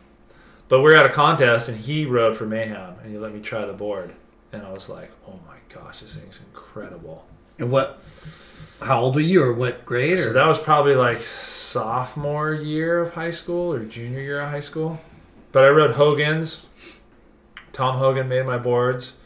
[0.67, 3.65] But we're at a contest and he rode for Mayhem and he let me try
[3.65, 4.13] the board.
[4.53, 7.25] And I was like, oh my gosh, this thing's incredible.
[7.61, 7.99] And what?
[8.81, 10.13] How old were you, or what grade?
[10.13, 14.49] Or So that was probably like sophomore year of high school or junior year of
[14.49, 14.99] high school.
[15.51, 16.65] But I rode Hogan's.
[17.71, 19.17] Tom Hogan made my boards.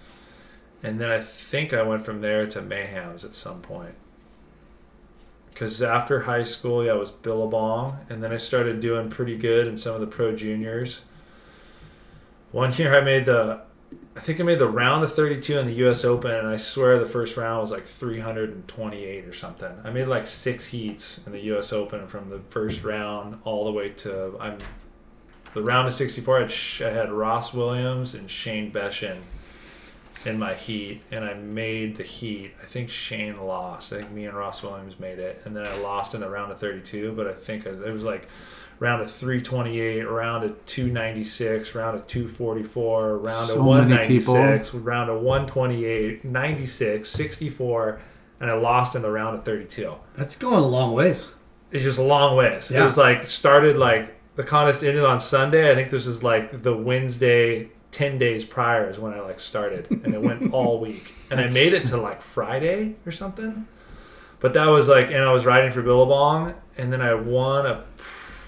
[0.83, 3.95] And then I think I went from there to Mayhem's at some point.
[5.49, 7.99] Because after high school, yeah, I was Billabong.
[8.09, 11.05] And then I started doing pretty good in some of the pro juniors.
[12.51, 13.61] One year I made the,
[14.15, 16.05] I think I made the round of 32 in the U.S.
[16.05, 19.71] Open, and I swear the first round was like 328 or something.
[19.83, 21.73] I made like six heats in the U.S.
[21.73, 24.57] Open from the first round all the way to I'm
[25.55, 26.43] the round of 64.
[26.43, 29.19] I had, Ross Williams and Shane Beschen
[30.25, 32.53] in my heat, and I made the heat.
[32.61, 33.93] I think Shane lost.
[33.93, 36.51] I think me and Ross Williams made it, and then I lost in the round
[36.51, 37.13] of 32.
[37.13, 38.27] But I think it was like
[38.79, 45.09] round of 328, round of 296, round of 244, round So of many 196, round
[45.09, 47.99] of 128, 96, 64,
[48.39, 51.33] and I lost in the round of 32 that's going a long ways.
[51.71, 52.69] it's just a long ways.
[52.71, 52.81] Yeah.
[52.81, 55.71] It was like started like the contest ended on Sunday.
[55.71, 59.89] I think this was like the Wednesday, ten days prior is when I like started,
[59.89, 61.15] and it went all week.
[61.31, 63.67] And I made it to like Friday or something.
[64.41, 67.85] But that was like, and I was riding for Billabong, and then I won a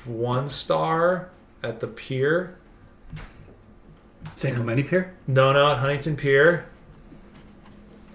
[0.07, 1.29] one star
[1.63, 2.57] at the pier.
[4.35, 5.13] San Clemente Pier.
[5.25, 6.65] No, no, at Huntington Pier.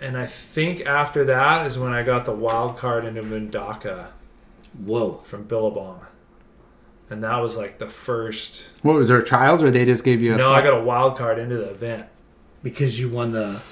[0.01, 4.09] And I think after that is when I got the wild card into Mundaka
[4.85, 5.21] Whoa.
[5.25, 6.07] from Billabong.
[7.11, 8.73] And that was like the first.
[8.83, 10.37] what was there trials or they just gave you a?
[10.39, 12.07] No, I got a wild card into the event.
[12.63, 13.63] Because you won the.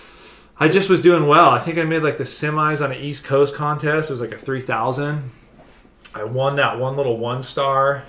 [0.59, 1.49] I just was doing well.
[1.49, 4.11] I think I made like the semis on an East Coast contest.
[4.11, 5.31] It was like a 3000.
[6.15, 8.05] I won that one little one star.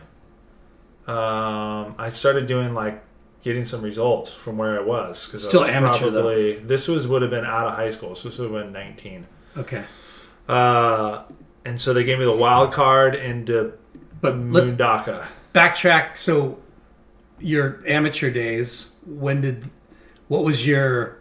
[1.07, 3.03] Um, I started doing like
[3.43, 5.27] getting some results from where I was.
[5.27, 6.53] Cause I Still was amateur, though.
[6.59, 8.15] This was would have been out of high school.
[8.15, 9.27] So this would have been 19.
[9.57, 9.83] Okay.
[10.47, 11.23] Uh,
[11.65, 13.73] and so they gave me the wild card into
[14.21, 15.25] But Mundaka.
[15.53, 16.17] backtrack.
[16.17, 16.59] So,
[17.39, 18.91] your amateur days.
[19.05, 19.65] When did?
[20.27, 21.17] What was your?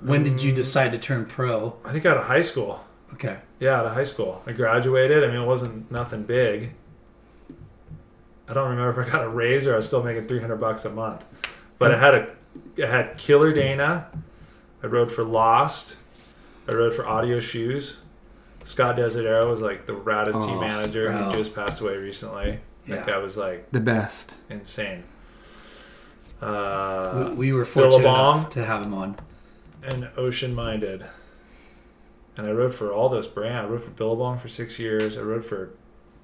[0.00, 1.76] When did you decide to turn pro?
[1.84, 2.82] I think out of high school.
[3.12, 3.38] Okay.
[3.60, 4.42] Yeah, out of high school.
[4.46, 5.22] I graduated.
[5.22, 6.72] I mean, it wasn't nothing big.
[8.48, 10.84] I don't remember if I got a raise or I was still making 300 bucks
[10.84, 11.24] a month.
[11.78, 12.28] But I had a
[12.82, 14.08] I had Killer Dana.
[14.82, 15.98] I rode for Lost.
[16.66, 18.00] I rode for Audio Shoes.
[18.64, 21.24] Scott Desidero was like the raddest team Oh, manager bro.
[21.24, 22.60] who just passed away recently.
[22.86, 22.96] Yeah.
[22.96, 24.34] That guy was like The best.
[24.48, 25.04] insane.
[26.40, 29.16] Uh, we, we were fortunate to have him on.
[29.82, 31.04] and ocean minded.
[32.40, 33.68] And I wrote for all those brands.
[33.68, 35.18] I wrote for Billabong for six years.
[35.18, 35.74] I wrote for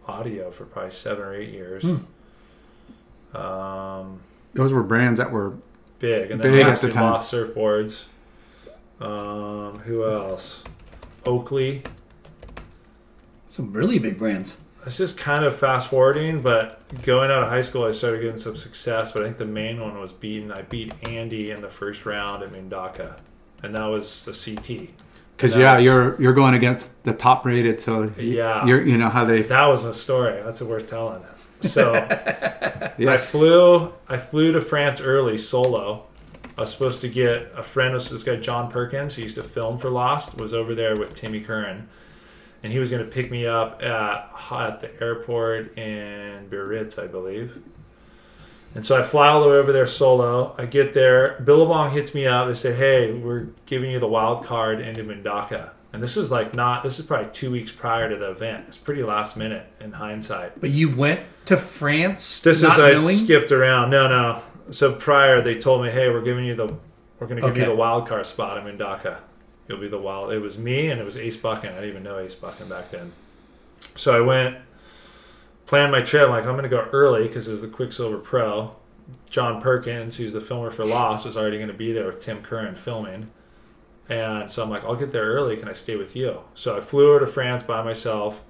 [0.09, 1.83] Audio for probably seven or eight years.
[1.83, 3.37] Hmm.
[3.37, 4.21] Um,
[4.55, 5.59] Those were brands that were
[5.99, 7.03] big, and then Big at the time.
[7.03, 8.07] Lost Surfboards.
[8.99, 10.65] Um, who else?
[11.27, 11.83] Oakley.
[13.47, 14.59] Some really big brands.
[14.87, 18.39] It's just kind of fast forwarding, but going out of high school, I started getting
[18.39, 19.13] some success.
[19.13, 20.51] But I think the main one was beating.
[20.51, 23.19] I beat Andy in the first round at Mundaka,
[23.63, 24.95] and that was the CT.
[25.37, 28.65] Because yeah, was- you're you're going against the top rated, so Yeah.
[28.65, 30.41] you're you know how they That was a story.
[30.43, 31.23] That's worth telling.
[31.63, 31.95] So
[33.09, 33.93] I flew.
[34.09, 36.05] I flew to France early solo.
[36.57, 37.93] I was supposed to get a friend.
[37.95, 41.15] Was this guy John Perkins, who used to film for Lost, was over there with
[41.15, 41.89] Timmy Curren,
[42.63, 47.07] and he was going to pick me up at at the airport in Biarritz, I
[47.09, 47.59] believe.
[48.77, 50.55] And so I fly all the way over there solo.
[50.59, 51.41] I get there.
[51.43, 52.47] Billabong hits me up.
[52.47, 56.55] They say, "Hey, we're giving you the wild card into Mundaka." And this is like
[56.55, 56.83] not.
[56.83, 58.67] This is probably two weeks prior to the event.
[58.69, 60.61] It's pretty last minute in hindsight.
[60.61, 63.17] But you went to France This not is I knowing?
[63.17, 63.89] skipped around.
[63.91, 64.43] No, no.
[64.71, 66.67] So prior, they told me, "Hey, we're giving you the,
[67.19, 67.61] we're going to give Okay.
[67.61, 69.17] you the wild card spot in Mundaka.
[69.69, 71.71] You'll be the wild." It was me and it was Ace Buchan.
[71.71, 73.13] I didn't even know Ace Buchan back then.
[73.81, 74.57] So I went,
[75.67, 76.29] planned my trip.
[76.29, 78.77] Like I'm going to go early because was the Quiksilver Pro.
[79.31, 82.43] John Perkins, who's the filmer for Lost, was already going to be there with Tim
[82.43, 83.31] Curren filming.
[84.09, 85.57] And so I'm like, I'll get there early.
[85.57, 86.41] Can I stay with you?
[86.55, 88.45] So I flew over to France by myself.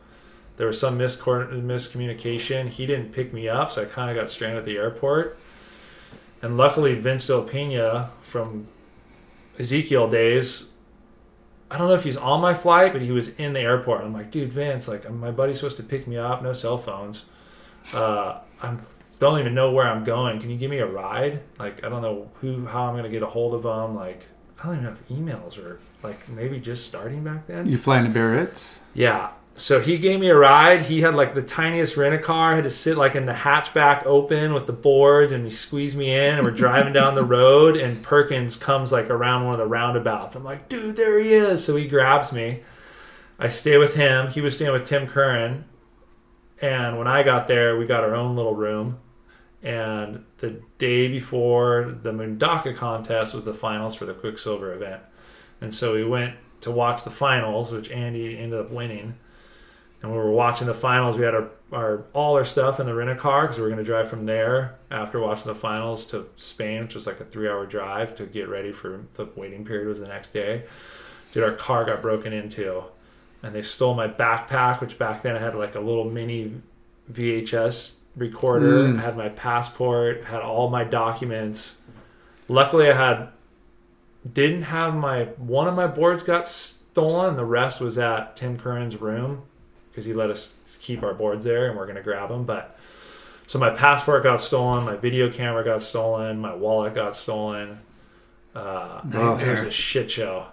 [0.56, 2.68] There was some miscommunication.
[2.68, 5.38] He didn't pick me up, so I kind of got stranded at the airport.
[6.40, 8.66] And luckily, Vince Del Pena from
[9.58, 10.70] Ezekiel days,
[11.70, 14.02] I don't know if he's on my flight, but he was in the airport.
[14.02, 16.42] I'm like, dude, Vince, like my buddy's supposed to pick me up.
[16.42, 17.26] No cell phones.
[17.92, 18.80] Uh, I'm
[19.18, 20.40] don't even know where I'm going.
[20.40, 21.40] Can you give me a ride?
[21.58, 23.96] Like I don't know who, how I'm gonna get a hold of him.
[23.96, 24.24] Like
[24.62, 27.66] I don't even have emails or like maybe just starting back then.
[27.66, 28.80] you flying to Biarritz?
[28.94, 29.30] Yeah.
[29.58, 30.82] So he gave me a ride.
[30.82, 32.54] He had like the tiniest rent a car.
[32.54, 36.14] Had to sit like in the hatchback open with the boards, and he squeezed me
[36.14, 36.34] in.
[36.34, 40.34] And we're driving down the road, and Perkins comes like around one of the roundabouts.
[40.34, 41.64] I'm like, dude, there he is.
[41.64, 42.62] So he grabs me.
[43.38, 44.30] I stay with him.
[44.30, 45.64] He was staying with Tim Curren.
[46.60, 48.98] And when I got there, we got our own little room.
[49.62, 55.02] And the day before the Mundaka contest was the finals for the Quiksilver event.
[55.60, 59.14] And so we went to watch the finals, which Andy ended up winning.
[60.02, 62.86] And when we were watching the finals, we had our, our all our stuff in
[62.86, 66.04] the rental car because we were going to drive from there after watching the finals
[66.06, 69.64] to Spain, which was like a three hour drive to get ready for the waiting
[69.64, 70.64] period was the next day.
[71.32, 72.84] Dude, our car got broken into,
[73.42, 76.60] and they stole my backpack, which back then I had like a little mini
[77.12, 79.00] VHS recorder, Mm.
[79.00, 81.76] had my passport, had all my documents.
[82.48, 83.28] Luckily, I had
[84.30, 87.36] didn't have my one of my boards got stolen.
[87.36, 89.42] The rest was at Tim Curren's room
[89.96, 90.52] because he let us
[90.82, 92.44] keep our boards there, and we're gonna grab them.
[92.44, 92.78] But
[93.46, 97.78] so my passport got stolen, my video camera got stolen, my wallet got stolen.
[98.54, 100.48] Uh, it was a shit show.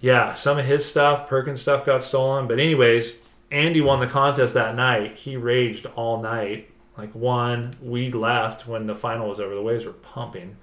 [0.00, 2.48] Yeah, some of his stuff, Perkins stuff, got stolen.
[2.48, 3.18] But anyways,
[3.52, 5.16] Andy won the contest that night.
[5.16, 6.68] He raged all night.
[6.98, 9.54] Like one, we left when the final was over.
[9.54, 10.56] The waves were pumping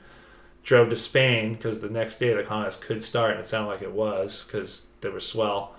[0.61, 3.81] drove to Spain because the next day the contest could start, and it sounded like
[3.81, 5.73] it was because there was swell.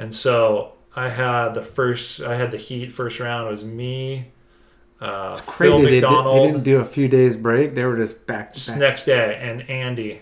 [0.00, 3.46] And so I had the first, I had the heat first round.
[3.46, 4.26] It was me,
[5.00, 5.82] uh, It's Phil crazy.
[5.84, 7.74] They, did, they didn't do a few days break.
[7.74, 8.78] They were just back to back.
[8.78, 10.20] next day, and Andy.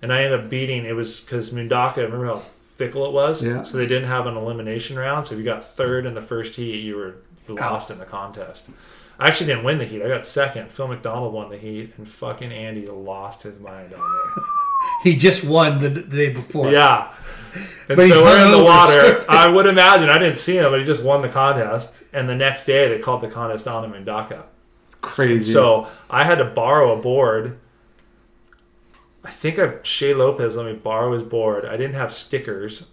[0.00, 0.84] And I ended up beating.
[0.84, 1.98] It was because Mundaka.
[1.98, 2.42] Remember how
[2.74, 3.44] fickle it was?
[3.44, 3.62] Yeah.
[3.62, 5.26] So they didn't have an elimination round.
[5.26, 7.14] So if you got third in the first heat, you were
[7.46, 8.70] you lost in the contest.
[9.20, 10.02] I actually didn't win the heat.
[10.02, 10.72] I got second.
[10.72, 14.42] Phil McDonald won the heat, and fucking Andy lost his mind on me.
[15.04, 16.72] He just won the, the day before.
[16.72, 17.12] Yeah.
[17.88, 19.24] And But so we're in the water.
[19.28, 22.04] I would imagine I didn't see him, but he just won the contest.
[22.12, 24.44] And the next day they called the contest on him in Dhaka.
[25.00, 25.52] Crazy.
[25.52, 27.58] So I had to borrow a board.
[29.24, 31.64] I think I Shea Lopez let me borrow his board.
[31.64, 32.86] I didn't have stickers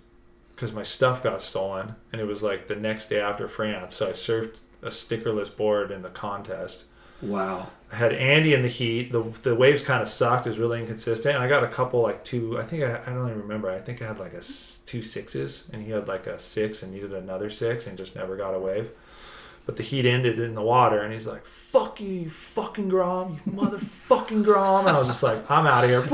[0.55, 3.95] because my stuff got stolen, and it was like the next day after France.
[3.95, 6.85] So I surfed a stickerless board in the contest.
[7.21, 7.69] Wow.
[7.91, 9.11] I had Andy in the heat.
[9.11, 10.45] The the waves kind of sucked.
[10.45, 11.35] It was really inconsistent.
[11.35, 12.59] And I got a couple like two.
[12.59, 13.69] I think I, I don't even remember.
[13.69, 14.41] I think I had like a
[14.85, 18.35] two sixes and he had like a six and needed another six, and just never
[18.37, 18.91] got a wave.
[19.65, 23.39] but the heat ended in the water, and he's like, "Fuck you, you fucking Grom,
[23.45, 26.01] you motherfucking Grom," and I was just like, "I'm out of here."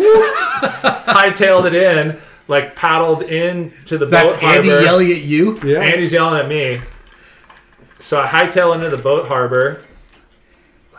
[1.06, 4.32] Hightailed it in, like paddled in to the boat.
[4.32, 4.84] That's Andy harbor.
[4.84, 5.60] yelling at you.
[5.62, 5.80] Yeah.
[5.82, 6.82] Andy's yelling at me.
[8.00, 9.85] So I hightail into the boat harbor.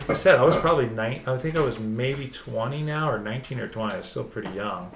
[0.06, 1.22] Like I said, I was probably nine.
[1.26, 3.94] I think I was maybe twenty now, or nineteen or twenty.
[3.94, 4.92] I was still pretty young.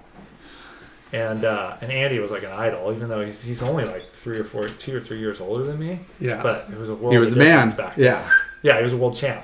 [1.13, 4.39] And uh, and Andy was like an idol, even though he's he's only like three
[4.39, 5.99] or four, two or three years older than me.
[6.21, 6.41] Yeah.
[6.43, 7.13] But it was a world.
[7.13, 7.69] He was of a man.
[7.71, 8.05] back then.
[8.05, 8.31] Yeah.
[8.63, 9.43] Yeah, he was a world champ.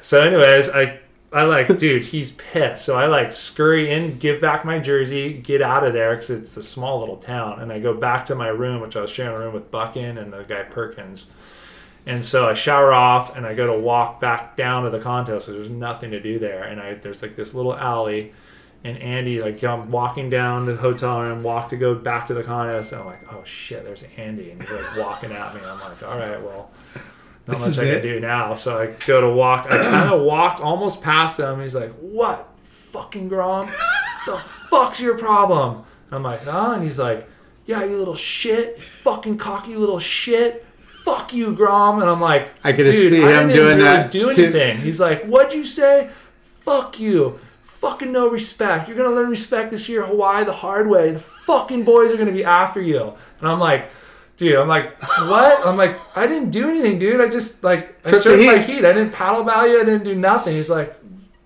[0.00, 1.00] So, anyways, I
[1.32, 2.84] I like, dude, he's pissed.
[2.84, 6.56] So I like scurry in, give back my jersey, get out of there because it's
[6.56, 9.34] a small little town, and I go back to my room, which I was sharing
[9.34, 11.26] a room with Buchan and the guy Perkins.
[12.08, 15.46] And so I shower off and I go to walk back down to the contest.
[15.46, 18.32] So there's nothing to do there, and I there's like this little alley.
[18.84, 22.34] And Andy, like, I'm walking down to the hotel room, walk to go back to
[22.34, 25.60] the contest, and I'm like, oh shit, there's Andy, and he's like walking at me.
[25.66, 26.70] I'm like, all right, well,
[27.48, 27.92] not This much I it?
[27.94, 28.54] can do now.
[28.54, 29.66] So I go to walk.
[29.68, 31.60] I kind of walk almost past him.
[31.60, 33.66] He's like, "What, fucking Grom?
[34.26, 35.82] the fuck's your problem?"
[36.12, 37.28] I'm like, "Ah," and he's like,
[37.66, 40.64] "Yeah, you little shit, you fucking cocky little shit."
[41.08, 42.00] Fuck you, Grom.
[42.00, 44.42] And I'm like, I could dude, see I him didn't doing really that do too.
[44.44, 44.76] anything.
[44.78, 46.10] He's like, what'd you say?
[46.60, 47.38] Fuck you.
[47.64, 48.88] Fucking no respect.
[48.88, 51.12] You're gonna learn respect this year, Hawaii, the hard way.
[51.12, 53.14] The fucking boys are gonna be after you.
[53.40, 53.88] And I'm like,
[54.36, 55.64] dude, I'm like, what?
[55.66, 57.20] I'm like, I didn't do anything, dude.
[57.20, 58.84] I just like I Took my heat.
[58.84, 59.78] I didn't paddle value.
[59.78, 60.56] I didn't do nothing.
[60.56, 60.94] He's like,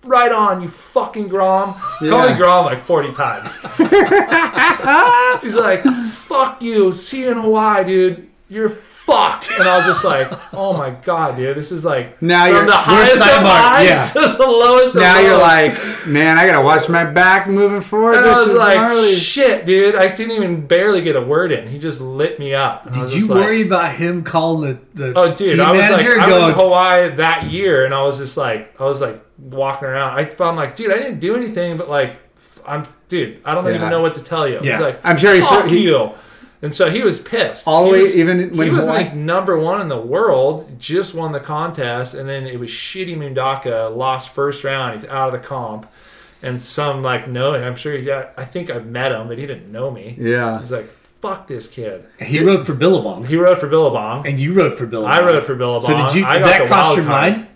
[0.05, 1.75] right on, you fucking Grom.
[1.75, 2.33] Call Yeah.
[2.33, 3.55] me Grom like 40 times.
[5.43, 6.93] He's like, fuck you.
[6.93, 8.29] See you in Hawaii, dude.
[8.49, 8.71] You're
[9.05, 9.51] fucked.
[9.59, 11.57] And I was just like, oh my god, dude.
[11.57, 14.95] This is like Now from you're- the highest of time mark, highs to the lowest
[14.97, 15.41] of Now you're lows.
[15.43, 18.15] like, man, I gotta watch my back moving forward.
[18.17, 19.15] And this I was is like, gnarly.
[19.15, 19.95] shit, dude.
[19.97, 21.69] I didn't even barely get a word in.
[21.69, 22.87] He just lit me up.
[22.87, 25.57] And I Did was you just like- worry about him calling the, the Oh, dude,
[25.57, 28.19] team I was like, manager I going, went to Hawaii that year, and I was
[28.19, 30.19] just like, I was like walking around.
[30.19, 33.65] I found like, dude, I didn't do anything, but like, f- I'm, dude, I don't
[33.67, 33.75] Yeah.
[33.75, 34.61] even know what to tell you.
[34.63, 34.73] Yeah.
[34.77, 36.13] He's like, I'm sure he- fuck he- you.
[36.63, 37.67] And so he was pissed.
[37.67, 41.13] Always, He was- even when he was Hawaii- like number one in the world, just
[41.15, 44.95] won the contest, and then it was shitty Mundaka lost first round.
[44.95, 45.87] He's out of the comp,
[46.43, 48.33] and some like no, I'm sure he got.
[48.37, 50.17] I think I met him, but he didn't know me.
[50.19, 50.61] Yeah.
[50.61, 52.05] He's like, fuck this kid.
[52.21, 54.27] he rode for Billabong, He rode for Billabong.
[54.27, 55.13] and you rode for Billabong.
[55.15, 55.83] I rode for Billabong.
[55.89, 56.25] So did you?
[56.27, 57.33] Did that cross your card.
[57.35, 57.47] mind?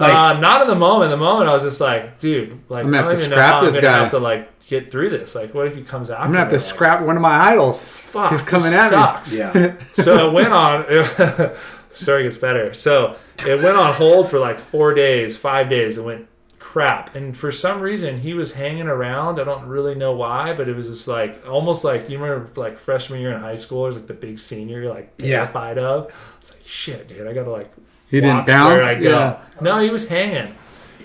[0.00, 1.12] Like, uh, not in the moment.
[1.12, 3.26] In the moment, I was just like, dude, like, I'm gonna I have don't to
[3.26, 3.98] even know scrap how I'm this gonna guy.
[3.98, 5.34] have to like get through this.
[5.34, 6.22] Like, what if he comes after?
[6.22, 6.58] I'm gonna have me?
[6.58, 7.84] to Like, scrap one of my idols.
[7.86, 9.24] Fuck, He's coming this at me.
[9.28, 9.32] sucks.
[9.32, 9.74] yeah.
[9.92, 10.84] so it went on.
[11.90, 12.72] story gets better.
[12.74, 13.16] So
[13.46, 15.98] it went on hold for like four days, five days.
[15.98, 16.28] It went
[16.58, 19.40] crap, and for some reason he was hanging around.
[19.40, 22.78] I don't really know why, but it was just like almost like you remember like
[22.78, 23.82] freshman year in high school.
[23.84, 25.38] There's like the big senior you're like Yeah.
[25.38, 26.12] terrified of.
[26.40, 27.26] It's like shit, dude.
[27.26, 27.70] I gotta like
[28.10, 28.84] He didn't bounce?
[28.84, 29.08] I go.
[29.10, 29.40] Yeah.
[29.60, 30.54] No, he was hanging.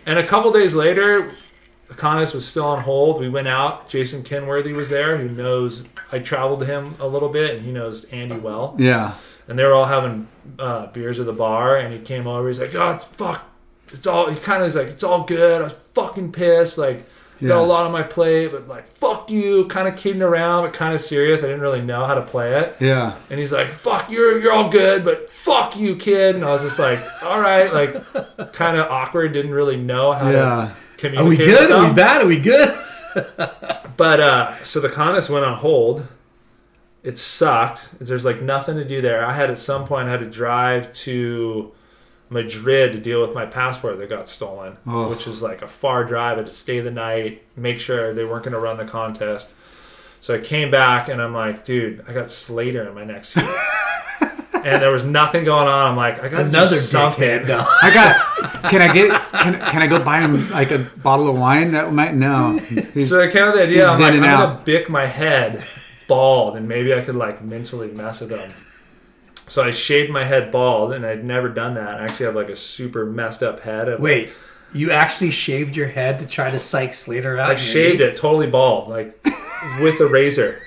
[0.06, 1.32] And a couple days later,
[1.88, 3.20] the contest was still on hold.
[3.20, 3.90] We went out.
[3.90, 5.84] Jason Kenworthy was there, who knows.
[6.12, 8.76] I traveled to him a little bit, and he knows Andy well.
[8.78, 9.14] Yeah.
[9.48, 10.28] And they were all having
[10.58, 12.48] uh, beers at the bar, and he came over.
[12.48, 13.48] He's like, "Oh, it's fuck.
[13.90, 16.80] It's all." He kind of is like, "It's all good." I was fucking pissed.
[16.80, 17.06] Like,
[17.40, 17.50] Yeah.
[17.50, 19.66] got a lot on my plate, but like, fuck you.
[19.66, 21.44] Kind of kidding around, but kind of serious.
[21.44, 22.76] I didn't really know how to play it.
[22.80, 23.16] Yeah.
[23.30, 26.62] And he's like, "Fuck, you're you're all good, but fuck you, kid." And I was
[26.62, 29.34] just like, "All right," like kind of awkward.
[29.34, 30.74] Didn't really know how Yeah.
[30.98, 31.20] to communicate.
[31.26, 31.72] Are we good?
[31.72, 32.22] Are we bad?
[32.24, 32.78] Are we good?
[33.98, 36.06] But uh, so the contest went on hold.
[37.02, 37.98] It sucked.
[38.00, 39.26] There's like nothing to do there.
[39.26, 41.72] I had at some point I had to drive to
[42.30, 45.10] Madrid to deal with my passport that got stolen, Oh.
[45.10, 46.34] which is like a far drive.
[46.34, 49.54] I had to stay the night, make sure they weren't going to run the contest.
[50.22, 53.44] So I came back and I'm like, dude, I got Slater in my next heat.
[54.54, 55.92] and there was nothing going on.
[55.92, 57.24] I'm like, I got Another something.
[57.24, 57.48] dickhead.
[57.48, 57.64] No.
[57.82, 58.72] I got.
[58.72, 59.22] Can I get?
[59.32, 61.74] Can, can I go buy him like a bottle of wine?
[61.74, 62.58] That might no.
[62.58, 63.88] He's- So I came up with the idea.
[63.88, 65.64] I'm like, I'm and gonna bick my head
[66.08, 68.52] bald, and maybe I could like mentally mess with them.
[69.48, 72.00] So I shaved my head bald, and I'd never done that.
[72.00, 73.90] I actually have like a super messed up head.
[73.90, 74.32] Of, Wait,
[74.74, 77.52] you actually shaved your head to try to psych Slater out?
[77.52, 79.24] I shaved it totally bald, like
[79.82, 80.60] with a razor,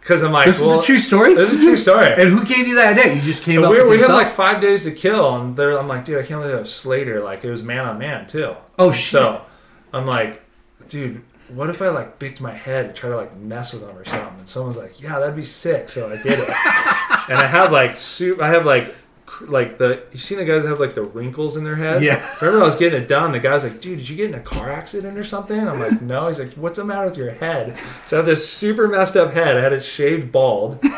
[0.00, 1.34] because I'm like, This well, is a true story.
[1.34, 2.06] This is a true story.
[2.16, 3.14] And who gave you that idea?
[3.14, 5.88] You just came up we, with we had like five days to kill, and I'm
[5.88, 7.22] like, dude, I can't believe I have Slater.
[7.22, 8.54] Like it was man on man too.
[8.78, 9.10] oh shit!
[9.10, 9.44] So
[9.92, 10.40] I'm like,
[10.88, 11.22] dude,
[11.54, 14.04] what if I like bicked my head and try to like mess with them or
[14.04, 14.38] something?
[14.38, 15.88] And someone's like, yeah, that'd be sick.
[15.88, 16.48] So I did it.
[17.28, 18.40] and I have like soup.
[18.40, 18.94] I have like
[19.40, 22.02] like the you seen the guys that have like the wrinkles in their head?
[22.02, 22.24] Yeah.
[22.40, 23.32] Remember I was getting it done.
[23.32, 25.58] The guy's like, dude, did you get in a car accident or something?
[25.58, 26.28] I'm like, no.
[26.28, 27.78] He's like, what's the matter with your head?
[28.06, 29.56] So I have this super messed up head.
[29.56, 30.82] I had it shaved bald.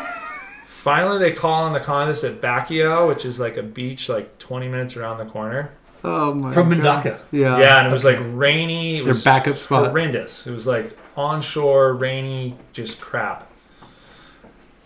[0.85, 4.67] finally they call on the contest at Bakio, which is like a beach like 20
[4.67, 5.71] minutes around the corner.
[6.07, 7.03] Oh my From God.
[7.03, 7.19] Mundaka.
[7.31, 7.57] Yeah.
[7.57, 8.97] yeah, and it was like rainy.
[8.97, 9.87] It Their was backup spot.
[9.87, 10.45] Horrendous.
[10.45, 13.51] It was like onshore, rainy, just crap.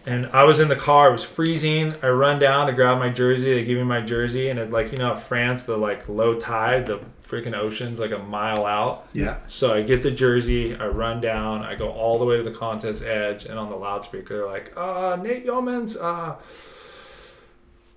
[0.06, 1.10] And I was in the car.
[1.10, 1.94] It was freezing.
[2.02, 3.54] I run down to grab my jersey.
[3.54, 6.88] They give me my jersey, and it like you know France, the like low tide,
[6.88, 9.08] the freaking ocean's like a mile out.
[9.14, 9.40] Yeah.
[9.48, 12.52] So I get the jersey, I run down, I go all the way to the
[12.52, 16.36] contest edge, and on the loudspeaker, they're like, uh, Nate Yeomans, uh,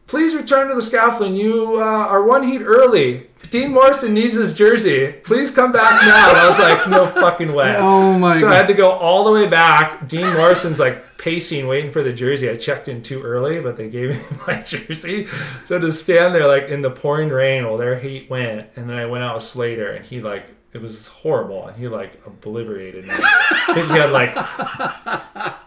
[0.07, 1.35] please return to the scaffolding.
[1.37, 3.29] You uh, are one heat early.
[3.51, 5.13] Dean Morrison needs his jersey.
[5.25, 6.31] Please come back now.
[6.31, 7.77] And I was like, no fucking way.
[7.79, 8.41] Oh my god.
[8.41, 10.09] So I had to go all the way back.
[10.09, 12.49] Dean Morrison's like pacing, waiting for the jersey.
[12.51, 15.27] I checked in too early, but they gave me my jersey.
[15.65, 18.97] So to stand there like in the pouring rain while their heat went, and then
[18.97, 23.05] I went out with Slater, and he like it was horrible, and he like obliterated
[23.05, 23.11] me.
[23.15, 24.35] I think he had like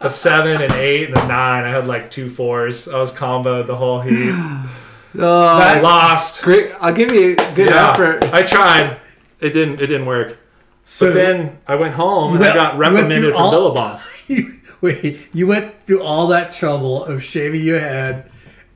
[0.01, 1.63] a seven, an eight, and a nine.
[1.63, 2.87] I had like two fours.
[2.87, 4.33] I was comboed the whole heat.
[5.17, 6.43] Oh, I lost.
[6.43, 6.73] great.
[6.81, 8.25] I'll give you good Yeah, effort.
[8.33, 8.99] I tried.
[9.39, 9.75] It didn't.
[9.79, 10.37] It didn't work.
[10.83, 13.37] So But then I went home You and I got you went reprimanded through for
[13.37, 13.99] all- Billabong.
[14.27, 18.29] you, wait, you went through all that trouble of shaving your head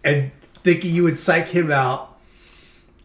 [0.05, 0.31] and
[0.63, 2.17] thinking you would psych him out,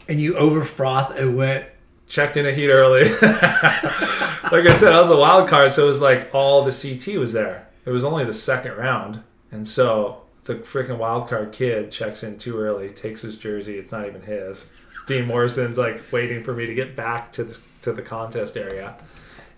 [0.08, 1.66] and you over froth and went.
[2.08, 3.04] Checked in a heat early.
[3.22, 7.18] like I said, I was a wild card, so it was like all the CT
[7.18, 7.68] was there.
[7.84, 9.22] It was only the second round,
[9.52, 13.76] and so the freaking wild card kid checks in too early, takes his jersey.
[13.78, 14.66] It's not even his.
[15.06, 18.96] Dean Morrison's like waiting for me to get back to the to the contest area,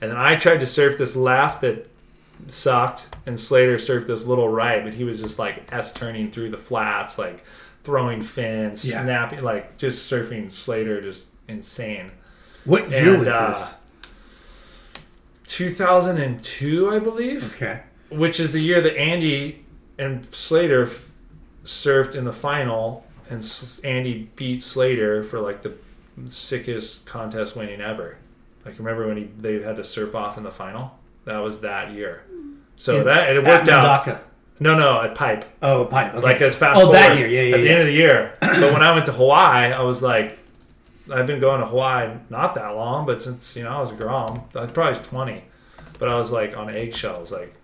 [0.00, 1.88] and then I tried to surf this left that
[2.48, 6.50] sucked, and Slater surfed this little right, but he was just like s turning through
[6.50, 7.44] the flats, like
[7.84, 9.02] throwing fins, Yeah.
[9.04, 12.10] snapping, like just surfing Slater, just insane.
[12.66, 13.74] What year And, was uh, this?
[15.46, 17.80] 2002, I believe, Okay.
[18.10, 19.64] which is the year that Andy
[19.98, 21.08] and Slater f-
[21.64, 25.72] surfed in the final, and S- Andy beat Slater for like the
[26.26, 28.16] sickest contest winning ever.
[28.64, 30.98] Like remember when he they had to surf off in the final?
[31.24, 32.22] That was that year.
[32.76, 34.22] So In- that it worked out.
[34.58, 35.44] No, no, at Pipe.
[35.60, 36.14] Oh, pipe.
[36.14, 36.22] Okay.
[36.22, 36.80] Like as fast.
[36.82, 37.26] Oh, that year.
[37.28, 38.32] Yeah, yeah, At the end of the year.
[38.40, 40.38] but when I went to Hawaii, I was like,
[41.12, 43.94] I've been going to Hawaii not that long, but since you know I was a
[43.94, 45.44] grom, I was probably 20.
[45.98, 47.54] But I was like on eggshells, like.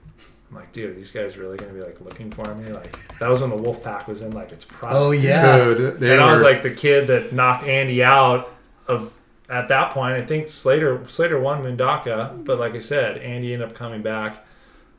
[0.50, 2.70] I'm like, dude, are these guys really gonna be like looking for me?
[2.70, 4.92] Like, that was when the Wolf Pack was in like its prime.
[4.94, 5.64] Oh yeah.
[5.64, 8.52] Dude, they and I was like the kid that knocked Andy out
[8.86, 9.14] of
[9.48, 10.14] at that point.
[10.14, 14.44] I think Slater Slater won Mundaka, but like I said, Andy ended up coming back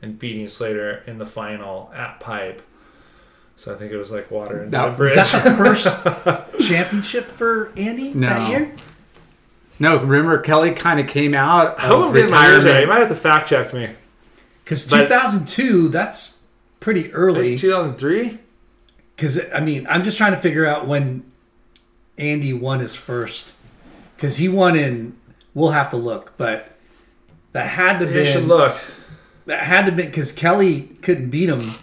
[0.02, 2.60] and beating Slater in the final at Pipe.
[3.56, 5.16] So I think it was like water and Now, the bridge.
[5.16, 5.50] Was that the
[6.56, 8.28] first championship for Andy No.
[8.28, 8.72] that year?
[9.78, 12.64] no, remember Kelly kind of came out How of old did my years?
[12.64, 13.90] You might have to fact check me.
[14.64, 16.40] Because 2002, that's
[16.80, 17.56] pretty early.
[17.58, 18.38] 2003.
[19.14, 21.24] Because I mean, I'm just trying to figure out when
[22.18, 23.54] Andy won his first.
[24.16, 25.16] Because he won in.
[25.54, 26.70] We'll have to look, but
[27.52, 28.76] that had to You should look.
[29.46, 31.74] that had to be because Kelly couldn't beat him,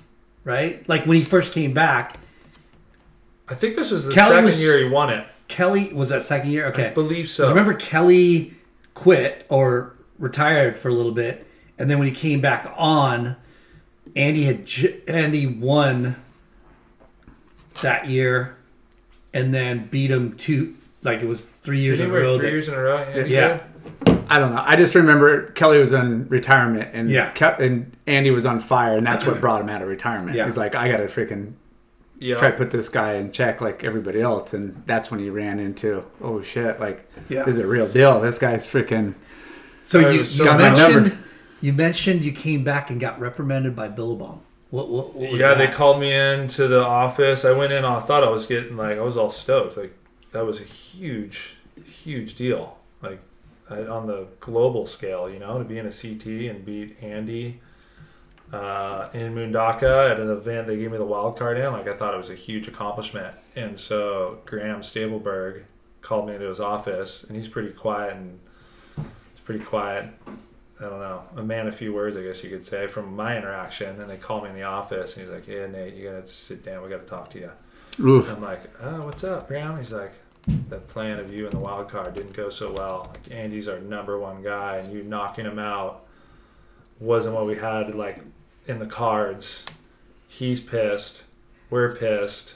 [0.43, 0.87] right?
[0.89, 2.15] Like when he first came back,
[3.47, 5.25] I think this was the Kelly second was- year he won it.
[5.47, 6.67] Kelly was that second year.
[6.67, 7.49] Okay, I believe so.
[7.49, 8.53] remember Kelly
[8.93, 11.45] quit or retired for a little bit,
[11.77, 13.35] and then when he came back on,
[14.15, 16.15] Andy had j- Andy won
[17.81, 18.55] that year,
[19.33, 22.37] and then beat him two like it was three years in a row.
[22.37, 22.97] three that- years in a row?
[22.99, 23.59] Andy Yeah.
[24.31, 24.35] Did?
[24.35, 24.63] I don't know.
[24.65, 27.29] I just remember Kelly was in retirement and Yeah.
[27.31, 30.35] kept, and Andy was on fire, and that's what brought him out of retirement.
[30.35, 30.45] Yeah.
[30.45, 31.53] He's like, I got to freaking
[32.19, 32.35] Yeah.
[32.35, 35.59] try to put this guy in check like everybody else, and that's when he ran
[35.59, 37.43] into, oh shit, like Yeah.
[37.43, 38.19] this is a real deal.
[38.21, 39.15] This guy's freaking.
[39.83, 41.17] So you, was you mentioned
[41.61, 44.41] you mentioned you came back and got reprimanded by Billabong.
[44.71, 45.57] What, what, what was yeah, that?
[45.57, 47.43] they called me into the office.
[47.45, 47.83] I went in.
[47.83, 49.75] I thought I was getting like I was all stoked.
[49.77, 49.93] Like
[50.31, 52.77] that was a huge, huge deal.
[53.01, 53.19] Like I-
[53.71, 57.61] on the global scale, you know, to be in a CT and beat Andy
[58.53, 61.71] uh, in Mundaka at an event they gave me the wild card in.
[61.71, 63.33] Like I thought it was a huge accomplishment.
[63.55, 65.63] And so Graham Stapelberg
[66.01, 68.39] called me into his office, and he's pretty quiet and
[68.97, 70.09] he's pretty quiet.
[70.79, 73.37] I don't know, a man of few words, I guess you could say, from my
[73.37, 74.01] interaction.
[74.01, 76.63] And they call me in the office, and he's like, "Yeah, Nate, you gotta sit
[76.65, 76.81] down.
[76.81, 77.51] We gotta talk to you."
[77.99, 78.31] Oof.
[78.35, 80.13] I'm like, "Oh, what's up, Graham?" He's like,
[80.69, 83.09] "That plan of you and the wild card didn't go so well.
[83.13, 86.05] Like Andy's our number one guy, and you knocking him out
[86.99, 88.19] wasn't what we had like
[88.67, 89.65] in the cards.
[90.27, 91.25] He's pissed.
[91.69, 92.55] We're pissed.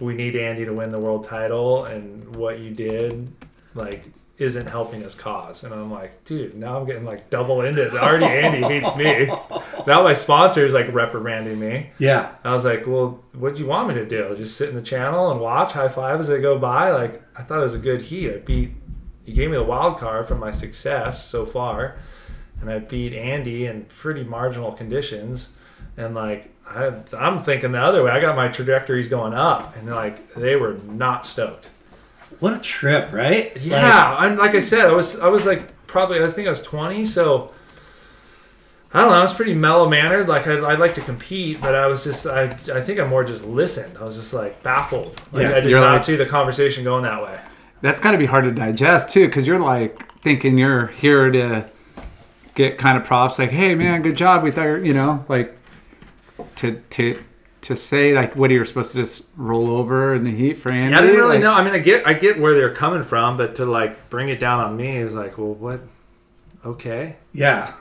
[0.00, 3.32] We need Andy to win the world title, and what you did,
[3.74, 4.10] like."
[4.42, 6.56] Isn't helping his cause, and I'm like, dude.
[6.56, 7.94] Now I'm getting like double ended.
[7.94, 9.26] Already, Andy hates me.
[9.86, 11.90] now my sponsor is like reprimanding me.
[12.00, 12.34] Yeah.
[12.42, 14.34] I was like, well, what do you want me to do?
[14.36, 16.90] Just sit in the channel and watch high five as they go by?
[16.90, 18.32] Like, I thought it was a good heat.
[18.32, 18.72] I beat,
[19.24, 21.94] you gave me the wild card for my success so far,
[22.60, 25.50] and I beat Andy in pretty marginal conditions.
[25.96, 28.10] And like, I, I'm thinking the other way.
[28.10, 31.68] I got my trajectories going up, and like, they were not stoked.
[32.42, 33.56] What a trip, right?
[33.60, 36.60] Yeah, and like I said, I was I was like probably I think I was
[36.60, 37.52] 20, so
[38.92, 39.16] I don't know.
[39.18, 40.28] I was pretty mellow mannered.
[40.28, 43.22] Like I I like to compete, but I was just I I think I more
[43.22, 43.96] just listened.
[43.96, 45.20] I was just like baffled.
[45.30, 47.38] Like Yeah, I did you're not like- see the conversation going that way.
[47.80, 51.70] That's got to be hard to digest too, because you're like thinking you're here to
[52.56, 55.56] get kind of props, like, "Hey, man, good job." We thought, you're- you know, like
[56.56, 57.22] to to
[57.62, 60.90] to say like what you're supposed to just roll over in the heat for Andy.
[60.90, 61.52] Yeah, I didn't really like, know.
[61.52, 64.40] I mean, I get I get where they're coming from, but to like bring it
[64.40, 65.80] down on me is like, well, what?
[66.64, 67.16] Okay.
[67.32, 67.72] Yeah.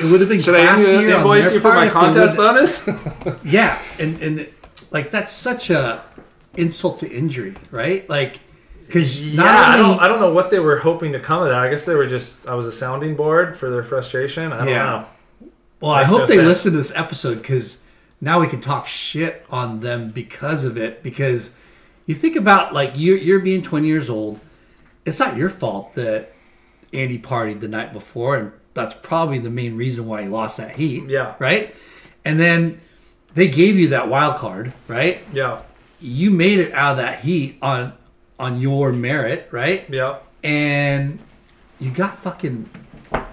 [0.00, 1.88] It would have been Should I classier on invoice their you for part my if
[1.88, 3.44] they contest would've- bonus?
[3.44, 4.48] Yeah, and and
[4.92, 6.04] like that's such a
[6.56, 8.08] insult to injury, right?
[8.08, 8.40] Like
[8.80, 11.48] because Yeah, not I don't, I don't know what they were hoping to come of
[11.48, 11.58] that.
[11.58, 14.52] I guess they were just I was a sounding board for their frustration.
[14.52, 14.84] I don't Yeah.
[14.84, 15.06] know.
[15.80, 16.46] well, I hope no they sense.
[16.48, 17.82] listen to this episode because
[18.20, 21.02] now we can talk shit on them because of it.
[21.02, 21.52] Because
[22.06, 24.40] you think about like you you're being 20 years old,
[25.04, 26.32] it's not your fault that
[26.92, 30.76] Andy partied the night before, and that's probably the main reason why he lost that
[30.76, 31.04] heat.
[31.08, 31.34] Yeah.
[31.38, 31.74] right.
[32.24, 32.80] And then
[33.34, 35.20] they gave you that wild card, right?
[35.32, 35.62] Yeah.
[36.00, 37.92] you made it out of that heat on
[38.38, 39.84] on your merit, right?
[39.90, 40.18] Yeah.
[40.44, 41.18] And
[41.80, 42.68] you got fucking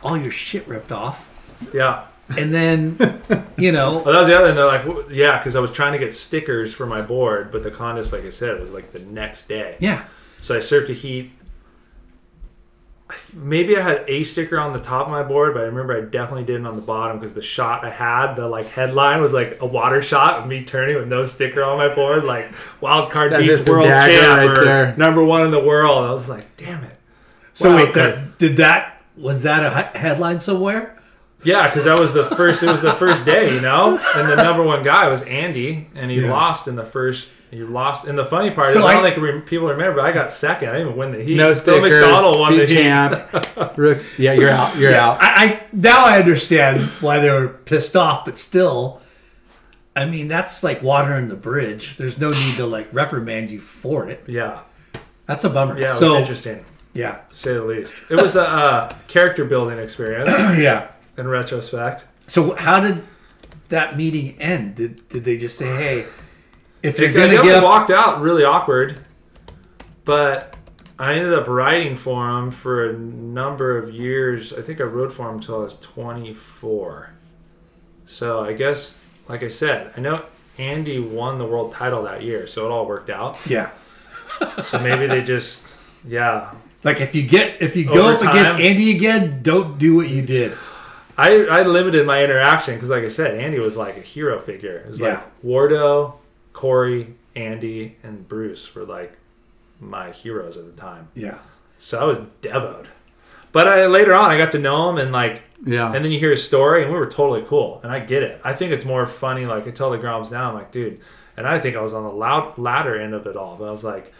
[0.03, 1.29] all your shit ripped off.
[1.73, 2.05] Yeah.
[2.37, 2.97] And then,
[3.57, 4.55] you know, Well, that was the other thing.
[4.55, 7.61] They're like, "Wh- yeah, because I was trying to get stickers for my board, but
[7.63, 9.75] the contest, like I said, was like the next day.
[9.79, 10.03] yeah.
[10.41, 11.31] So I served a heat.
[13.35, 16.01] Maybe I had a sticker on the top of my board, but I remember I
[16.01, 19.59] definitely didn't on the bottom because the shot I had, the like headline was like
[19.61, 23.31] a water shot of me turning with no sticker on my board, like wild card
[23.31, 24.57] That's beats world champ right
[24.93, 26.03] or number one in the world.
[26.05, 26.97] I was like, damn it.
[27.53, 27.75] So Wow.
[27.75, 30.97] wait, that did that was that a headline somewhere?
[31.45, 32.63] Yeah, because that was the first.
[32.63, 36.09] It was the first day, you know, and the number one guy was Andy, and
[36.11, 36.31] he Yeah.
[36.31, 37.29] lost in the first.
[37.51, 40.01] He lost, and the funny part So is, I don't think re- people remember.
[40.01, 40.69] But I got second.
[40.69, 41.37] I didn't even win the heat.
[41.37, 42.01] No Phil stickers.
[42.01, 44.17] McDonald won the beat heat.
[44.19, 44.75] yeah, you're out.
[44.77, 45.17] You're out.
[45.21, 48.99] I, I now I understand why they were pissed off, but still,
[49.95, 51.95] I mean that's like water in the bridge.
[51.97, 54.23] There's no need to like reprimand you for it.
[54.27, 54.59] Yeah,
[55.27, 55.79] That's a bummer.
[55.79, 57.93] yeah, it was so interesting yeah, to say the least.
[58.09, 60.87] It was a uh, character building experience yeah.
[61.17, 62.07] In retrospect.
[62.27, 63.03] So how did
[63.69, 64.75] that meeting end?
[64.75, 66.05] Did did they just say, "Hey,
[66.83, 68.99] if you're I gonna get up, walked out really awkward,
[70.03, 70.55] but
[70.97, 74.53] I ended up writing for him for a number of years.
[74.53, 77.09] I think I wrote for him until I was 24.
[78.05, 78.97] So I guess,
[79.27, 80.25] like I said, I know
[80.57, 83.37] Andy won the world title that year, so it all worked out.
[83.45, 83.71] yeah,
[84.65, 85.75] So maybe they just,
[86.05, 86.51] yeah.
[86.83, 88.59] like if you get if you go Over up against.
[88.61, 90.57] Andy again, don't do what you did."
[91.17, 94.77] I, I limited my interaction because, like I said, Andy was like a hero figure.
[94.79, 95.07] It was Yeah.
[95.15, 96.15] like Wardo,
[96.53, 99.17] Corey, Andy, and Bruce were like
[99.79, 101.09] my heroes at the time.
[101.13, 101.37] Yeah,
[101.77, 102.87] So I was devoed.
[103.51, 105.93] But I, later on, I got to know him, and like, Yeah.
[105.93, 107.79] and then you hear his story, and we were totally cool.
[107.83, 108.41] And I get it.
[108.43, 109.45] I think it's more funny.
[109.45, 110.99] Like I tell the Groms now, I'm like, dude,
[111.37, 113.55] and I think I was on the loud ladder end of it all.
[113.57, 114.13] But I was like,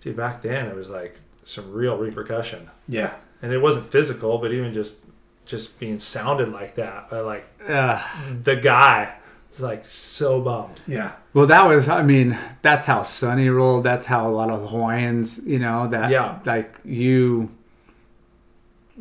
[0.00, 4.52] dude, back then it was like some real repercussion, yeah, and it wasn't physical, but
[4.52, 4.98] even just
[5.46, 8.02] just being sounded like that by like Uh,
[8.42, 9.14] the guy
[9.50, 10.80] was like so bummed.
[10.86, 11.88] yeah, well, that was.
[11.88, 13.84] I mean, that's how Sunny rolled.
[13.84, 15.40] That's how a lot of Hawaiians.
[15.46, 16.10] You know that.
[16.10, 16.40] Yeah.
[16.44, 17.50] Like you.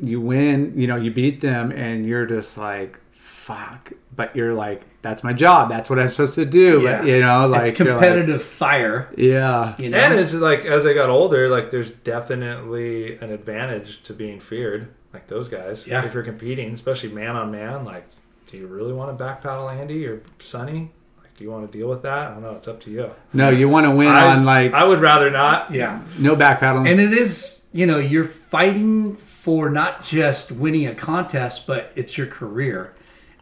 [0.02, 0.74] You win.
[0.76, 3.94] You know you beat them, and you're just like, fuck.
[4.16, 5.70] But you're like, that's my job.
[5.70, 6.82] That's what I'm supposed to do.
[6.82, 7.00] Yeah.
[7.00, 9.10] But, you know, like it's you're like, competitive fire.
[9.18, 9.76] yeah.
[9.78, 14.14] You know, And it's like as I got older, like there's definitely an advantage to
[14.14, 15.88] being feared, like those guys.
[15.88, 16.06] Yeah.
[16.06, 18.06] If you're competing, especially man on man, like,
[18.48, 20.92] do you really want to back paddle Andy or Sunny?
[21.22, 22.32] Like, do you want to deal with that?
[22.32, 22.52] I don't know.
[22.52, 23.12] It's up to you.
[23.32, 25.72] No, you want to win I, on like I would rather not.
[25.72, 26.88] yeah, no back paddling.
[26.88, 32.18] and it is you know you're fighting for not just winning a contest, but it's
[32.18, 32.94] your career,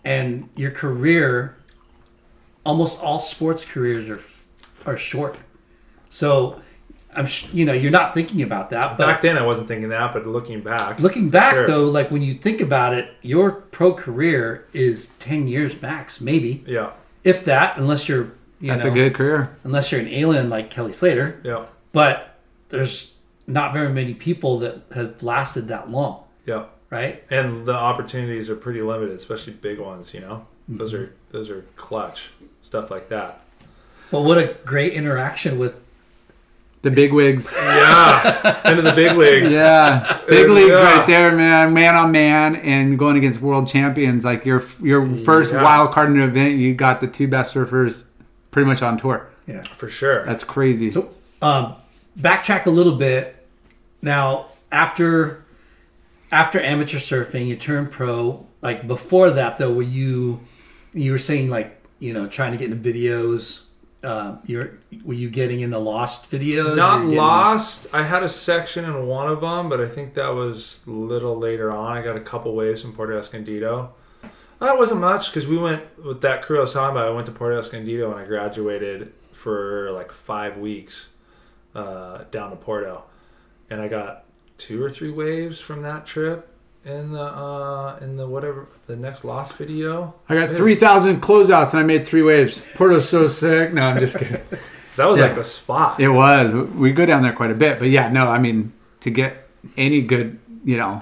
[0.05, 1.57] and your career.
[2.65, 4.21] Almost all sports careers are
[4.85, 5.37] are short,
[6.09, 6.61] so
[7.15, 9.89] I'm sh- you know you're not thinking about that, but Back then, I wasn't thinking
[9.89, 11.67] that, but looking back, Looking back Sure.
[11.67, 16.63] though, like when you think about it, your pro career is ten years max, maybe
[16.67, 16.91] yeah,
[17.23, 19.57] if that, unless you're you that's know, a good career.
[19.63, 21.41] unless you're an alien like Kelly Slater.
[21.43, 22.37] yeah, But
[22.69, 23.13] there's
[23.45, 26.65] not very many people that have lasted that long, yeah.
[26.89, 27.23] right?
[27.29, 30.13] And the opportunities are pretty limited, especially big ones.
[30.13, 31.03] You know, Those mm-hmm.
[31.03, 32.29] are those are clutch
[32.61, 33.41] stuff like that.
[34.11, 35.75] But what a great interaction with
[36.83, 37.51] The big wigs.
[37.55, 39.51] Yeah, into the big leagues.
[39.51, 40.53] Yeah, big Yeah.
[40.53, 41.73] leagues right there, man.
[41.73, 44.23] Man on man, and going against world champions.
[44.25, 45.63] Like your your first Yeah.
[45.63, 48.03] wild card in an event, you got the two best surfers
[48.51, 49.27] pretty much on tour.
[49.47, 49.63] yeah.
[49.63, 50.25] for sure.
[50.25, 50.89] That's crazy.
[50.91, 51.09] So
[51.41, 51.75] um,
[52.19, 53.35] backtrack a little bit.
[54.01, 55.43] Now after
[56.33, 58.45] after amateur surfing, you turned pro.
[58.61, 60.41] Like before that, though, were you
[60.93, 63.63] you were saying like you know trying to get into videos?
[64.03, 66.75] Um, you're were you getting in the lost videos?
[66.75, 67.87] Not lost.
[67.93, 71.37] I had a section in one of them, but I think that was a little
[71.37, 71.97] later on.
[71.97, 73.93] I got a couple waves from Puerto Escondido.
[74.59, 77.07] That wasn't much because we went with that crew I was talking about.
[77.07, 81.09] I went to Puerto Escondido and I graduated for like five weeks
[81.75, 83.03] uh, down to Porto,
[83.69, 84.25] and I got
[84.57, 86.52] two or three waves from that trip
[86.85, 90.13] in the uh, in the whatever the next lost video.
[90.29, 92.59] I got three thousand closeouts and I made three waves.
[92.75, 93.73] Porto's so sick.
[93.73, 94.39] No, I'm just kidding.
[94.95, 95.25] That was Yeah.
[95.25, 95.99] like the spot.
[95.99, 96.53] It was.
[96.53, 98.27] We go down there quite a bit, but yeah, no.
[98.27, 101.01] I mean, to get any good, you know,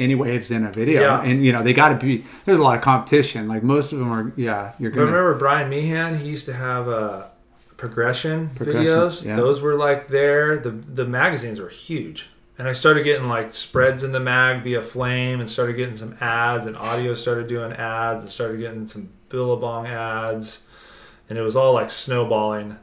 [0.00, 1.22] any waves in a video, Yeah.
[1.22, 2.24] and you know, they got to be.
[2.46, 3.46] There's a lot of competition.
[3.46, 4.32] Like most of them are.
[4.34, 5.06] Yeah, you're But gonna.
[5.12, 6.18] remember Brian Meehan?
[6.18, 7.30] He used to have a
[7.76, 9.24] progression, Progression, videos.
[9.24, 9.36] yeah.
[9.36, 10.58] Those were like there.
[10.58, 12.28] The the magazines were huge,
[12.60, 16.14] and I started getting like spreads in the mag via Flame, and started getting some
[16.20, 20.60] ads, and audio started doing ads, and started getting some Billabong ads,
[21.28, 22.76] and it was all like snowballing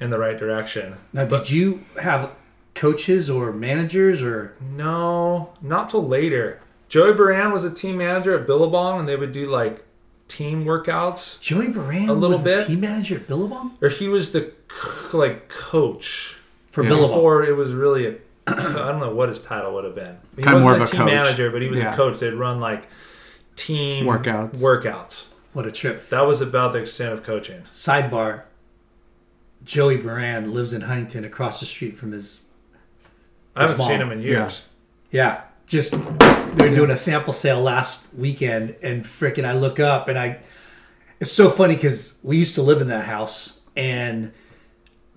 [0.00, 0.96] in the right direction.
[1.12, 2.32] Now, did you have
[2.74, 6.60] coaches or managers or No, not till later.
[6.88, 9.84] Joey Buran was a team manager at Billabong, and they would do like
[10.28, 11.40] team workouts.
[11.40, 12.66] Joey Buran A little was the bit.
[12.66, 14.52] team manager at Billabong Or he was the
[15.12, 16.36] like coach
[16.70, 16.90] for Yeah.
[16.90, 17.10] Billabong?
[17.16, 18.14] Before it was really a,
[18.48, 20.18] I don't know what his title would have been.
[20.36, 21.06] He Kind wasn't more a of a team coach.
[21.06, 21.92] manager, but he was Yeah.
[21.92, 22.20] a coach.
[22.20, 22.86] They'd run like
[23.56, 24.60] team Workouts.
[24.60, 25.26] Workouts.
[25.52, 26.08] What a trip!
[26.10, 27.62] That was about the extent of coaching.
[27.72, 28.42] Sidebar:
[29.64, 32.42] Joey Buran lives in Huntington, across the street from his.
[33.54, 34.66] I haven't His seen him in years.
[35.10, 40.08] Yeah, just they were doing a sample sale last weekend, and frickin' I look up
[40.08, 40.38] and I.
[41.20, 44.32] It's so funny because we used to live in that house, and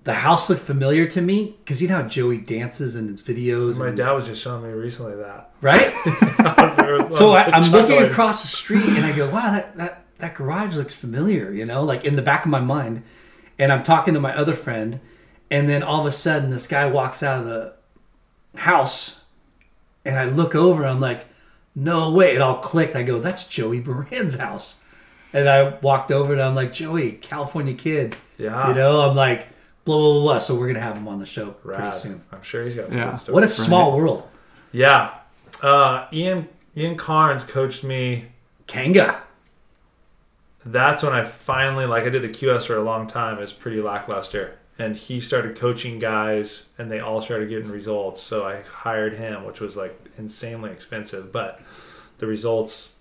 [0.04, 3.78] the house looked familiar to me because you know how Joey dances in his videos.
[3.78, 5.50] My and dad was just showing me recently that.
[5.60, 5.90] right.
[6.38, 10.04] I was- so I, I'm looking across the street and I go, wow, that, that,
[10.18, 13.02] that garage looks familiar, you know, like in the back of my mind.
[13.58, 15.00] And I'm talking to my other friend,
[15.50, 17.74] and then all of a sudden this guy walks out of the
[18.56, 19.22] house,
[20.04, 21.26] and I look over, and I'm like,
[21.74, 22.34] no way.
[22.34, 22.96] It all clicked.
[22.96, 24.80] I go, that's Joey Buran's house.
[25.32, 28.16] And I walked over and I'm like, Joey, California kid.
[28.38, 28.68] Yeah.
[28.68, 29.46] You know, I'm like,
[29.90, 30.38] blah, blah, blah, blah.
[30.38, 32.22] So we're going to have him on the show pretty soon.
[32.32, 33.10] I'm sure he's got some Yeah.
[33.10, 33.34] good stuff.
[33.34, 34.28] What a small world.
[34.72, 35.14] yeah.
[35.62, 38.26] Uh, Ian Ian Cairns coached me
[38.66, 39.22] Kanga.
[40.64, 43.38] that's when I finally like I did the QS for a long time.
[43.38, 48.22] It was pretty lackluster, and he started coaching guys, and they all started getting results.
[48.22, 51.60] So I hired him, which was like insanely expensive, but
[52.18, 52.94] the results.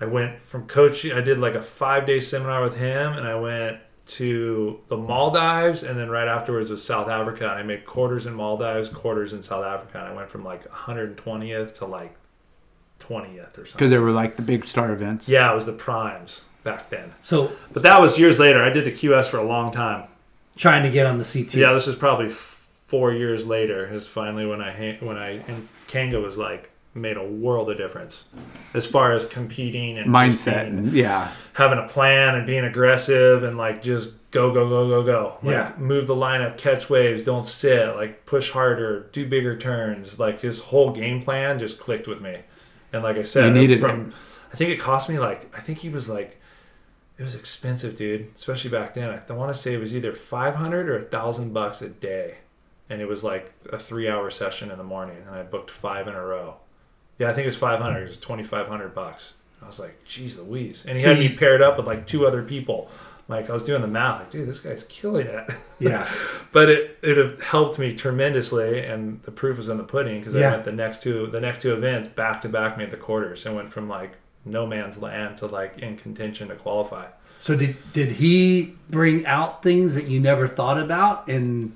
[0.00, 1.12] I went from coaching.
[1.12, 5.82] I did like a five day seminar with him, and I went to the Maldives,
[5.82, 9.42] and then right afterwards was South Africa, and I made quarters in Maldives, quarters in
[9.42, 12.14] South Africa, and I went from like 120th to like
[13.00, 13.54] 20th or something.
[13.54, 13.90] because something.
[13.90, 15.28] they were like the big star events.
[15.28, 17.14] Yeah, it was the primes back then.
[17.20, 18.62] So But that was years later.
[18.62, 20.04] I did the QS for a long time.
[20.56, 21.54] trying to get on the CT.
[21.54, 23.92] Yeah, this is probably four years later.
[23.92, 28.24] Is finally when I when I and Kanga was like made a world of difference
[28.72, 33.42] as far as competing and Mindset being- and yeah, having a plan and being aggressive
[33.42, 35.36] and like just go go go go go.
[35.42, 35.72] Like, Yeah.
[35.76, 40.18] move the lineup, catch waves, don't sit, like push harder, do bigger turns.
[40.18, 42.38] Like his whole game plan just clicked with me.
[42.92, 44.12] And like I said, You needed from
[44.52, 46.40] I think it cost me like I think he was like
[47.18, 48.28] it was expensive, dude.
[48.34, 49.10] Especially back then.
[49.10, 52.36] I want to say it was either five hundred or a thousand bucks a day,
[52.90, 56.14] and it was like a three-hour session in the morning, and I booked five in
[56.14, 56.56] a row.
[57.18, 58.02] Yeah, I think it was five hundred.
[58.04, 59.34] It was twenty-five hundred bucks.
[59.62, 62.26] I was like, "Geez, Louise!" And he had See- me paired up with like two
[62.26, 62.90] other people.
[63.26, 65.48] Like I was doing the math, like, dude, this guy's killing it.
[65.80, 66.08] Yeah.
[66.52, 70.48] but it it helped me tremendously, and the proof was in the pudding because Yeah.
[70.48, 73.44] I went the next two the next two events back to back made the quarters
[73.46, 74.12] and went from like
[74.44, 77.06] no man's land to like in contention to qualify.
[77.38, 81.26] So did did he bring out things that you never thought about?
[81.28, 81.74] And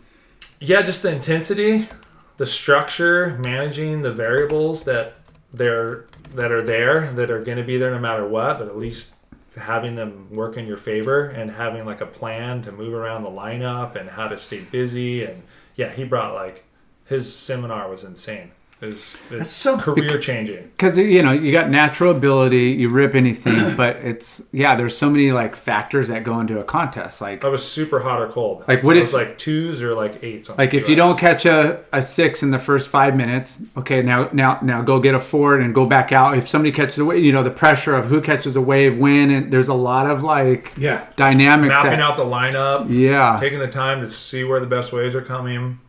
[0.61, 1.89] Yeah, just the intensity,
[2.37, 5.15] the structure, managing the variables that
[5.53, 8.77] they're that are there that are going to be there no matter what, but at
[8.77, 9.15] least
[9.57, 13.31] having them work in your favor and having like a plan to move around the
[13.31, 15.43] lineup and how to stay busy and
[15.75, 16.65] yeah, he brought like
[17.07, 18.51] his seminar was insane.
[18.81, 20.65] Is That's is so- career changing.
[20.77, 25.11] because you know you got natural ability you rip anything but it's yeah there's so
[25.11, 28.65] many like factors that go into a contest like I was super hot or cold.
[28.69, 30.49] Like, what I if- was like twos or like eights?
[30.49, 33.65] On like the if you don't catch a, a six in the first five minutes
[33.77, 36.99] okay now now now go get a four and go back out if somebody catches
[36.99, 39.75] a wave you know the pressure of who catches a wave when and there's a
[39.75, 41.05] lot of like Yeah.
[41.17, 44.93] dynamics mapping that- out the lineup, yeah taking the time to see where the best
[44.93, 45.81] waves are coming.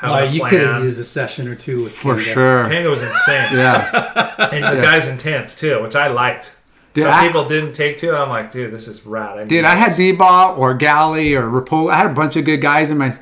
[0.00, 2.30] Having Well, a you could have used a session or two with for Kanga.
[2.32, 6.54] sure Tango was insane, yeah and the guy's intense too, which I liked.
[6.94, 8.18] Dude, Some I- people didn't take to it.
[8.18, 9.38] I'm like, dude, this is rad.
[9.38, 9.98] I Dude, I had this.
[9.98, 11.92] D-Ball or Galley or Rapolo.
[11.92, 13.16] I had a bunch of good guys in my.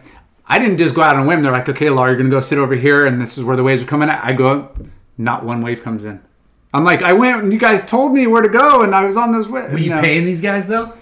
[0.46, 1.42] I didn't just go out on a whim.
[1.42, 3.56] They're like, okay, Laura, you're going to go sit over here, and this is where
[3.56, 4.24] the waves are coming at.
[4.24, 4.70] I go,
[5.18, 6.20] not one wave comes in.
[6.72, 9.16] I'm like, I went and you guys told me where to go, and I was
[9.16, 9.72] on those waves.
[9.72, 10.00] Were you know.
[10.00, 10.92] paying these guys though?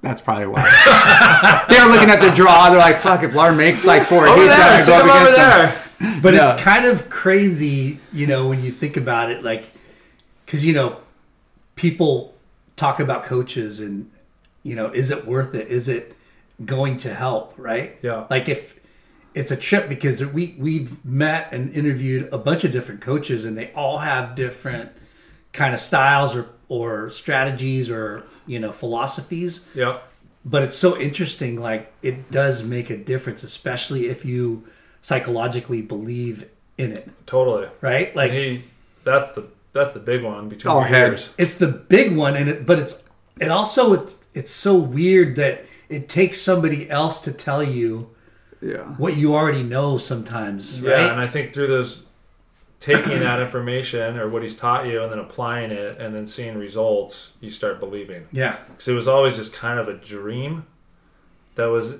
[0.00, 1.64] That's probably why.
[1.68, 2.68] they were looking at the draw.
[2.70, 4.80] They're like, fuck, if Laura makes like four over hits, there.
[4.80, 5.48] I go up him over against them.
[6.00, 6.20] there.
[6.22, 6.52] But Yeah.
[6.54, 9.70] it's kind of crazy, you know, when you think about it, like,
[10.46, 10.98] because you know,
[11.74, 12.34] people
[12.76, 14.10] talk about coaches and
[14.62, 15.68] you know, is it worth it?
[15.68, 16.14] Is it
[16.64, 17.54] going to help?
[17.56, 17.98] Right?
[18.02, 18.26] Yeah.
[18.30, 18.78] Like if
[19.34, 23.58] it's a trip because we we've met and interviewed a bunch of different coaches and
[23.58, 24.90] they all have different
[25.52, 29.98] kind of styles or or strategies or you know philosophies Yeah.
[30.44, 34.64] but it's so interesting like it does make a difference especially if you
[35.00, 37.68] psychologically believe in it Totally.
[37.80, 38.64] right like And he,
[39.04, 41.08] that's the that's the big one between all the head.
[41.12, 41.30] years.
[41.38, 43.04] it's the big one and it but it's
[43.40, 48.10] it also it's, it's so weird that it takes somebody else to tell you
[48.60, 48.82] Yeah.
[48.98, 52.02] what you already know sometimes Yeah, right and I think through those
[52.80, 56.56] taking that information or what he's taught you and then applying it and then seeing
[56.58, 58.26] results, you start believing.
[58.32, 60.64] yeah Because it was always just kind of a dream
[61.56, 61.96] that was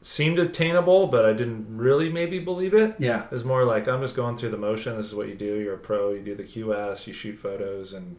[0.00, 2.94] seemed attainable, but I didn't really maybe believe it.
[2.98, 4.96] yeah It was more like I'm just going through the motion.
[4.96, 5.60] This is what you do.
[5.60, 6.10] You're a pro.
[6.12, 7.06] You do the QS.
[7.06, 8.16] You shoot photos, and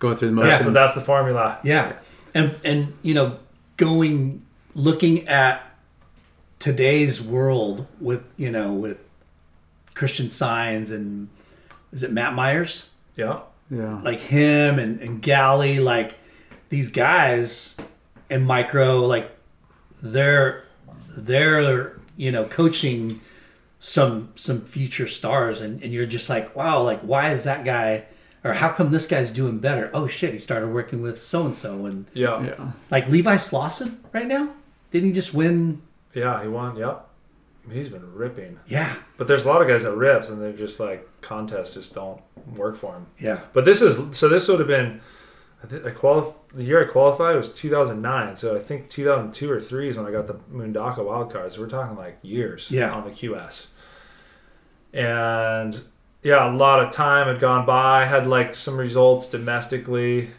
[0.00, 0.74] Going through the that's, motions.
[0.74, 1.60] that's the formula.
[1.62, 1.92] Yeah,
[2.34, 3.38] and and you know,
[3.76, 4.44] going
[4.74, 5.72] looking at
[6.58, 9.03] today's world with you know with
[9.94, 11.28] Christian Signs and
[11.92, 13.40] is it Matt Myers Yeah,
[13.70, 14.00] yeah.
[14.02, 16.16] like him and and Galley like
[16.68, 17.76] these guys
[18.30, 19.30] and Micro like
[20.02, 20.64] they're
[21.16, 23.20] they're you know coaching
[23.78, 28.04] some some future stars and, and you're just like wow like why is that guy
[28.42, 31.56] or how come this guy's doing better oh shit he started working with so and
[31.56, 32.54] so and yeah, yeah.
[32.58, 32.70] Yeah.
[32.90, 34.50] like Levi Slawson right now
[34.90, 35.82] didn't he just win
[36.14, 36.76] Yeah, He won.
[36.76, 37.08] Yep.
[37.70, 38.58] He's been ripping.
[38.66, 41.94] yeah But there's a lot of guys that rips, and they're just like contests just
[41.94, 42.20] don't
[42.54, 43.06] work for him.
[43.18, 44.28] yeah But this is so.
[44.28, 45.00] This would have been.
[45.62, 48.36] I think I qualif- The year I qualified was 2009.
[48.36, 51.52] So I think 2002 or three is when I got the Mundaka wild card.
[51.52, 52.92] So we're talking like years Yeah.
[52.92, 53.68] on the QS.
[54.92, 55.80] And
[56.22, 58.02] yeah, a lot of time had gone by.
[58.02, 60.30] I Had like some results domestically,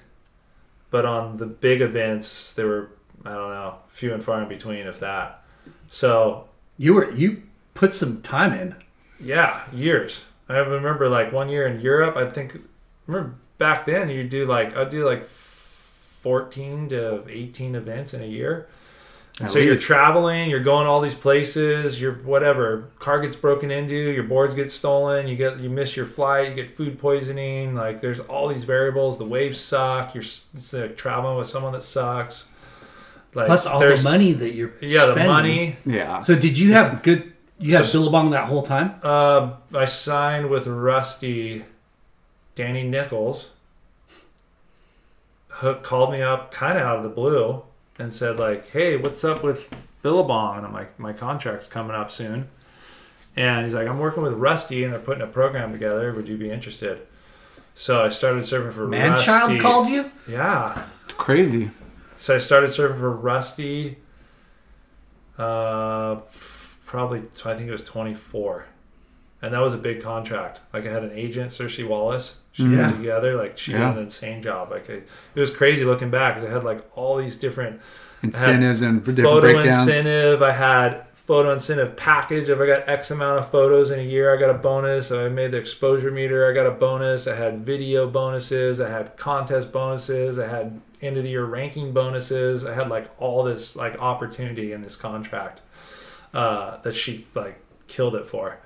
[0.91, 2.89] but on the big events, they were
[3.23, 5.43] I don't know, few and far in between, if that.
[5.89, 6.47] So
[6.77, 7.43] you were you
[7.73, 8.75] put some time in
[9.19, 10.25] yeah, years.
[10.49, 12.15] I remember like one year in Europe.
[12.15, 12.57] I think
[13.07, 18.27] remember back then you do like I'd do like fourteen to eighteen events in a
[18.27, 18.67] year.
[19.39, 21.99] And At so you're traveling, you're going all these places.
[21.99, 26.05] You're whatever car gets broken into, your boards get stolen, you get you miss your
[26.05, 27.75] flight, you get food poisoning.
[27.75, 29.17] Like there's all these variables.
[29.17, 30.13] The waves suck.
[30.13, 32.47] You're it's like traveling with someone that sucks.
[33.35, 35.27] Like plus all the there's- money that you're Yeah, the spending.
[35.27, 35.75] money.
[35.85, 36.21] Yeah.
[36.21, 40.49] so did you have good you had So- Billabong that whole time Uh, I signed
[40.49, 41.65] with Rusty,
[42.55, 43.49] Danny Nichols.
[45.49, 47.61] Hook called me up kind of out of the blue
[47.97, 49.69] and said like, "Hey, what's up with
[50.01, 52.49] Billabong?" And I'm like, "My contract's coming up soon."
[53.37, 56.11] And he's like, "I'm working with Rusty and they're putting a program together.
[56.13, 56.99] Would you be interested?"
[57.73, 59.25] So I started serving for Rusty.
[59.27, 60.83] Manchild called you Yeah.
[61.17, 61.71] Crazy.
[62.17, 63.97] So I started serving for Rusty.
[65.37, 66.17] Uh,
[66.85, 68.65] probably I think it was 24,
[69.41, 70.61] and that was a big contract.
[70.73, 72.37] Like I had an agent, Cersei Wallace.
[72.53, 72.91] She put Yeah.
[72.91, 73.35] together.
[73.35, 73.89] Like she Yeah.
[73.89, 74.71] did an insane job.
[74.71, 77.81] Like I, it was crazy looking back because I had like all these different
[78.23, 79.87] Incentives and different photo breakdowns.
[79.87, 80.41] incentive.
[80.41, 82.49] I had photo incentive package.
[82.49, 85.11] If I got X amount of photos in a year, I got a bonus.
[85.11, 86.49] I made the exposure meter.
[86.49, 87.27] I got a bonus.
[87.27, 88.79] I had video bonuses.
[88.79, 90.39] I had contest bonuses.
[90.39, 92.65] I had end of the year ranking bonuses.
[92.65, 95.61] I had like all this like opportunity in this contract
[96.33, 98.57] uh, that she like killed it for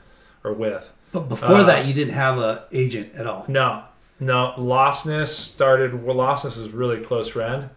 [0.43, 0.91] or with.
[1.11, 3.83] but before Uh, that you didn't have a agent at all No,
[4.19, 4.53] no.
[4.57, 6.03] Losness started.
[6.03, 7.69] Well, Losness is a really close friend,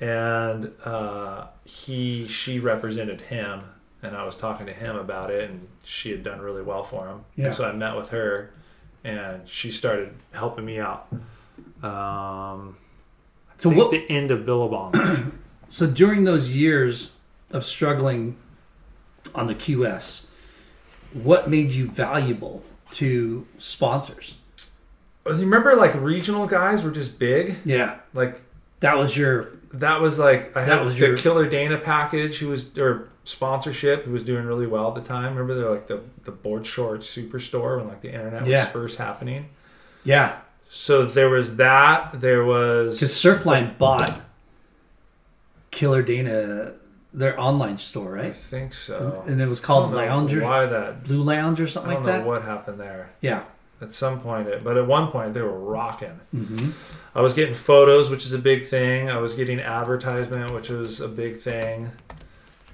[0.00, 3.62] and uh, he she represented him,
[4.02, 7.06] and I was talking to him about it, and she had done really well for
[7.08, 7.24] him.
[7.36, 7.46] Yeah.
[7.46, 8.50] And so I met with her,
[9.02, 11.08] and she started helping me out.
[11.82, 12.76] Um,
[13.64, 13.90] So I think what?
[13.90, 15.32] the end of Billabong.
[15.68, 17.10] So during those years
[17.50, 18.36] of struggling
[19.34, 20.26] on the QS,
[21.12, 22.62] what made you valuable
[22.92, 24.36] to sponsors?
[25.26, 27.56] You remember, like regional guys were just big.
[27.64, 28.40] Yeah, Like
[28.80, 32.36] that was your that was like I That had was the your- Killer Dana package,
[32.38, 35.32] who was or sponsorship, who was doing really well at the time.
[35.34, 38.64] Remember, they're like the the board shorts superstore when like the internet Yeah.
[38.64, 39.48] was first happening.
[40.04, 40.36] yeah.
[40.76, 42.20] So there was that.
[42.20, 44.20] There was Because Surfline bought
[45.70, 46.72] Killer Dana
[47.12, 48.26] their online store, right?
[48.26, 49.22] I think so.
[49.24, 51.04] And it was called don't Lounge Why that?
[51.04, 52.26] Blue Lounge or I something don't like know that.
[52.26, 53.12] what happened there.
[53.20, 53.44] Yeah.
[53.80, 56.18] At some point, it, but at one point they were rocking.
[56.32, 56.70] hmm
[57.14, 59.08] I was getting photos, which is a big thing.
[59.08, 61.92] I was getting advertisement, which was a big thing.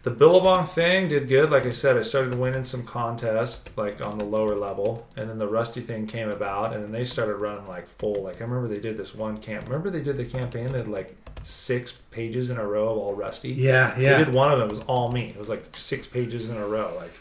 [0.03, 1.51] The Billabong thing did good.
[1.51, 5.39] Like I said, I started winning some contests, like on the lower level, and then
[5.39, 8.23] the Rusty thing came about, and then they started running like full.
[8.23, 9.65] Like I remember they did this one camp.
[9.65, 13.15] Remember they did the campaign that had like six pages in a row of all
[13.15, 13.51] Rusty.
[13.51, 14.17] Yeah, yeah.
[14.17, 14.69] They did one of them.
[14.69, 15.29] It was all me.
[15.29, 16.95] It was like six pages in a row.
[16.97, 17.13] Like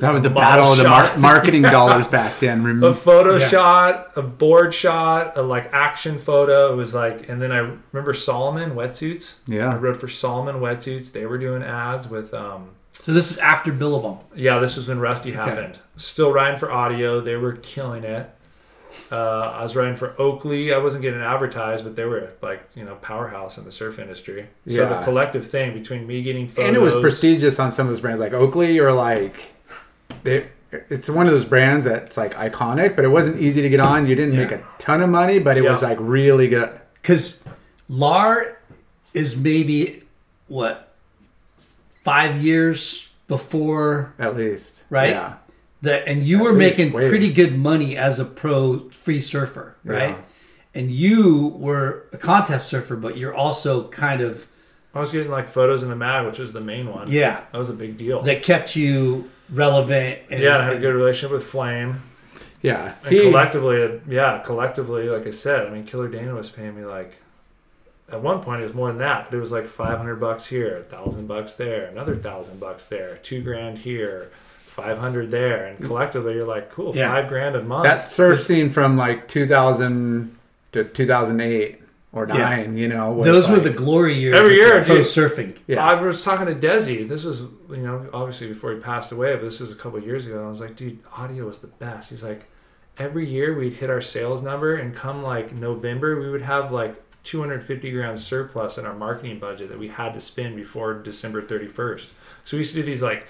[0.00, 2.60] That was a model battle of the mar- marketing dollars back then.
[2.60, 3.48] a Rem- photo Yeah.
[3.48, 6.72] shot, a board shot, a like action photo.
[6.72, 7.58] It was like, and then I
[7.92, 9.36] remember Solomon wetsuits.
[9.46, 11.12] Yeah, I wrote for Solomon wetsuits.
[11.12, 14.24] They were doing ads with, um, So this is after Billabong.
[14.34, 15.78] yeah, this was when Rusty happened.
[15.96, 17.20] Still riding for audio.
[17.20, 18.30] They were killing it.
[19.10, 20.72] Uh, I was writing for Oakley.
[20.72, 24.48] I wasn't getting advertised, but they were like, you know, powerhouse in the surf industry.
[24.68, 26.68] So the collective thing between me getting photos.
[26.68, 29.54] And it was prestigious on some of those brands, like Oakley or like
[30.22, 30.48] they.
[30.70, 34.06] It's one of those brands that's like iconic, but it wasn't easy to get on.
[34.06, 36.78] You didn't make a ton of money, but it was like really good.
[36.94, 37.42] Because
[37.88, 38.60] LAR
[39.14, 40.02] is maybe,
[40.46, 40.92] what,
[42.04, 45.10] five years before At least, Right?
[45.10, 45.34] Yeah,
[45.82, 47.08] that, and you At were making way.
[47.08, 50.10] pretty good money as a pro free surfer, right?
[50.10, 50.22] Yeah.
[50.74, 54.46] And you were a contest surfer, but you're also kind of,
[54.94, 57.10] I was getting like photos in the mag, which was the main one.
[57.10, 58.22] yeah, That was a big deal.
[58.22, 60.20] that kept you relevant.
[60.30, 62.02] And, yeah, I had a good relationship with Flame.
[62.62, 62.94] yeah.
[63.04, 66.84] And He, collectively, yeah, collectively, like I said, I mean, Killer Dana was paying me
[66.84, 67.18] like,
[68.10, 70.76] at one point it was more than that, but it was like 500 bucks here,
[70.76, 74.30] a thousand bucks there, another thousand bucks there, two grand here,
[74.82, 75.66] 500 there.
[75.66, 77.10] And collectively, you're like, cool, Yeah.
[77.12, 77.84] five grand a month.
[77.84, 80.34] that surf scene from like 2000
[80.72, 81.82] to 2008
[82.12, 82.34] or Yeah.
[82.38, 84.38] nine, you know, was those were the glory years.
[84.38, 85.04] Every of year, pro dude.
[85.04, 85.56] surfing.
[85.66, 85.84] Yeah.
[85.84, 87.08] I was talking to Desi.
[87.08, 90.06] This was, you know, obviously before he passed away, but this was a couple of
[90.06, 90.36] years ago.
[90.38, 92.10] And I was like, dude, audio was the best.
[92.10, 92.42] He's like,
[92.98, 96.94] every year we'd hit our sales number, and come like November, we would have like
[97.24, 102.06] 250 grand surplus in our marketing budget that we had to spend before December 31st.
[102.44, 103.26] So we used to do these like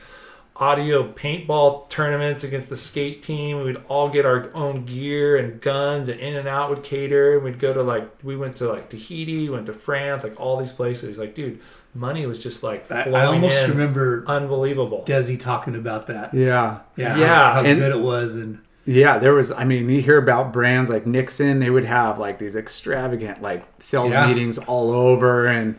[0.60, 3.62] audio paintball tournaments against the skate team.
[3.64, 7.35] We'd all get our own gear and guns, and In and Out would cater.
[7.36, 10.56] And we'd go to like we went to like Tahiti, went to France, like all
[10.59, 11.18] these places.
[11.18, 11.60] Like, dude,
[11.94, 13.70] money was just like I, flowing I almost in.
[13.70, 15.05] remember unbelievable.
[15.06, 16.35] Desi talking about that.
[16.35, 16.80] yeah.
[16.97, 19.52] Yeah, Yeah, how, how and- good it was, and Yeah, there was.
[19.52, 23.64] I mean, you hear about brands like Nixon; they would have like these extravagant like
[23.78, 24.26] sales Yeah.
[24.26, 25.78] meetings all over, and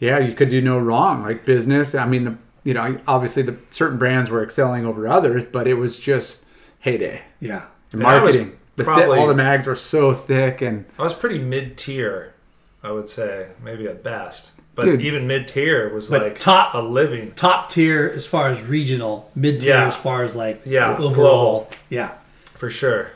[0.00, 1.94] yeah, you could do no wrong like business.
[1.94, 5.74] I mean, the you know, obviously the certain brands were excelling over others, but it
[5.74, 6.44] was just
[6.80, 7.22] heyday.
[7.40, 8.90] yeah, The And I was marketing, the thi-
[9.20, 12.34] all the mags were so thick, and I was pretty mid tier,
[12.82, 14.50] I would say, maybe at best.
[14.74, 15.00] But Dude.
[15.00, 17.30] even mid tier was But like top- a living.
[17.32, 19.86] top tier as far as regional, mid tier Yeah.
[19.86, 21.70] as far as like Yeah, overall.
[21.88, 22.12] Yeah,
[22.54, 23.08] for sure.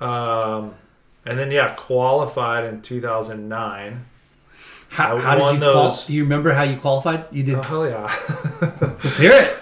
[0.00, 0.74] Um,
[1.24, 3.92] and then yeah, qualified in 2009.
[3.92, 4.15] how, I
[4.96, 5.60] how did won you?
[5.60, 7.24] Qual- do you remember how you qualified?
[7.30, 7.56] You did.
[7.56, 8.14] Oh hell yeah!
[9.04, 9.56] Let's hear it.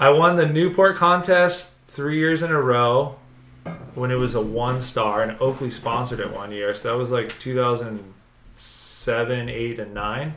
[0.00, 3.16] I won the Newport contest three years in a row
[3.94, 6.74] when it was a one star, and Oakley sponsored it one year.
[6.74, 10.36] So that was like 2007, 8, and 9.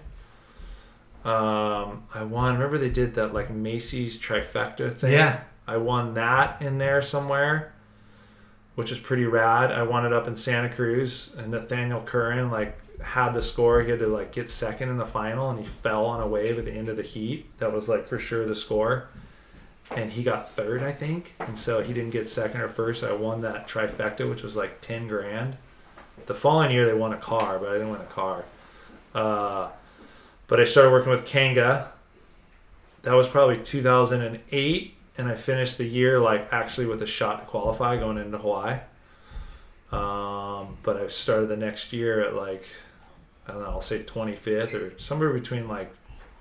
[1.24, 2.54] Um, I won.
[2.54, 5.14] Remember they did that like Macy's trifecta thing?
[5.14, 5.42] Yeah.
[5.68, 7.74] I won that in there somewhere,
[8.76, 9.72] which is pretty rad.
[9.72, 13.82] I won it up in Santa Cruz, and Nathaniel Curran like had the score.
[13.82, 16.58] He had to like get second in the final, and he fell on a wave
[16.58, 17.58] at the end of the heat.
[17.58, 19.10] That was like for sure the score,
[19.90, 23.04] and he got third, I think, and so he didn't get second or first.
[23.04, 25.58] I won that trifecta, which was like ten grand.
[26.26, 28.46] The following year they won a car, but I didn't win a car.
[29.14, 29.70] Uh,
[30.48, 31.92] but I started working with Kanga.
[33.04, 37.46] That was probably 2008 and I finished the year like actually with a shot to
[37.46, 38.80] qualify going into Hawaii.
[39.92, 42.66] Um, but I started the next year at like
[43.52, 45.94] I don't know, I'll say 25th or somewhere between like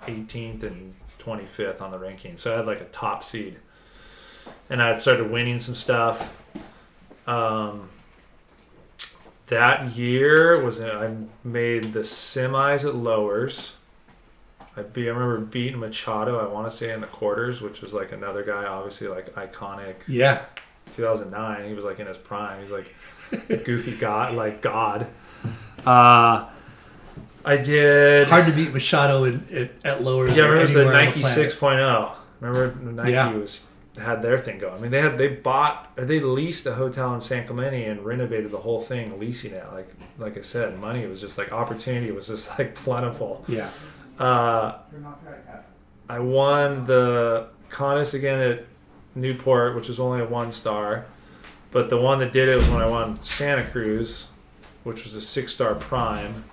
[0.07, 2.37] 18th and 25th on the ranking.
[2.37, 3.57] So I had like a top seed.
[4.69, 6.37] And I had started winning some stuff.
[7.27, 7.89] Um,
[9.47, 13.75] that year was I made the semis at lowers.
[14.77, 16.39] I, be, I remember beating Machado.
[16.39, 20.05] I want to say in the quarters, which was like another guy, obviously like iconic.
[20.07, 20.45] Yeah.
[20.95, 21.67] 2009.
[21.67, 22.61] He was like in his prime.
[22.61, 22.95] He's like
[23.65, 25.09] goofy god, like god.
[25.85, 26.47] Uh,
[27.45, 28.29] I did.
[28.29, 30.29] Hard to beat Machado in, at, at lower.
[30.29, 31.53] Yeah, remember it was the Nike planet.
[31.53, 32.13] 6.0.
[32.41, 33.33] Remember Nike Yeah.
[33.33, 33.67] was
[33.99, 34.75] had their thing going.
[34.75, 38.05] I mean, they had they bought or they leased a hotel in San Clemente and
[38.05, 39.65] renovated the whole thing, leasing it.
[39.73, 43.45] Like like I said, money was just like opportunity was just like plentiful.
[43.49, 43.69] Yeah.
[44.19, 44.79] Uh,
[46.09, 48.65] I won the contest again at
[49.15, 51.07] Newport, which was only a one star.
[51.73, 54.29] But the one that did it was when I won Santa Cruz,
[54.83, 56.45] which was a six star prime.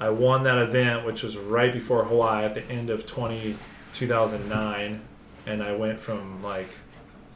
[0.00, 3.56] I won that event, which was right before Hawaii at the end of 20,
[3.92, 5.00] 2009.
[5.46, 6.70] And I went from like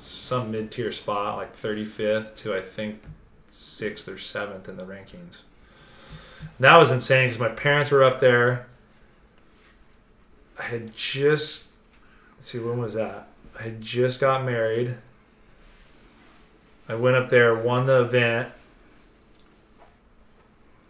[0.00, 3.02] some mid tier spot, like 35th, to I think
[3.48, 5.42] sixth or seventh in the rankings.
[6.60, 8.66] That was insane because my parents were up there.
[10.58, 11.68] I had just
[12.34, 13.28] let's see when was that?
[13.58, 14.96] I had just got married.
[16.88, 18.48] I went up there, won the event.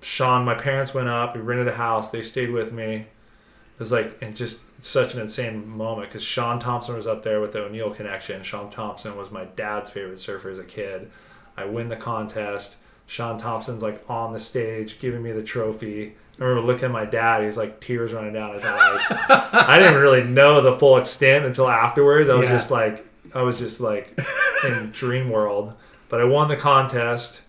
[0.01, 1.35] Sean, my parents went up.
[1.35, 2.11] We rented a house.
[2.11, 2.95] They stayed with me.
[2.95, 7.41] It was like and just such an insane moment because Shaun Tomson was up there
[7.41, 8.43] with the O'Neill connection.
[8.43, 11.11] Shaun Tomson was my dad's favorite surfer as a kid.
[11.57, 12.77] I win the contest.
[13.07, 16.17] Shaun Tomson's like on the stage giving me the trophy.
[16.41, 17.43] I remember looking at my dad.
[17.45, 19.01] He's like tears running down his eyes.
[19.29, 22.29] I didn't really know the full extent until afterwards.
[22.29, 22.53] I was Yeah.
[22.53, 24.17] just like, I was just like
[24.65, 25.73] in dream world.
[26.09, 27.43] But I won the contest.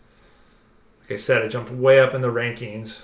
[1.10, 3.02] Like I said, I jumped way up in the rankings.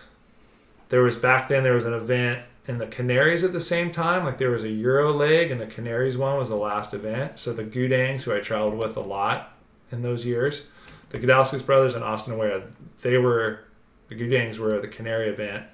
[0.90, 4.24] There was back then there was an event in the Canaries at the same time.
[4.24, 7.40] Like there was a Euro leg, and the Canaries one was the last event.
[7.40, 9.54] So the Gudangs, who I traveled with a lot
[9.92, 10.68] in those years,
[11.10, 12.66] the Gudauskas brothers and Austin Ware,
[13.02, 13.62] they were
[14.10, 15.66] the Gudangs were at the Canary event.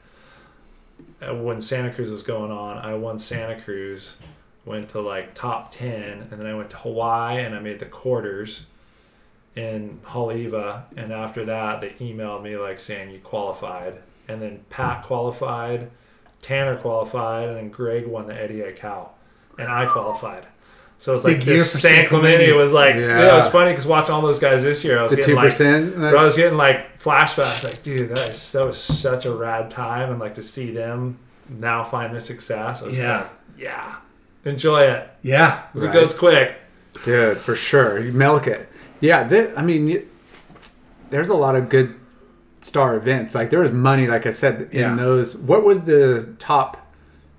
[1.21, 4.15] Uh, When Santa Cruz was going on, I won Santa Cruz,
[4.63, 7.87] went to like top ten, and then I went to Hawaii and I made the
[7.87, 8.67] quarters
[9.55, 10.83] in Haleiwa.
[10.97, 13.95] And after that, they emailed me like saying you qualified,
[14.27, 15.89] and then Pat qualified,
[16.41, 19.09] Tanner qualified, and then Greg won the Eddie Aikau,
[19.57, 20.45] and I qualified.
[20.97, 23.01] So it's like this San Clemente was like Yeah.
[23.19, 23.33] yeah.
[23.33, 25.35] it was funny because watching all those guys this year, I was The getting two
[25.35, 25.95] like percent.
[25.95, 29.71] Bro, I was getting like flashbacks, like, dude, that is that was such a rad
[29.71, 31.17] time, and like to see them
[31.49, 32.83] now find the success.
[32.83, 33.17] I was Yeah.
[33.21, 33.95] like, yeah,
[34.45, 35.09] enjoy it.
[35.23, 35.63] Yeah.
[35.73, 35.95] 'Cause Right.
[35.95, 36.55] It goes quick.
[37.03, 37.97] Dude, for sure.
[37.99, 38.69] You milk it.
[39.01, 40.07] Yeah, thi- I mean, you,
[41.09, 41.95] there's a lot of good
[42.61, 43.35] star events.
[43.35, 44.95] Like there was money, like I said, in Yeah.
[44.95, 45.35] those.
[45.35, 46.77] What was the top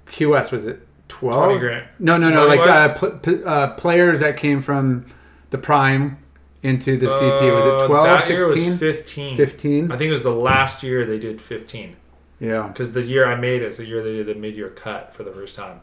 [0.08, 0.50] QS?
[0.52, 1.60] Was it 20 12?
[1.60, 1.84] grand.
[1.98, 2.46] No, no, no.
[2.46, 2.90] Like Money-wise?
[2.90, 5.06] uh, pl- p- uh, players that came from
[5.50, 6.18] the prime
[6.62, 7.50] into the CT.
[7.54, 9.36] Was Uh, it 12, That year 16, was 15.
[9.36, 9.92] 15?
[9.92, 11.96] I think it was the last year they did 15.
[12.40, 12.68] Yeah.
[12.68, 15.14] Because the year I made it is the year they did the mid year cut
[15.14, 15.80] for the first time.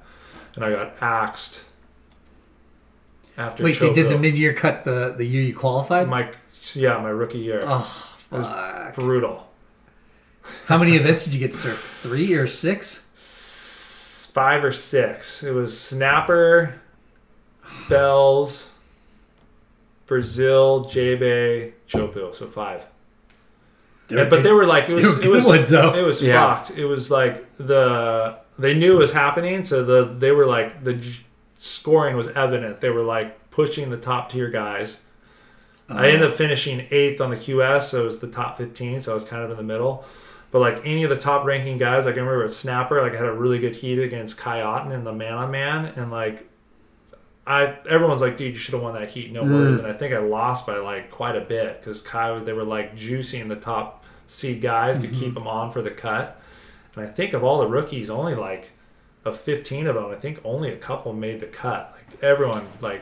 [0.55, 1.63] And I got axed
[3.39, 6.07] after Wait, they did the mid-year cut the the year you qualified.
[6.07, 6.31] My,
[6.73, 7.61] yeah, my rookie year.
[7.63, 8.95] oh, It was fuck.
[8.95, 9.47] brutal.
[10.65, 11.99] How many events did you get to surf?
[12.03, 13.05] Three or six?
[13.13, 15.43] S- five or six.
[15.43, 16.75] It was Snapper,
[17.87, 18.71] Bells,
[20.05, 22.33] Brazil, J-Bay, Chopu.
[22.35, 22.85] So five.
[24.09, 26.55] Yeah, but they were like it was it was ones, it was Yeah.
[26.55, 26.77] fucked.
[26.77, 30.93] It was like the they knew it was happening, so the they were like the
[30.93, 31.19] j-
[31.61, 32.79] scoring was evident.
[32.81, 35.01] They were like pushing the top tier guys.
[35.89, 39.11] I ended up finishing eighth on the QS, so it was the top fifteen, so
[39.11, 40.05] I was kind of in the middle.
[40.51, 43.25] But like any of the top ranking guys, like I remember Snapper, like I had
[43.25, 46.47] a really good heat against Kai Otton in the man on man, and like
[47.47, 49.49] I everyone's like, dude, you should have won that heat, no Mm.
[49.51, 49.77] worries.
[49.77, 52.95] And I think I lost by like quite a bit because Kai they were like
[52.95, 56.39] juicing the top seed guys to keep them on for the cut.
[56.95, 58.71] And I think of all the rookies, only like
[59.25, 61.95] of fifteen of them, I think only a couple made the cut.
[61.95, 63.01] Like everyone, like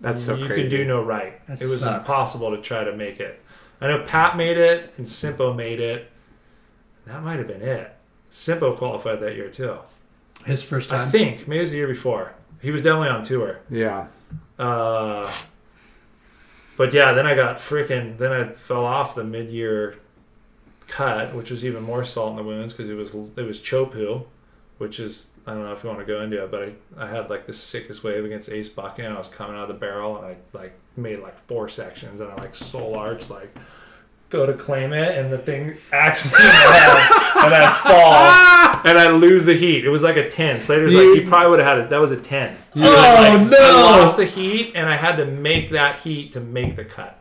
[0.00, 0.62] That's so you crazy.
[0.62, 1.44] could do no right.
[1.46, 1.98] That it was sucks.
[2.00, 3.40] impossible to try to make it.
[3.80, 6.10] I know Pat made it and Simpo made it.
[7.06, 7.94] That might have been it.
[8.30, 9.78] Simpo qualified that year too.
[10.44, 12.34] His first time, I think maybe it was the year before.
[12.62, 13.60] He was definitely on tour.
[13.70, 14.06] Yeah.
[14.58, 15.30] Uh,
[16.76, 18.16] but yeah, then I got freaking.
[18.18, 19.96] Then I fell off the mid-year
[20.88, 24.24] cut, which was even more salt in the wounds because it was it was Chopu,
[24.80, 27.06] which is I don't know if you want to go into it, but I, I
[27.06, 29.74] had like the sickest wave against Ace Buchan, and I was coming out of the
[29.74, 33.54] barrel, and I like made like four sections, and I like soul arch like
[34.30, 37.10] go to claim it, and the thing accidentally head,
[37.44, 39.84] and I fall, and I lose the heat.
[39.84, 40.60] It was like a ten.
[40.60, 41.90] Slater's like, he probably would have had it.
[41.90, 42.56] That was a ten.
[42.76, 43.58] Oh Like, no!
[43.58, 47.18] I lost the heat, and I had to make that heat to make the cut,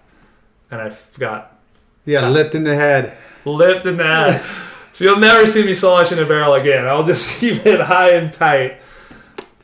[0.71, 1.57] and I got
[2.05, 3.17] Yeah, lipped in the head.
[3.43, 4.45] lipped in that.
[4.99, 6.85] so you'll never see me slosh in a barrel again.
[6.85, 8.81] I'll just keep it high and tight.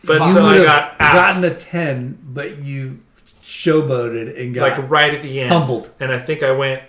[0.06, 3.00] But you so I would got have gotten a ten, but you
[3.44, 5.90] showboated and got like right at the end, humbled.
[6.00, 6.84] and I think I went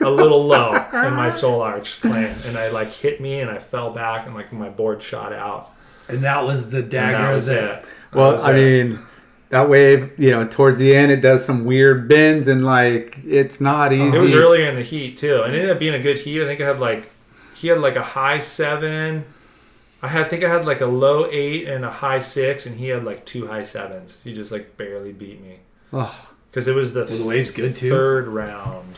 [0.00, 3.58] a little low in my soul arch plan, and I like hit me, and I
[3.58, 5.70] fell back, and like my board shot out.
[6.08, 7.62] and that was the And dagger that was it.
[7.64, 7.84] it.
[8.12, 8.88] Well, was I it.
[8.88, 8.98] mean,
[9.50, 13.60] that wave, you know, towards the end, it does some weird bends and like it's
[13.60, 14.16] not easy.
[14.16, 16.42] It was earlier in the heat too, and it ended up being a good heat.
[16.42, 17.11] I think I had like
[17.62, 19.24] he had like a high seven.
[20.02, 22.76] I had I think I had like a low eight and a high six, and
[22.78, 24.18] he had like two high sevens.
[24.24, 25.60] He just like barely beat me
[25.92, 26.14] Ugh,
[26.50, 27.90] because it was the Well, the wave's good too.
[27.90, 28.94] third round.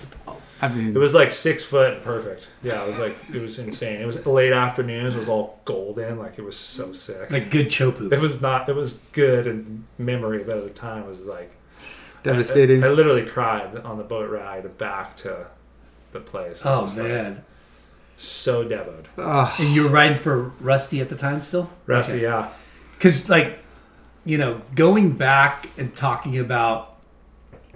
[0.63, 2.49] I mean, It was like six foot and perfect.
[2.63, 4.01] Yeah, it was like it was insane.
[4.01, 5.15] It was late afternoons.
[5.15, 6.19] It was all golden.
[6.19, 7.31] Like it was so sick.
[7.31, 8.11] Like good chopu.
[8.11, 8.67] it was not.
[8.69, 11.51] It was good in memory, but at the time it was like
[12.23, 12.83] devastating.
[12.83, 15.47] I, I literally cried on the boat ride back to
[16.13, 16.65] the place.
[16.65, 17.45] I Oh was, like, man!
[18.17, 19.09] So devoed.
[19.19, 19.53] Ugh.
[19.61, 21.71] And you were riding for Rusty at the time still?
[21.87, 22.49] Rusty, yeah.
[22.93, 23.59] Because like,
[24.25, 26.97] you know, going back and talking about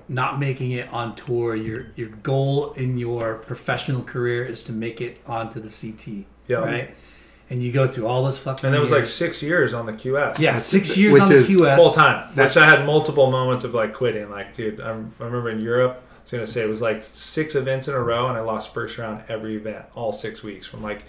[0.08, 5.00] not making it on tour, your your goal in your professional career is to make
[5.00, 6.58] it onto the CT, Yeah.
[6.58, 6.94] right?
[7.50, 8.66] And you go through all this fucking.
[8.66, 10.38] And it was like six years on the QS.
[10.38, 11.76] yeah, six years Which on the is QS.
[11.76, 12.28] full time.
[12.34, 14.30] Which I had multiple moments of like quitting.
[14.30, 16.02] Like, dude, I, I remember in Europe.
[16.32, 18.74] I was gonna say it was like six events in a row, and I lost
[18.74, 21.04] first round every event, all six weeks, from like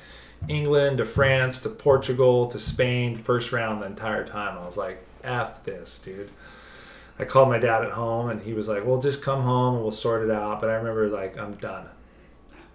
[0.48, 4.58] England to France to Portugal to Spain, first round the entire time.
[4.58, 6.30] I was like, "F this, dude."
[7.18, 9.84] I called my dad at home, and he was like, "Well, just come home and
[9.84, 11.88] we'll sort it out." But I remember like, "I'm done,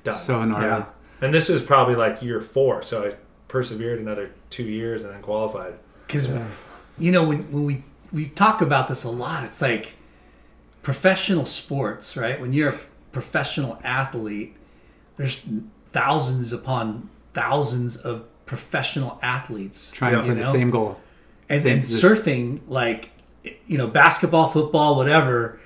[0.03, 0.67] done." So gnarly.
[0.67, 0.85] Yeah.
[1.23, 3.15] and this is probably like year four, so I
[3.49, 5.81] persevered another two years and then qualified.
[6.07, 6.29] because
[6.99, 9.95] you know when, when we we talk about this a lot it's like
[10.85, 12.41] professional sports right?
[12.41, 12.79] When you're a
[13.11, 14.57] professional athlete
[15.17, 15.45] there's
[15.93, 21.01] thousands upon thousands of professional athletes Trying for you the same goal.
[21.49, 23.11] and, Same and surfing like
[23.67, 25.59] you know basketball football whatever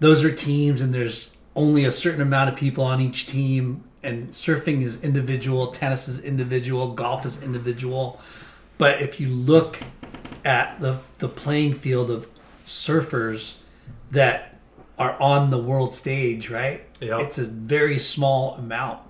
[0.00, 3.84] those are teams and there's only a certain amount of people on each team.
[4.02, 8.20] And surfing is individual tennis is individual golf is individual.
[8.78, 9.80] But if you look
[10.44, 12.28] at the the playing field of
[12.64, 13.54] surfers
[14.12, 14.47] that
[14.98, 17.20] are on the world stage right Yeah.
[17.20, 19.00] it's a very small amount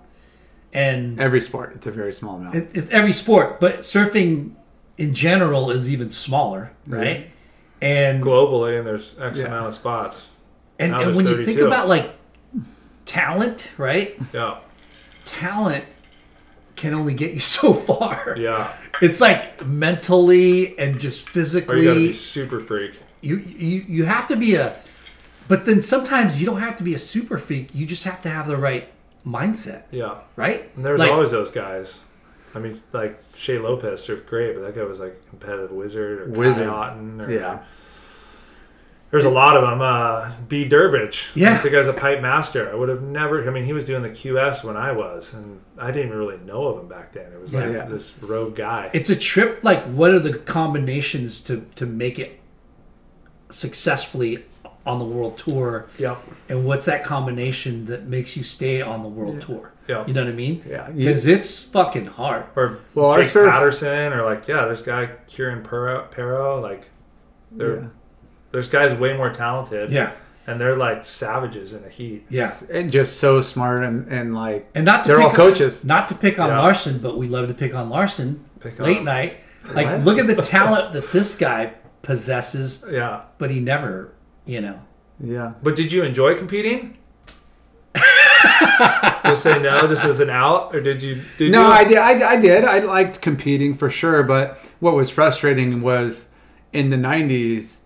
[0.73, 2.55] and Every sport, it's a very small amount.
[2.55, 4.53] it, it's every sport, but surfing
[4.99, 6.93] in general is even smaller, mm-hmm.
[7.01, 7.31] right?
[7.81, 9.47] And globally, and there's X Yeah.
[9.47, 10.29] amount of spots.
[10.79, 12.11] and, and there's when you think about like
[13.07, 14.17] talent, right?
[14.35, 14.59] Yeah,
[15.25, 15.85] Talent
[16.77, 18.37] can only get you so far.
[18.39, 18.73] yeah.
[19.01, 21.79] It's like mentally and just Or physically.
[21.81, 22.93] you gotta be super freak.
[23.23, 24.77] you you you have to be a
[25.49, 28.29] but then sometimes you don't have to be a super freak you just have to
[28.29, 28.89] have the right
[29.27, 32.05] mindset Yeah, right and there's Like, always those guys.
[32.55, 36.21] I mean, like Shea Lopez surfed great, but that guy was like a competitive wizard
[36.23, 36.67] or Wizard.
[36.69, 37.59] Kai Otton or Yeah.
[39.11, 39.81] There's a lot of them.
[39.81, 41.29] Uh, Bede Durbridge.
[41.35, 41.63] Yeah.
[41.63, 42.71] the guy's a pipe master.
[42.71, 43.47] I would have never.
[43.47, 46.37] I mean, he was doing the QS when I was, and I didn't even really
[46.45, 47.33] know of him back then.
[47.33, 47.87] It was like Yeah.
[47.87, 48.91] this rogue guy.
[48.93, 52.39] it's a trip like what are the combinations to to make it
[53.51, 54.45] successfully
[54.89, 56.17] on the world tour yeah,
[56.49, 60.07] and what's that combination that makes you stay on the world tour yeah.
[60.07, 60.89] you know what i mean Yeah.
[60.91, 65.11] because it's fucking hard Or Well, our Jake surf- Patterson, or like yeah, there's guy
[65.27, 66.89] Kieran Perrow, Perrow like
[67.53, 67.87] they're Yeah.
[68.53, 69.91] there's guys way more talented.
[69.91, 70.13] yeah
[70.47, 72.25] and they're like savages in the heat.
[72.31, 75.85] yeah And just so smart and, and like and not to they're pick all coaches.
[75.85, 76.61] not to pick on Yeah.
[76.61, 79.33] Larson, but we love to pick on Larson Pick late on- night.
[79.75, 84.13] Like, look at the talent that this guy possesses, Yeah, but he never,
[84.49, 84.81] you know.
[85.21, 85.53] Yeah.
[85.63, 86.97] but did you enjoy competing?
[89.25, 91.21] Just say no, just as an out, or did you?
[91.37, 91.73] Did No, you?
[91.73, 91.99] I did.
[91.99, 92.65] I, I did.
[92.65, 94.23] I liked competing for sure.
[94.23, 96.29] But what was frustrating was
[96.73, 97.79] in the '90s,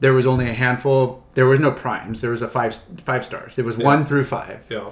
[0.00, 1.22] there was only a handful.
[1.34, 2.22] There was no primes.
[2.22, 3.58] There was a five five stars.
[3.58, 3.84] It was Yeah.
[3.84, 4.90] one through five, Yeah,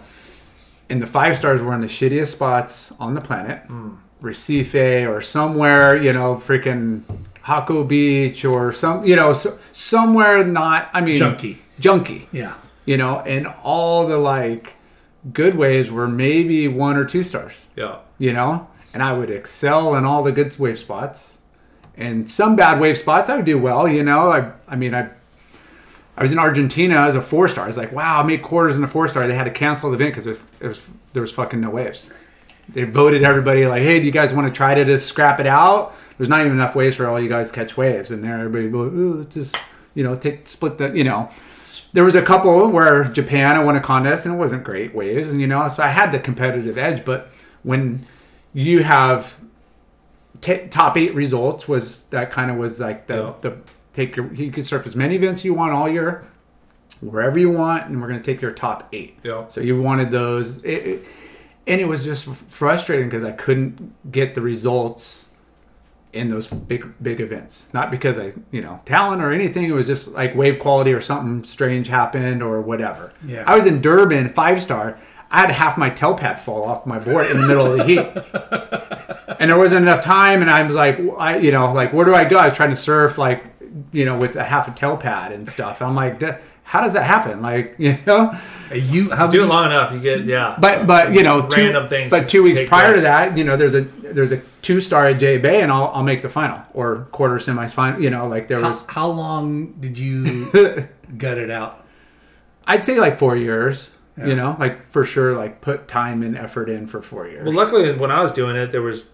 [0.91, 3.95] and the five stars were in the shittiest spots on the planet, Hmm.
[4.20, 5.97] Recife or somewhere.
[5.97, 7.03] You know, freaking
[7.44, 9.05] Haku Beach or some.
[9.05, 10.89] You know, so, somewhere not.
[10.93, 11.59] I mean, Junky.
[11.81, 12.27] junky.
[12.32, 12.55] Yeah.
[12.85, 14.74] You know, and all the like
[15.32, 19.94] good waves were maybe one or two stars yeah, you know, and I would excel
[19.94, 21.39] in all the good wave spots.
[21.97, 24.32] And some bad wave spots, I would do well, you know.
[24.32, 25.10] I, I mean, I,
[26.16, 27.64] I was in Argentina as a four star.
[27.64, 29.27] I was like, wow, I made quarters in a four star.
[29.27, 30.82] They had to cancel the event because there, there was
[31.12, 32.10] there was fucking no waves.
[32.69, 35.47] They voted everybody like, hey, do you guys want to try to just scrap it
[35.47, 35.94] out?
[36.18, 38.68] There's not even enough waves for all you guys to catch waves, and there everybody
[38.68, 39.56] go, oh, let's just
[39.94, 41.30] you know take split the you know.
[41.93, 45.28] There was a couple where Japan I won a contest and it wasn't great waves,
[45.30, 47.05] and you know so I had the competitive edge.
[47.05, 47.30] But
[47.62, 48.06] when
[48.52, 49.39] you have
[50.40, 53.32] t- top eight results, was that kind of was like the Yeah.
[53.40, 53.56] the
[53.94, 56.24] take your you can surf as many events you want all year,
[57.01, 59.18] wherever you want, and we're going to take your top eight.
[59.22, 59.47] Yeah.
[59.48, 61.05] So you wanted those, it, it,
[61.66, 65.28] and it was just frustrating because I couldn't get the results
[66.12, 67.68] in those big big events.
[67.72, 69.64] Not because I you know talent or anything.
[69.64, 73.12] It was just like wave quality or something strange happened or whatever.
[73.26, 73.44] Yeah.
[73.47, 74.98] I was in Durban five star.
[75.30, 77.84] I had half my tail pad fall off my board in the middle of the
[77.84, 78.06] heat.
[79.39, 82.14] And there wasn't enough time, and I was like, I, you know, like where do
[82.14, 82.36] I go?
[82.36, 83.43] I was trying to surf, like,
[83.90, 85.82] you know, with a half a tail pad and stuff.
[85.82, 86.43] I'm like, "That-
[86.73, 87.43] how does that happen?
[87.43, 88.35] Like, you know,
[88.73, 90.57] you how Do many, it long enough, you get yeah.
[90.59, 93.44] but but you know, two, Random things But two weeks take prior to that, you
[93.44, 96.31] know, there's a there's a two star at J Bay, and I'll I'll make the
[96.31, 98.01] final or quarter semi final.
[98.01, 100.49] You know, like there how, was, how long did you
[101.19, 101.85] gut it out?
[102.66, 103.90] I'd say like four years.
[104.16, 104.27] Yeah.
[104.28, 107.44] You know, like for sure, like put time and effort in for four years.
[107.47, 109.11] Well, luckily when I was doing it, there was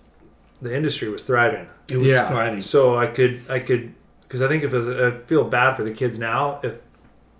[0.62, 2.28] the industry was thriving, It was Yeah.
[2.28, 2.60] thriving.
[2.60, 5.82] so I could I could because I think if it was, I feel bad for
[5.82, 6.60] the kids now.
[6.62, 6.78] If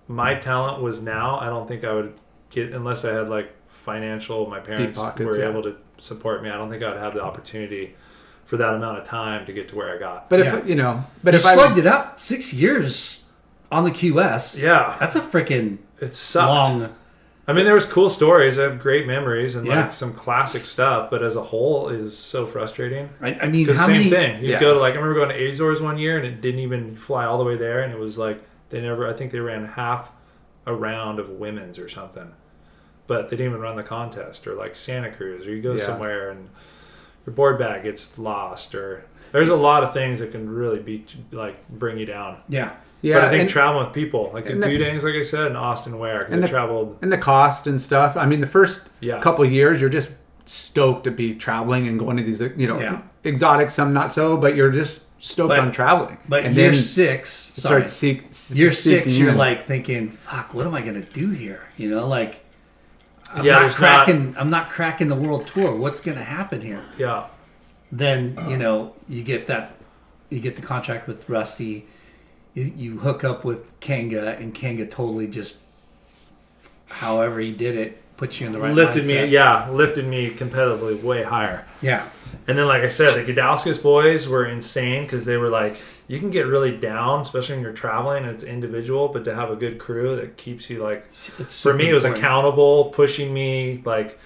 [0.09, 2.14] my talent was now, I don't think I would
[2.51, 4.47] get unless I had like financial.
[4.48, 5.48] My parents pockets, were yeah.
[5.51, 6.51] able to support me.
[6.51, 7.94] I don't think I'd have the opportunity
[8.47, 10.30] for that amount of time to get to where I got.
[10.30, 13.18] but if you know, but you if I slugged it up six years
[13.70, 14.60] on the QS.
[14.62, 16.48] Yeah, That's a freaking it's sucked.
[16.48, 16.94] long.
[17.47, 18.59] I mean, there was cool stories.
[18.59, 19.82] I have great memories and Yeah.
[19.82, 23.09] like some classic stuff, but as a whole, it is so frustrating.
[23.22, 24.10] I, I mean, Because how same many?
[24.10, 24.43] thing.
[24.44, 24.60] You Yeah.
[24.60, 27.24] go to like I remember going to Azores one year and it didn't even fly
[27.24, 29.07] all the way there, and it was like they never.
[29.09, 30.11] I think they ran half
[30.66, 32.32] a round of women's or something,
[33.07, 34.47] but they didn't even run the contest.
[34.47, 35.82] Or like Santa Cruz, or you go Yeah.
[35.85, 36.49] somewhere and
[37.27, 41.05] your board bag gets lost, or there's a lot of things that can really be
[41.32, 42.39] like bring you down.
[42.49, 42.70] Yeah,
[43.03, 45.23] yeah, but I think and, traveling with people like the and the- Dudangs, like I
[45.23, 46.99] said, and Austin Ware, because and I the- traveled.
[47.03, 48.16] and the cost and stuff.
[48.16, 49.20] I mean, the first Yeah.
[49.20, 50.11] couple years, you're just
[50.47, 53.01] stoked to be traveling and going to these, you know, Yeah.
[53.24, 56.19] exotic, some not so, but you're just stoked But- on traveling.
[56.28, 59.39] but and year six, sorry, starts seek, year six, you you're in.
[59.39, 62.45] like thinking, "Fuck, what am I gonna do here?" You know, like
[63.35, 64.35] I'm Yeah, not there's cracking.
[64.39, 65.74] I'm not cracking the world tour.
[65.74, 66.82] What's gonna happen here?
[66.97, 67.27] Yeah,
[67.93, 69.74] Then you know you get that,
[70.31, 71.86] you get the contract with Rusty.
[72.55, 75.59] You, you hook up with Kanga, and Kanga totally just,
[76.89, 79.24] however he did it, puts you in the right lifted mindset.
[79.24, 79.28] me.
[79.28, 81.65] Yeah, lifted me competitively way higher.
[81.82, 82.05] yeah,
[82.46, 86.18] And then, like I said, the Gudauskas boys were insane because they were like, you
[86.18, 89.56] can get really down, especially when you're traveling and it's individual, but to have a
[89.56, 91.06] good crew that keeps you like,
[91.38, 92.24] it's for me, it was important.
[92.24, 94.18] accountable, pushing me like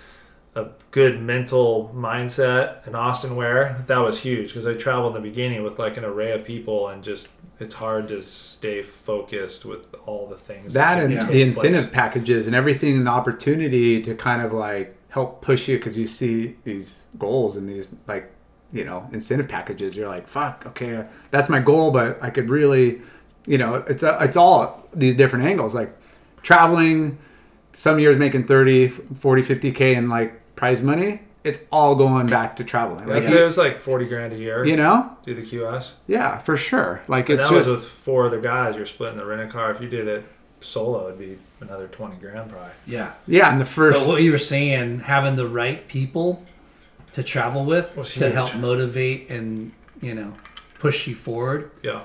[0.55, 2.87] a good mental mindset.
[2.87, 6.05] And Austin Ware, that was huge because I traveled in the beginning with like an
[6.05, 10.97] array of people and just it's hard to stay focused with all the things that
[10.97, 11.95] can and the incentive place.
[11.95, 16.07] packages and everything and the opportunity to kind of like help push you because you
[16.07, 18.33] see these goals and these like
[18.73, 23.03] you know incentive packages you're like fuck okay that's my goal but i could really
[23.47, 25.95] you know it's a, it's all these different angles like
[26.43, 27.19] traveling
[27.77, 32.65] some years making 30 40 50k in like prize money it's all going back to
[32.65, 34.65] traveling I'd like it was like 40 grand a year.
[34.65, 35.95] you know do the QS.
[36.07, 38.77] yeah for sure like And it's that just was with four other guys.
[38.77, 39.71] You're splitting the rent a car.
[39.73, 40.25] If you did it
[40.63, 42.71] solo, it'd be another 20 grand probably.
[42.87, 43.13] yeah.
[43.27, 46.45] yeah and the But first what you were saying, having the right people
[47.13, 50.35] to travel with Was to help motivate and you know
[50.79, 51.71] push you forward.
[51.83, 52.03] Yeah.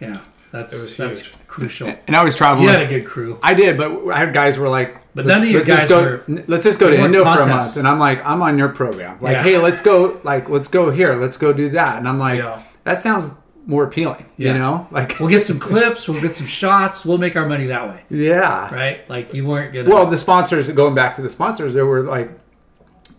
[0.00, 1.94] Yeah, that's It was that's crucial.
[2.06, 3.38] and i was traveling You had a good crew.
[3.42, 5.82] I did, but I had guys who were like, But none of you let's just
[5.82, 7.98] guys go, were- Let's just go to they weren't Indo for a month, and I'm
[7.98, 9.18] like, I'm on your program.
[9.20, 9.42] Like, Yeah.
[9.42, 10.18] hey, let's go.
[10.24, 11.20] Like, let's go here.
[11.20, 11.98] Let's go do that.
[11.98, 12.62] And I'm like, Yeah.
[12.84, 13.30] that sounds
[13.70, 14.26] more appealing.
[14.36, 14.52] Yeah.
[14.52, 16.08] You know, like, We'll get some clips.
[16.08, 17.06] We'll get some shots.
[17.06, 18.72] We'll make our money that way, yeah.
[18.74, 19.08] right?
[19.08, 19.88] Like you weren't gonna.
[19.88, 22.30] Well, the sponsors, going back to the sponsors, there were like,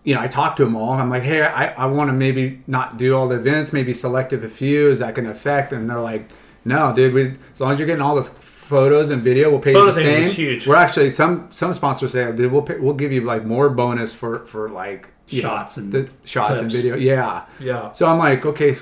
[0.04, 0.94] you know, I talked to them all.
[0.94, 4.44] I'm like, hey, I, I want to maybe not do all the events, maybe selective
[4.44, 4.92] a few.
[4.92, 5.74] Is that going to affect?
[5.74, 6.30] And they're like,
[6.66, 7.14] no, dude.
[7.14, 9.94] We as long as you're getting all the photos and video, we'll pay Photo you
[9.94, 10.36] the thing same.
[10.36, 10.68] huge.
[10.68, 14.14] We're actually some some sponsors say, dude, we'll pay, we'll give you like more bonus
[14.14, 16.96] for for like know, Shots and the shots and video.
[16.96, 17.46] Yeah.
[17.60, 17.92] Yeah.
[17.94, 18.76] So I'm like, okay,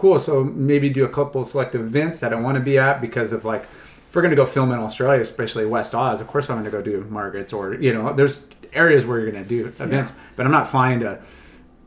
[0.00, 0.18] cool.
[0.18, 3.44] So maybe do a couple selective events that I want to be at because of
[3.44, 6.56] like, if we're going to go film in Australia, especially West Oz, of course I'm
[6.56, 9.66] going to go do Margaret's or, you know, there's areas where you're going to do
[9.66, 11.20] events, but I'm not flying to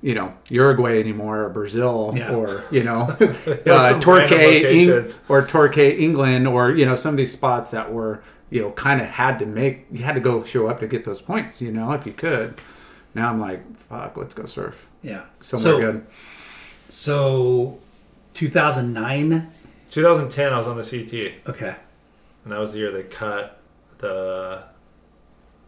[0.01, 2.35] you know Uruguay anymore or Brazil Yeah.
[2.35, 3.03] or you know
[3.65, 8.21] uh, Torquay Eng- or Torquay England or you know some of these spots that were
[8.49, 11.05] you know kind of had to make you had to go show up to get
[11.05, 12.59] those points you know if you could.
[13.15, 15.23] Now I'm like fuck, let's go surf Yeah.
[15.39, 16.05] somewhere so, good.
[16.89, 17.79] So,
[18.33, 19.49] 2009.
[19.91, 21.75] 2010, I was on the CT, Okay.
[22.43, 23.59] and that was the year they cut
[23.99, 24.63] the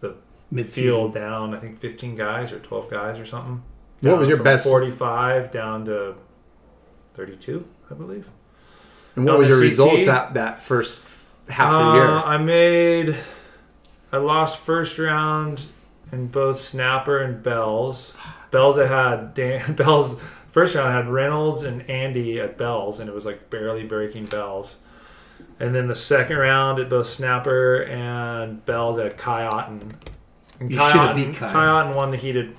[0.02, 0.16] the
[0.52, 1.54] Mid field down.
[1.54, 3.64] I think 15 guys or 12 guys or something.
[4.02, 6.16] What Down was your from best- 45 down to
[7.14, 8.28] 32, I believe.
[9.16, 9.72] And what on was the your CT?
[9.72, 11.06] results at that first
[11.50, 12.08] half of the Uh, year?
[12.08, 13.16] I made.
[14.12, 15.64] I lost first round
[16.12, 18.16] in both Snapper and Bells.
[18.52, 20.22] Bells, I had Dan, Bells.
[20.56, 24.28] First round, I had Reynolds and Andy at Bells, and it was like barely breaking
[24.28, 24.78] Bells.
[25.60, 29.94] And then the second round at both Snapper and Bells, at Kai Otton.
[30.62, 31.52] And You Kai Otton, beat Kai.
[31.52, 32.56] Kai Otton won the heated.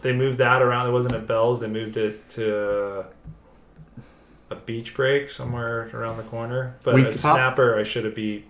[0.00, 0.88] They moved that around.
[0.88, 1.60] It wasn't at Bells.
[1.60, 3.04] They moved it to
[4.48, 6.76] a beach break somewhere around the corner.
[6.84, 7.36] But Weak at top?
[7.36, 8.46] Snapper, I should have beat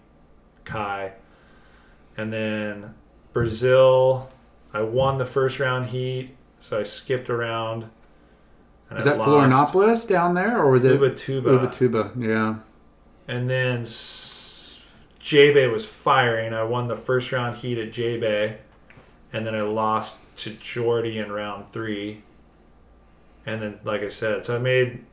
[0.63, 1.15] Kai.
[2.17, 2.95] And then
[3.33, 4.31] Brazil,
[4.73, 7.91] I won the first round heat, so I skipped around.
[8.89, 11.69] And was I that lost Florianopolis down there or was it Ubatuba.
[11.71, 12.23] Ubatuba?
[12.23, 12.57] Yeah.
[13.29, 14.81] And then S-
[15.19, 16.53] J-Bay was firing.
[16.55, 18.59] I won the first round heat at J-Bay.
[19.33, 22.23] And then I lost to Jordy in round three.
[23.45, 25.05] And then, like I said, so I made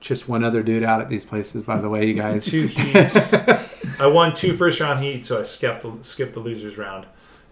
[0.00, 2.44] Just one other dude out at these places, by the way, you guys.
[2.46, 3.32] two heats.
[3.98, 7.06] I won two first round heats, so I skipped the, skipped the losers round.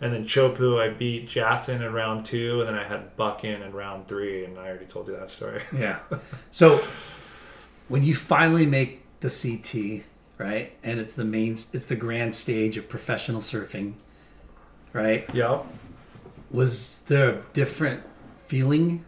[0.05, 3.63] And then Chopu, I beat Jadson in round two, and then I had Buck in
[3.63, 5.63] in round three, and I already told you that story.
[5.75, 6.01] Yeah.
[6.51, 6.77] So
[7.89, 10.05] when you finally make the CT,
[10.37, 13.95] right, and it's the main, it's the grand stage of professional surfing,
[14.93, 15.25] right?
[15.35, 15.65] Yep.
[16.51, 18.03] Was there a different
[18.47, 19.07] feeling?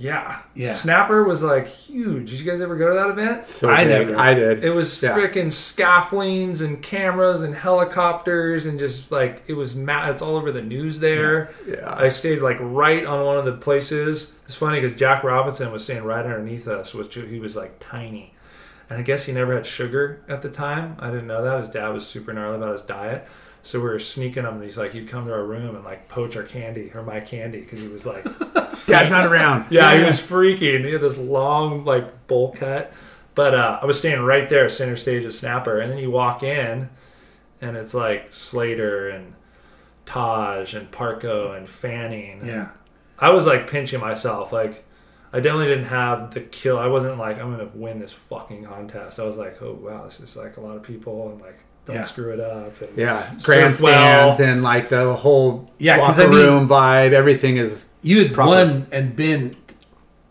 [0.00, 0.38] Yeah.
[0.54, 0.72] Yeah.
[0.72, 2.30] Snapper was like huge.
[2.30, 3.44] Did you guys ever go to that event?
[3.44, 4.08] So I big.
[4.08, 4.64] never- I did.
[4.64, 5.14] It was Yeah.
[5.14, 10.52] freaking scaffoldings and cameras and helicopters and just like it was ma- it's all over
[10.52, 11.50] the news there.
[11.68, 11.94] Yeah.
[11.94, 14.32] I stayed like right on one of the places.
[14.46, 18.34] It's funny because Jack Robinson was staying right underneath us, which he was like tiny,
[18.88, 20.96] and I guess he never had sugar at the time.
[20.98, 21.58] I didn't know that.
[21.58, 23.28] His dad was super gnarly about his diet.
[23.62, 24.62] So we were sneaking him.
[24.62, 27.60] He's like, he'd come to our room and like poach our candy or my candy
[27.60, 28.24] because he was like,
[28.86, 29.66] Dad's not around.
[29.70, 30.84] yeah, he was freaking.
[30.84, 32.92] He had this long like bowl cut.
[33.34, 36.42] But uh, I was standing right there, center stage of Snapper, and then you walk
[36.42, 36.88] in,
[37.60, 39.34] and it's like Slater and
[40.04, 42.44] Taj and Parko and Fanning.
[42.44, 42.70] Yeah.
[43.18, 44.52] I was like pinching myself.
[44.52, 44.84] Like,
[45.32, 46.78] I definitely didn't have the kill.
[46.78, 49.20] I wasn't like, I'm going to win this fucking contest.
[49.20, 51.98] I was like, oh, wow, this is like a lot of people, and like, don't
[52.00, 52.04] Yeah.
[52.04, 52.80] screw it up.
[52.80, 53.22] And Yeah.
[53.42, 54.36] Grandstands well.
[54.48, 57.12] and like the whole Yeah, locker I mean- room vibe.
[57.12, 57.84] Everything is.
[58.02, 58.48] You had Proper.
[58.50, 59.54] won and been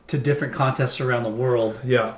[0.07, 2.13] to different contests around the world, Yeah.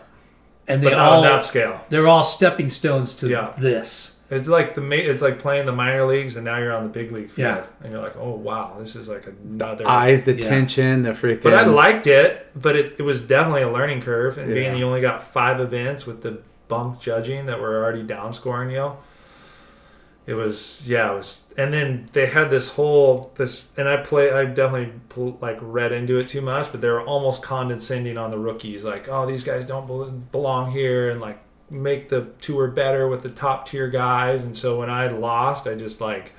[0.68, 1.81] and they all on that scale.
[1.89, 3.51] they're all stepping stones to Yeah.
[3.57, 4.18] this.
[4.30, 7.11] It's like the it's like playing the minor leagues and now you're on the big
[7.11, 7.63] league field, Yeah.
[7.84, 9.85] and you're like, oh wow, this is like another.
[9.85, 10.47] Eyes, the Yeah.
[10.47, 11.43] tension, the freaking.
[11.43, 14.38] But I liked it, but it, it was definitely a learning curve.
[14.38, 14.77] And being Yeah.
[14.80, 16.38] you only got five events with the
[16.69, 18.93] bunk judging that were already down scoring you,
[20.27, 21.43] it was yeah, it was.
[21.57, 24.31] And then they had this whole this, and I play.
[24.31, 24.93] I definitely
[25.41, 29.07] like read into it too much, but they were almost condescending on the rookies, like,
[29.10, 31.39] oh, these guys don't bel- belong here, and like
[31.69, 34.43] make the tour better with the top tier guys.
[34.43, 36.34] And so when I lost, I just like.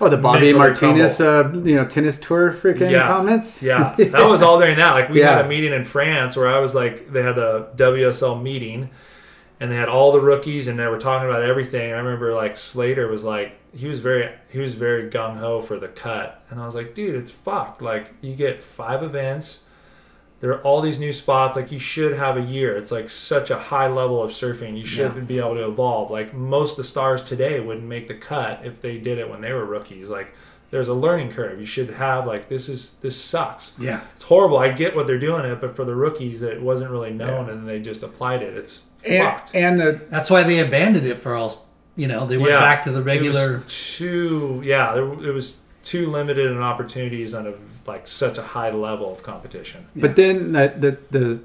[0.00, 3.08] Oh, the Bobby Martinez, uh, you know, tennis tour freaking Yeah.
[3.08, 3.60] comments.
[3.60, 4.92] Yeah, that was all during that.
[4.92, 8.40] Like we had a meeting in France where I was like, they had a WSL
[8.40, 8.90] meeting,
[9.60, 11.92] and they had all the rookies, and they were talking about everything.
[11.92, 15.78] I remember like Slater was like, he was very, he was very gung ho for
[15.78, 17.82] the cut, and I was like, dude, it's fucked.
[17.82, 19.62] Like you get five events.
[20.40, 21.56] There are all these new spots.
[21.56, 22.76] Like you should have a year.
[22.76, 24.78] It's like such a high level of surfing.
[24.78, 25.20] You should Yeah.
[25.22, 26.12] be able to evolve.
[26.12, 29.40] Like most of the stars today wouldn't make the cut if they did it when
[29.40, 30.08] they were rookies.
[30.10, 30.32] Like
[30.70, 31.58] there's a learning curve.
[31.58, 33.72] You should have like this is this sucks.
[33.80, 34.00] Yeah.
[34.14, 34.58] It's horrible.
[34.58, 37.66] I get what they're doing it, but for the rookies, it wasn't really known, and
[37.68, 38.56] they just applied it.
[38.56, 39.54] It's And, fucked.
[39.54, 41.66] and the That's why they abandoned it for all.
[41.96, 42.60] You know, they went Yeah.
[42.60, 43.62] back to the It regular.
[43.64, 44.92] was too yeah.
[44.94, 47.52] There, it was too limited in opportunities on a
[47.86, 49.86] like such a high level of competition.
[49.96, 51.40] But then the, the the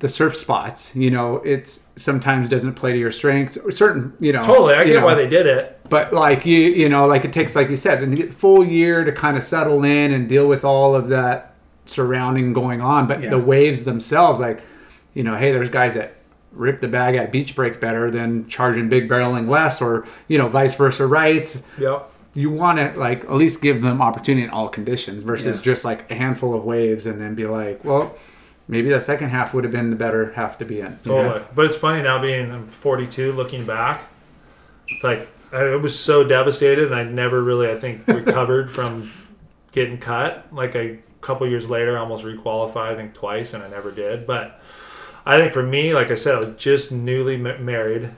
[0.00, 3.56] the surf spots, you know, it's sometimes doesn't play to your strengths.
[3.56, 5.80] Or certain, you know, Totally, I you get know, why they did it.
[5.88, 9.12] But like you, you know, like it takes, like you said, a full year to
[9.12, 11.54] kind of settle in and deal with all of that
[11.86, 13.06] surrounding going on.
[13.06, 13.30] But Yeah.
[13.30, 14.62] the waves themselves, like,
[15.14, 16.14] you know, hey, there's guys that
[16.54, 20.48] rip the bag at beach breaks better than charging big barreling less or you know,
[20.48, 22.10] vice versa right Yep.
[22.34, 25.62] you want to like at least give them opportunity in all conditions versus Yeah.
[25.62, 28.14] just like a handful of waves and then be like, well,
[28.68, 30.98] maybe the second half would have been the better half to be in.
[31.04, 31.22] you know?
[31.22, 31.42] Totally.
[31.54, 34.04] But it's funny now being I'm 42, looking back.
[34.88, 39.10] It's like I was so devastated, and I never really, I think, recovered from
[39.72, 40.46] getting cut.
[40.52, 44.26] Like a couple years later, I almost requalified, I think twice, and I never did.
[44.26, 44.60] But
[45.26, 48.10] I think for me, like I said, I was just newly married,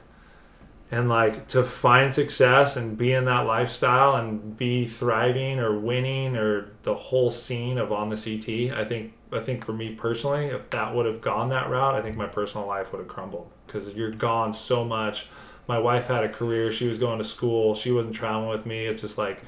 [0.91, 6.37] and like to find success and be in that lifestyle and be thriving or winning
[6.37, 8.77] or the whole scene of on the CT.
[8.77, 12.03] I think I think for me personally, if that would have gone that route, I
[12.03, 15.27] think my personal life would have crumbled because you're gone so much.
[15.69, 17.75] My wife had a career; she was going to school.
[17.75, 18.87] She wasn't traveling with me.
[18.87, 19.43] It's just like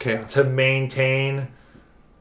[0.00, 0.22] Okay.
[0.28, 1.48] to maintain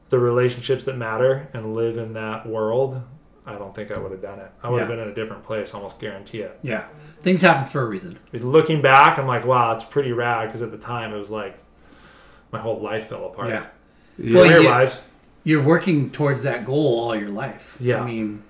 [0.10, 3.02] the relationships that matter and live in that world.
[3.48, 4.50] I don't think I would have done it.
[4.64, 4.96] I would have Yeah.
[4.96, 6.58] been in a different place, almost guarantee it.
[6.64, 6.86] Yeah.
[7.22, 8.18] Things happen for a reason.
[8.34, 11.58] Looking back, I'm like, wow, it's pretty rad because at the time it was like
[12.52, 13.50] my whole life fell apart.
[13.50, 13.66] Yeah.
[14.18, 14.36] Yeah.
[14.36, 15.04] Well, Career you- wise,
[15.44, 17.78] You're working towards that goal all your life.
[17.80, 18.02] Yeah.
[18.02, 18.42] I mean,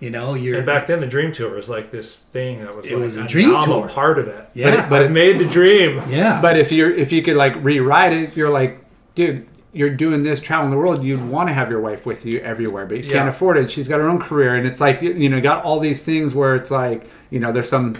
[0.00, 2.86] you know, you're and back then the dream tour was like this thing that was
[2.86, 3.86] It like was a and dream tour.
[3.88, 4.48] part of it.
[4.52, 6.02] yeah, But- but I made the dream.
[6.08, 6.40] yeah.
[6.42, 8.80] But if you're if you could like rewrite it, you're like,
[9.14, 11.04] dude, you're doing this traveling the world.
[11.04, 13.70] You'd want to have your wife with you everywhere, but you can't afford it.
[13.70, 16.34] She's got her own career, and it's like you, you know, got all these things
[16.34, 17.96] where it's like, you know, there's some,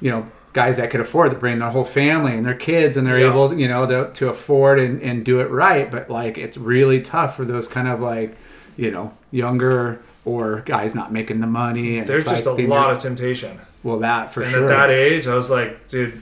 [0.00, 3.06] you know, guys that could afford to bring their whole family and their kids, and
[3.06, 3.30] they're Yeah.
[3.30, 5.90] able, you know, to, to afford and, and do it right.
[5.90, 8.36] But like, it's really tough for those kind of like,
[8.76, 11.98] you know, younger or guys not making the money.
[11.98, 13.60] And There's just like, a lot of temptation.
[13.82, 14.64] well, that for and sure.
[14.64, 16.20] at that age, I was like, dude,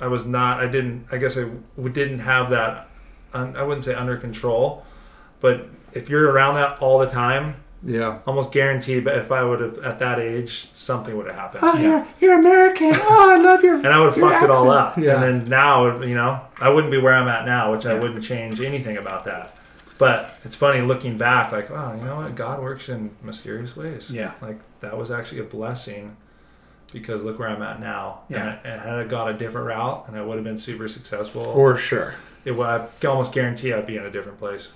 [0.00, 0.58] I was not.
[0.60, 1.06] I didn't.
[1.12, 1.44] I guess I
[1.88, 2.88] didn't have that.
[3.34, 4.84] Un, I wouldn't say under control,
[5.40, 8.18] but if you're around that all the time, yeah.
[8.26, 9.04] almost guaranteed.
[9.04, 11.64] But if I would have at that age, something would have happened.
[11.64, 12.92] Oh, you're, you're American.
[12.94, 13.76] Oh, I love your.
[13.76, 14.96] and I would have fucked it all up.
[14.96, 15.14] Yeah.
[15.14, 18.22] And then now, you know, I wouldn't be where I'm at now, which I wouldn't
[18.24, 19.56] change anything about that.
[19.98, 22.34] But it's funny looking back, like, wow, you know what?
[22.34, 24.10] God works in mysterious ways.
[24.10, 24.32] Yeah.
[24.42, 26.16] Like that was actually a blessing
[26.92, 28.22] because look where I'm at now.
[28.28, 28.58] Yeah.
[28.64, 31.52] And, and had I got a different route and I would have been super successful,
[31.52, 32.14] For sure.
[32.44, 34.72] It would, I can almost guarantee I'd be in a different place.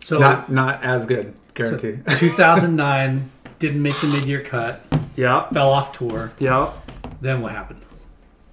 [0.00, 1.98] so not not as good, so guarantee.
[2.16, 4.84] 2009 didn't make the mid-year cut,
[5.16, 5.48] Yeah.
[5.50, 6.32] fell off tour.
[6.38, 6.72] Yeah.
[7.20, 7.82] Then what happened?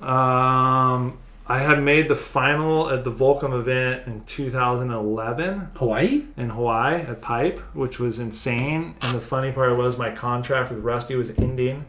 [0.01, 1.17] Um,
[1.47, 5.69] I had made the final at the Volcom event in 2011.
[5.75, 6.23] Hawaii?
[6.37, 8.93] in Hawaii at Pipe, which was insane.
[9.01, 11.85] And the funny part was my contract with Rusty was ending,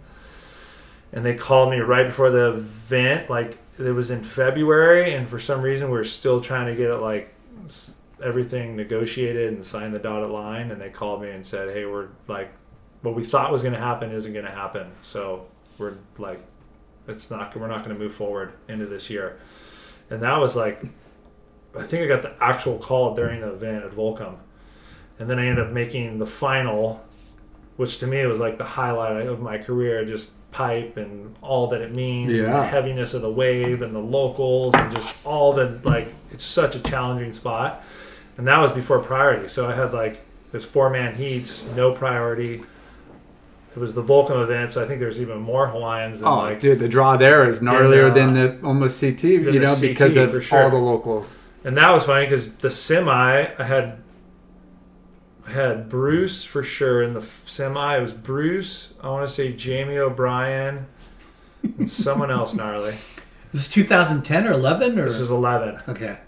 [1.13, 3.29] and they called me right before the event.
[3.29, 6.91] Like it was in February, and for some reason we are still trying to get
[6.91, 7.35] it like
[8.23, 10.71] everything negotiated and sign the dotted line.
[10.71, 12.53] And they called me and said, "Hey, we're like,
[13.03, 14.91] what we thought was going to happen isn't going to happen.
[15.01, 15.47] So
[15.79, 16.41] we're like,
[17.09, 17.57] it's not.
[17.57, 19.39] We're not going to move forward into this year."
[20.11, 20.85] And that was like
[21.77, 24.37] I think I got the actual call during the event at Volcom.
[25.19, 27.05] And then I ended up making the final,
[27.81, 31.81] which to me was like the highlight of my career, just pipe and all that
[31.81, 35.81] it means, and the heaviness of the wave and the locals and just all the
[35.83, 37.83] like it's such a challenging spot.
[38.37, 39.49] And that was before priority.
[39.49, 40.21] So I had like
[40.51, 42.63] there's four man heats, no priority.
[43.75, 46.61] It was the Volcom event, so I think there's even more Hawaiians than Oh, like
[46.61, 50.17] dude, the draw there is gnarlier uh, than the almost CT, you know, CT because
[50.17, 50.65] of for sure.
[50.65, 51.35] all the locals.
[51.65, 53.97] And that was funny because the semi, I had
[55.51, 57.97] had Bruce for sure in the semi.
[57.97, 58.95] It was Bruce.
[59.01, 60.87] I want to say Jamie O'Brien
[61.63, 62.97] and someone else gnarly.
[63.53, 65.07] This is this 2010 or 11 or?
[65.07, 65.81] This is eleven.
[65.89, 66.19] okay.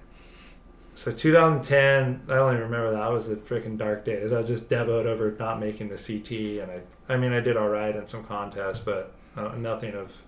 [0.94, 2.23] So 2010.
[2.28, 3.11] I don't even remember that.
[3.11, 4.32] was the freaking dark days.
[4.32, 7.69] I just demoed over not making the CT, and I I mean I did all
[7.69, 10.23] right in some contests, but uh, nothing of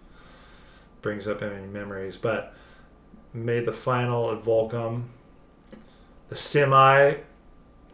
[1.02, 2.16] brings up any memories.
[2.16, 2.54] But
[3.32, 5.04] made the final at Volcom.
[6.28, 7.16] The semi,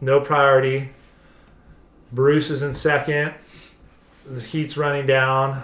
[0.01, 0.89] no priority.
[2.11, 3.33] Bruce is in second.
[4.25, 5.63] The heat's running down.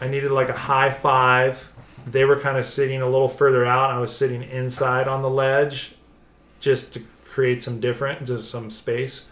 [0.00, 1.72] I needed like a high five.
[2.06, 3.90] They were kind of sitting a little further out.
[3.90, 5.94] I was sitting inside on the ledge
[6.60, 9.26] just to create some different, just some space.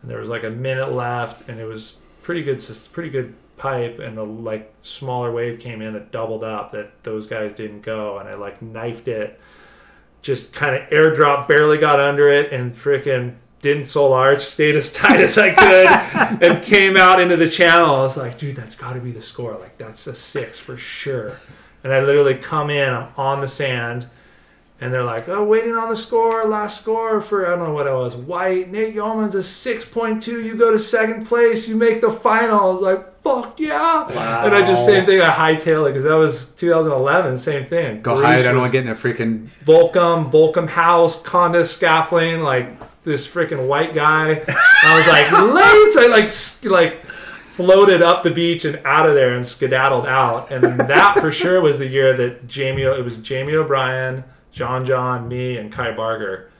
[0.00, 2.62] And there was like a minute left, and it was pretty good,
[2.92, 3.98] pretty good pipe.
[3.98, 8.18] And the like smaller wave came in that doubled up that those guys didn't go,
[8.18, 9.40] and I like knifed it,
[10.22, 14.92] just kind of airdrop, barely got under it, and freaking didn't soul arch, stayed as
[14.92, 17.94] tight as I could, and came out into the channel.
[17.94, 19.56] I was like, dude, that's got to be the score.
[19.58, 21.40] Like that's a six for sure.
[21.82, 24.06] And I literally come in, I'm on the sand,
[24.80, 27.86] and they're like, "Oh, waiting on the score, last score for I don't know what
[27.86, 28.14] it was.
[28.14, 30.42] White Nate Yeomans a six point two.
[30.42, 31.66] You go to second place.
[31.66, 34.06] You make the final." I was like, "Fuck yeah!"
[34.44, 35.22] And I just same thing.
[35.22, 37.38] I hightail it because that was 2011.
[37.38, 38.02] Same thing.
[38.02, 38.40] Go hide.
[38.40, 39.48] I don't want to get in a freaking.
[39.64, 42.76] Volcom, Volcom House, Conda scaffolding, like
[43.06, 44.42] this freaking white guy.
[44.82, 45.96] I was like, late.
[45.96, 46.30] I like
[46.70, 50.50] like floated up the beach and out of there and skedaddled out.
[50.52, 52.82] And that for sure was the year that Jamie.
[52.82, 56.50] It was Jamie O'Brien, John John, me, and Kai Barger.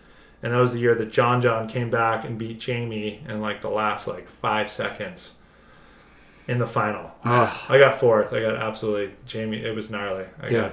[0.43, 3.61] And that was the year that John John came back and beat Jamie in like
[3.61, 5.35] the last like five seconds
[6.49, 7.11] in the final.
[7.25, 8.33] Oh, I got fourth.
[8.33, 9.59] I got absolutely Jamie.
[9.65, 10.27] It was gnarly.
[10.41, 10.61] I Yeah.
[10.61, 10.73] got.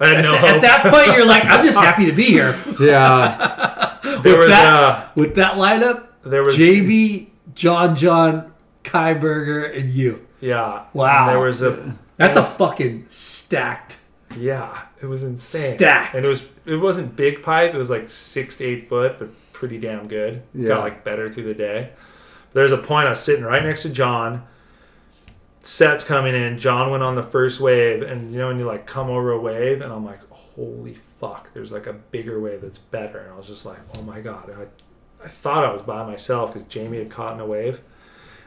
[0.00, 0.48] I had no hope.
[0.50, 3.98] At that point, you're like, I'm just happy to be here yeah.
[4.22, 6.06] there was that- uh, with that lineup.
[6.24, 8.52] there was JB, John, John,
[8.84, 10.26] Kai Barger, and you.
[10.40, 10.84] Yeah.
[10.92, 11.28] Wow.
[11.28, 13.98] And there was a That's a fucking stacked.
[14.36, 14.86] yeah.
[15.00, 15.74] It was insane.
[15.76, 16.14] Stacked.
[16.14, 17.74] And it was it wasn't big pipe.
[17.74, 20.42] It was like six to eight foot, but pretty damn good.
[20.54, 20.68] Yeah.
[20.68, 21.90] Got like better through the day.
[22.52, 24.44] There's a point I was sitting right next to John.
[25.62, 26.58] Sets coming in.
[26.58, 29.40] John went on the first wave, and you know when you like come over a
[29.40, 31.52] wave, and I'm like, holy fuck!
[31.54, 34.48] There's like a bigger wave that's better, and I was just like, oh my god!
[34.48, 34.66] And I,
[35.24, 37.80] I thought I was by myself because Jamie had caught in a wave.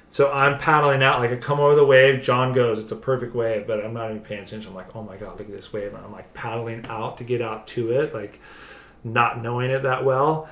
[0.10, 2.22] So I'm paddling out, like I come over the wave.
[2.22, 4.70] John goes, it's a perfect wave, but I'm not even paying attention.
[4.70, 7.24] I'm like, oh my god, look at this wave, and I'm like paddling out to
[7.24, 8.40] get out to it, like
[9.04, 10.50] not knowing it that well.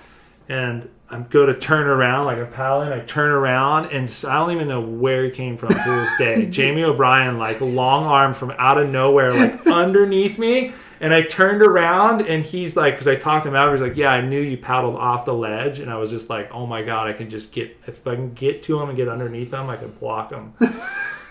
[0.49, 2.91] And I'm go to turn around, like I'm paddling.
[2.91, 6.45] I turn around, and I don't even know where he came from to this day.
[6.49, 10.73] Jamie O'Brien, like long arm from out of nowhere, like underneath me.
[10.99, 13.97] And I turned around, and he's like, because I talked to him after, he's like,
[13.97, 16.81] "Yeah, I knew you paddled off the ledge," and I was just like, "Oh my
[16.81, 19.69] god, I can just get if I can get to him and get underneath him,
[19.69, 20.53] I can block him."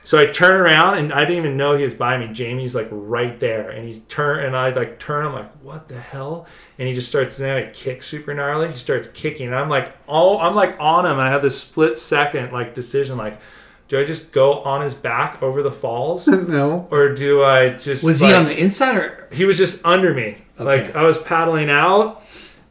[0.04, 2.32] So I turn around and I didn't even know he was by me.
[2.32, 5.24] Jamie's like right there, and he's turn and I like turn.
[5.26, 6.46] I'm like, what the hell?
[6.78, 8.68] And he just starts to like kick super gnarly.
[8.68, 11.60] He starts kicking, and I'm like, oh, I'm like on him, and I have this
[11.60, 13.40] split second like decision, like,
[13.88, 16.88] do I just go on his back over the falls, no.
[16.90, 19.28] or do I just Was like, he on the inside or?
[19.32, 20.38] he was just under me.
[20.58, 22.21] Like I was paddling out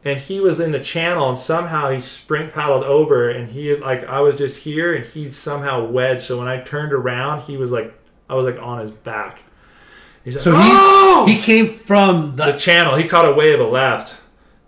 [0.04, 4.04] and he was in the channel and somehow he sprint paddled over and he like
[4.04, 6.22] I was just here and he somehow wedged.
[6.22, 7.94] So when I turned around, he was like
[8.28, 9.42] I was like on his back.
[10.24, 12.58] He's like, So he "Oh!" he came from the the.
[12.58, 12.96] channel.
[12.96, 14.18] He caught a wave of left.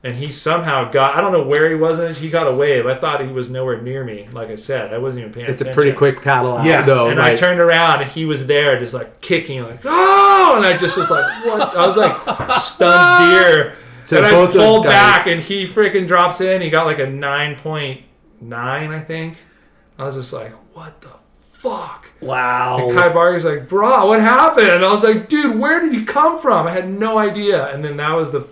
[0.02, 2.18] And he somehow got I don't know where he was in it.
[2.18, 2.84] He got a wave.
[2.86, 4.28] I thought he was nowhere near me.
[4.32, 7.06] Like I said, I wasn't even paying It's a pretty quick paddle out, Yeah, though.
[7.06, 10.76] And I turned around and he was there, just like kicking, like oh, and I
[10.76, 11.74] just was like, what?
[11.74, 13.76] I was like stunned deer.
[14.04, 16.60] So and I both those pulled guys- back, and he freaking drops in.
[16.62, 18.02] He got like a nine point
[18.40, 19.38] nine, I think.
[19.98, 21.10] I was just like, what the
[21.40, 22.08] fuck?
[22.20, 22.78] Wow.
[22.88, 24.68] And Kai Barger's like, bro, what happened?
[24.68, 26.66] And I was like, dude, where did you come from?
[26.66, 27.72] I had no idea.
[27.72, 28.46] And then that was the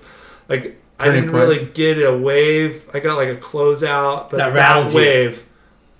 [0.48, 0.78] like.
[1.00, 1.34] I didn't point.
[1.34, 2.88] really get a wave.
[2.94, 5.00] I got like a closeout, but That that, rattled you.
[5.00, 5.44] wave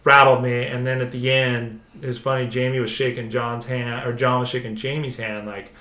[0.05, 0.65] rattled me.
[0.65, 2.47] And then at the end, it was funny.
[2.47, 5.73] Jamie was shaking John's hand, or John was shaking Jamie's hand, like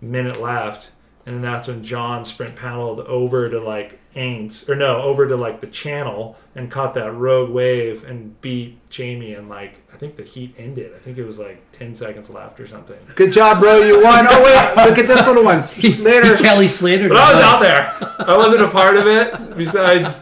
[0.00, 0.90] minute left.
[1.24, 5.36] And then that's when John sprint paddled over to like Ains, or no, over to
[5.36, 9.32] like the channel and caught that rogue wave and beat Jamie.
[9.32, 10.92] And like, I think the heat ended.
[10.94, 12.98] I think it was like 10 seconds left or something.
[13.14, 13.78] Good job, bro.
[13.78, 14.26] You won.
[14.28, 15.60] Oh wait, look at this little one.
[16.02, 16.36] Later.
[16.36, 17.08] Kelly Slater.
[17.08, 18.28] But I was out there.
[18.28, 20.20] I wasn't a part of it besides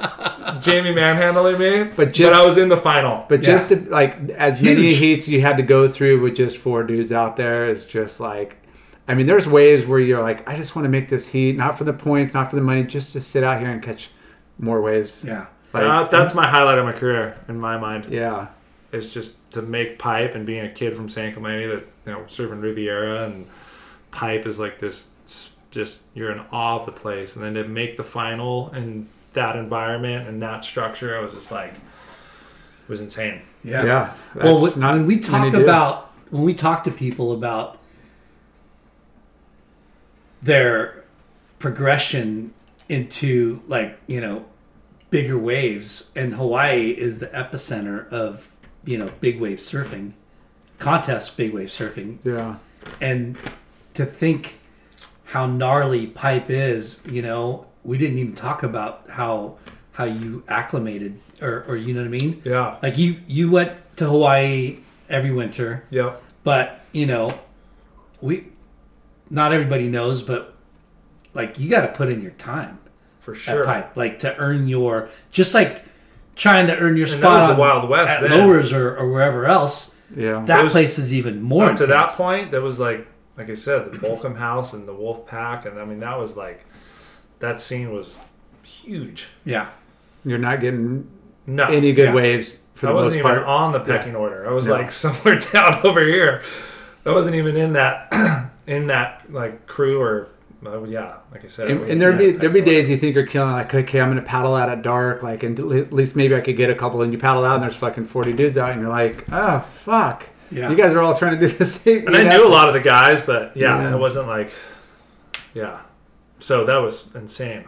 [0.65, 1.83] Jamie manhandling me.
[1.97, 3.25] But But, I was in the final.
[3.29, 4.99] But just to, like as many Huge.
[4.99, 8.57] heats you had to go through with just four dudes out there is just like
[9.11, 11.77] I mean there's waves where you're like I just want to make this heat not
[11.77, 14.09] for the points not for the money just to sit out here and catch
[14.59, 15.25] more waves.
[15.27, 15.47] Yeah.
[15.73, 18.07] Like, Uh, that's my highlight of my career in my mind.
[18.11, 18.49] yeah.
[18.93, 22.21] It's just to make pipe and being a kid from San Clemente that you know
[22.29, 23.47] surfing Riviera and
[24.11, 25.11] pipe is like this.
[25.71, 29.55] Just you're in awe of the place, and then to make the final in that
[29.55, 33.43] environment and that structure, I was just like, it was insane.
[33.63, 33.85] Yeah.
[33.85, 34.13] Yeah.
[34.35, 35.63] well, when, not when we many talk do.
[35.63, 37.79] about when we talk to people about
[40.43, 41.05] their
[41.59, 42.53] progression
[42.89, 44.45] into like you know
[45.11, 48.49] bigger waves, and Hawaii is the epicenter of
[48.85, 50.13] you know big wave surfing,
[50.79, 52.57] contest big wave surfing, Yeah.
[53.01, 53.37] and
[53.95, 54.59] to think
[55.27, 59.59] how gnarly pipe is, you know, we didn't even talk about how
[59.93, 62.43] how you acclimated or or you know what I mean?
[62.45, 62.77] Yeah.
[62.83, 64.79] Like you you went to Hawaii
[65.09, 66.23] every winter, Yep.
[66.43, 67.39] but you know,
[68.21, 68.47] we
[69.31, 70.55] not everybody knows, but
[71.35, 72.79] like you got to put in your time
[73.21, 73.65] For sure.
[73.65, 75.85] pipe, like to earn your just like
[76.37, 78.39] trying to earn your And spot was the on- Wild West at then.
[78.41, 79.95] lowers or, or wherever else.
[80.17, 80.43] Yeah.
[80.47, 83.55] That was- place is even more Up to that point, there was like, like I
[83.55, 86.65] said, the Volcom House and the Wolf Pack, and I mean that was like
[87.39, 88.19] that scene was
[88.63, 89.29] huge.
[89.45, 89.69] Yeah.
[90.25, 91.09] You're not getting
[91.47, 92.15] No, any good Yeah.
[92.15, 93.47] waves for I the wasn't most even part.
[93.49, 94.49] on the pecking order.
[94.49, 94.75] I was No.
[94.75, 96.43] like somewhere down over here.
[97.07, 98.09] I wasn't even in that
[98.71, 100.29] in that like crew or
[100.65, 101.71] uh, yeah, like I said.
[101.71, 104.23] And, and there'd be there'd be days you think you're killing like okay I'm gonna
[104.23, 107.13] paddle out at dark like and at least maybe I could get a couple and
[107.13, 110.69] you paddle out and there's fucking 40 dudes out and you're like oh fuck Yeah.
[110.71, 112.75] you guys are all trying to do this thing And I knew a lot of
[112.75, 113.95] the guys, but yeah, Yeah.
[113.95, 114.51] it wasn't like
[115.55, 115.81] yeah.
[116.39, 117.65] So that was insane.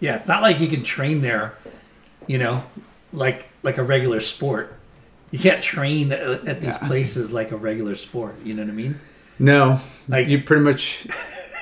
[0.00, 1.54] Yeah, it's not like you can train there,
[2.26, 2.62] you know,
[3.12, 4.74] like like a regular sport.
[5.30, 6.86] You can't train at at these Yeah.
[6.86, 8.36] places like a regular sport.
[8.44, 9.00] You know what I mean?
[9.38, 11.06] No Like- you pretty much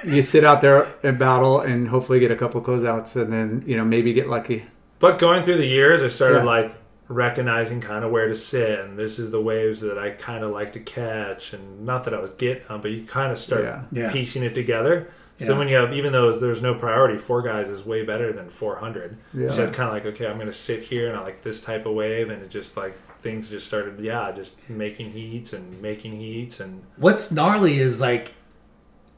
[0.05, 3.77] you sit out there and battle and hopefully get a couple closeouts and then you
[3.77, 4.65] know maybe get lucky
[4.99, 6.45] But going through the years, I started Yeah.
[6.45, 6.75] like
[7.09, 10.51] recognizing kind of where to sit, and this is the waves that I kind of
[10.51, 13.63] like to catch, and not that I was getting them, but you kind of start
[13.65, 13.83] Yeah.
[13.93, 14.11] Yeah.
[14.13, 15.09] piecing it together.
[15.39, 15.59] So Yeah.
[15.59, 19.17] when you have, even though there's no priority, four guys is way better than 400.
[19.35, 19.51] Yeah.
[19.51, 21.85] So kind of like, okay, I'm going to sit here and I like this type
[21.87, 22.97] of wave, and it just like
[23.27, 28.33] things just started, yeah, just making heats and making heats, and What's gnarly is like,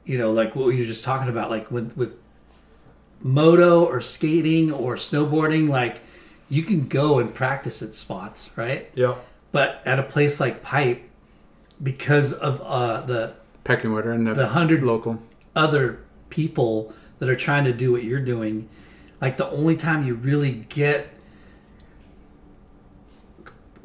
[0.07, 2.17] you know, like what you were just talking about, like with with
[3.21, 6.01] moto or skating or snowboarding, like
[6.49, 8.91] you can go and practice at spots, right?
[8.95, 9.17] yeah,
[9.53, 11.03] But at a place like Pipe,
[11.83, 15.23] because of uh, the pecking order and the, the hundred local
[15.55, 18.71] other people that are trying to do what you're doing,
[19.21, 21.11] like the only time you really get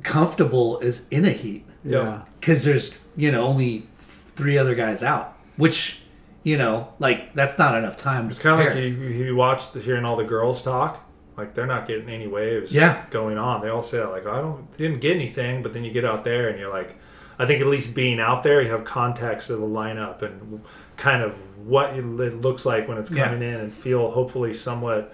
[0.04, 5.38] comfortable is in a heat yeah because there's you know only three other guys out,
[5.58, 6.00] which
[6.44, 8.30] you know like that's not enough time.
[8.30, 11.04] it's kind of like you, you watch the, hearing all the girls talk.
[11.38, 13.06] Like they're not getting any waves Yeah.
[13.10, 13.62] going on.
[13.62, 16.48] They all say like I don't didn't get anything, but then you get out there
[16.50, 16.96] and you're like,
[17.40, 20.62] I think at least being out there, you have context of the lineup and
[20.98, 21.34] kind of
[21.68, 23.26] what it looks like when it's Yeah.
[23.30, 25.14] coming in, and feel hopefully somewhat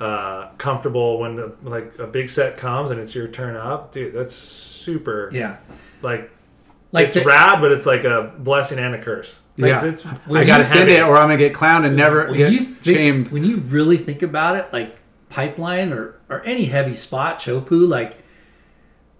[0.00, 4.12] uh, comfortable when the, like a big set comes and it's your turn up, dude.
[4.14, 5.30] That's super.
[5.32, 5.56] yeah,
[6.02, 6.30] Like
[6.92, 9.38] like it's the- rad, but it's like a blessing and a curse.
[9.58, 9.84] Like, Yeah.
[9.86, 12.58] it's, I gotta send it or I'm gonna get clowned and never when get you
[12.60, 14.96] think, shamed when you really think about it, like
[15.30, 18.18] pipeline or or any heavy spot, chopu, like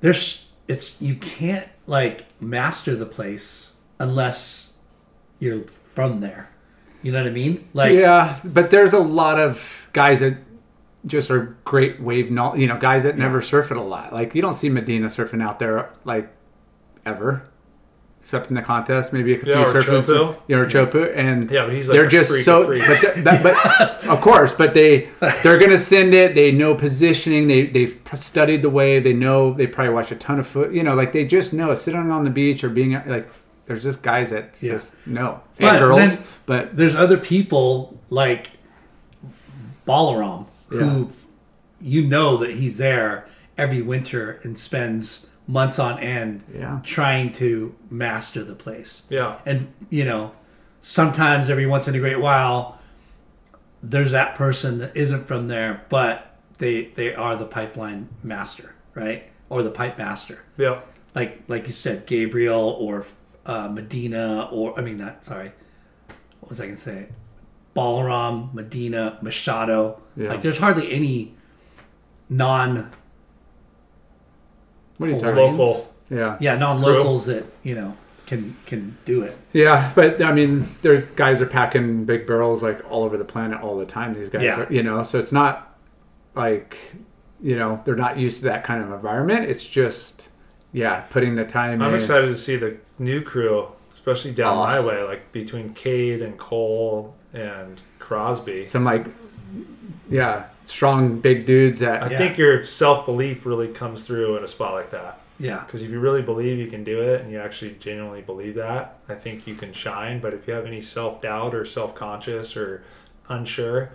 [0.00, 4.72] there's it's you can't like master the place unless
[5.38, 5.62] you're
[5.94, 6.50] from there.
[7.02, 7.68] You know what I mean?
[7.72, 10.36] Like yeah, but there's a lot of guys that
[11.06, 14.12] just are great wave, no, you know, guys that never surf it a lot.
[14.12, 16.28] Like you don't see Medina surfing out there like
[17.04, 17.42] ever,
[18.20, 20.36] except in the contest, maybe a few Yeah, surfing, Chopu.
[20.48, 22.66] yeah, or Chopu, and Yeah, but he's like they're just so.
[22.66, 25.08] But, that, but of course, but they
[25.44, 26.34] they're gonna send it.
[26.34, 27.46] They know positioning.
[27.46, 29.04] They they've studied the wave.
[29.04, 29.52] They know.
[29.52, 30.72] They probably watch a ton of foot.
[30.72, 33.28] You know, like they just know sitting on the beach or being like.
[33.66, 34.74] There's just guys that Yeah.
[34.74, 38.50] just know But and girls, then- but there's other people like
[39.86, 41.10] Balaram who
[41.80, 43.28] you know that he's there
[43.58, 46.80] every winter and spends months on end Yeah.
[46.82, 49.04] trying to master the place.
[49.10, 49.38] yeah.
[49.46, 50.32] And you know,
[50.80, 52.78] sometimes every once in a great while
[53.82, 59.24] there's that person that isn't from there, but they they are the pipeline master, right?
[59.48, 60.40] Or the pipe master.
[60.56, 60.80] Yeah.
[61.14, 63.06] Like like you said, Gabriel or
[63.44, 65.52] uh, Medina or I mean not sorry.
[66.40, 67.08] What was I gonna say?
[67.76, 70.00] Balaram, Medina, Machado.
[70.16, 70.30] Yeah.
[70.30, 71.34] Like there's hardly any
[72.28, 72.90] non
[74.98, 75.38] what are you Hold talking?
[75.44, 75.56] on.
[75.58, 75.94] Local.
[76.08, 77.96] Yeah, yeah, non locals that, you know,
[78.26, 79.36] can can do it.
[79.52, 83.60] yeah, but I mean, there's guys are packing big barrels like all over the planet
[83.60, 84.14] all the time.
[84.14, 84.60] These guys, Yeah.
[84.62, 85.76] are, you know, so it's not
[86.34, 86.76] like
[87.42, 89.50] you know they're not used to that kind of environment.
[89.50, 90.28] It's just
[90.72, 91.74] yeah, putting the time.
[91.74, 91.96] In I'm in.
[91.96, 94.60] excited to see the new crew, especially down Oh.
[94.62, 98.66] my way, like between Cade and Cole and Crosby.
[98.66, 99.06] Some like
[100.10, 102.18] yeah, strong big dudes that I Yeah.
[102.18, 105.18] think your self belief really comes through in a spot like that.
[105.38, 105.58] Yeah.
[105.66, 108.98] Because if you really believe you can do it and you actually genuinely believe that,
[109.08, 110.18] I think you can shine.
[110.20, 112.82] But if you have any self doubt or self conscious or
[113.28, 113.90] unsure,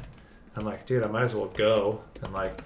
[0.56, 2.02] I'm like, dude, I might as well go.
[2.24, 2.64] And like,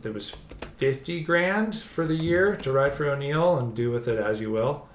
[0.00, 0.30] there was
[0.78, 4.50] 50 grand for the year to ride for O'Neill and do with it as you
[4.50, 4.88] will.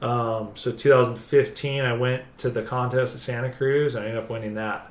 [0.00, 3.94] Um, so 2015, I went to the contest at Santa Cruz.
[3.94, 4.90] and I ended up winning that.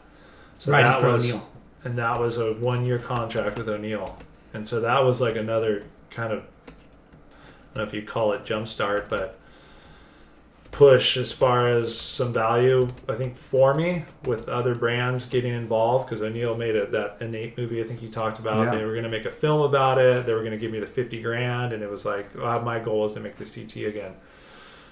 [0.60, 1.50] So Riding that for was, O'Neill.
[1.84, 4.18] and that was a one year contract with O'Neill.
[4.54, 6.46] And so that was like another kind of,
[7.74, 9.40] I don't know if you call it jumpstart, but
[10.72, 16.06] push as far as some value, I think, for me with other brands getting involved
[16.06, 18.66] because O'Neill made it that InNate movie I think you talked about.
[18.66, 18.80] Yeah.
[18.80, 20.26] They were going to make a film about it.
[20.26, 21.74] They were going to give me the 50 grand.
[21.74, 24.14] And it was like, well, my goal is to make the CT again.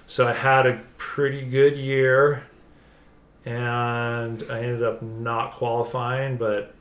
[0.06, 2.46] So I had a pretty good year
[3.44, 6.74] and I ended up not qualifying, but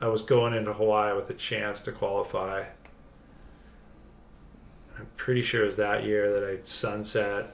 [0.00, 2.64] I was going into Hawaii with a chance to qualify.
[5.02, 7.52] I'm pretty sure it was that year that I sunset.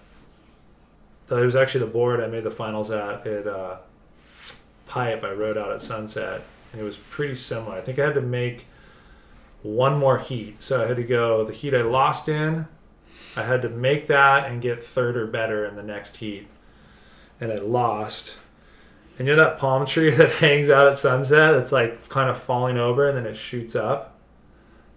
[1.30, 3.78] It was actually the board I made the finals at at uh,
[4.84, 5.24] Pipe.
[5.24, 7.76] I rode out at Sunset, and it was pretty similar.
[7.76, 8.66] I think I had to make
[9.62, 12.66] one more heat, so I had to go the heat I lost in.
[13.34, 16.48] I had to make that and get third or better in the next heat,
[17.40, 18.36] and I lost.
[19.18, 21.54] And you know that palm tree that hangs out at sunset?
[21.54, 24.18] It's like kind of falling over and then it shoots up.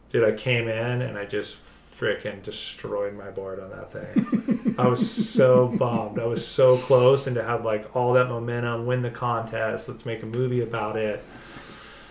[0.09, 1.55] Dude, I came in and I just
[2.01, 4.75] freaking destroyed my board on that thing.
[4.79, 6.17] I was so bummed.
[6.17, 10.05] I was so close, and to have like all that momentum, win the contest, let's
[10.05, 11.23] make a movie about it.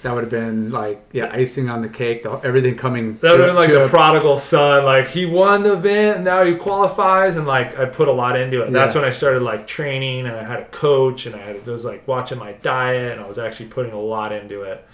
[0.03, 2.23] That would have been like yeah, icing on the cake.
[2.23, 3.19] The, everything coming.
[3.19, 4.85] That would have been like the a- prodigal son.
[4.85, 8.39] Like he won the event, and now he qualifies, and like I put a lot
[8.39, 8.71] into it.
[8.71, 11.71] That's when I started like training, and I had a coach, and I had I
[11.71, 14.87] was like watching my diet, and I was actually putting a lot into it.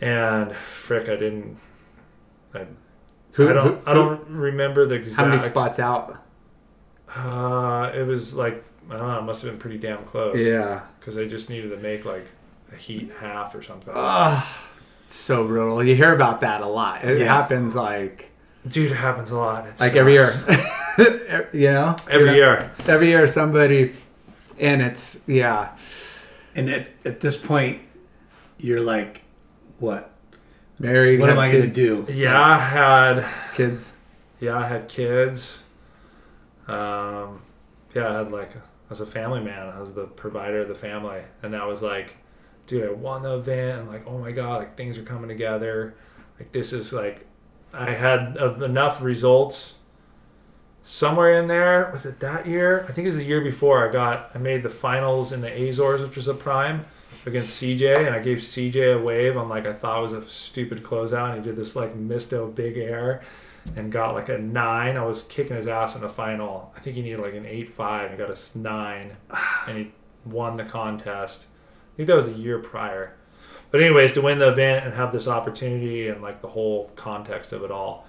[0.00, 1.58] And frick, I didn't.
[2.54, 2.66] I,
[3.32, 3.78] Who- I don't.
[3.84, 5.20] who- I don't remember the exact.
[5.20, 6.16] How many spots out?
[7.14, 9.18] Uh, it was like I don't know.
[9.18, 10.44] It must have been pretty damn close.
[10.44, 10.80] Yeah.
[10.98, 12.26] Because they just needed to make like
[12.72, 13.92] a heat half or something.
[13.96, 14.66] Ah,
[15.08, 15.82] so brutal.
[15.82, 17.04] You hear about that a lot.
[17.04, 17.26] It Yeah.
[17.26, 18.30] happens like
[18.68, 19.66] Dude, it happens a lot.
[19.66, 20.28] It like every year.
[21.52, 22.32] you know, Every You know?
[22.34, 22.70] year.
[22.86, 23.94] Every year, somebody,
[24.58, 25.70] and it's yeah.
[26.54, 27.80] And at, at this point,
[28.58, 29.22] you're like,
[29.78, 30.10] what?
[30.80, 31.20] Married.
[31.20, 32.06] What am I going to do?
[32.10, 33.92] Yeah, I had Kids.
[34.40, 35.62] yeah, I had kids.
[36.66, 37.42] Um,
[37.94, 39.68] yeah, I had like I was a family man.
[39.68, 42.16] I was the provider of the family, and that was like,
[42.66, 45.94] dude, I won the event, and like, oh my god, like things are coming together.
[46.38, 47.26] Like this is like,
[47.74, 49.76] I had enough results.
[50.82, 52.86] Somewhere in there, was it that year?
[52.88, 53.86] I think it was the year before.
[53.86, 56.86] I got I made the finals in the Azores, which was a prime
[57.26, 60.82] against CJ, and I gave CJ a wave on like I thought was a stupid
[60.82, 63.22] closeout, and he did this like misto big air
[63.76, 64.96] and got like a nine.
[64.96, 66.72] I was kicking his ass in the final.
[66.76, 68.10] I think he needed like an eight five.
[68.10, 69.16] He got a nine,
[69.66, 69.92] and he
[70.24, 71.46] won the contest.
[71.94, 73.16] I think that was a year prior.
[73.70, 77.52] But anyways, to win the event and have this opportunity and like the whole context
[77.52, 78.06] of it all,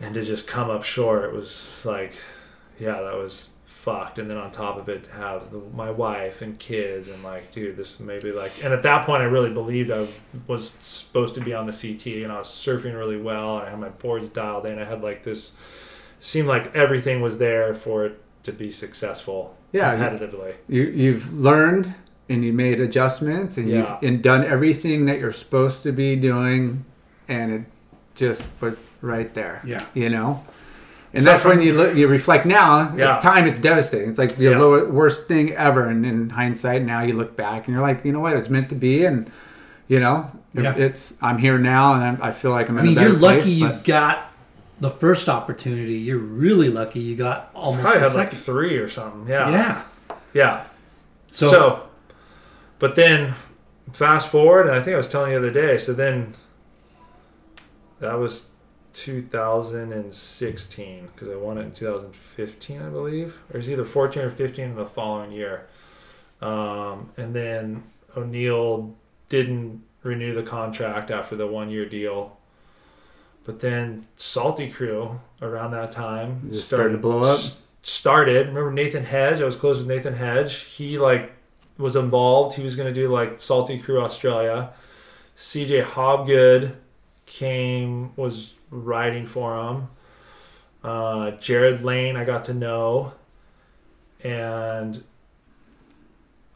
[0.00, 2.14] and to just come up short, it was like,
[2.80, 4.18] yeah, that was fucked.
[4.18, 7.76] And then on top of it, have the, my wife and kids and like, dude,
[7.76, 8.52] this maybe like.
[8.64, 10.06] And at that point, I really believed I
[10.46, 13.70] was supposed to be on the CT, and I was surfing really well, and I
[13.70, 14.78] had my boards dialed in.
[14.78, 15.52] I had like this.
[16.20, 20.54] Seemed like everything was there for it to be successful Yeah, competitively.
[20.68, 21.94] You you've learned
[22.28, 23.76] and you made adjustments and Yeah.
[24.00, 26.84] you've and done everything that you're supposed to be doing,
[27.28, 27.62] and it
[28.16, 29.62] just was right there.
[29.64, 29.84] Yeah.
[29.94, 30.44] You know.
[31.14, 32.92] And So that's from- when you look, you reflect now.
[32.96, 33.16] Yeah.
[33.16, 34.10] The time, it's devastating.
[34.10, 34.82] It's like the Yeah.
[34.84, 35.86] worst thing ever.
[35.86, 38.34] And in hindsight, now you look back and you're like, you know what?
[38.34, 39.04] It was meant to be.
[39.06, 39.30] And
[39.88, 40.74] you know, Yeah.
[40.76, 43.46] it's I'm here now, and I'm, I feel like I'm I mean, you're lucky place,
[43.46, 44.30] you got
[44.80, 45.94] the first opportunity.
[45.94, 49.26] You're really lucky you got almost Probably had like three or something.
[49.26, 49.50] Yeah.
[49.50, 49.82] yeah.
[50.34, 50.60] Yeah.
[51.32, 51.80] So, So,
[52.78, 53.34] but then
[53.92, 55.78] fast forward, and I think I was telling you the other day.
[55.78, 56.34] So then
[58.00, 58.48] that was
[58.92, 64.30] 2016 because I won it in 2015, I believe, or it was either 14 or
[64.30, 65.66] 15 in the following year.
[66.40, 67.82] Um, and then
[68.16, 68.94] O'Neill
[69.28, 72.36] didn't renew the contract after the one year deal.
[73.44, 77.40] But then Salty Crew around that time Just started to blow up?
[77.82, 78.48] Started.
[78.48, 79.40] Remember Nathan Hedge?
[79.40, 80.64] I was close with Nathan Hedge.
[80.64, 81.32] He like
[81.78, 82.56] was involved.
[82.56, 84.70] He was going to do like Salty Crew Australia.
[85.36, 86.74] CJ Hobgood
[87.24, 89.88] came was riding for him.
[90.84, 93.12] Uh, Jared Lane I got to know,
[94.22, 95.02] and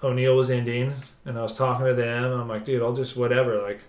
[0.02, 2.32] O'Neill was ending, and I was talking to them.
[2.32, 3.80] I'm like, dude, I'll just whatever, like,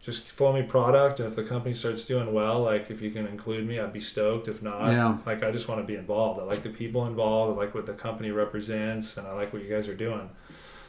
[0.00, 3.26] just flow me product, and if the company starts doing well, like, if you can
[3.26, 4.48] include me, I'd be stoked.
[4.48, 5.18] If not, Yeah.
[5.24, 6.40] like, I just want to be involved.
[6.40, 7.56] I like the people involved.
[7.56, 10.28] I like what the company represents, and I like what you guys are doing.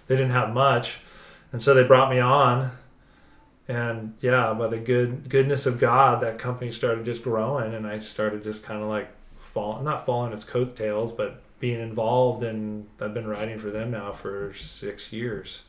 [0.07, 0.99] They didn't have much,
[1.51, 2.71] and so they brought me on.
[3.67, 7.99] And yeah, by the good goodness of God, that company started just growing, and I
[7.99, 9.09] started just kind of like
[9.39, 12.43] falling, not following its coattails, but being involved.
[12.43, 15.63] And I've been riding for them now for six years.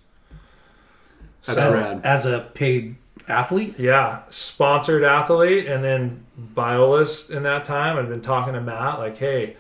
[1.44, 2.00] That's as, rad.
[2.05, 2.97] as a paid
[3.28, 3.78] athlete.
[3.78, 7.97] Yeah, sponsored athlete, and then Biolos in that time.
[7.97, 9.56] I've been talking to Matt, like, hey,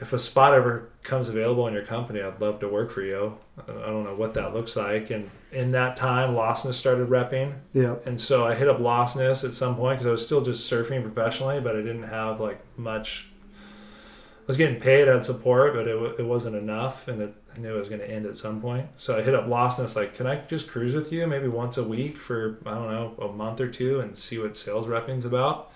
[0.00, 3.36] if a spot ever comes available in your company, I'd love to work for you.
[3.58, 5.10] I don't know what that looks like.
[5.10, 7.54] And in that time, Losness started repping.
[7.72, 7.96] Yeah.
[8.06, 11.02] And so I hit up Losness at some point because I was still just surfing
[11.02, 13.28] professionally, but I didn't have like much.
[13.62, 17.60] I was getting paid, I had support, but it, it wasn't enough, and it, I
[17.60, 18.88] knew it was going to end at some point.
[18.96, 21.84] So I hit up Losness, like, can I just cruise with you maybe once a
[21.84, 25.72] week for I don't know a month or two and see what sales repping's about?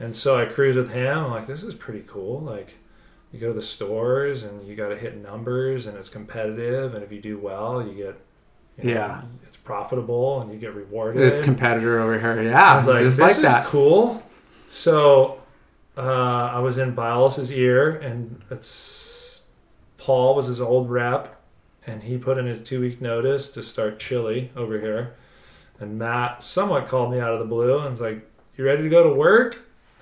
[0.00, 1.24] And so I cruised with him.
[1.24, 2.40] I'm like, this is pretty cool.
[2.40, 2.74] Like,
[3.34, 7.02] you go to the stores and you got to hit numbers, and it's competitive, and
[7.04, 8.16] if you do well, you get
[8.78, 9.22] you know, Yeah.
[9.44, 11.20] it's profitable and you get rewarded.
[11.20, 13.66] This competitor over here, yeah, I was like, just this like is that.
[13.66, 14.22] cool.
[14.70, 15.40] So
[15.96, 16.00] uh,
[16.52, 19.42] I was in Biolos's ear, and it's
[19.98, 21.40] Paul was his old rep,
[21.86, 25.14] and he put in his two week notice to start Chili over here.
[25.80, 28.88] And Matt somewhat called me out of the blue and was like, "You ready to
[28.88, 29.58] go to work?"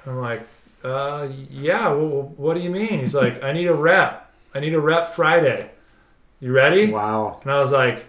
[0.07, 0.47] I'm like,
[0.85, 3.01] uh, "Yeah." Well, what do you mean?
[3.01, 4.31] He's like, "I need a rep.
[4.55, 5.71] I need a rep Friday.
[6.41, 7.41] You ready?" Wow.
[7.43, 8.05] And I was like,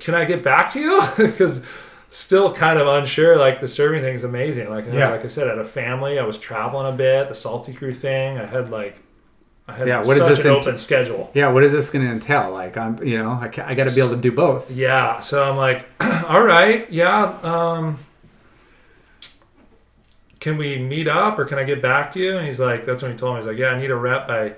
[0.00, 1.66] "Can I get back to you?" Because
[2.10, 3.36] still kind of unsure.
[3.38, 4.68] Like the serving thing is amazing.
[4.70, 5.10] Like Yeah.
[5.10, 6.18] like I said, I had a family.
[6.18, 7.28] I was traveling a bit.
[7.28, 8.38] The salty crew thing.
[8.38, 8.98] I had like
[9.66, 11.30] I had Yeah, what is such this an in- open schedule.
[11.34, 12.50] Yeah, what is this going to entail?
[12.50, 14.68] Like, I'm, you know, I, I got to be able to do both.
[14.70, 15.20] Yeah.
[15.20, 15.86] So I'm like,
[16.28, 17.38] all right, yeah.
[17.44, 17.98] Um,
[20.42, 22.36] can we meet up or can I get back to you?
[22.36, 23.40] And he's like, that's when he told me.
[23.40, 24.46] He's like, yeah, I need a rep by.
[24.46, 24.54] I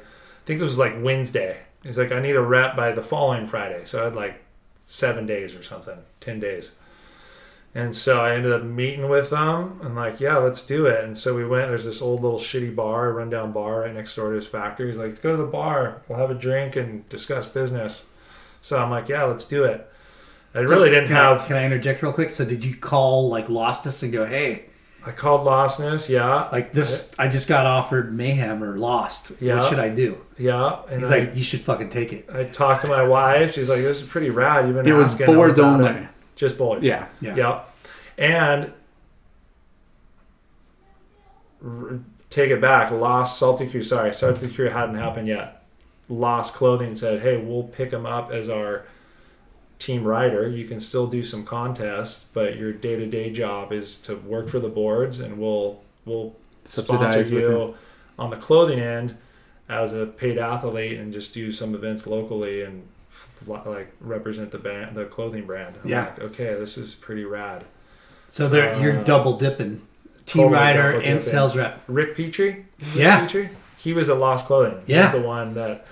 [0.46, 1.58] think this was like Wednesday.
[1.82, 3.84] He's like, I need a rep by the following Friday.
[3.84, 4.42] So I had like
[4.78, 6.72] seven days or something, ten days.
[7.74, 11.04] And so I ended up meeting with them and like, yeah, let's do it.
[11.04, 11.68] And so we went.
[11.68, 14.88] There's this old little shitty bar, rundown bar right next door to his factory.
[14.88, 16.00] He's like, let's go to the bar.
[16.08, 18.06] We'll have a drink and discuss business.
[18.62, 19.86] So I'm like, yeah, let's do it.
[20.54, 21.42] I So really didn't can have.
[21.42, 22.30] I, can I interject real quick?
[22.30, 24.70] So did you call like Losness and go, hey,
[25.06, 27.14] I called Losness, yeah, like this?
[27.18, 29.32] I just got offered Mayhem or Lost.
[29.40, 29.58] Yeah.
[29.60, 30.18] What should I do?
[30.38, 30.80] yeah.
[30.90, 32.26] And He's I, like, you should fucking take it.
[32.32, 33.52] I talked to my wife.
[33.54, 34.66] She's like, this is pretty rad.
[34.66, 35.90] You've been It was asking them boards only.
[35.90, 36.82] it." just boards.
[36.82, 37.06] Yeah.
[37.20, 37.36] Yeah.
[37.36, 37.76] Yep.
[38.18, 38.72] And
[41.64, 41.98] r-
[42.30, 42.90] take it back.
[42.90, 43.82] Lost Salty Crew.
[43.82, 45.62] Sorry, Salty Crew hadn't happened yet.
[46.08, 48.84] Lost Clothing said, "Hey, we'll pick him up as our
[49.78, 50.48] team rider.
[50.48, 54.48] You can still do some contests, but your day to day job is to work
[54.48, 57.74] for the boards, and we'll we'll sponsor Subsidize with you
[58.18, 59.16] on the clothing end
[59.68, 62.88] as a paid athlete, and just do some events locally and."
[63.46, 65.76] Like represent the band, the clothing brand.
[65.84, 66.04] I'm Yeah.
[66.06, 67.64] like, okay, this is pretty rad.
[68.28, 69.82] So you're Uh, double dipping,
[70.24, 71.20] team totally rider and dipping.
[71.20, 71.82] sales rep.
[71.86, 72.64] Rick Petrie.
[72.80, 73.20] Rick Yeah.
[73.20, 73.50] Petrie?
[73.76, 74.80] He was at Lost Clothing.
[74.86, 75.02] Yeah.
[75.12, 75.86] He's the one that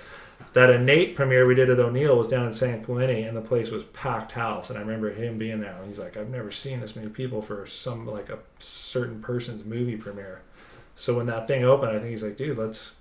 [0.53, 3.71] that InNate premiere we did at O'Neill was down in San Clemente and the place
[3.71, 4.69] was packed house.
[4.69, 5.75] And I remember him being there.
[5.75, 9.65] And he's like, I've never seen this many people for some like a certain person's
[9.65, 10.41] movie premiere.
[10.95, 12.95] So when that thing opened, I think he's like, dude, let's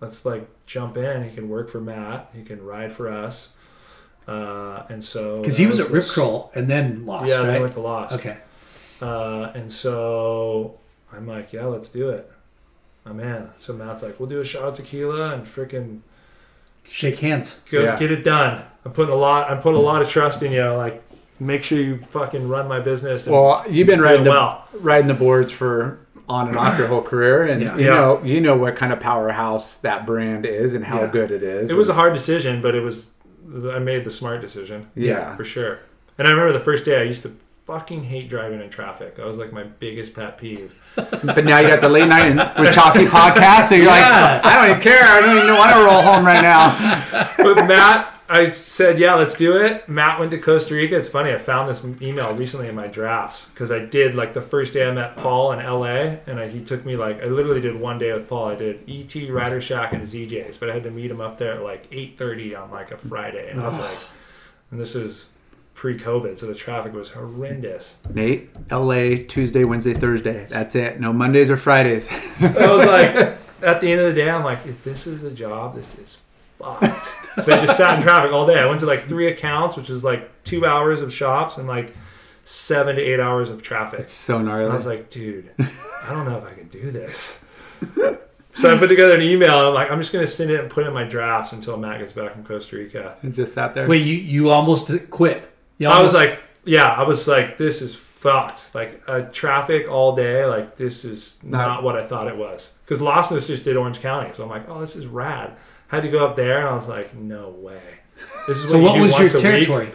[0.00, 1.28] let's like jump in.
[1.28, 2.30] He can work for Matt.
[2.34, 3.54] He can ride for us.
[4.28, 7.60] Uh, and so Because he that was at Rip Curl and then Lost, Yeah, right?
[7.60, 8.14] went to Lost.
[8.16, 8.36] Okay.
[9.00, 10.78] Uh, and so
[11.12, 12.30] I'm like, yeah, let's do it.
[13.04, 13.50] I'm in.
[13.58, 16.00] So Matt's like, we'll do a shot of tequila and freaking
[16.84, 17.58] Shake hands.
[17.70, 17.96] go Yeah.
[17.96, 18.62] get it done.
[18.84, 19.50] I'm putting a lot.
[19.50, 20.64] I'm putting a lot of trust in you.
[20.70, 21.02] Like,
[21.40, 23.26] make sure you fucking run my business.
[23.26, 24.66] And Well, you've been riding the, well.
[24.80, 27.76] riding the boards for on and off your whole career, and Yeah.
[27.76, 27.94] you Yeah.
[27.94, 31.06] know you know what kind of powerhouse that brand is and how Yeah.
[31.08, 31.70] good it is.
[31.70, 33.10] It was a hard decision, but it was.
[33.70, 35.36] I made the smart decision yeah.
[35.36, 35.80] for sure.
[36.16, 37.32] And I remember the first day I used to
[37.64, 39.14] fucking hate driving in traffic.
[39.16, 40.78] That was like my biggest pet peeve.
[40.96, 44.40] But now you got the late night and- with Chalky podcast, so you're Yeah.
[44.42, 45.02] like, I don't even care.
[45.04, 47.32] I don't even want to roll home right now.
[47.38, 49.88] but Matt, I said, yeah, let's do it.
[49.88, 50.96] Matt went to Costa Rica.
[50.96, 51.32] It's funny.
[51.32, 54.86] I found this email recently in my drafts because I did like the first day
[54.88, 57.98] I met Paul in LA, and I, he took me like I literally did one
[57.98, 58.48] day with Paul.
[58.48, 61.52] I did ET, Rider Shack, and ZJ's, but I had to meet him up there
[61.54, 63.98] at like eight thirty on like a Friday, and I was like,
[64.70, 65.28] and this is
[65.74, 67.96] pre-COVID, so the traffic was horrendous.
[68.12, 69.24] Nate, L.A.
[69.24, 70.46] Tuesday, Wednesday, Thursday.
[70.48, 71.00] That's it.
[71.00, 72.08] No Mondays or Fridays.
[72.40, 73.14] I was like,
[73.62, 76.18] at the end of the day, I'm like, if this is the job, this is
[76.58, 77.44] fucked.
[77.44, 78.58] so I just sat in traffic all day.
[78.58, 81.94] I went to like three accounts, which is like two hours of shops and like
[82.44, 84.00] seven to eight hours of traffic.
[84.00, 84.70] it's so And gnarly.
[84.70, 87.44] I was like, dude, I don't know if I can do this.
[88.54, 89.68] So I put together an email.
[89.68, 91.78] I'm like, I'm just going to send it and put it in my drafts until
[91.78, 93.16] Matt gets back from Costa Rica.
[93.22, 93.88] it's just sat there.
[93.88, 95.48] Wait, you you almost quit.
[95.82, 98.74] You I was like, yeah, I was like, this is fucked.
[98.74, 100.44] Like uh, traffic all day.
[100.46, 102.72] Like this is not, Not- what I thought it was.
[102.84, 105.56] Because Losness just did Orange County, so I'm like, oh, this is rad.
[105.90, 107.80] I Had to go up there, and I was like, no way.
[108.46, 109.42] This is so you what do was your once a week.
[109.42, 109.92] territory?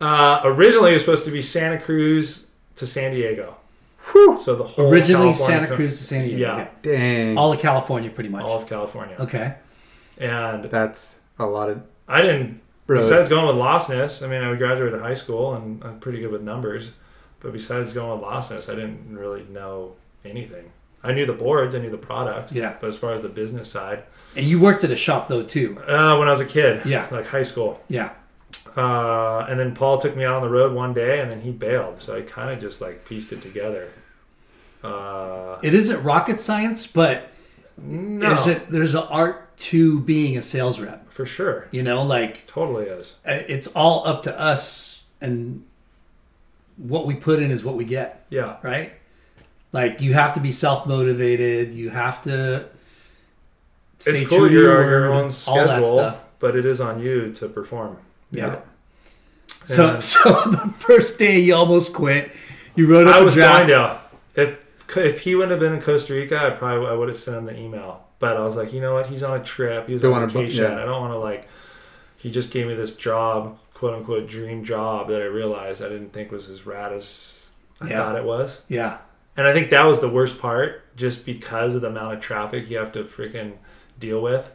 [0.00, 3.56] Uh, originally, it was supposed to be Santa Cruz to San Diego.
[4.36, 6.56] So the whole Originally California Santa co- Cruz to San Diego.
[6.56, 6.68] Yeah.
[6.82, 7.36] Dang.
[7.36, 8.44] All of California, pretty much.
[8.44, 9.56] all of California, okay.
[10.18, 11.82] and That's a lot of.
[12.06, 12.60] I didn't.
[12.86, 16.42] Besides going with Losness, I mean, I graduated high school and I'm pretty good with
[16.42, 16.92] numbers.
[17.40, 20.70] But besides going with Losness, I didn't really know anything.
[21.02, 22.52] I knew the boards, I knew the product.
[22.52, 22.76] Yeah.
[22.80, 24.04] But as far as the business side,
[24.36, 25.78] And you worked at a shop though too.
[25.86, 27.06] uh, when I was a kid, Yeah.
[27.10, 28.10] like high school, Yeah.
[28.76, 31.50] uh, and then Paul took me out on the road one day, and then he
[31.50, 31.98] bailed.
[32.00, 33.88] So I kind of just like pieced it together.
[34.82, 37.30] Uh, It isn't rocket science, but
[37.80, 41.05] no, there's a there's an art to being a sales rep.
[41.16, 43.16] for sure, You know, like totally is.
[43.26, 45.64] uh, it's all up to us and
[46.76, 48.92] what we put in is what we get, Yeah, right?
[49.72, 51.72] Like you have to be self motivated.
[51.72, 52.68] You have to
[53.98, 54.48] stay it's true cool.
[54.48, 56.24] to You're your on your own all that schedule, stuff.
[56.38, 57.96] but it is on you to perform.
[58.30, 58.60] Yeah.
[59.64, 62.30] So And- so the first day you almost quit.
[62.74, 63.68] You wrote up I a was draft.
[63.68, 64.00] going to.
[64.42, 67.38] If if he wouldn't have been in Costa Rica, I probably I would have sent
[67.38, 68.05] him the email.
[68.18, 69.08] But I was like, you know what?
[69.08, 69.88] He's on a trip.
[69.88, 70.64] He was Don't on vacation.
[70.64, 70.82] yeah.
[70.82, 71.48] I don't want to like.
[72.16, 76.12] He just gave me this job, quote unquote, dream job that I realized I didn't
[76.12, 77.96] think was as rad as I Yeah.
[78.04, 78.62] thought it was.
[78.68, 78.98] Yeah.
[79.36, 82.70] And I think that was the worst part, just because of the amount of traffic
[82.70, 83.52] you have to freaking
[84.00, 84.50] deal with.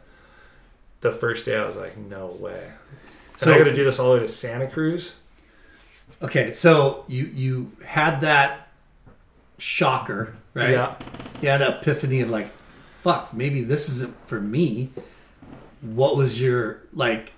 [1.02, 2.60] The first day, I was like, no way.
[3.36, 5.14] So So- I got to do this all the way to Santa Cruz.
[6.20, 8.68] Okay, so you you had that
[9.58, 10.70] shocker, right?
[10.70, 10.94] Yeah.
[11.40, 12.48] You had an epiphany of like,
[13.02, 14.90] fuck, maybe this isn't for me.
[15.80, 17.32] What was your like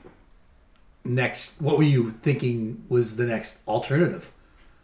[1.04, 4.30] next what were you thinking was the next alternative?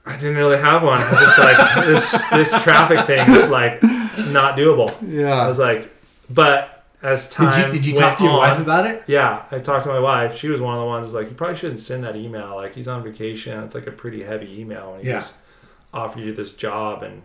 [0.07, 0.99] I didn't really have one.
[0.99, 4.95] I was just like, this this traffic thing is like not doable.
[5.07, 5.91] Yeah, I was like,
[6.31, 9.05] but as Did time you did you went talk to your on- wife about it?
[9.07, 10.37] Yeah, I talked to my wife.
[10.37, 12.57] She was one of the ones who's like, you probably shouldn't send that email.
[12.57, 13.63] Like he's on vacation.
[13.63, 15.17] It's like a pretty heavy email when he Yeah.
[15.17, 15.35] just
[15.93, 17.23] offered you this job and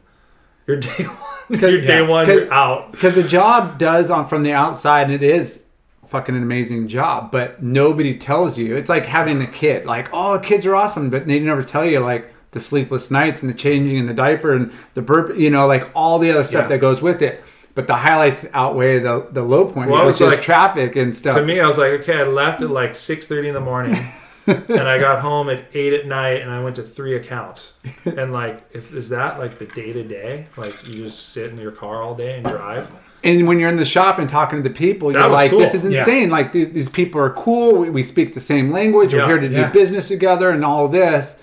[0.67, 1.61] you're day one.
[1.61, 2.07] You're day yeah.
[2.07, 2.27] one.
[2.27, 2.91] You're out.
[2.91, 5.65] Because the job does on from the outside, and it is
[6.07, 8.75] fucking an amazing job, but nobody tells you.
[8.77, 9.85] It's like having a kid.
[9.85, 13.49] Like, oh, kids are awesome, but they never tell you like the sleepless nights and
[13.49, 15.37] the changing and the diaper and the burp.
[15.37, 16.67] You know, like all the other stuff Yeah.
[16.69, 17.43] that goes with it.
[17.73, 21.13] But the highlights outweigh the the low points, Well, which was is like- traffic and
[21.15, 21.35] stuff.
[21.35, 23.97] To me, I was like, okay, I left at like six thirty in the morning,
[24.47, 27.73] and I got home at eight at night, and I went to three accounts.
[28.05, 30.47] And like, if is that like the day to day?
[30.57, 32.91] Like you just sit in your car all day and drive?
[33.23, 35.59] And when you're in the shop and talking to the people, That you're like, cool.
[35.59, 35.99] "This is Yeah.
[36.01, 36.29] insane!
[36.29, 37.77] Like these, these people are cool.
[37.79, 39.13] We, we speak the same language.
[39.13, 39.21] Yeah.
[39.27, 39.67] We're here to Yeah.
[39.67, 41.39] do business together, and all this."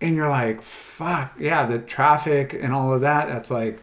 [0.00, 3.26] And you're like, "Fuck yeah!" The traffic and all of that.
[3.28, 3.80] That's like,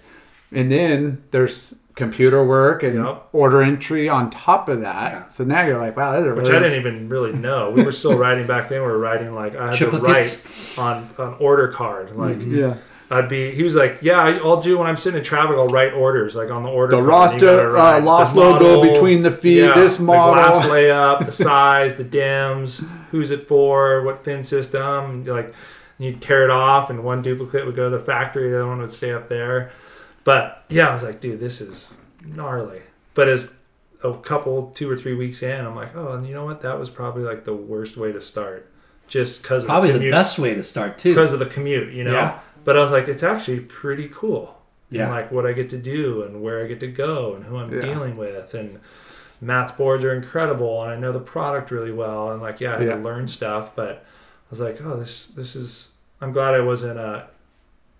[0.53, 3.23] and then there's computer work and Yep.
[3.31, 5.11] order entry on top of that.
[5.11, 5.25] Yeah.
[5.27, 7.71] So now you're like, "Wow, this is a Which really I didn't even really know.
[7.71, 8.81] We were still writing back then.
[8.81, 10.77] We were writing like I had to Triplicates?
[10.77, 12.15] write on an order card.
[12.15, 12.73] Like yeah."
[13.11, 13.51] I'd be.
[13.51, 15.55] He was like, "Yeah, I- I'll do when I'm sitting in traffic.
[15.55, 16.97] I'll write orders like on the order.
[16.97, 17.33] The card.
[17.33, 20.59] You gotta roster, write uh, the lost logo between the feet, this model, the model.
[20.61, 25.23] glass layup, the size, the dims, who's it for, what fin system.
[25.23, 25.53] Like
[25.99, 28.49] you tear it off, and one duplicate would go to the factory.
[28.49, 29.69] The other one would stay up there.
[30.25, 31.93] But yeah, I was like, dude, this is
[32.25, 32.81] gnarly.
[33.13, 33.53] But as
[34.03, 36.61] a couple, two or three weeks in, I'm like, oh, and you know what?
[36.61, 38.69] That was probably like the worst way to start,
[39.07, 41.13] just because Probably of the the best way to start too.
[41.13, 42.11] because of the commute, you know.
[42.11, 42.39] Yeah.
[42.65, 44.59] But I was like, it's actually pretty cool.
[44.89, 45.03] Yeah.
[45.03, 47.57] And like what I get to do and where I get to go and who
[47.57, 47.81] I'm Yeah.
[47.81, 48.79] dealing with and
[49.41, 52.77] Matt's boards are incredible and I know the product really well and like yeah I
[52.79, 52.95] had Yeah.
[52.95, 56.99] to learn stuff but I was like oh this this is I'm glad I wasn't
[56.99, 57.23] uh,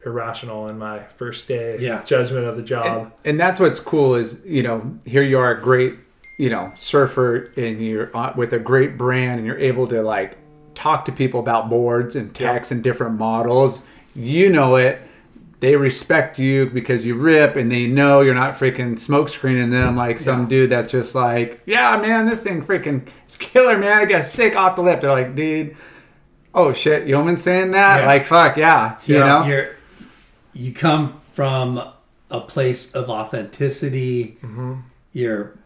[0.06, 2.04] irrational in my first day Yeah.
[2.04, 5.60] judgment of the job and that's what's cool is you know here you are a
[5.62, 5.96] great
[6.38, 10.38] you know surfer and you're with a great brand and you're able to like
[10.76, 13.82] talk to people about boards and techs and different models,
[14.14, 15.00] you know it.
[15.62, 19.96] They respect you because you rip and they know you're not freaking smoke screening them
[19.96, 20.50] like some Yeah.
[20.50, 23.98] dude that's just like, yeah, man, this thing freaking is killer, man.
[24.00, 25.00] I got sick off the lip.
[25.00, 25.78] They're like, dude,
[26.54, 28.02] oh shit, Yeomans saying that?
[28.02, 28.08] Yeah.
[28.08, 28.98] Like, fuck, yeah.
[29.06, 29.46] You You're- know?
[30.56, 31.92] You're come from
[32.32, 34.38] a place of authenticity.
[34.42, 34.76] Mm-hmm.
[35.14, 35.58] Your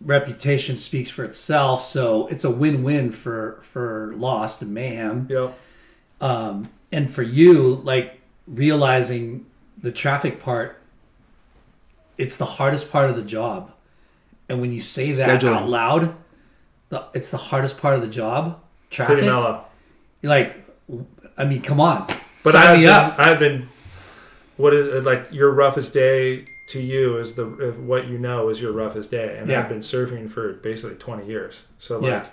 [0.00, 5.26] reputation speaks for itself, so it's a win-win for for Lost and Mayhem.
[5.30, 5.58] Yep.
[6.20, 9.46] um, and for you like realizing
[9.78, 10.80] the traffic part
[12.16, 13.72] it's the hardest part of the job
[14.48, 15.56] and when you say that Scheduling.
[15.56, 16.14] out loud
[16.90, 18.60] the, it's the hardest part of the job
[18.90, 19.26] traffic Pretty
[20.22, 20.64] you're like
[21.36, 22.06] i mean come on
[22.44, 22.80] But sign I've
[23.16, 23.68] been, I've been.
[24.56, 28.60] What is like your roughest day to you is the uh, what you know is
[28.60, 29.60] your roughest day, and Yeah.
[29.60, 31.64] I've been surfing for basically twenty years.
[31.78, 32.26] So like Yeah.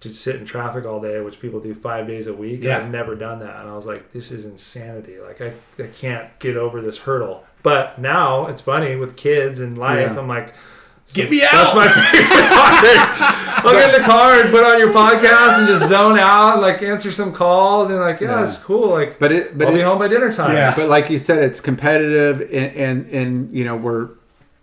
[0.00, 2.62] to sit in traffic all day, which people do five days a week.
[2.62, 2.78] Yeah.
[2.78, 5.18] I've never done that, and I was like, this is insanity.
[5.20, 5.52] Like I,
[5.82, 7.44] I can't get over this hurdle.
[7.62, 10.16] But now it's funny with kids and life.
[10.16, 10.54] I'm like.
[11.14, 11.52] Get me out.
[11.52, 13.64] That's my favorite part.
[13.64, 16.62] I'll get in the car and put on your podcast and just zone out, and
[16.62, 18.42] like answer some calls, and like, yeah, Yeah.
[18.44, 18.90] it's cool.
[18.90, 20.52] Like, But it, but I'll it, be home by dinner time.
[20.52, 20.74] Yeah.
[20.76, 24.10] but like you said, it's competitive, and, and and you know we're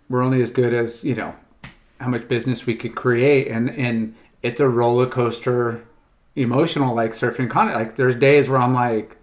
[0.08, 1.34] we're only as good as you know
[2.00, 5.82] how much business we can create, and and it's a roller coaster,
[6.36, 7.76] emotional like surfing content.
[7.76, 9.16] Like there's days where I'm like,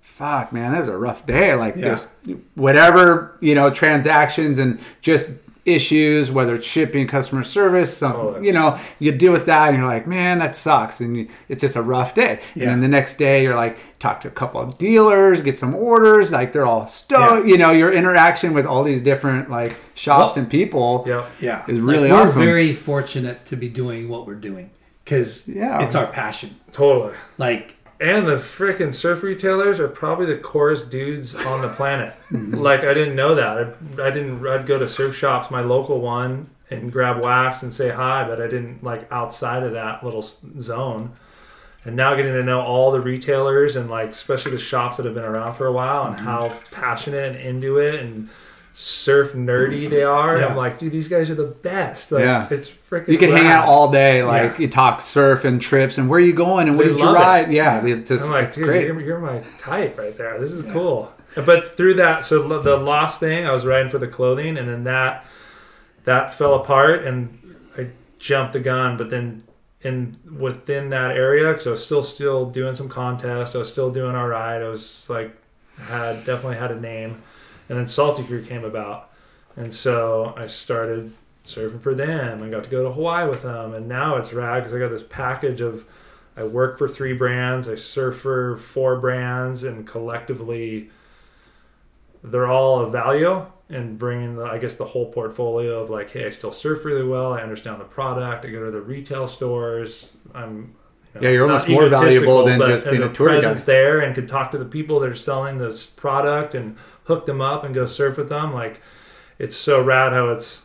[0.00, 1.54] fuck, man, that was a rough day.
[1.54, 1.88] Like Yeah.
[1.88, 2.08] just
[2.54, 5.32] whatever you know transactions and just
[5.64, 8.46] issues whether it's shipping customer service some Totally.
[8.46, 11.60] you know you deal with that and you're like man that sucks and you, it's
[11.60, 14.60] just a rough day and then the next day you're like talk to a couple
[14.60, 18.82] of dealers get some orders like they're all stoked you know your interaction with all
[18.82, 21.30] these different like shops Well- and people Yep.
[21.40, 22.40] yeah Is really like, awesome.
[22.40, 24.70] we're very fortunate to be doing what we're doing
[25.04, 25.84] because Yeah.
[25.84, 27.14] it's our passion Totally.
[27.38, 32.16] like And the freaking surf retailers are probably the coolest dudes on the planet.
[32.32, 33.56] like I didn't know that.
[33.56, 34.44] I, I didn't.
[34.44, 38.42] I'd go to surf shops, my local one, and grab wax and say hi, but
[38.42, 41.12] I didn't like outside of that little zone.
[41.84, 45.14] And now getting to know all the retailers and like especially the shops that have
[45.14, 46.24] been around for a while and mm-hmm.
[46.24, 48.28] how passionate and into it and
[48.74, 50.38] surf nerdy they are.
[50.38, 50.46] Yeah.
[50.46, 52.10] I'm like, dude, these guys are the best.
[52.10, 52.48] Like, Yeah.
[52.50, 53.08] it's freaking.
[53.08, 54.58] you can hang out all day like Yeah.
[54.60, 57.06] you talk surf and trips and where are you going and what They did you
[57.06, 57.18] love it.
[57.18, 60.38] ride yeah, it's just I'm like, dude, great You're, you're my type right there.
[60.40, 61.12] This is cool.
[61.34, 64.84] But through that, so the lost thing, I was riding for the clothing, and then
[64.84, 65.24] that
[66.04, 67.38] that fell apart, and
[67.78, 68.96] I jumped the gun.
[68.98, 69.40] But then
[69.80, 73.90] in within that area, because I was still still doing some contests, I was still
[73.90, 74.60] doing all right.
[74.62, 75.34] I was like
[75.88, 77.22] had definitely had a name,
[77.68, 79.10] and then Salty Crew came about,
[79.56, 81.12] and so I started
[81.44, 82.42] surfing for them.
[82.42, 84.90] I got to go to Hawaii with them, and now it's rad because I got
[84.90, 85.84] this package of.
[86.34, 87.68] I work for three brands.
[87.68, 90.88] I surf for four brands, and collectively,
[92.24, 93.46] they're all of value.
[93.68, 97.06] And bringing the, I guess, the whole portfolio of like, hey, I still surf really
[97.06, 97.32] well.
[97.32, 98.44] I understand the product.
[98.44, 100.14] I go to the retail stores.
[100.34, 100.74] I'm
[101.14, 103.40] you know, Yeah, you're almost more valuable than but- just being a tour guide.
[103.40, 107.26] presence there, and could talk to the people that are selling this product and hook
[107.26, 108.52] them up and go surf with them.
[108.52, 108.80] Like,
[109.38, 110.62] it's so rad how it's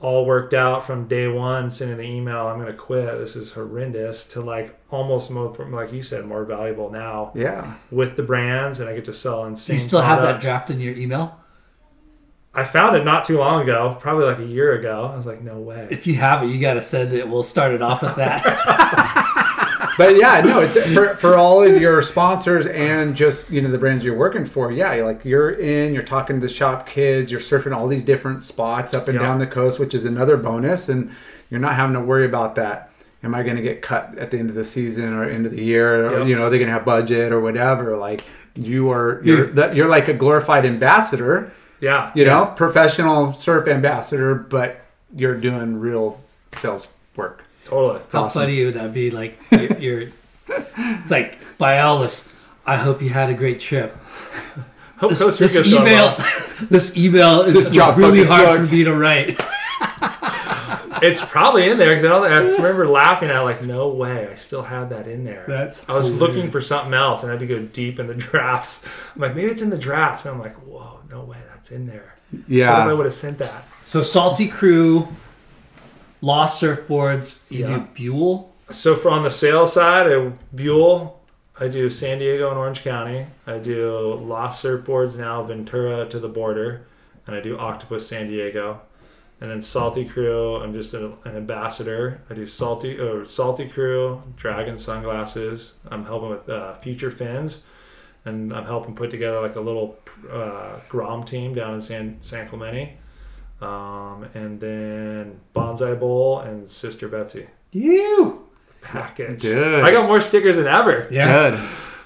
[0.00, 3.18] all worked out from day one, sending the email, I'm going to quit.
[3.18, 8.16] This is horrendous, to like almost more, like you said, more valuable now yeah with
[8.16, 9.74] the brands, and I get to sell do insane.
[9.74, 11.36] you still have that draft in your email
[12.52, 15.04] I found it not too long ago, probably like a year ago.
[15.04, 15.86] I was like, no way.
[15.90, 18.42] if you have it you got to send it we'll start it off with that
[20.00, 23.78] but yeah, no, it's for, for all of your sponsors and just you know the
[23.78, 24.72] brands you're working for.
[24.72, 28.04] Yeah, you're like you're in, you're talking to the shop kids, you're surfing all these
[28.04, 29.22] different spots up and Yeah.
[29.26, 31.10] down the coast, which is another bonus, and
[31.50, 32.90] you're not having to worry about that.
[33.22, 35.52] Am I going to get cut at the end of the season or end of
[35.52, 36.06] the year?
[36.06, 36.28] Or, Yep.
[36.28, 37.96] you know, they're going to have budget or whatever.
[37.98, 41.52] Like you are, you're, you're like a glorified ambassador.
[41.80, 42.10] yeah.
[42.14, 44.80] You know, professional surf ambassador, but
[45.14, 46.18] you're doing real
[46.56, 47.44] sales work.
[47.70, 48.00] Totally.
[48.12, 48.42] How awesome.
[48.42, 49.10] funny would that be?
[49.10, 50.08] Like you're, you're
[50.48, 52.32] it's like by Alice.
[52.66, 53.96] I hope you had a great trip.
[54.98, 56.16] Hope This, this email, well.
[56.68, 58.68] this email is This job really hard sucks.
[58.68, 59.40] for me to write.
[61.02, 64.60] It's probably in there because I, I remember laughing at like, no way, I still
[64.60, 65.46] had that in there.
[65.48, 66.36] That's I was hilarious.
[66.36, 68.86] looking for something else and I had to go deep in the drafts.
[69.14, 70.26] I'm like, maybe it's in the drafts.
[70.26, 72.16] And I'm like, whoa, no way, that's in there.
[72.32, 73.64] What if I would have sent that?
[73.82, 75.08] So Salty Crew,
[76.20, 77.38] Lost Surfboards.
[77.48, 77.78] You Yeah.
[77.78, 78.50] do Buell.
[78.70, 81.18] So for on the sales side, I Buell,
[81.58, 83.26] I do San Diego and Orange County.
[83.46, 86.82] I do Lost Surfboards now, Ventura to the border,
[87.26, 88.80] and I do Octopus San Diego.
[89.42, 92.20] And then Salty Crew, I'm just an, an ambassador.
[92.28, 95.72] I do Salty or Salty Crew, Dragon sunglasses.
[95.90, 97.62] I'm helping with uh, Future Fins,
[98.26, 99.96] and I'm helping put together like a little
[100.30, 102.98] uh, Grom team down in San San Clemente.
[103.60, 108.48] Um, and then Banzai Bowl and Sister Betsy You
[108.80, 109.42] package.
[109.42, 109.84] Good.
[109.84, 111.06] I got more stickers than ever.
[111.10, 111.50] Yeah.
[111.50, 111.60] good.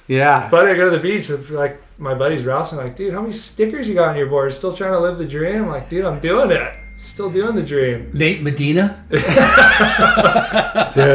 [0.08, 0.48] Yeah.
[0.50, 3.32] But I go to the beach and like my buddies rousing like, dude, how many
[3.32, 4.52] stickers you got on your board?
[4.52, 5.62] Still trying to live the dream?
[5.62, 6.76] I'm like, dude, I'm doing it.
[6.96, 8.10] Still doing the dream.
[8.14, 9.20] Nate Medina, Dude,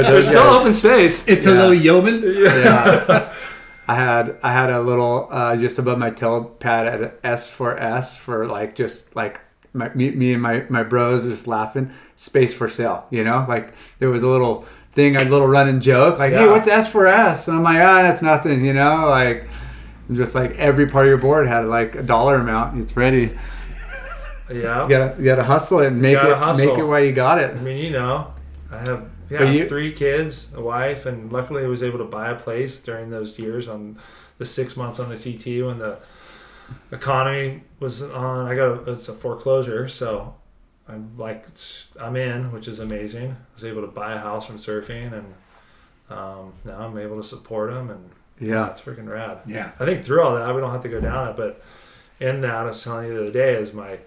[0.06, 1.28] There's still guys- open space.
[1.28, 2.22] Italo Yeoman.
[2.24, 3.34] yeah.
[3.88, 7.50] I had I had a little uh, just above my tail pad at a S
[7.50, 9.42] for S for like just like
[9.74, 11.92] my, me, me and my my bros just laughing.
[12.16, 13.46] Space for sale you know?
[13.48, 17.08] Like there was a little thing a little running joke like hey what's S for
[17.08, 17.48] S?
[17.48, 19.08] And I'm like ah that's nothing you know?
[19.08, 19.48] Like
[20.12, 22.82] just like every part of your board had like a dollar amount.
[22.82, 23.32] It's ready.
[24.52, 24.84] Yeah.
[24.84, 26.66] you gotta you gotta hustle it and make it hustle.
[26.66, 27.52] make it while you got it.
[27.56, 28.34] I mean, you know,
[28.72, 32.32] I have yeah you- three kids, a wife, and luckily I was able to buy
[32.32, 34.00] a place during those years on
[34.40, 36.00] the six months on the CT when the
[36.92, 38.48] economy was on.
[38.48, 40.36] I got a, it's a foreclosure, so
[40.88, 41.46] I'm like
[42.00, 43.32] I'm in, which is amazing.
[43.32, 45.34] I was able to buy a house from surfing, and
[46.10, 49.42] um, now I'm able to support them, and yeah it's freaking rad.
[49.46, 49.72] Yeah.
[49.80, 51.62] I think through all that, we don't have to go down it, but
[52.20, 54.00] in that, I was telling you the other day, is my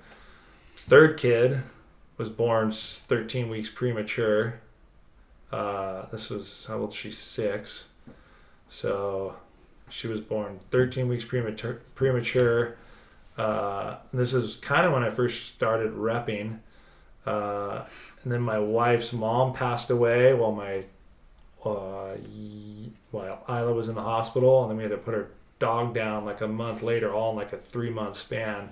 [0.76, 1.60] third kid
[2.18, 4.60] was born 13 weeks premature.
[5.50, 6.92] Uh, this was how old?
[6.92, 7.86] She's six,
[8.68, 9.36] so
[9.92, 11.80] she was born 13 weeks premature.
[11.94, 12.76] Premature.
[13.36, 16.58] Uh, this is kind of when I first started repping.
[17.26, 17.84] Uh,
[18.22, 20.84] and then my wife's mom passed away while my
[21.64, 22.16] uh,
[23.12, 25.30] while Isla was in the hospital, and then we had to put her
[25.60, 28.70] dog down like a month later, all in like a three month span.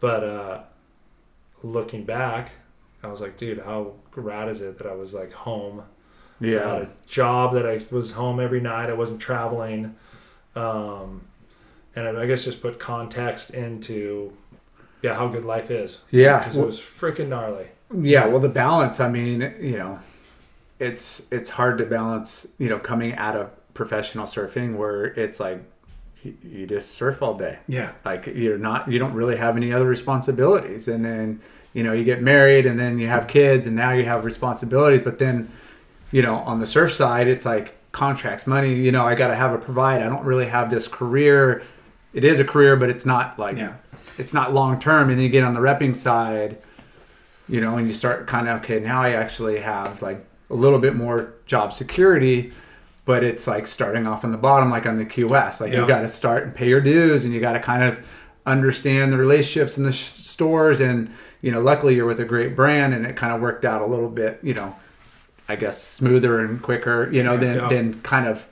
[0.00, 0.60] But uh,
[1.62, 2.50] looking back,
[3.02, 5.82] I was like, dude, how rad is it that I was like home?
[6.40, 8.88] Yeah, I had a job that I was home every night.
[8.88, 9.94] I wasn't traveling.
[10.60, 11.22] Um,
[11.96, 14.32] and I guess just put context into,
[15.02, 16.02] yeah, how good life is.
[16.10, 17.68] yeah Because it was freaking gnarly.
[17.96, 19.00] Yeah, well, the balance.
[19.00, 19.98] I mean, you know,
[20.78, 22.46] it's it's hard to balance.
[22.58, 25.62] You know, coming out of professional surfing where it's like
[26.22, 27.58] you just surf all day.
[27.66, 27.92] Yeah.
[28.04, 31.40] Like you're not, you don't really have any other responsibilities, and then
[31.74, 35.02] you know you get married, and then you have kids, and now you have responsibilities.
[35.02, 35.50] But then,
[36.12, 38.74] you know, on the surf side, it's like contracts, money.
[38.74, 40.02] You know, I got to have a provide.
[40.02, 41.62] I don't really have this career.
[42.12, 43.74] It is a career, but it's not like Yeah.
[44.18, 45.08] it's not long term.
[45.10, 46.58] And then you get on the repping side
[47.48, 48.78] you know, and you start kind of okay.
[48.78, 52.52] Now I actually have like a little bit more job security,
[53.04, 55.60] but it's like starting off on the bottom, like on the QS.
[55.60, 55.80] Like Yeah.
[55.80, 57.98] you got to start and pay your dues, and you got to kind of
[58.46, 60.78] understand the relationships in the sh- stores.
[60.80, 61.12] And
[61.42, 63.86] you know, luckily you're with a great brand, and it kind of worked out a
[63.86, 64.38] little bit.
[64.44, 64.76] You know,
[65.50, 67.08] I guess smoother and quicker.
[67.12, 67.68] You know, than Yeah.
[67.68, 68.46] than kind of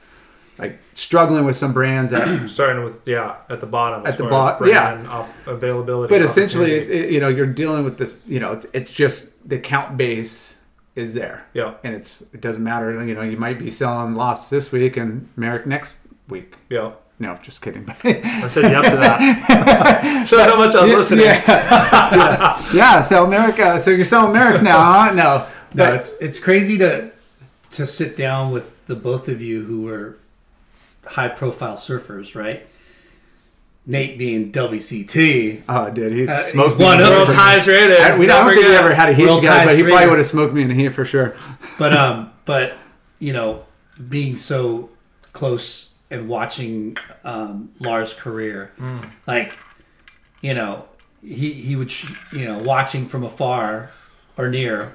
[0.59, 4.05] like struggling with some brands that Starting with, yeah, at the bottom.
[4.05, 5.07] as At the far as bot- yeah.
[5.09, 6.13] op- availability.
[6.13, 9.59] but essentially it, you know you're dealing with this you know it's, it's just the
[9.59, 10.57] count base
[10.97, 14.49] is there yeah, and it's it doesn't matter you know you might be selling lots
[14.51, 15.95] this week and Merrick next
[16.29, 16.91] week yeah.
[17.21, 20.27] no just kidding I said yep to that.
[20.29, 21.27] Shows how much I was listening.
[21.27, 21.45] yeah.
[22.17, 26.13] yeah yeah sell Merrick uh, so you're selling Merricks now huh no No, But- it's
[26.21, 27.11] it's crazy to
[27.73, 30.17] to sit down with the both of you who were
[31.07, 32.67] high profile surfers, right?
[33.87, 35.63] Nate being WCT.
[35.69, 37.11] oh dude he Uh, smoked he's me one in the up.
[37.11, 38.01] heat World for- rated.
[38.01, 38.85] I, we, don't Don't think we forget.
[38.85, 40.69] ever had a heat World's together but he highest probably would have smoked me in
[40.69, 41.35] the heat for sure
[41.79, 42.75] But um, but
[43.19, 43.65] you know,
[44.09, 44.91] being so
[45.33, 48.73] close and watching um, Lars' career,
[49.27, 49.57] like
[50.41, 50.85] you know,
[51.23, 51.93] he he would
[52.33, 53.91] you know watching from afar
[54.37, 54.93] or near,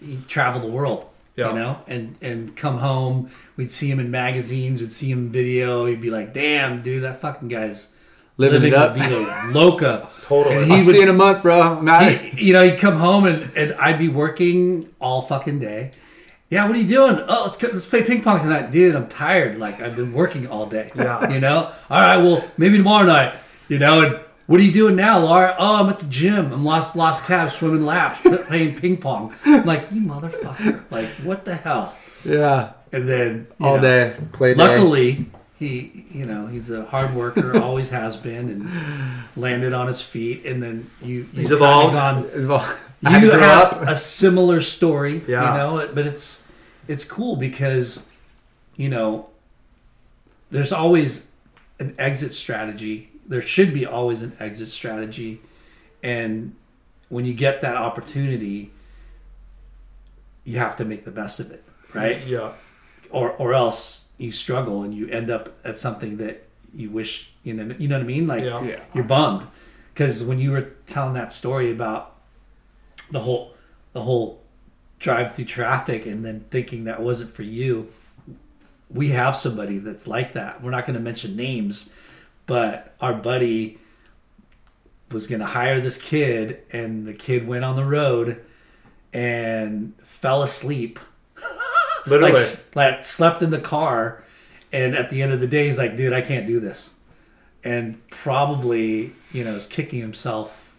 [0.00, 1.08] he traveled the world.
[1.36, 1.50] Yeah.
[1.50, 5.30] You know, and and come home, we'd see him in magazines, we'd see him in
[5.30, 5.86] video.
[5.86, 7.92] He'd be like, "Damn, dude, that fucking guy's
[8.38, 10.56] living, living it up the vida loca." Totally.
[10.56, 12.96] And I'll he see you in a month bro I'm he, you know, he'd come
[12.96, 15.92] home and, and I'd be working all fucking day.
[16.50, 17.22] Yeah, what are you doing?
[17.28, 18.96] Oh, let's let's play ping pong tonight, dude.
[18.96, 19.58] I'm tired.
[19.58, 20.90] Like I've been working all day.
[20.94, 21.30] Yeah.
[21.30, 21.70] You know.
[21.88, 22.16] All right.
[22.16, 23.34] Well, maybe tomorrow night.
[23.68, 24.00] You know.
[24.00, 25.54] And what are you doing now, Laura?
[25.58, 26.52] Oh, I'm at the gym.
[26.52, 29.34] I'm lost lost cab swimming laps, playing ping pong.
[29.44, 30.82] I'm like you motherfucker.
[30.90, 31.94] Like what the hell?
[32.24, 34.58] yeah And then all know, day play day.
[34.58, 35.26] Luckily,
[35.58, 38.70] he you know he's a hard worker, always has been, and
[39.36, 40.44] landed on his feet.
[40.46, 41.94] And then you He's you've evolved.
[41.94, 42.24] Gone,
[43.04, 45.52] I you have up a similar story, Yeah.
[45.52, 46.48] you know, but it's
[46.88, 48.04] it's cool because
[48.76, 49.28] you know
[50.50, 51.30] there's always
[51.78, 53.07] an exit strategy.
[53.28, 55.40] There should be always an exit strategy,
[56.02, 56.56] and
[57.10, 58.72] when you get that opportunity,
[60.44, 61.62] you have to make the best of it,
[61.94, 62.26] right?
[62.26, 62.52] Yeah.
[63.10, 67.54] Or or else you struggle and you end up at something that you wish you
[67.54, 68.26] know you know what I mean?
[68.26, 68.62] Like Yeah.
[68.64, 68.80] Yeah.
[68.94, 69.46] you're bummed
[69.92, 72.16] because when you were telling that story about
[73.10, 73.54] the whole
[73.92, 74.42] the whole
[74.98, 77.88] drive through traffic and then thinking that wasn't for you
[78.90, 81.92] we have somebody that's like that we're not going to mention names
[82.48, 83.78] but our buddy
[85.12, 88.44] was going to hire this kid and the kid went on the road
[89.12, 90.98] and fell asleep
[92.06, 92.32] Literally.
[92.32, 94.24] like, like slept in the car
[94.72, 96.94] and at the end of the day he's like dude i can't do this
[97.62, 100.74] and probably you know is kicking himself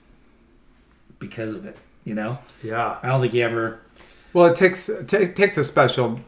[1.18, 2.98] because of it you know yeah.
[3.02, 3.80] i don't think he ever
[4.34, 6.20] Well, it takes it takes a special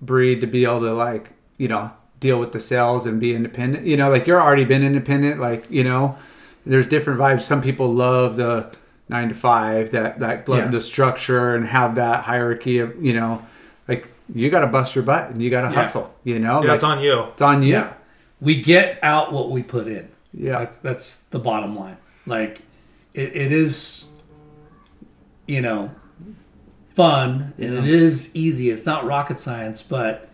[0.00, 1.90] breed to be able to like you know
[2.20, 3.86] deal with the sales and be independent.
[3.86, 5.40] You know, like you're already been independent.
[5.40, 6.16] Like you know,
[6.66, 7.42] there's different vibes.
[7.42, 8.74] Some people love the
[9.08, 10.70] nine to five that that love Yeah.
[10.70, 13.44] the structure and have that hierarchy of you know,
[13.86, 15.84] like you got to bust your butt and you got to Yeah.
[15.84, 16.14] hustle.
[16.24, 17.20] You know, Yeah, like, it's on you.
[17.32, 17.72] it's on you.
[17.72, 17.92] yeah
[18.40, 20.58] we get out what we put in Yeah.
[20.60, 22.60] that's that's the bottom line like
[23.14, 24.04] it, it is
[25.48, 25.90] you know
[26.94, 30.27] fun and it is easy it's not rocket science but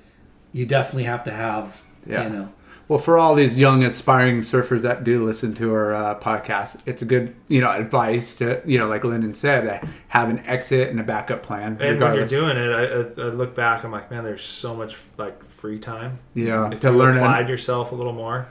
[0.55, 2.24] you definitely have to have Yeah.
[2.24, 2.49] you know
[2.89, 7.00] Well, for all these young aspiring surfers that do listen to our uh, podcast, it's
[7.00, 10.91] a good, you know, advice to, you know, like Lyndon said, to have an exit
[10.91, 11.78] and a backup plan.
[11.81, 13.84] And when you're doing it, I, I, I look back.
[13.84, 16.18] I'm like, man, there's so much like free time.
[16.34, 18.49] yeah, If to you learn applied it, yourself a little more.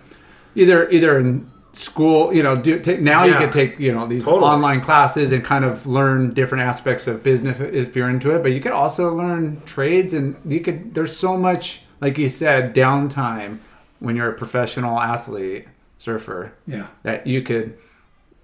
[0.55, 3.39] either either in school, you know, do take now you Yeah.
[3.39, 4.45] can take you know these Totally.
[4.51, 8.41] online classes and kind of learn different aspects of business if you're into it.
[8.41, 10.95] But you could also learn trades, and you could.
[10.95, 13.57] There's so much, like you said, downtime
[13.99, 15.67] when you're a professional athlete
[15.97, 16.51] surfer.
[16.67, 17.77] yeah that you could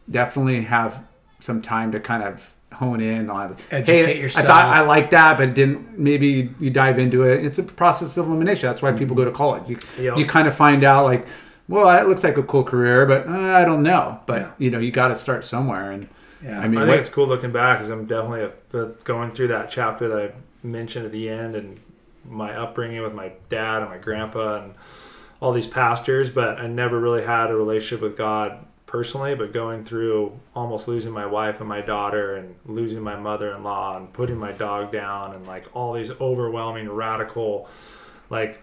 [0.10, 1.04] definitely have
[1.40, 3.58] some time to kind of hone in on.
[3.72, 4.46] Educate hey, yourself.
[4.46, 6.00] I thought I liked that, but didn't.
[6.00, 7.46] Maybe you dive into it.
[7.46, 8.70] It's a process of elimination.
[8.70, 9.64] That's why people go to college.
[9.70, 10.16] You Yeah.
[10.16, 11.28] you kind of find out like,
[11.68, 13.32] well, that looks like a cool career, but uh,
[13.62, 14.22] I don't know.
[14.26, 14.52] But Yeah.
[14.58, 15.92] you know, you got to start somewhere.
[15.92, 16.08] And
[16.44, 18.44] yeah I mean, I what- it's cool looking back because I'm definitely
[18.80, 20.32] a, going through that chapter that I
[20.66, 21.80] mentioned at the end and
[22.30, 24.76] my upbringing with my dad and my grandpa and
[25.42, 29.36] all these pastors, but I never really had a relationship with God personally.
[29.36, 33.64] But going through almost losing my wife and my daughter and losing my mother in
[33.64, 37.68] law and putting my dog down and like all these overwhelming, radical,
[38.30, 38.62] like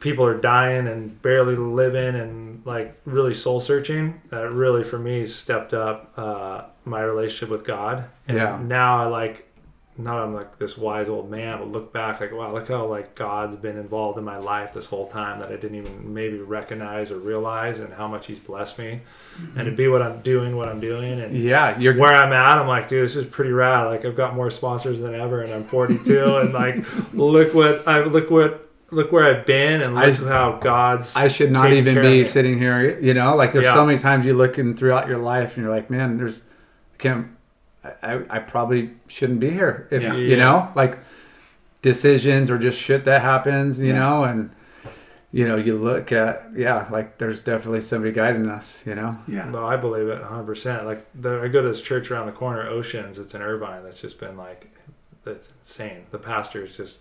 [0.00, 5.24] people are dying and barely living and like really soul searching that really for me
[5.24, 8.58] stepped up uh, my relationship with god and Yeah.
[8.62, 9.48] now i like
[9.96, 13.14] not i'm like this wise old man but look back like wow look how like
[13.14, 17.10] god's been involved in my life this whole time that i didn't even maybe recognize
[17.10, 19.00] or realize and how much he's blessed me
[19.38, 19.74] and to mm-hmm.
[19.76, 22.88] be what i'm doing what i'm doing and yeah, you're where I'm at, I'm like,
[22.88, 23.84] dude, this is pretty rad.
[23.84, 28.00] Like, I've got more sponsors than ever, and I'm 42, and like, look what I
[28.04, 31.16] look what look where I've been, and look I- how God's.
[31.16, 32.98] I should not even be sitting here.
[33.00, 33.74] You know, like there's Yeah.
[33.74, 36.42] so many times you look looking throughout your life and you're like, man, there's,
[36.94, 37.28] I can't,
[37.84, 39.86] I, I, I probably shouldn't be here.
[39.90, 40.14] If Yeah.
[40.14, 40.98] you know, like
[41.82, 43.98] decisions or just shit that happens, you Yeah.
[43.98, 44.50] know, and
[45.32, 49.18] you know, you look at, yeah, like there's definitely somebody guiding us, you know.
[49.26, 50.44] yeah No, I believe it 100.
[50.44, 53.18] percent Like, the, I go to this church around the corner, Oceans.
[53.18, 53.82] It's in Irvine.
[53.82, 54.70] That's just been like,
[55.24, 56.06] that's insane.
[56.12, 57.00] The pastor is just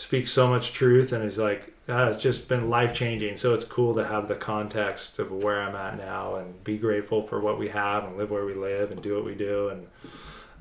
[0.00, 3.36] speaks so much truth, and he's like, ah, it's just been life changing.
[3.36, 7.26] So it's cool to have the context of where I'm at now, and be grateful
[7.26, 9.68] for what we have, and live where we live, and do what we do.
[9.68, 9.86] And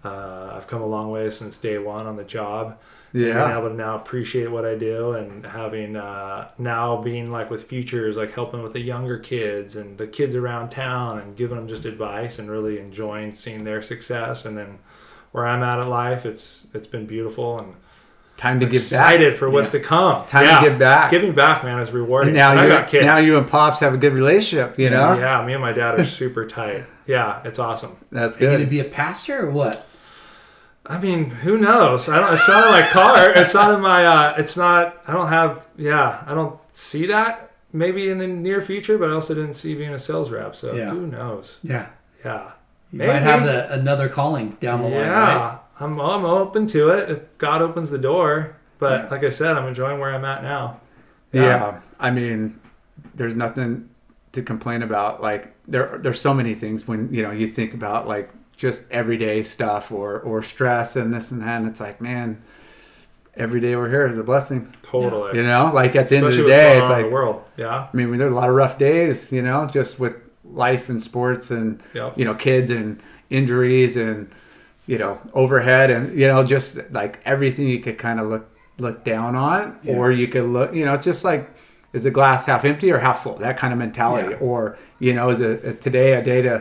[0.04, 2.78] uh, I've come a long way since day one on the job.
[3.12, 3.58] and being Yeah.
[3.58, 8.16] able to now appreciate what I do and having uh, now being like with futures,
[8.16, 11.86] like helping with the younger kids and the kids around town and giving them just
[11.86, 14.46] advice and really enjoying seeing their success.
[14.46, 14.80] And then
[15.32, 17.76] where I'm at in life, it's it's been beautiful and
[18.40, 19.40] Time to I'm give excited back.
[19.40, 20.26] for what's to come.
[20.26, 20.60] Time Yeah.
[20.62, 21.12] to give back.
[21.12, 22.30] Giving back, man, is rewarding.
[22.30, 23.06] And now And I you, got kids.
[23.06, 25.20] now you and pops have a good relationship, you know.
[25.20, 26.86] yeah, me and my dad are super tight.
[27.06, 27.98] Yeah, it's awesome.
[28.12, 28.48] That's good.
[28.48, 29.86] are you gonna be a pastor or what
[30.86, 32.08] I mean, who knows?
[32.10, 32.34] I don't.
[32.34, 33.30] It's not in my car.
[33.36, 34.06] It's not in my.
[34.06, 34.98] Uh, it's not.
[35.08, 35.68] I don't have.
[35.78, 37.52] Yeah, I don't see that.
[37.74, 40.56] Maybe in the near future, but I also didn't see being a sales rep.
[40.56, 40.90] So Yeah.
[40.90, 41.60] who knows?
[41.62, 41.88] yeah
[42.26, 42.44] Yeah.
[42.92, 43.12] you Maybe.
[43.14, 45.36] might have the another calling down the line yeah.
[45.36, 46.00] right I'm.
[46.00, 48.56] I'm open to it if God opens the door.
[48.80, 49.10] But Yeah.
[49.10, 50.80] like I said, I'm enjoying where I'm at now.
[51.34, 51.80] Yeah.
[52.00, 52.60] I mean,
[53.16, 53.90] there's nothing
[54.32, 55.22] to complain about.
[55.22, 59.44] Like there, there's so many things when you know you think about like just everyday
[59.44, 61.60] stuff or or stress and this and that.
[61.62, 62.42] And it's like, man,
[63.36, 64.74] every day we're here is a blessing.
[64.82, 65.38] Totally.
[65.38, 67.44] You know, like at the end of the day, it's like the world.
[67.58, 67.88] Yeah.
[67.94, 69.32] I mean, there's a lot of rough days.
[69.32, 72.18] You know, just with life and sports and Yep.
[72.18, 73.00] you know kids and
[73.30, 74.30] injuries and
[74.92, 78.46] you know overhead and you know just like everything you could kind of look
[78.86, 81.44] look down on or you could look you know it's just like
[81.94, 84.48] is the glass half empty or half full that kind of mentality Yeah.
[84.50, 86.56] or you know is it, it today a day to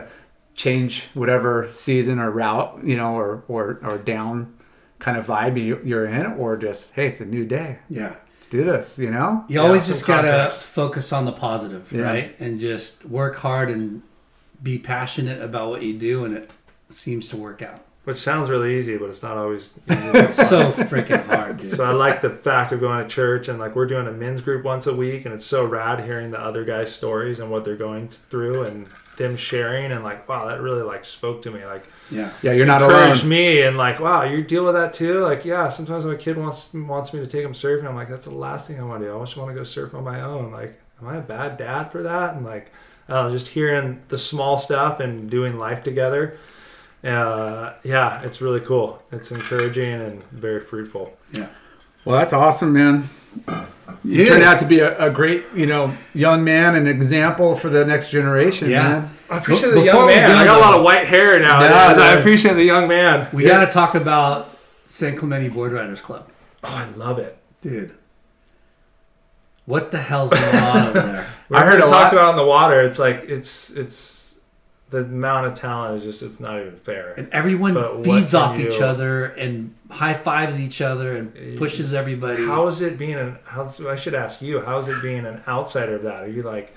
[0.55, 4.53] change whatever season or route you know or or, or down
[4.99, 8.15] kind of vibe you, you're in or just hey it's a new day Yeah.
[8.35, 10.61] let's do this you know You always just gotta context.
[10.63, 12.01] focus on the positive, Yeah.
[12.11, 12.35] right?
[12.39, 14.01] And just work hard and
[14.61, 16.51] be passionate about what you do, and it
[16.89, 17.79] seems to work out.
[18.09, 20.09] Which sounds really easy, but it's not always easy.
[20.17, 21.75] It's so freaking hard, dude.
[21.75, 24.41] so I like the fact of going to church and like we're doing a men's
[24.41, 27.63] group once a week, and it's so rad hearing the other guys' stories and what
[27.65, 31.65] they're going through and them sharing and like wow that really like spoke to me
[31.65, 32.31] like Yeah.
[32.41, 32.95] yeah you're not alone.
[32.95, 35.19] encouraged me and like wow you deal with that too?
[35.25, 37.85] Like yeah sometimes my kid wants wants me to take him surfing.
[37.85, 39.15] I'm like that's the last thing I want to do.
[39.15, 40.51] I just want to go surf on my own.
[40.51, 42.35] Like am I a bad dad for that?
[42.35, 42.71] And like
[43.09, 46.37] uh, just hearing the small stuff and doing life together
[47.03, 51.47] uh, yeah it's really cool it's encouraging and very fruitful Yeah.
[52.05, 53.09] well that's awesome man
[54.03, 54.27] you Dude.
[54.29, 57.85] turned out to be a, a great you know young man and example for the
[57.85, 58.83] next generation Yeah.
[58.83, 61.05] man I appreciate the young before we man go, I got a lot of white
[61.07, 65.49] hair nowadays Yeah, I appreciate the young man We got to talk about San Clemente
[65.49, 66.27] Board Riders Club.
[66.63, 67.95] oh I love it Dude.
[69.65, 71.27] What the hell's going on over there?
[71.51, 74.18] I heard it a talks lot- about on the water it's like it's it's
[74.91, 78.57] the amount of talent is just it's not even fair And everyone But feeds off
[78.59, 82.45] you- each other and high fives each other and pushes everybody.
[82.45, 83.37] How is it being an?
[83.45, 84.61] How, I should ask you.
[84.61, 86.23] How is it being an outsider of that?
[86.23, 86.75] Are you like?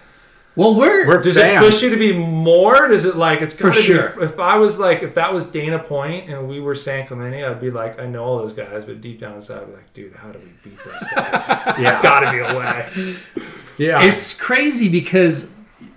[0.55, 1.65] well, we're, We're Does fans.
[1.65, 2.89] it push you to be more?
[2.89, 4.23] Does it like it's For gotta be- sure.
[4.23, 7.59] if I was like, if that was Dana Point and we were San Clemente, I'd
[7.59, 10.15] be like, I know all those guys, but deep down inside, I'd be like, dude,
[10.15, 11.49] how do we beat those guys?
[11.81, 13.15] yeah Gotta be a way.
[13.79, 15.51] yeah it's crazy because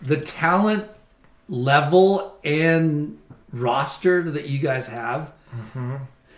[0.03, 0.87] the talent
[1.47, 3.17] level and
[3.53, 5.95] roster that you guys have, Mm-hmm.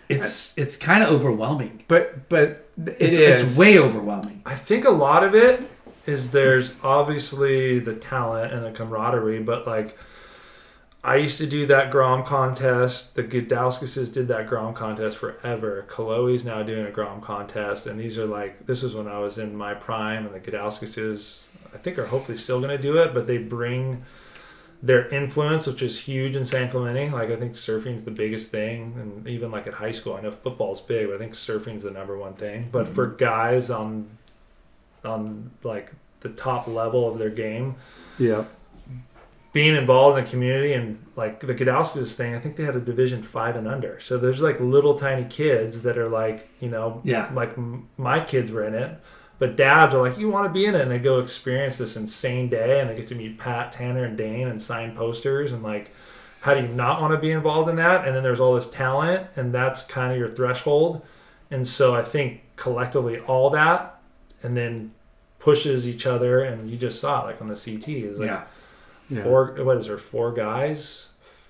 [0.08, 1.82] it's it's kind of overwhelming.
[1.88, 3.42] but but it It's, is.
[3.42, 4.42] it's way overwhelming.
[4.46, 5.60] I think a lot of it
[6.06, 9.98] is there's obviously the talent and the camaraderie, but like
[11.02, 13.14] I used to do that Grom contest.
[13.16, 15.84] The Gudauskases did that Grom contest forever.
[15.88, 19.38] Kolohe's now doing a Grom contest, and these are like this is when I was
[19.38, 23.14] in my prime, and the Gudauskases I think are hopefully still going to do it,
[23.14, 24.04] but they bring
[24.82, 27.10] their influence, which is huge in San Clemente.
[27.10, 30.30] Like I think surfing's the biggest thing, and even like at high school, I know
[30.30, 32.68] football's big, but I think surfing's the number one thing.
[32.70, 32.94] But mm-hmm.
[32.94, 34.08] for guys on
[35.04, 37.76] on like the top level of their game,
[38.18, 38.44] yeah
[39.52, 42.80] being involved in the community and like the Gudauskas thing, I think they had a
[42.80, 43.98] division five and under.
[44.00, 47.30] So there's like little tiny kids that are like, you know, Yeah.
[47.32, 49.00] like m- my kids were in it,
[49.38, 51.96] but dads are like, you want to be in it, and they go experience this
[51.96, 55.62] insane day, and they get to meet Pat, Tanner, and Dane, and sign posters, and
[55.62, 55.90] like,
[56.40, 58.06] how do you not want to be involved in that?
[58.06, 61.02] And then there's all this talent, and that's kind of your threshold.
[61.50, 64.00] And so I think collectively all that,
[64.42, 64.92] and then
[65.38, 68.44] pushes each other, and you just saw it like on the CT is like Yeah.
[69.08, 69.22] yeah.
[69.22, 71.08] four what is there four guys?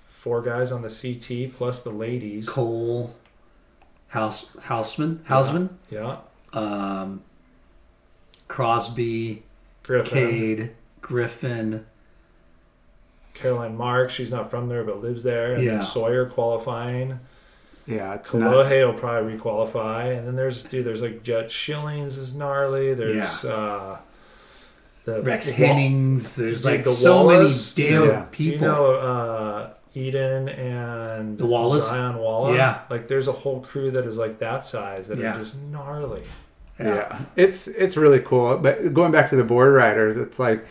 [0.09, 2.47] Four guys on the ct plus the ladies.
[2.49, 3.15] Cole,
[4.09, 6.17] House Houshmand, Houshmand, yeah.
[6.51, 7.21] Um,
[8.49, 9.43] Crosby,
[9.83, 10.71] griffin Cade,
[11.01, 11.85] Griffin.
[13.33, 15.71] caroline marks she's not from there but lives there and Yeah.
[15.77, 17.19] then sawyer qualifying
[17.87, 18.69] yeah it's nuts.
[18.69, 23.97] Will probably requalify and then there's dude there's like Jett Schillings is gnarly there's uh
[25.05, 26.35] the Rex Wa- Hennings.
[26.35, 28.25] There's Dude, like the so Wallace, many damn yeah.
[28.29, 28.67] Do you people.
[28.67, 31.87] know uh, Eden and The Wallace?
[31.87, 32.53] Zion Walla?
[32.53, 32.81] Yeah.
[32.91, 35.35] Like there's a whole crew that is like that size that Yeah.
[35.35, 36.23] are just gnarly.
[36.79, 37.19] Yeah.
[37.35, 40.65] it's it's really cool but going back to the board riders it's like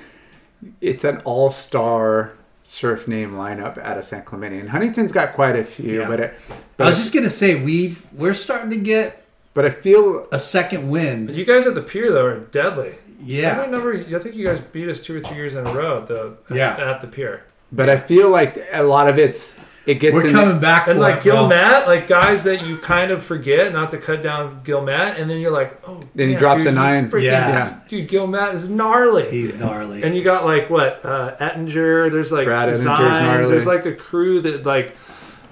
[0.80, 5.64] it's an all-star surf name lineup out of san clemente and huntington's got quite a
[5.64, 6.08] few Yeah.
[6.08, 6.34] but it
[6.76, 10.38] but, I was just gonna say we've we're starting to get but i feel a
[10.38, 11.34] second wind.
[11.34, 12.94] You guys at the pier though are deadly.
[13.20, 13.92] Yeah, I Yeah, remember.
[14.16, 16.36] I think you guys beat us two or three years in a row at the
[16.50, 16.76] Yeah.
[16.76, 17.42] at the pier.
[17.72, 19.58] but i feel like a lot of it's
[19.89, 21.49] it gets we're in coming back for And like it, bro.
[21.49, 25.28] Gilmet, like guys that you kind of forget, not to cut down Gil Matt, and
[25.31, 27.10] then you're like, oh, Then he drops dude, a you nine.
[27.10, 27.81] freaking- Yeah.
[27.89, 29.31] dude, Gilmet is gnarly.
[29.31, 30.02] He's gnarly.
[30.02, 32.10] and you got like what uh, Ettinger.
[32.10, 33.49] There's like Brad Zines.
[33.49, 34.94] There's like a crew that like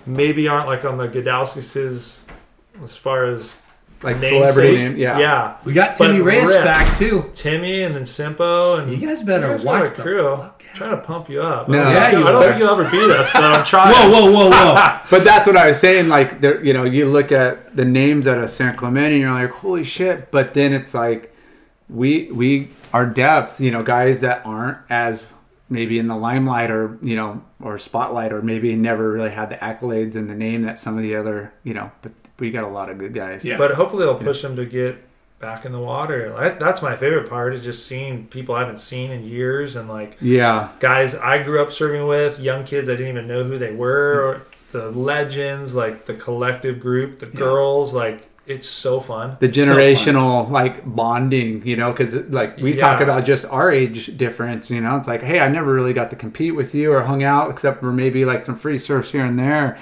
[0.07, 2.25] maybe aren't like on the Gudauskases
[2.83, 3.57] as far as
[4.03, 4.49] like namesake.
[4.53, 5.57] celebrity name yeah yeah.
[5.65, 6.63] we got But Timmy Reyes Rip.
[6.65, 7.31] back too.
[7.35, 10.45] Timmy and then Simpo and You guys better You guys watch the crew.
[10.79, 10.91] Fuck out.
[10.91, 11.69] trying to pump you up.
[11.69, 11.81] No.
[11.81, 12.47] I don't, Yeah, think, you I don't are.
[12.49, 13.93] think you'll ever beat us, but I'm trying.
[13.93, 14.99] Whoa, whoa, whoa, whoa!
[15.11, 16.09] But that's what I was saying.
[16.09, 19.33] Like, there, you know, you look at the names out of San Clemente, and you're
[19.33, 20.31] like, holy shit.
[20.31, 21.35] But then it's like,
[21.89, 25.27] we we our depth, you know, guys that aren't as
[25.69, 29.57] maybe in the limelight or you know or spotlight or maybe never really had the
[29.57, 32.69] accolades and the name that some of the other you know but we got a
[32.69, 33.57] lot of good guys Yeah.
[33.59, 34.97] But hopefully they'll push them to get
[35.39, 36.33] back in the water.
[36.35, 39.89] Like, that's my favorite part is just seeing people I haven't seen in years and
[39.89, 43.59] like yeah guys I grew up serving with, young kids I didn't even know who
[43.59, 44.43] they were, or
[44.73, 49.37] the legends, like the collective group, the girls, like it's so fun.
[49.41, 49.77] the so fun.
[49.77, 54.81] generational like bonding you know because like we talk about just our age difference you
[54.81, 57.51] know it's like hey i never really got to compete with you or hung out
[57.51, 59.77] except for maybe like some free surfs here and there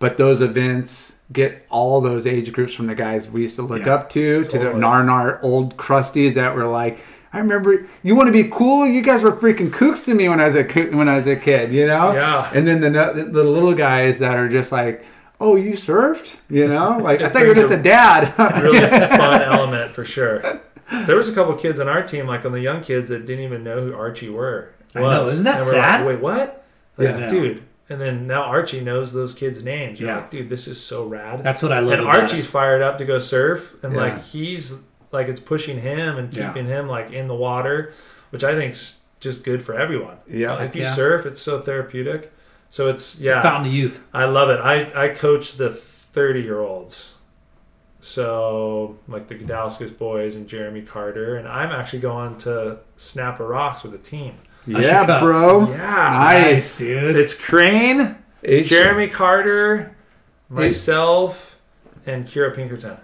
[0.00, 3.86] but those events get all those age groups from the guys we used to look
[3.86, 6.98] Yeah, up to to the narnar old crusties that were like
[7.32, 8.84] I remember you want to be cool.
[8.88, 11.28] You guys were freaking kooks to me when I was a kid- when I was
[11.28, 12.12] a kid, you know.
[12.12, 12.50] Yeah.
[12.52, 15.04] And then the the, the little guys that are just like,
[15.40, 16.98] oh, you surfed, you know?
[16.98, 18.34] Like I thought you were just a- a dad.
[18.62, 18.80] really
[19.16, 20.40] fun element for sure.
[21.06, 23.44] There was a couple kids on our team, like on the young kids, that didn't
[23.44, 24.72] even know who Archie were.
[24.96, 26.00] I know, isn't that And sad?
[26.04, 26.64] Like, Wait, what?
[26.98, 27.30] Like, Yeah.
[27.30, 27.62] dude.
[27.90, 29.98] And then now Archie knows those kids' names.
[30.00, 30.16] You're Yeah.
[30.18, 31.42] like, dude, this is so rad.
[31.42, 32.48] That's what I love and about Archie's it.
[32.48, 34.00] fired up to go surf, and Yeah.
[34.00, 34.78] like he's
[35.12, 36.46] like it's pushing him and Yeah.
[36.46, 37.92] keeping him like in the water,
[38.30, 40.16] which I think's just good for everyone.
[40.28, 40.54] Yeah.
[40.54, 40.94] Like, if you Yeah.
[40.94, 42.32] surf, it's so therapeutic.
[42.68, 44.04] So it's It's yeah, fountain of youth.
[44.14, 44.60] I love it.
[44.60, 47.14] I, I coach the 30 year olds.
[47.98, 51.36] So, like the Gudauskas boys and Jeremy Carter.
[51.36, 54.34] And I'm actually going to Snapper Rocks with a team.
[54.68, 55.20] I should yeah, cut.
[55.22, 55.70] bro.
[55.70, 55.76] Yeah.
[55.78, 56.78] Nice.
[56.78, 57.16] dude.
[57.16, 59.96] It's Crane, H- Jeremy Carter,
[60.48, 61.58] myself,
[62.06, 62.96] and Kira Pinkerton.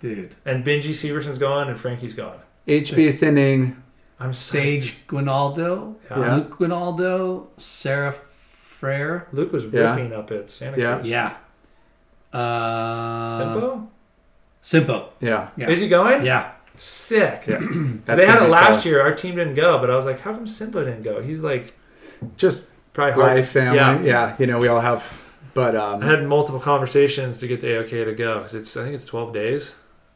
[0.00, 0.34] dude.
[0.44, 2.38] And Benji Severson's gone, and Frankie's gone.
[2.66, 3.82] HB sending.
[4.18, 6.36] I'm Sage Guinaldo, Yeah.
[6.36, 9.26] Luke Guinaldo, Sarah Frere.
[9.32, 9.90] Luke was Yeah.
[9.94, 10.94] ripping up at Santa Yeah.
[10.96, 11.08] Cruz.
[11.08, 11.32] Yeah.
[12.32, 13.86] Uh, Simpo?
[14.62, 15.08] Simpo.
[15.20, 15.48] Yeah.
[15.56, 15.68] Yeah.
[15.70, 16.24] Is he going?
[16.24, 16.52] Yeah.
[16.76, 17.44] Sick.
[17.46, 17.58] Yeah.
[17.58, 17.66] 'Cause
[18.04, 18.84] That's they had it last solid.
[18.86, 19.02] year.
[19.02, 21.20] Our team didn't go, but I was like, how come Simba didn't go?
[21.22, 21.74] He's like
[22.36, 23.36] Just probably hard.
[23.36, 23.76] life, family.
[23.76, 24.00] Yeah.
[24.00, 24.36] Yeah.
[24.38, 25.20] You know, we all have.
[25.54, 28.82] But I um, had multiple conversations to get the okay to go because it's I
[28.84, 29.74] think it's twelve days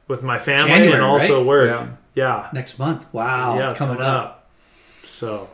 [0.09, 1.47] with my family January, and also right?
[1.47, 1.71] work.
[1.71, 1.89] Yeah.
[2.15, 3.13] Yeah, Next month.
[3.13, 3.59] Wow.
[3.59, 4.49] yeah, it's coming, up.
[5.05, 5.51] So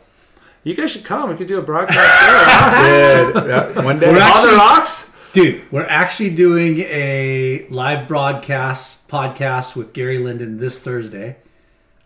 [0.63, 1.29] you guys should come.
[1.29, 2.05] We could do a broadcast there.
[2.07, 3.31] huh?
[3.41, 4.07] Dude, yeah, one day.
[4.09, 5.12] We're On actually- the rocks.
[5.33, 11.37] Dude, we're actually doing a live broadcast podcast with Gary Linden this Thursday.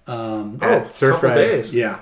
[0.07, 1.35] Um, At Oh, Surf couple Ride.
[1.35, 1.73] days.
[1.75, 1.99] yeah.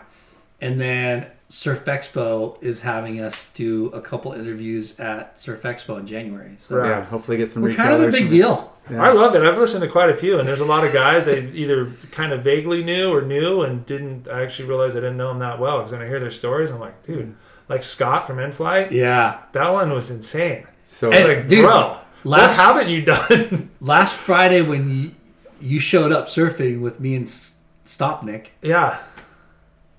[0.61, 6.05] And then Surf Expo is having us do a couple interviews at Surf Expo in
[6.05, 6.51] January.
[6.59, 6.89] So Right.
[6.89, 7.63] yeah, hopefully get some.
[7.63, 8.71] we're kind of a big deal.
[8.91, 9.01] Yeah.
[9.03, 9.41] I love it.
[9.41, 12.33] I've listened to quite a few, and there's a lot of guys I either kind
[12.33, 14.27] of vaguely knew or knew and didn't.
[14.27, 16.69] I actually realized I didn't know them that well because when I hear their stories,
[16.69, 17.33] I'm like, dude,
[17.67, 19.37] like Scott from N-Flight, Yeah.
[19.53, 20.67] that one was insane.
[20.85, 23.69] So And- Like, dude, bro, last- what haven't you done?
[23.79, 25.11] Last Friday when you,
[25.59, 27.55] you showed up surfing with me and S-
[27.85, 28.97] Stopnik, yeah,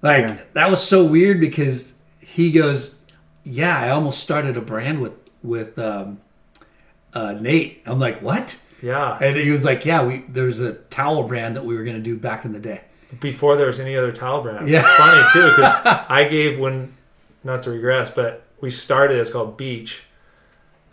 [0.03, 0.39] like Yeah.
[0.55, 2.99] that was so weird because he goes,
[3.45, 6.19] "Yeah, I almost started a brand with with um,
[7.15, 9.17] uh, Nate." I'm like, "What?" yeah.
[9.21, 12.17] And he was like, "Yeah, we there's a towel brand that we were gonna do
[12.17, 12.81] back in the day."
[13.21, 14.69] Before there was any other towel brand.
[14.69, 14.81] Yeah.
[14.81, 15.75] It's funny too because
[16.09, 16.93] I gave when,
[17.45, 19.21] not to regress, but we started.
[19.21, 20.03] It's called Beach,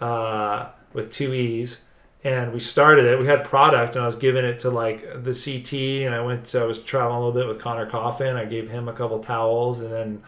[0.01, 1.81] uh, with two e's.
[2.25, 3.19] And we started it.
[3.19, 6.05] We had product, and I was giving it to like the CT.
[6.05, 6.45] And I went.
[6.47, 8.37] To, I was traveling a little bit with Conner Coffin.
[8.37, 10.23] I gave him a couple towels, and then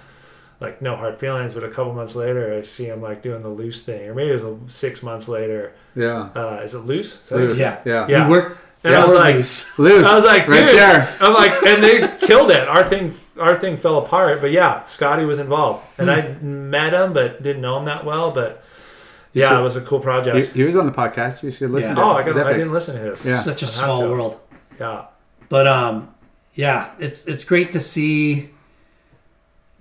[0.59, 1.53] like no hard feelings.
[1.53, 4.31] But a couple months later, I see him like doing the loose thing, or maybe
[4.31, 5.71] it was six months later.
[5.95, 7.13] yeah, Uh, is it loose?
[7.23, 7.57] Is that Loose.
[7.57, 7.79] Yeah.
[7.85, 8.25] yeah, Yeah.
[8.25, 8.57] We work.
[8.83, 9.79] And yeah, I was like- loose.
[9.79, 10.05] Loose.
[10.05, 10.75] I was like, right dude.
[10.77, 11.15] there.
[11.21, 12.67] I'm like, and they killed it.
[12.67, 14.41] Our thing, our thing fell apart.
[14.41, 18.31] But yeah, Scotty was involved, and I met him, but didn't know him that well.
[18.31, 18.63] But
[19.35, 20.47] yeah, should- it was a cool project.
[20.53, 21.43] He, he was on the podcast.
[21.43, 21.95] You should listen Yeah.
[21.95, 22.01] to.
[22.03, 22.21] oh, it.
[22.21, 22.47] I got.
[22.47, 23.23] I didn't listen to his.
[23.25, 23.39] Yeah.
[23.39, 24.39] Such a I'll have small world.
[24.79, 25.05] Yeah,
[25.49, 26.13] But um,
[26.53, 28.49] yeah, it's it's great to see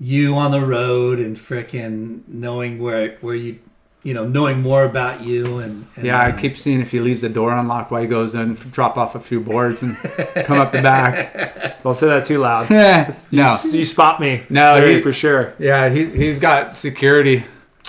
[0.00, 3.58] you on the road and frickin' knowing where where you
[4.02, 7.00] you know knowing more about you and, and Yeah, I uh, keep seeing if he
[7.00, 9.96] leaves the door unlocked while he goes in, drop off a few boards and
[10.44, 11.80] come up the back.
[11.82, 12.68] don't say that too loud.
[12.70, 14.42] Yeah, no, You spot me.
[14.50, 15.54] No, he- for sure.
[15.58, 17.44] yeah, he he's got security.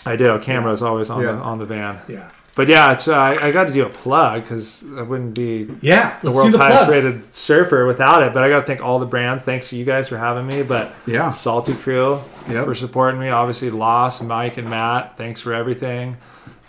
[0.06, 0.38] I do.
[0.40, 1.32] Camera's always on Yeah.
[1.34, 2.00] the on the van.
[2.08, 5.34] yeah But yeah, it's uh, I, I got to do a plug because I wouldn't
[5.34, 7.04] be yeah the world's the highest plugs.
[7.04, 8.34] rated surfer without it.
[8.34, 9.44] But I got to thank all the brands.
[9.44, 10.64] Thanks to you guys for having me.
[10.64, 12.20] But Yeah, Salty Crew
[12.50, 12.66] Yep.
[12.66, 13.30] for supporting me.
[13.30, 15.18] Obviously, Lost, Mike, and Matt.
[15.18, 16.18] Thanks for everything.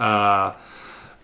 [0.00, 0.52] Uh,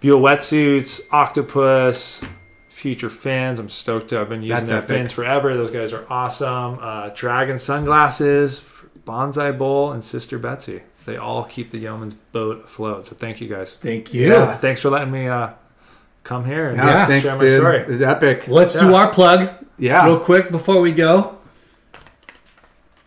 [0.01, 2.23] Buell Wetsuits, Octopus,
[2.69, 3.59] Future Fins.
[3.59, 4.21] I'm stoked to.
[4.21, 4.89] I've been using That's their epic.
[4.89, 5.57] fins forever.
[5.57, 6.79] Those guys are awesome.
[6.81, 8.63] Uh, Dragon Sunglasses,
[9.05, 10.83] Banzai Bowl, and Sister Betsy.
[11.05, 13.07] They all keep the Yeomans' boat afloat.
[13.07, 13.75] So thank you guys.
[13.75, 14.29] Thank you.
[14.29, 14.57] Yeah.
[14.57, 15.51] Thanks for letting me uh,
[16.23, 17.07] come here and yeah, Yeah.
[17.07, 17.61] thanks, share my dude.
[17.61, 17.79] story.
[17.89, 18.45] It's epic.
[18.49, 19.49] Let's do our plug
[19.79, 20.07] Yeah.
[20.07, 21.39] real quick before we go.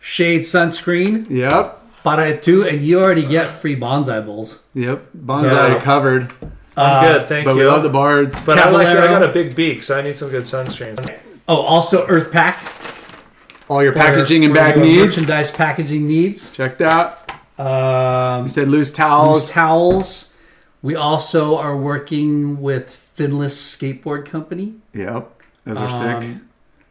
[0.00, 1.80] Shade sunscreen, Yep.
[2.04, 4.60] para tu, and you already get free Banzai bowls.
[4.74, 6.32] Yep, Banzai So- covered.
[6.76, 7.62] I'm good, thank but you.
[7.62, 8.38] But we love the bards.
[8.44, 10.96] but I like I got a big beak, so I need some good sunscreen.
[11.48, 12.58] Oh, also Earth Pack.
[13.68, 15.16] All your for- packaging and bag needs.
[15.16, 16.50] Merchandise packaging needs.
[16.52, 17.25] Checked out.
[17.58, 19.42] Um, You said loose towels.
[19.42, 19.92] loose towels.
[20.22, 20.32] towels.
[20.82, 24.74] We also are working with Finless Skateboard Company.
[24.92, 26.16] yep, those are sick.
[26.28, 26.48] Um,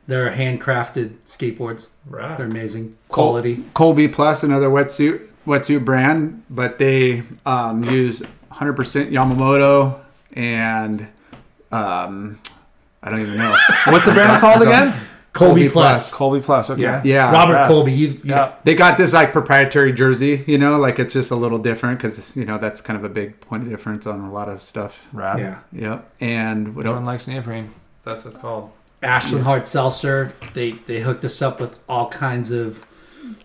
[0.08, 1.88] They're handcrafted skateboards.
[2.08, 2.38] Right.
[2.38, 3.64] They're amazing Col- quality.
[3.74, 10.00] Colby Plus, another wetsuit wetsuit brand, but they um, use 100% Yamamoto
[10.34, 11.08] and
[11.72, 12.40] um,
[13.04, 13.56] I don't even know
[13.88, 14.94] what's the brand called again.
[15.36, 16.14] Colby, Plus.
[16.14, 16.70] Colby Plus.
[16.70, 16.82] Okay.
[16.82, 17.68] Yeah, Yeah, Robert yeah.
[17.68, 17.92] Colby.
[17.92, 18.54] You've, you've Yeah.
[18.64, 22.36] They got this like proprietary jersey, you know, like it's just a little different because
[22.36, 25.08] you know that's kind of a big point of difference on a lot of stuff.
[25.14, 25.40] Right.
[25.40, 25.60] yeah.
[25.74, 27.08] Yep, and what Everyone else?
[27.08, 27.70] likes neoprene.
[28.04, 28.72] That's what it's called.
[29.04, 30.34] Ashland Hard Seltzer.
[30.54, 32.86] They they hooked us up with all kinds of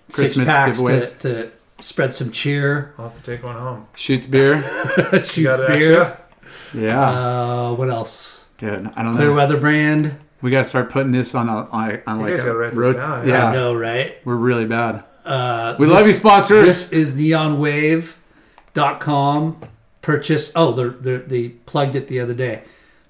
[0.08, 1.18] six Christmas packs to, giveaways.
[1.20, 2.94] to spread some cheer.
[2.98, 3.86] I'll have to take one home.
[3.96, 4.62] Shoots beer.
[5.12, 6.02] Shoots Got beer.
[6.02, 6.26] extra?
[6.72, 8.44] Yeah, Uh, what else?
[8.58, 8.90] dude.
[8.94, 9.34] I don't Clear know.
[9.34, 10.16] Weather brand.
[10.42, 12.96] We gotta start putting this on a on, on like guys a gotta this road-
[12.96, 14.16] down, I know, right?
[14.24, 15.04] we're really bad.
[15.24, 16.64] Uh, We this- love you, sponsors.
[16.66, 19.60] This is neonwave.com.
[20.02, 20.50] Purchase.
[20.56, 22.62] Oh, they they they plugged it the other day.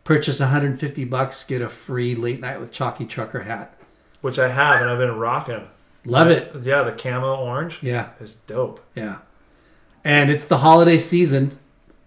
[0.05, 3.73] Purchase 150 bucks, get a free late night with Chalky Trucker hat.
[4.23, 5.68] Which I have, and I've been rocking.
[6.05, 6.52] Love it.
[6.62, 8.81] Yeah, the camo orange Yeah, is dope.
[8.94, 9.18] yeah.
[10.05, 11.59] And it's the holiday season.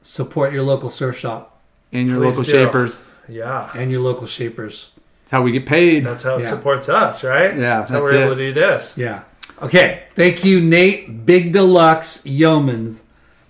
[0.01, 1.61] Support your local surf shop
[1.93, 2.51] and your Please local do.
[2.51, 2.97] shapers.
[3.29, 3.69] Yeah.
[3.73, 4.89] and your local shapers.
[5.33, 6.05] That's how we get paid.
[6.05, 6.49] That's how it Yeah.
[6.51, 7.57] supports us, right?
[7.57, 8.21] Yeah, That's how we're it.
[8.25, 8.93] able to do this.
[8.95, 9.23] Yeah.
[9.63, 10.03] Okay.
[10.13, 11.25] Thank you, Nate.
[11.25, 13.01] Big Deluxe Yeomans,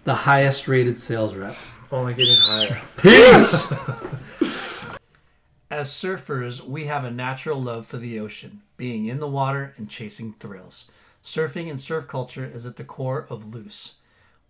[0.06, 1.58] the highest rated sales rep.
[1.92, 2.80] Only getting higher.
[2.96, 3.70] Peace.
[5.70, 9.90] As surfers, we have a natural love for the ocean, being in the water and
[9.90, 10.90] chasing thrills.
[11.22, 13.96] Surfing and surf culture is at the core of Loose.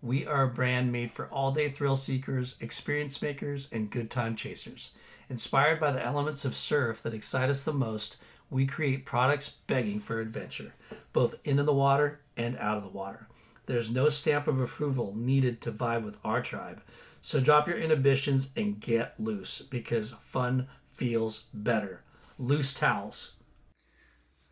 [0.00, 4.36] We are a brand made for all day thrill seekers, experience makers, and good time
[4.36, 4.92] chasers.
[5.34, 8.18] Inspired by the elements of surf that excite us the most,
[8.50, 10.74] we create products begging for adventure,
[11.12, 13.26] both into the water and out of the water.
[13.66, 16.82] There's no stamp of approval needed to vibe with our tribe.
[17.20, 22.04] So drop your inhibitions and get loose because fun feels better.
[22.38, 23.34] Loose towels.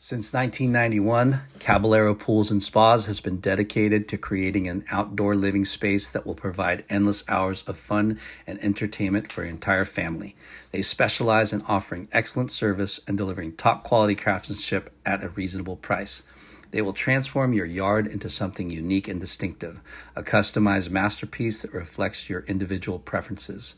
[0.04, 6.10] Since 1991, Caballero Pools and Spas has been dedicated to creating an outdoor living space
[6.10, 10.34] that will provide endless hours of fun and entertainment for your entire family.
[10.72, 16.22] They specialize in offering excellent service and delivering top quality craftsmanship at a reasonable price.
[16.70, 19.82] They will transform your yard into something unique and distinctive,
[20.16, 23.74] a customized masterpiece that reflects your individual preferences.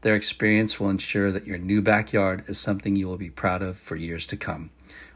[0.00, 3.76] Their experience will ensure that your new backyard is something you will be proud of
[3.76, 4.70] for years to come.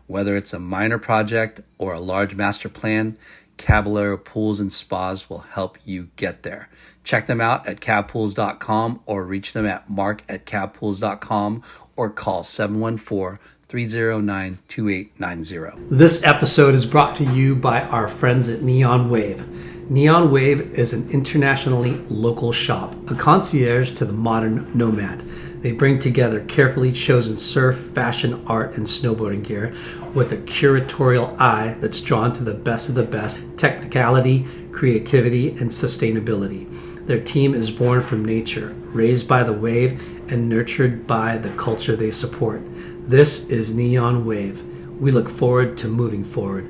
[0.06, 3.16] Whether it's a minor project or a large master plan,
[3.56, 6.68] Caballero Pools and Spas will help you get there.
[7.04, 11.62] Check them out at cabpools.com or reach them at mark at cabpools.com
[11.96, 15.94] or call 714 309 2890.
[15.94, 19.90] This episode is brought to you by our friends at Neon Wave.
[19.90, 25.20] Neon Wave is an internationally local shop, a concierge to the modern nomad.
[25.62, 29.74] They bring together carefully chosen surf, fashion, art, and snowboarding gear
[30.14, 35.70] with a curatorial eye that's drawn to the best of the best technicality, creativity, and
[35.70, 36.68] sustainability.
[37.06, 40.00] Their team is born from nature, raised by the wave,
[40.30, 42.62] and nurtured by the culture they support.
[43.08, 44.62] This is Neon Wave.
[45.00, 46.68] We look forward to moving forward.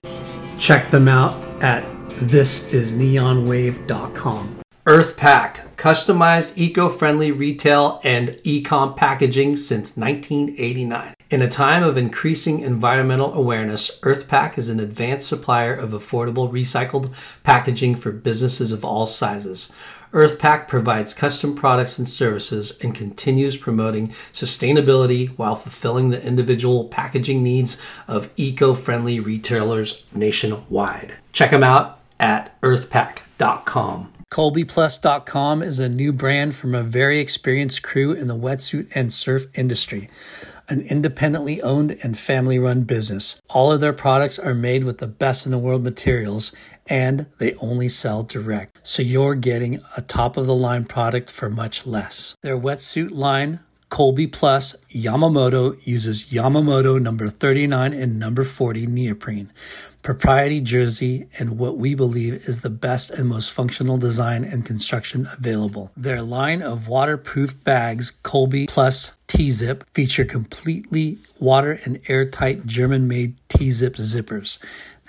[0.59, 1.85] Check them out at
[2.17, 4.59] thisisneonwave.com.
[4.87, 11.15] Earth Pack, customized eco-friendly retail and e-com packaging since 1989.
[11.33, 17.11] In a time of increasing environmental awareness, EarthPack is an advanced supplier of affordable recycled
[17.43, 19.73] packaging for businesses of all sizes.
[20.13, 27.43] EarthPack provides custom products and services and continues promoting sustainability while fulfilling the individual packaging
[27.43, 31.17] needs of eco-friendly retailers nationwide.
[31.33, 34.13] Check them out at earthpack.com.
[34.33, 39.47] ColbyPlus.com is a new brand from a very experienced crew in the wetsuit and surf
[39.55, 40.09] industry,
[40.73, 43.41] an independently owned and family run business.
[43.51, 46.51] All of their products are made with the best in the world materials
[46.89, 48.81] and they only sell direct.
[48.83, 52.37] So you're getting a top of the line product for much less.
[52.41, 53.61] Their wetsuit line
[53.93, 59.53] Colby Plus Yamamoto uses Yamamoto number 39 and number 40 neoprene,
[60.01, 65.29] propriety jersey, and what we believe is the best and most functional design and construction
[65.37, 65.93] available.
[65.95, 73.97] Their line of waterproof bags, Colby Plus T-Zip, feature completely water and airtight German-made T-Zip
[73.97, 74.59] zippers.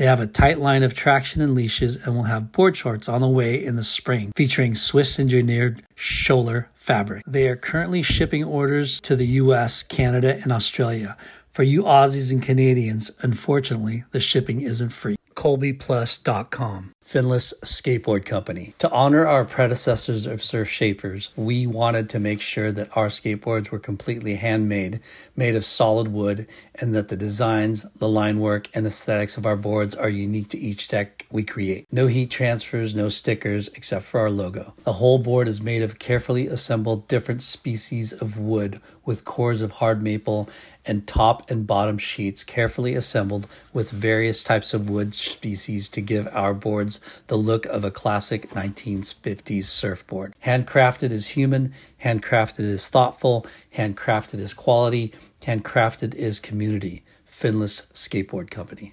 [0.03, 3.21] They have a tight line of traction and leashes and will have board shorts on
[3.21, 7.23] the way in the spring, featuring Swiss engineered Schoeller fabric.
[7.25, 11.15] They are currently shipping orders to the US, Canada, and Australia.
[11.51, 15.15] For you Aussies and Canadians, unfortunately, the shipping isn't free.
[15.35, 18.73] ColbyPlus.com, Finless Skateboard Company.
[18.79, 23.69] To honor our predecessors of surf shapers, we wanted to make sure that our skateboards
[23.69, 25.01] were completely handmade,
[25.35, 29.57] made of solid wood, and that the designs, the line work, and aesthetics of our
[29.57, 31.87] boards are unique to each deck we create.
[31.91, 34.73] No heat transfers, no stickers, except for our logo.
[34.85, 39.71] The whole board is made of carefully assembled different species of wood with cores of
[39.73, 40.49] hard maple
[40.85, 46.27] and top and bottom sheets carefully assembled with various types of wood species to give
[46.31, 50.33] our boards the look of a classic 1950s surfboard.
[50.45, 53.45] Handcrafted is human, handcrafted is thoughtful,
[53.75, 57.03] handcrafted is quality, handcrafted is community.
[57.25, 58.91] Finless Skateboard Company.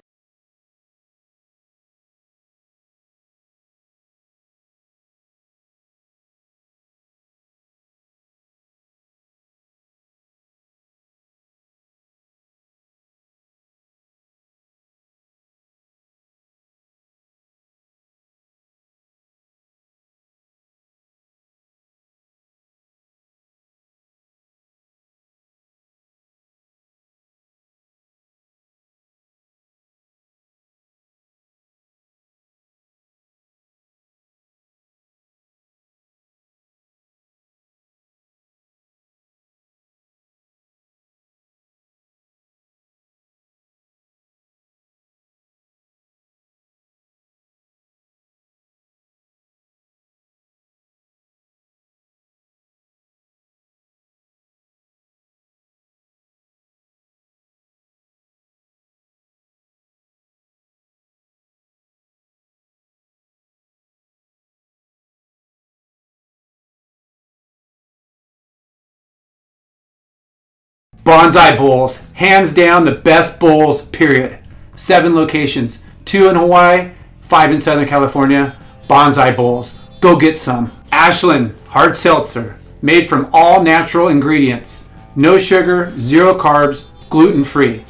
[71.03, 74.37] Banzai Bowls, hands down the best bowls, period.
[74.75, 78.55] Seven locations, two in Hawaii, five in Southern California.
[78.87, 80.71] Banzai Bowls, go get some.
[80.91, 84.87] Ashland Hard Seltzer, made from all natural ingredients.
[85.15, 87.83] No sugar, zero carbs, gluten free.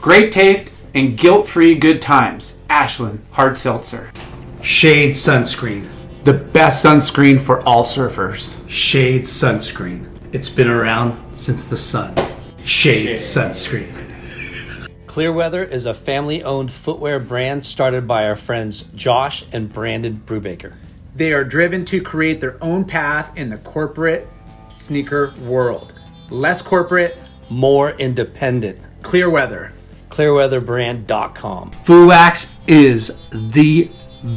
[0.00, 2.58] Great taste and guilt free good times.
[2.70, 4.12] Ashland Hard Seltzer.
[4.62, 5.88] Shade Sunscreen.
[6.24, 8.52] The best sunscreen for all surfers.
[8.68, 10.08] Shade Sunscreen.
[10.32, 12.14] It's been around since the sun.
[12.66, 13.92] Shade Sunscreen.
[15.06, 20.74] Clearweather is a family owned footwear brand started by our friends Josh and Brandon Brubaker.
[21.14, 24.28] They are driven to create their own path in the corporate
[24.72, 25.94] sneaker world.
[26.28, 27.16] Less corporate,
[27.48, 28.78] More independent.
[29.02, 29.72] clear weather.
[30.10, 31.70] Clearweatherbrand.com.
[31.70, 33.88] Fuwax is the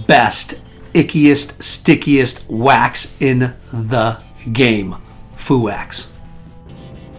[0.08, 0.62] best,
[0.94, 4.22] ickiest, stickiest wax in the
[4.54, 4.96] game.
[5.36, 6.12] Fuwax.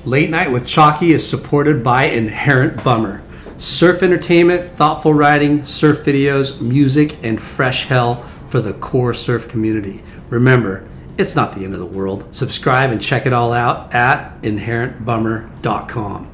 [0.06, 3.22] Late Night with Chalky is supported by Inherent Bummer.
[3.58, 10.02] Surf entertainment, thoughtful writing, surf videos, music, and fresh hell for the core surf community.
[10.30, 10.88] Remember,
[11.18, 12.34] it's not the end of the world.
[12.34, 16.30] Subscribe and check it all out at inherentbummer.com.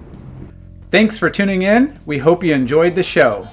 [0.92, 1.98] Thanks for tuning in.
[2.06, 3.48] We hope you enjoyed the show.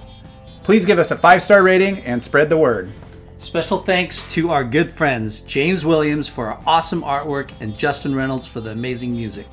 [0.61, 2.92] Please give us a five star rating and spread the word.
[3.40, 8.45] Special thanks to our good friends James Williams for our awesome artwork and Justin Reynolds
[8.45, 9.48] for the amazing music.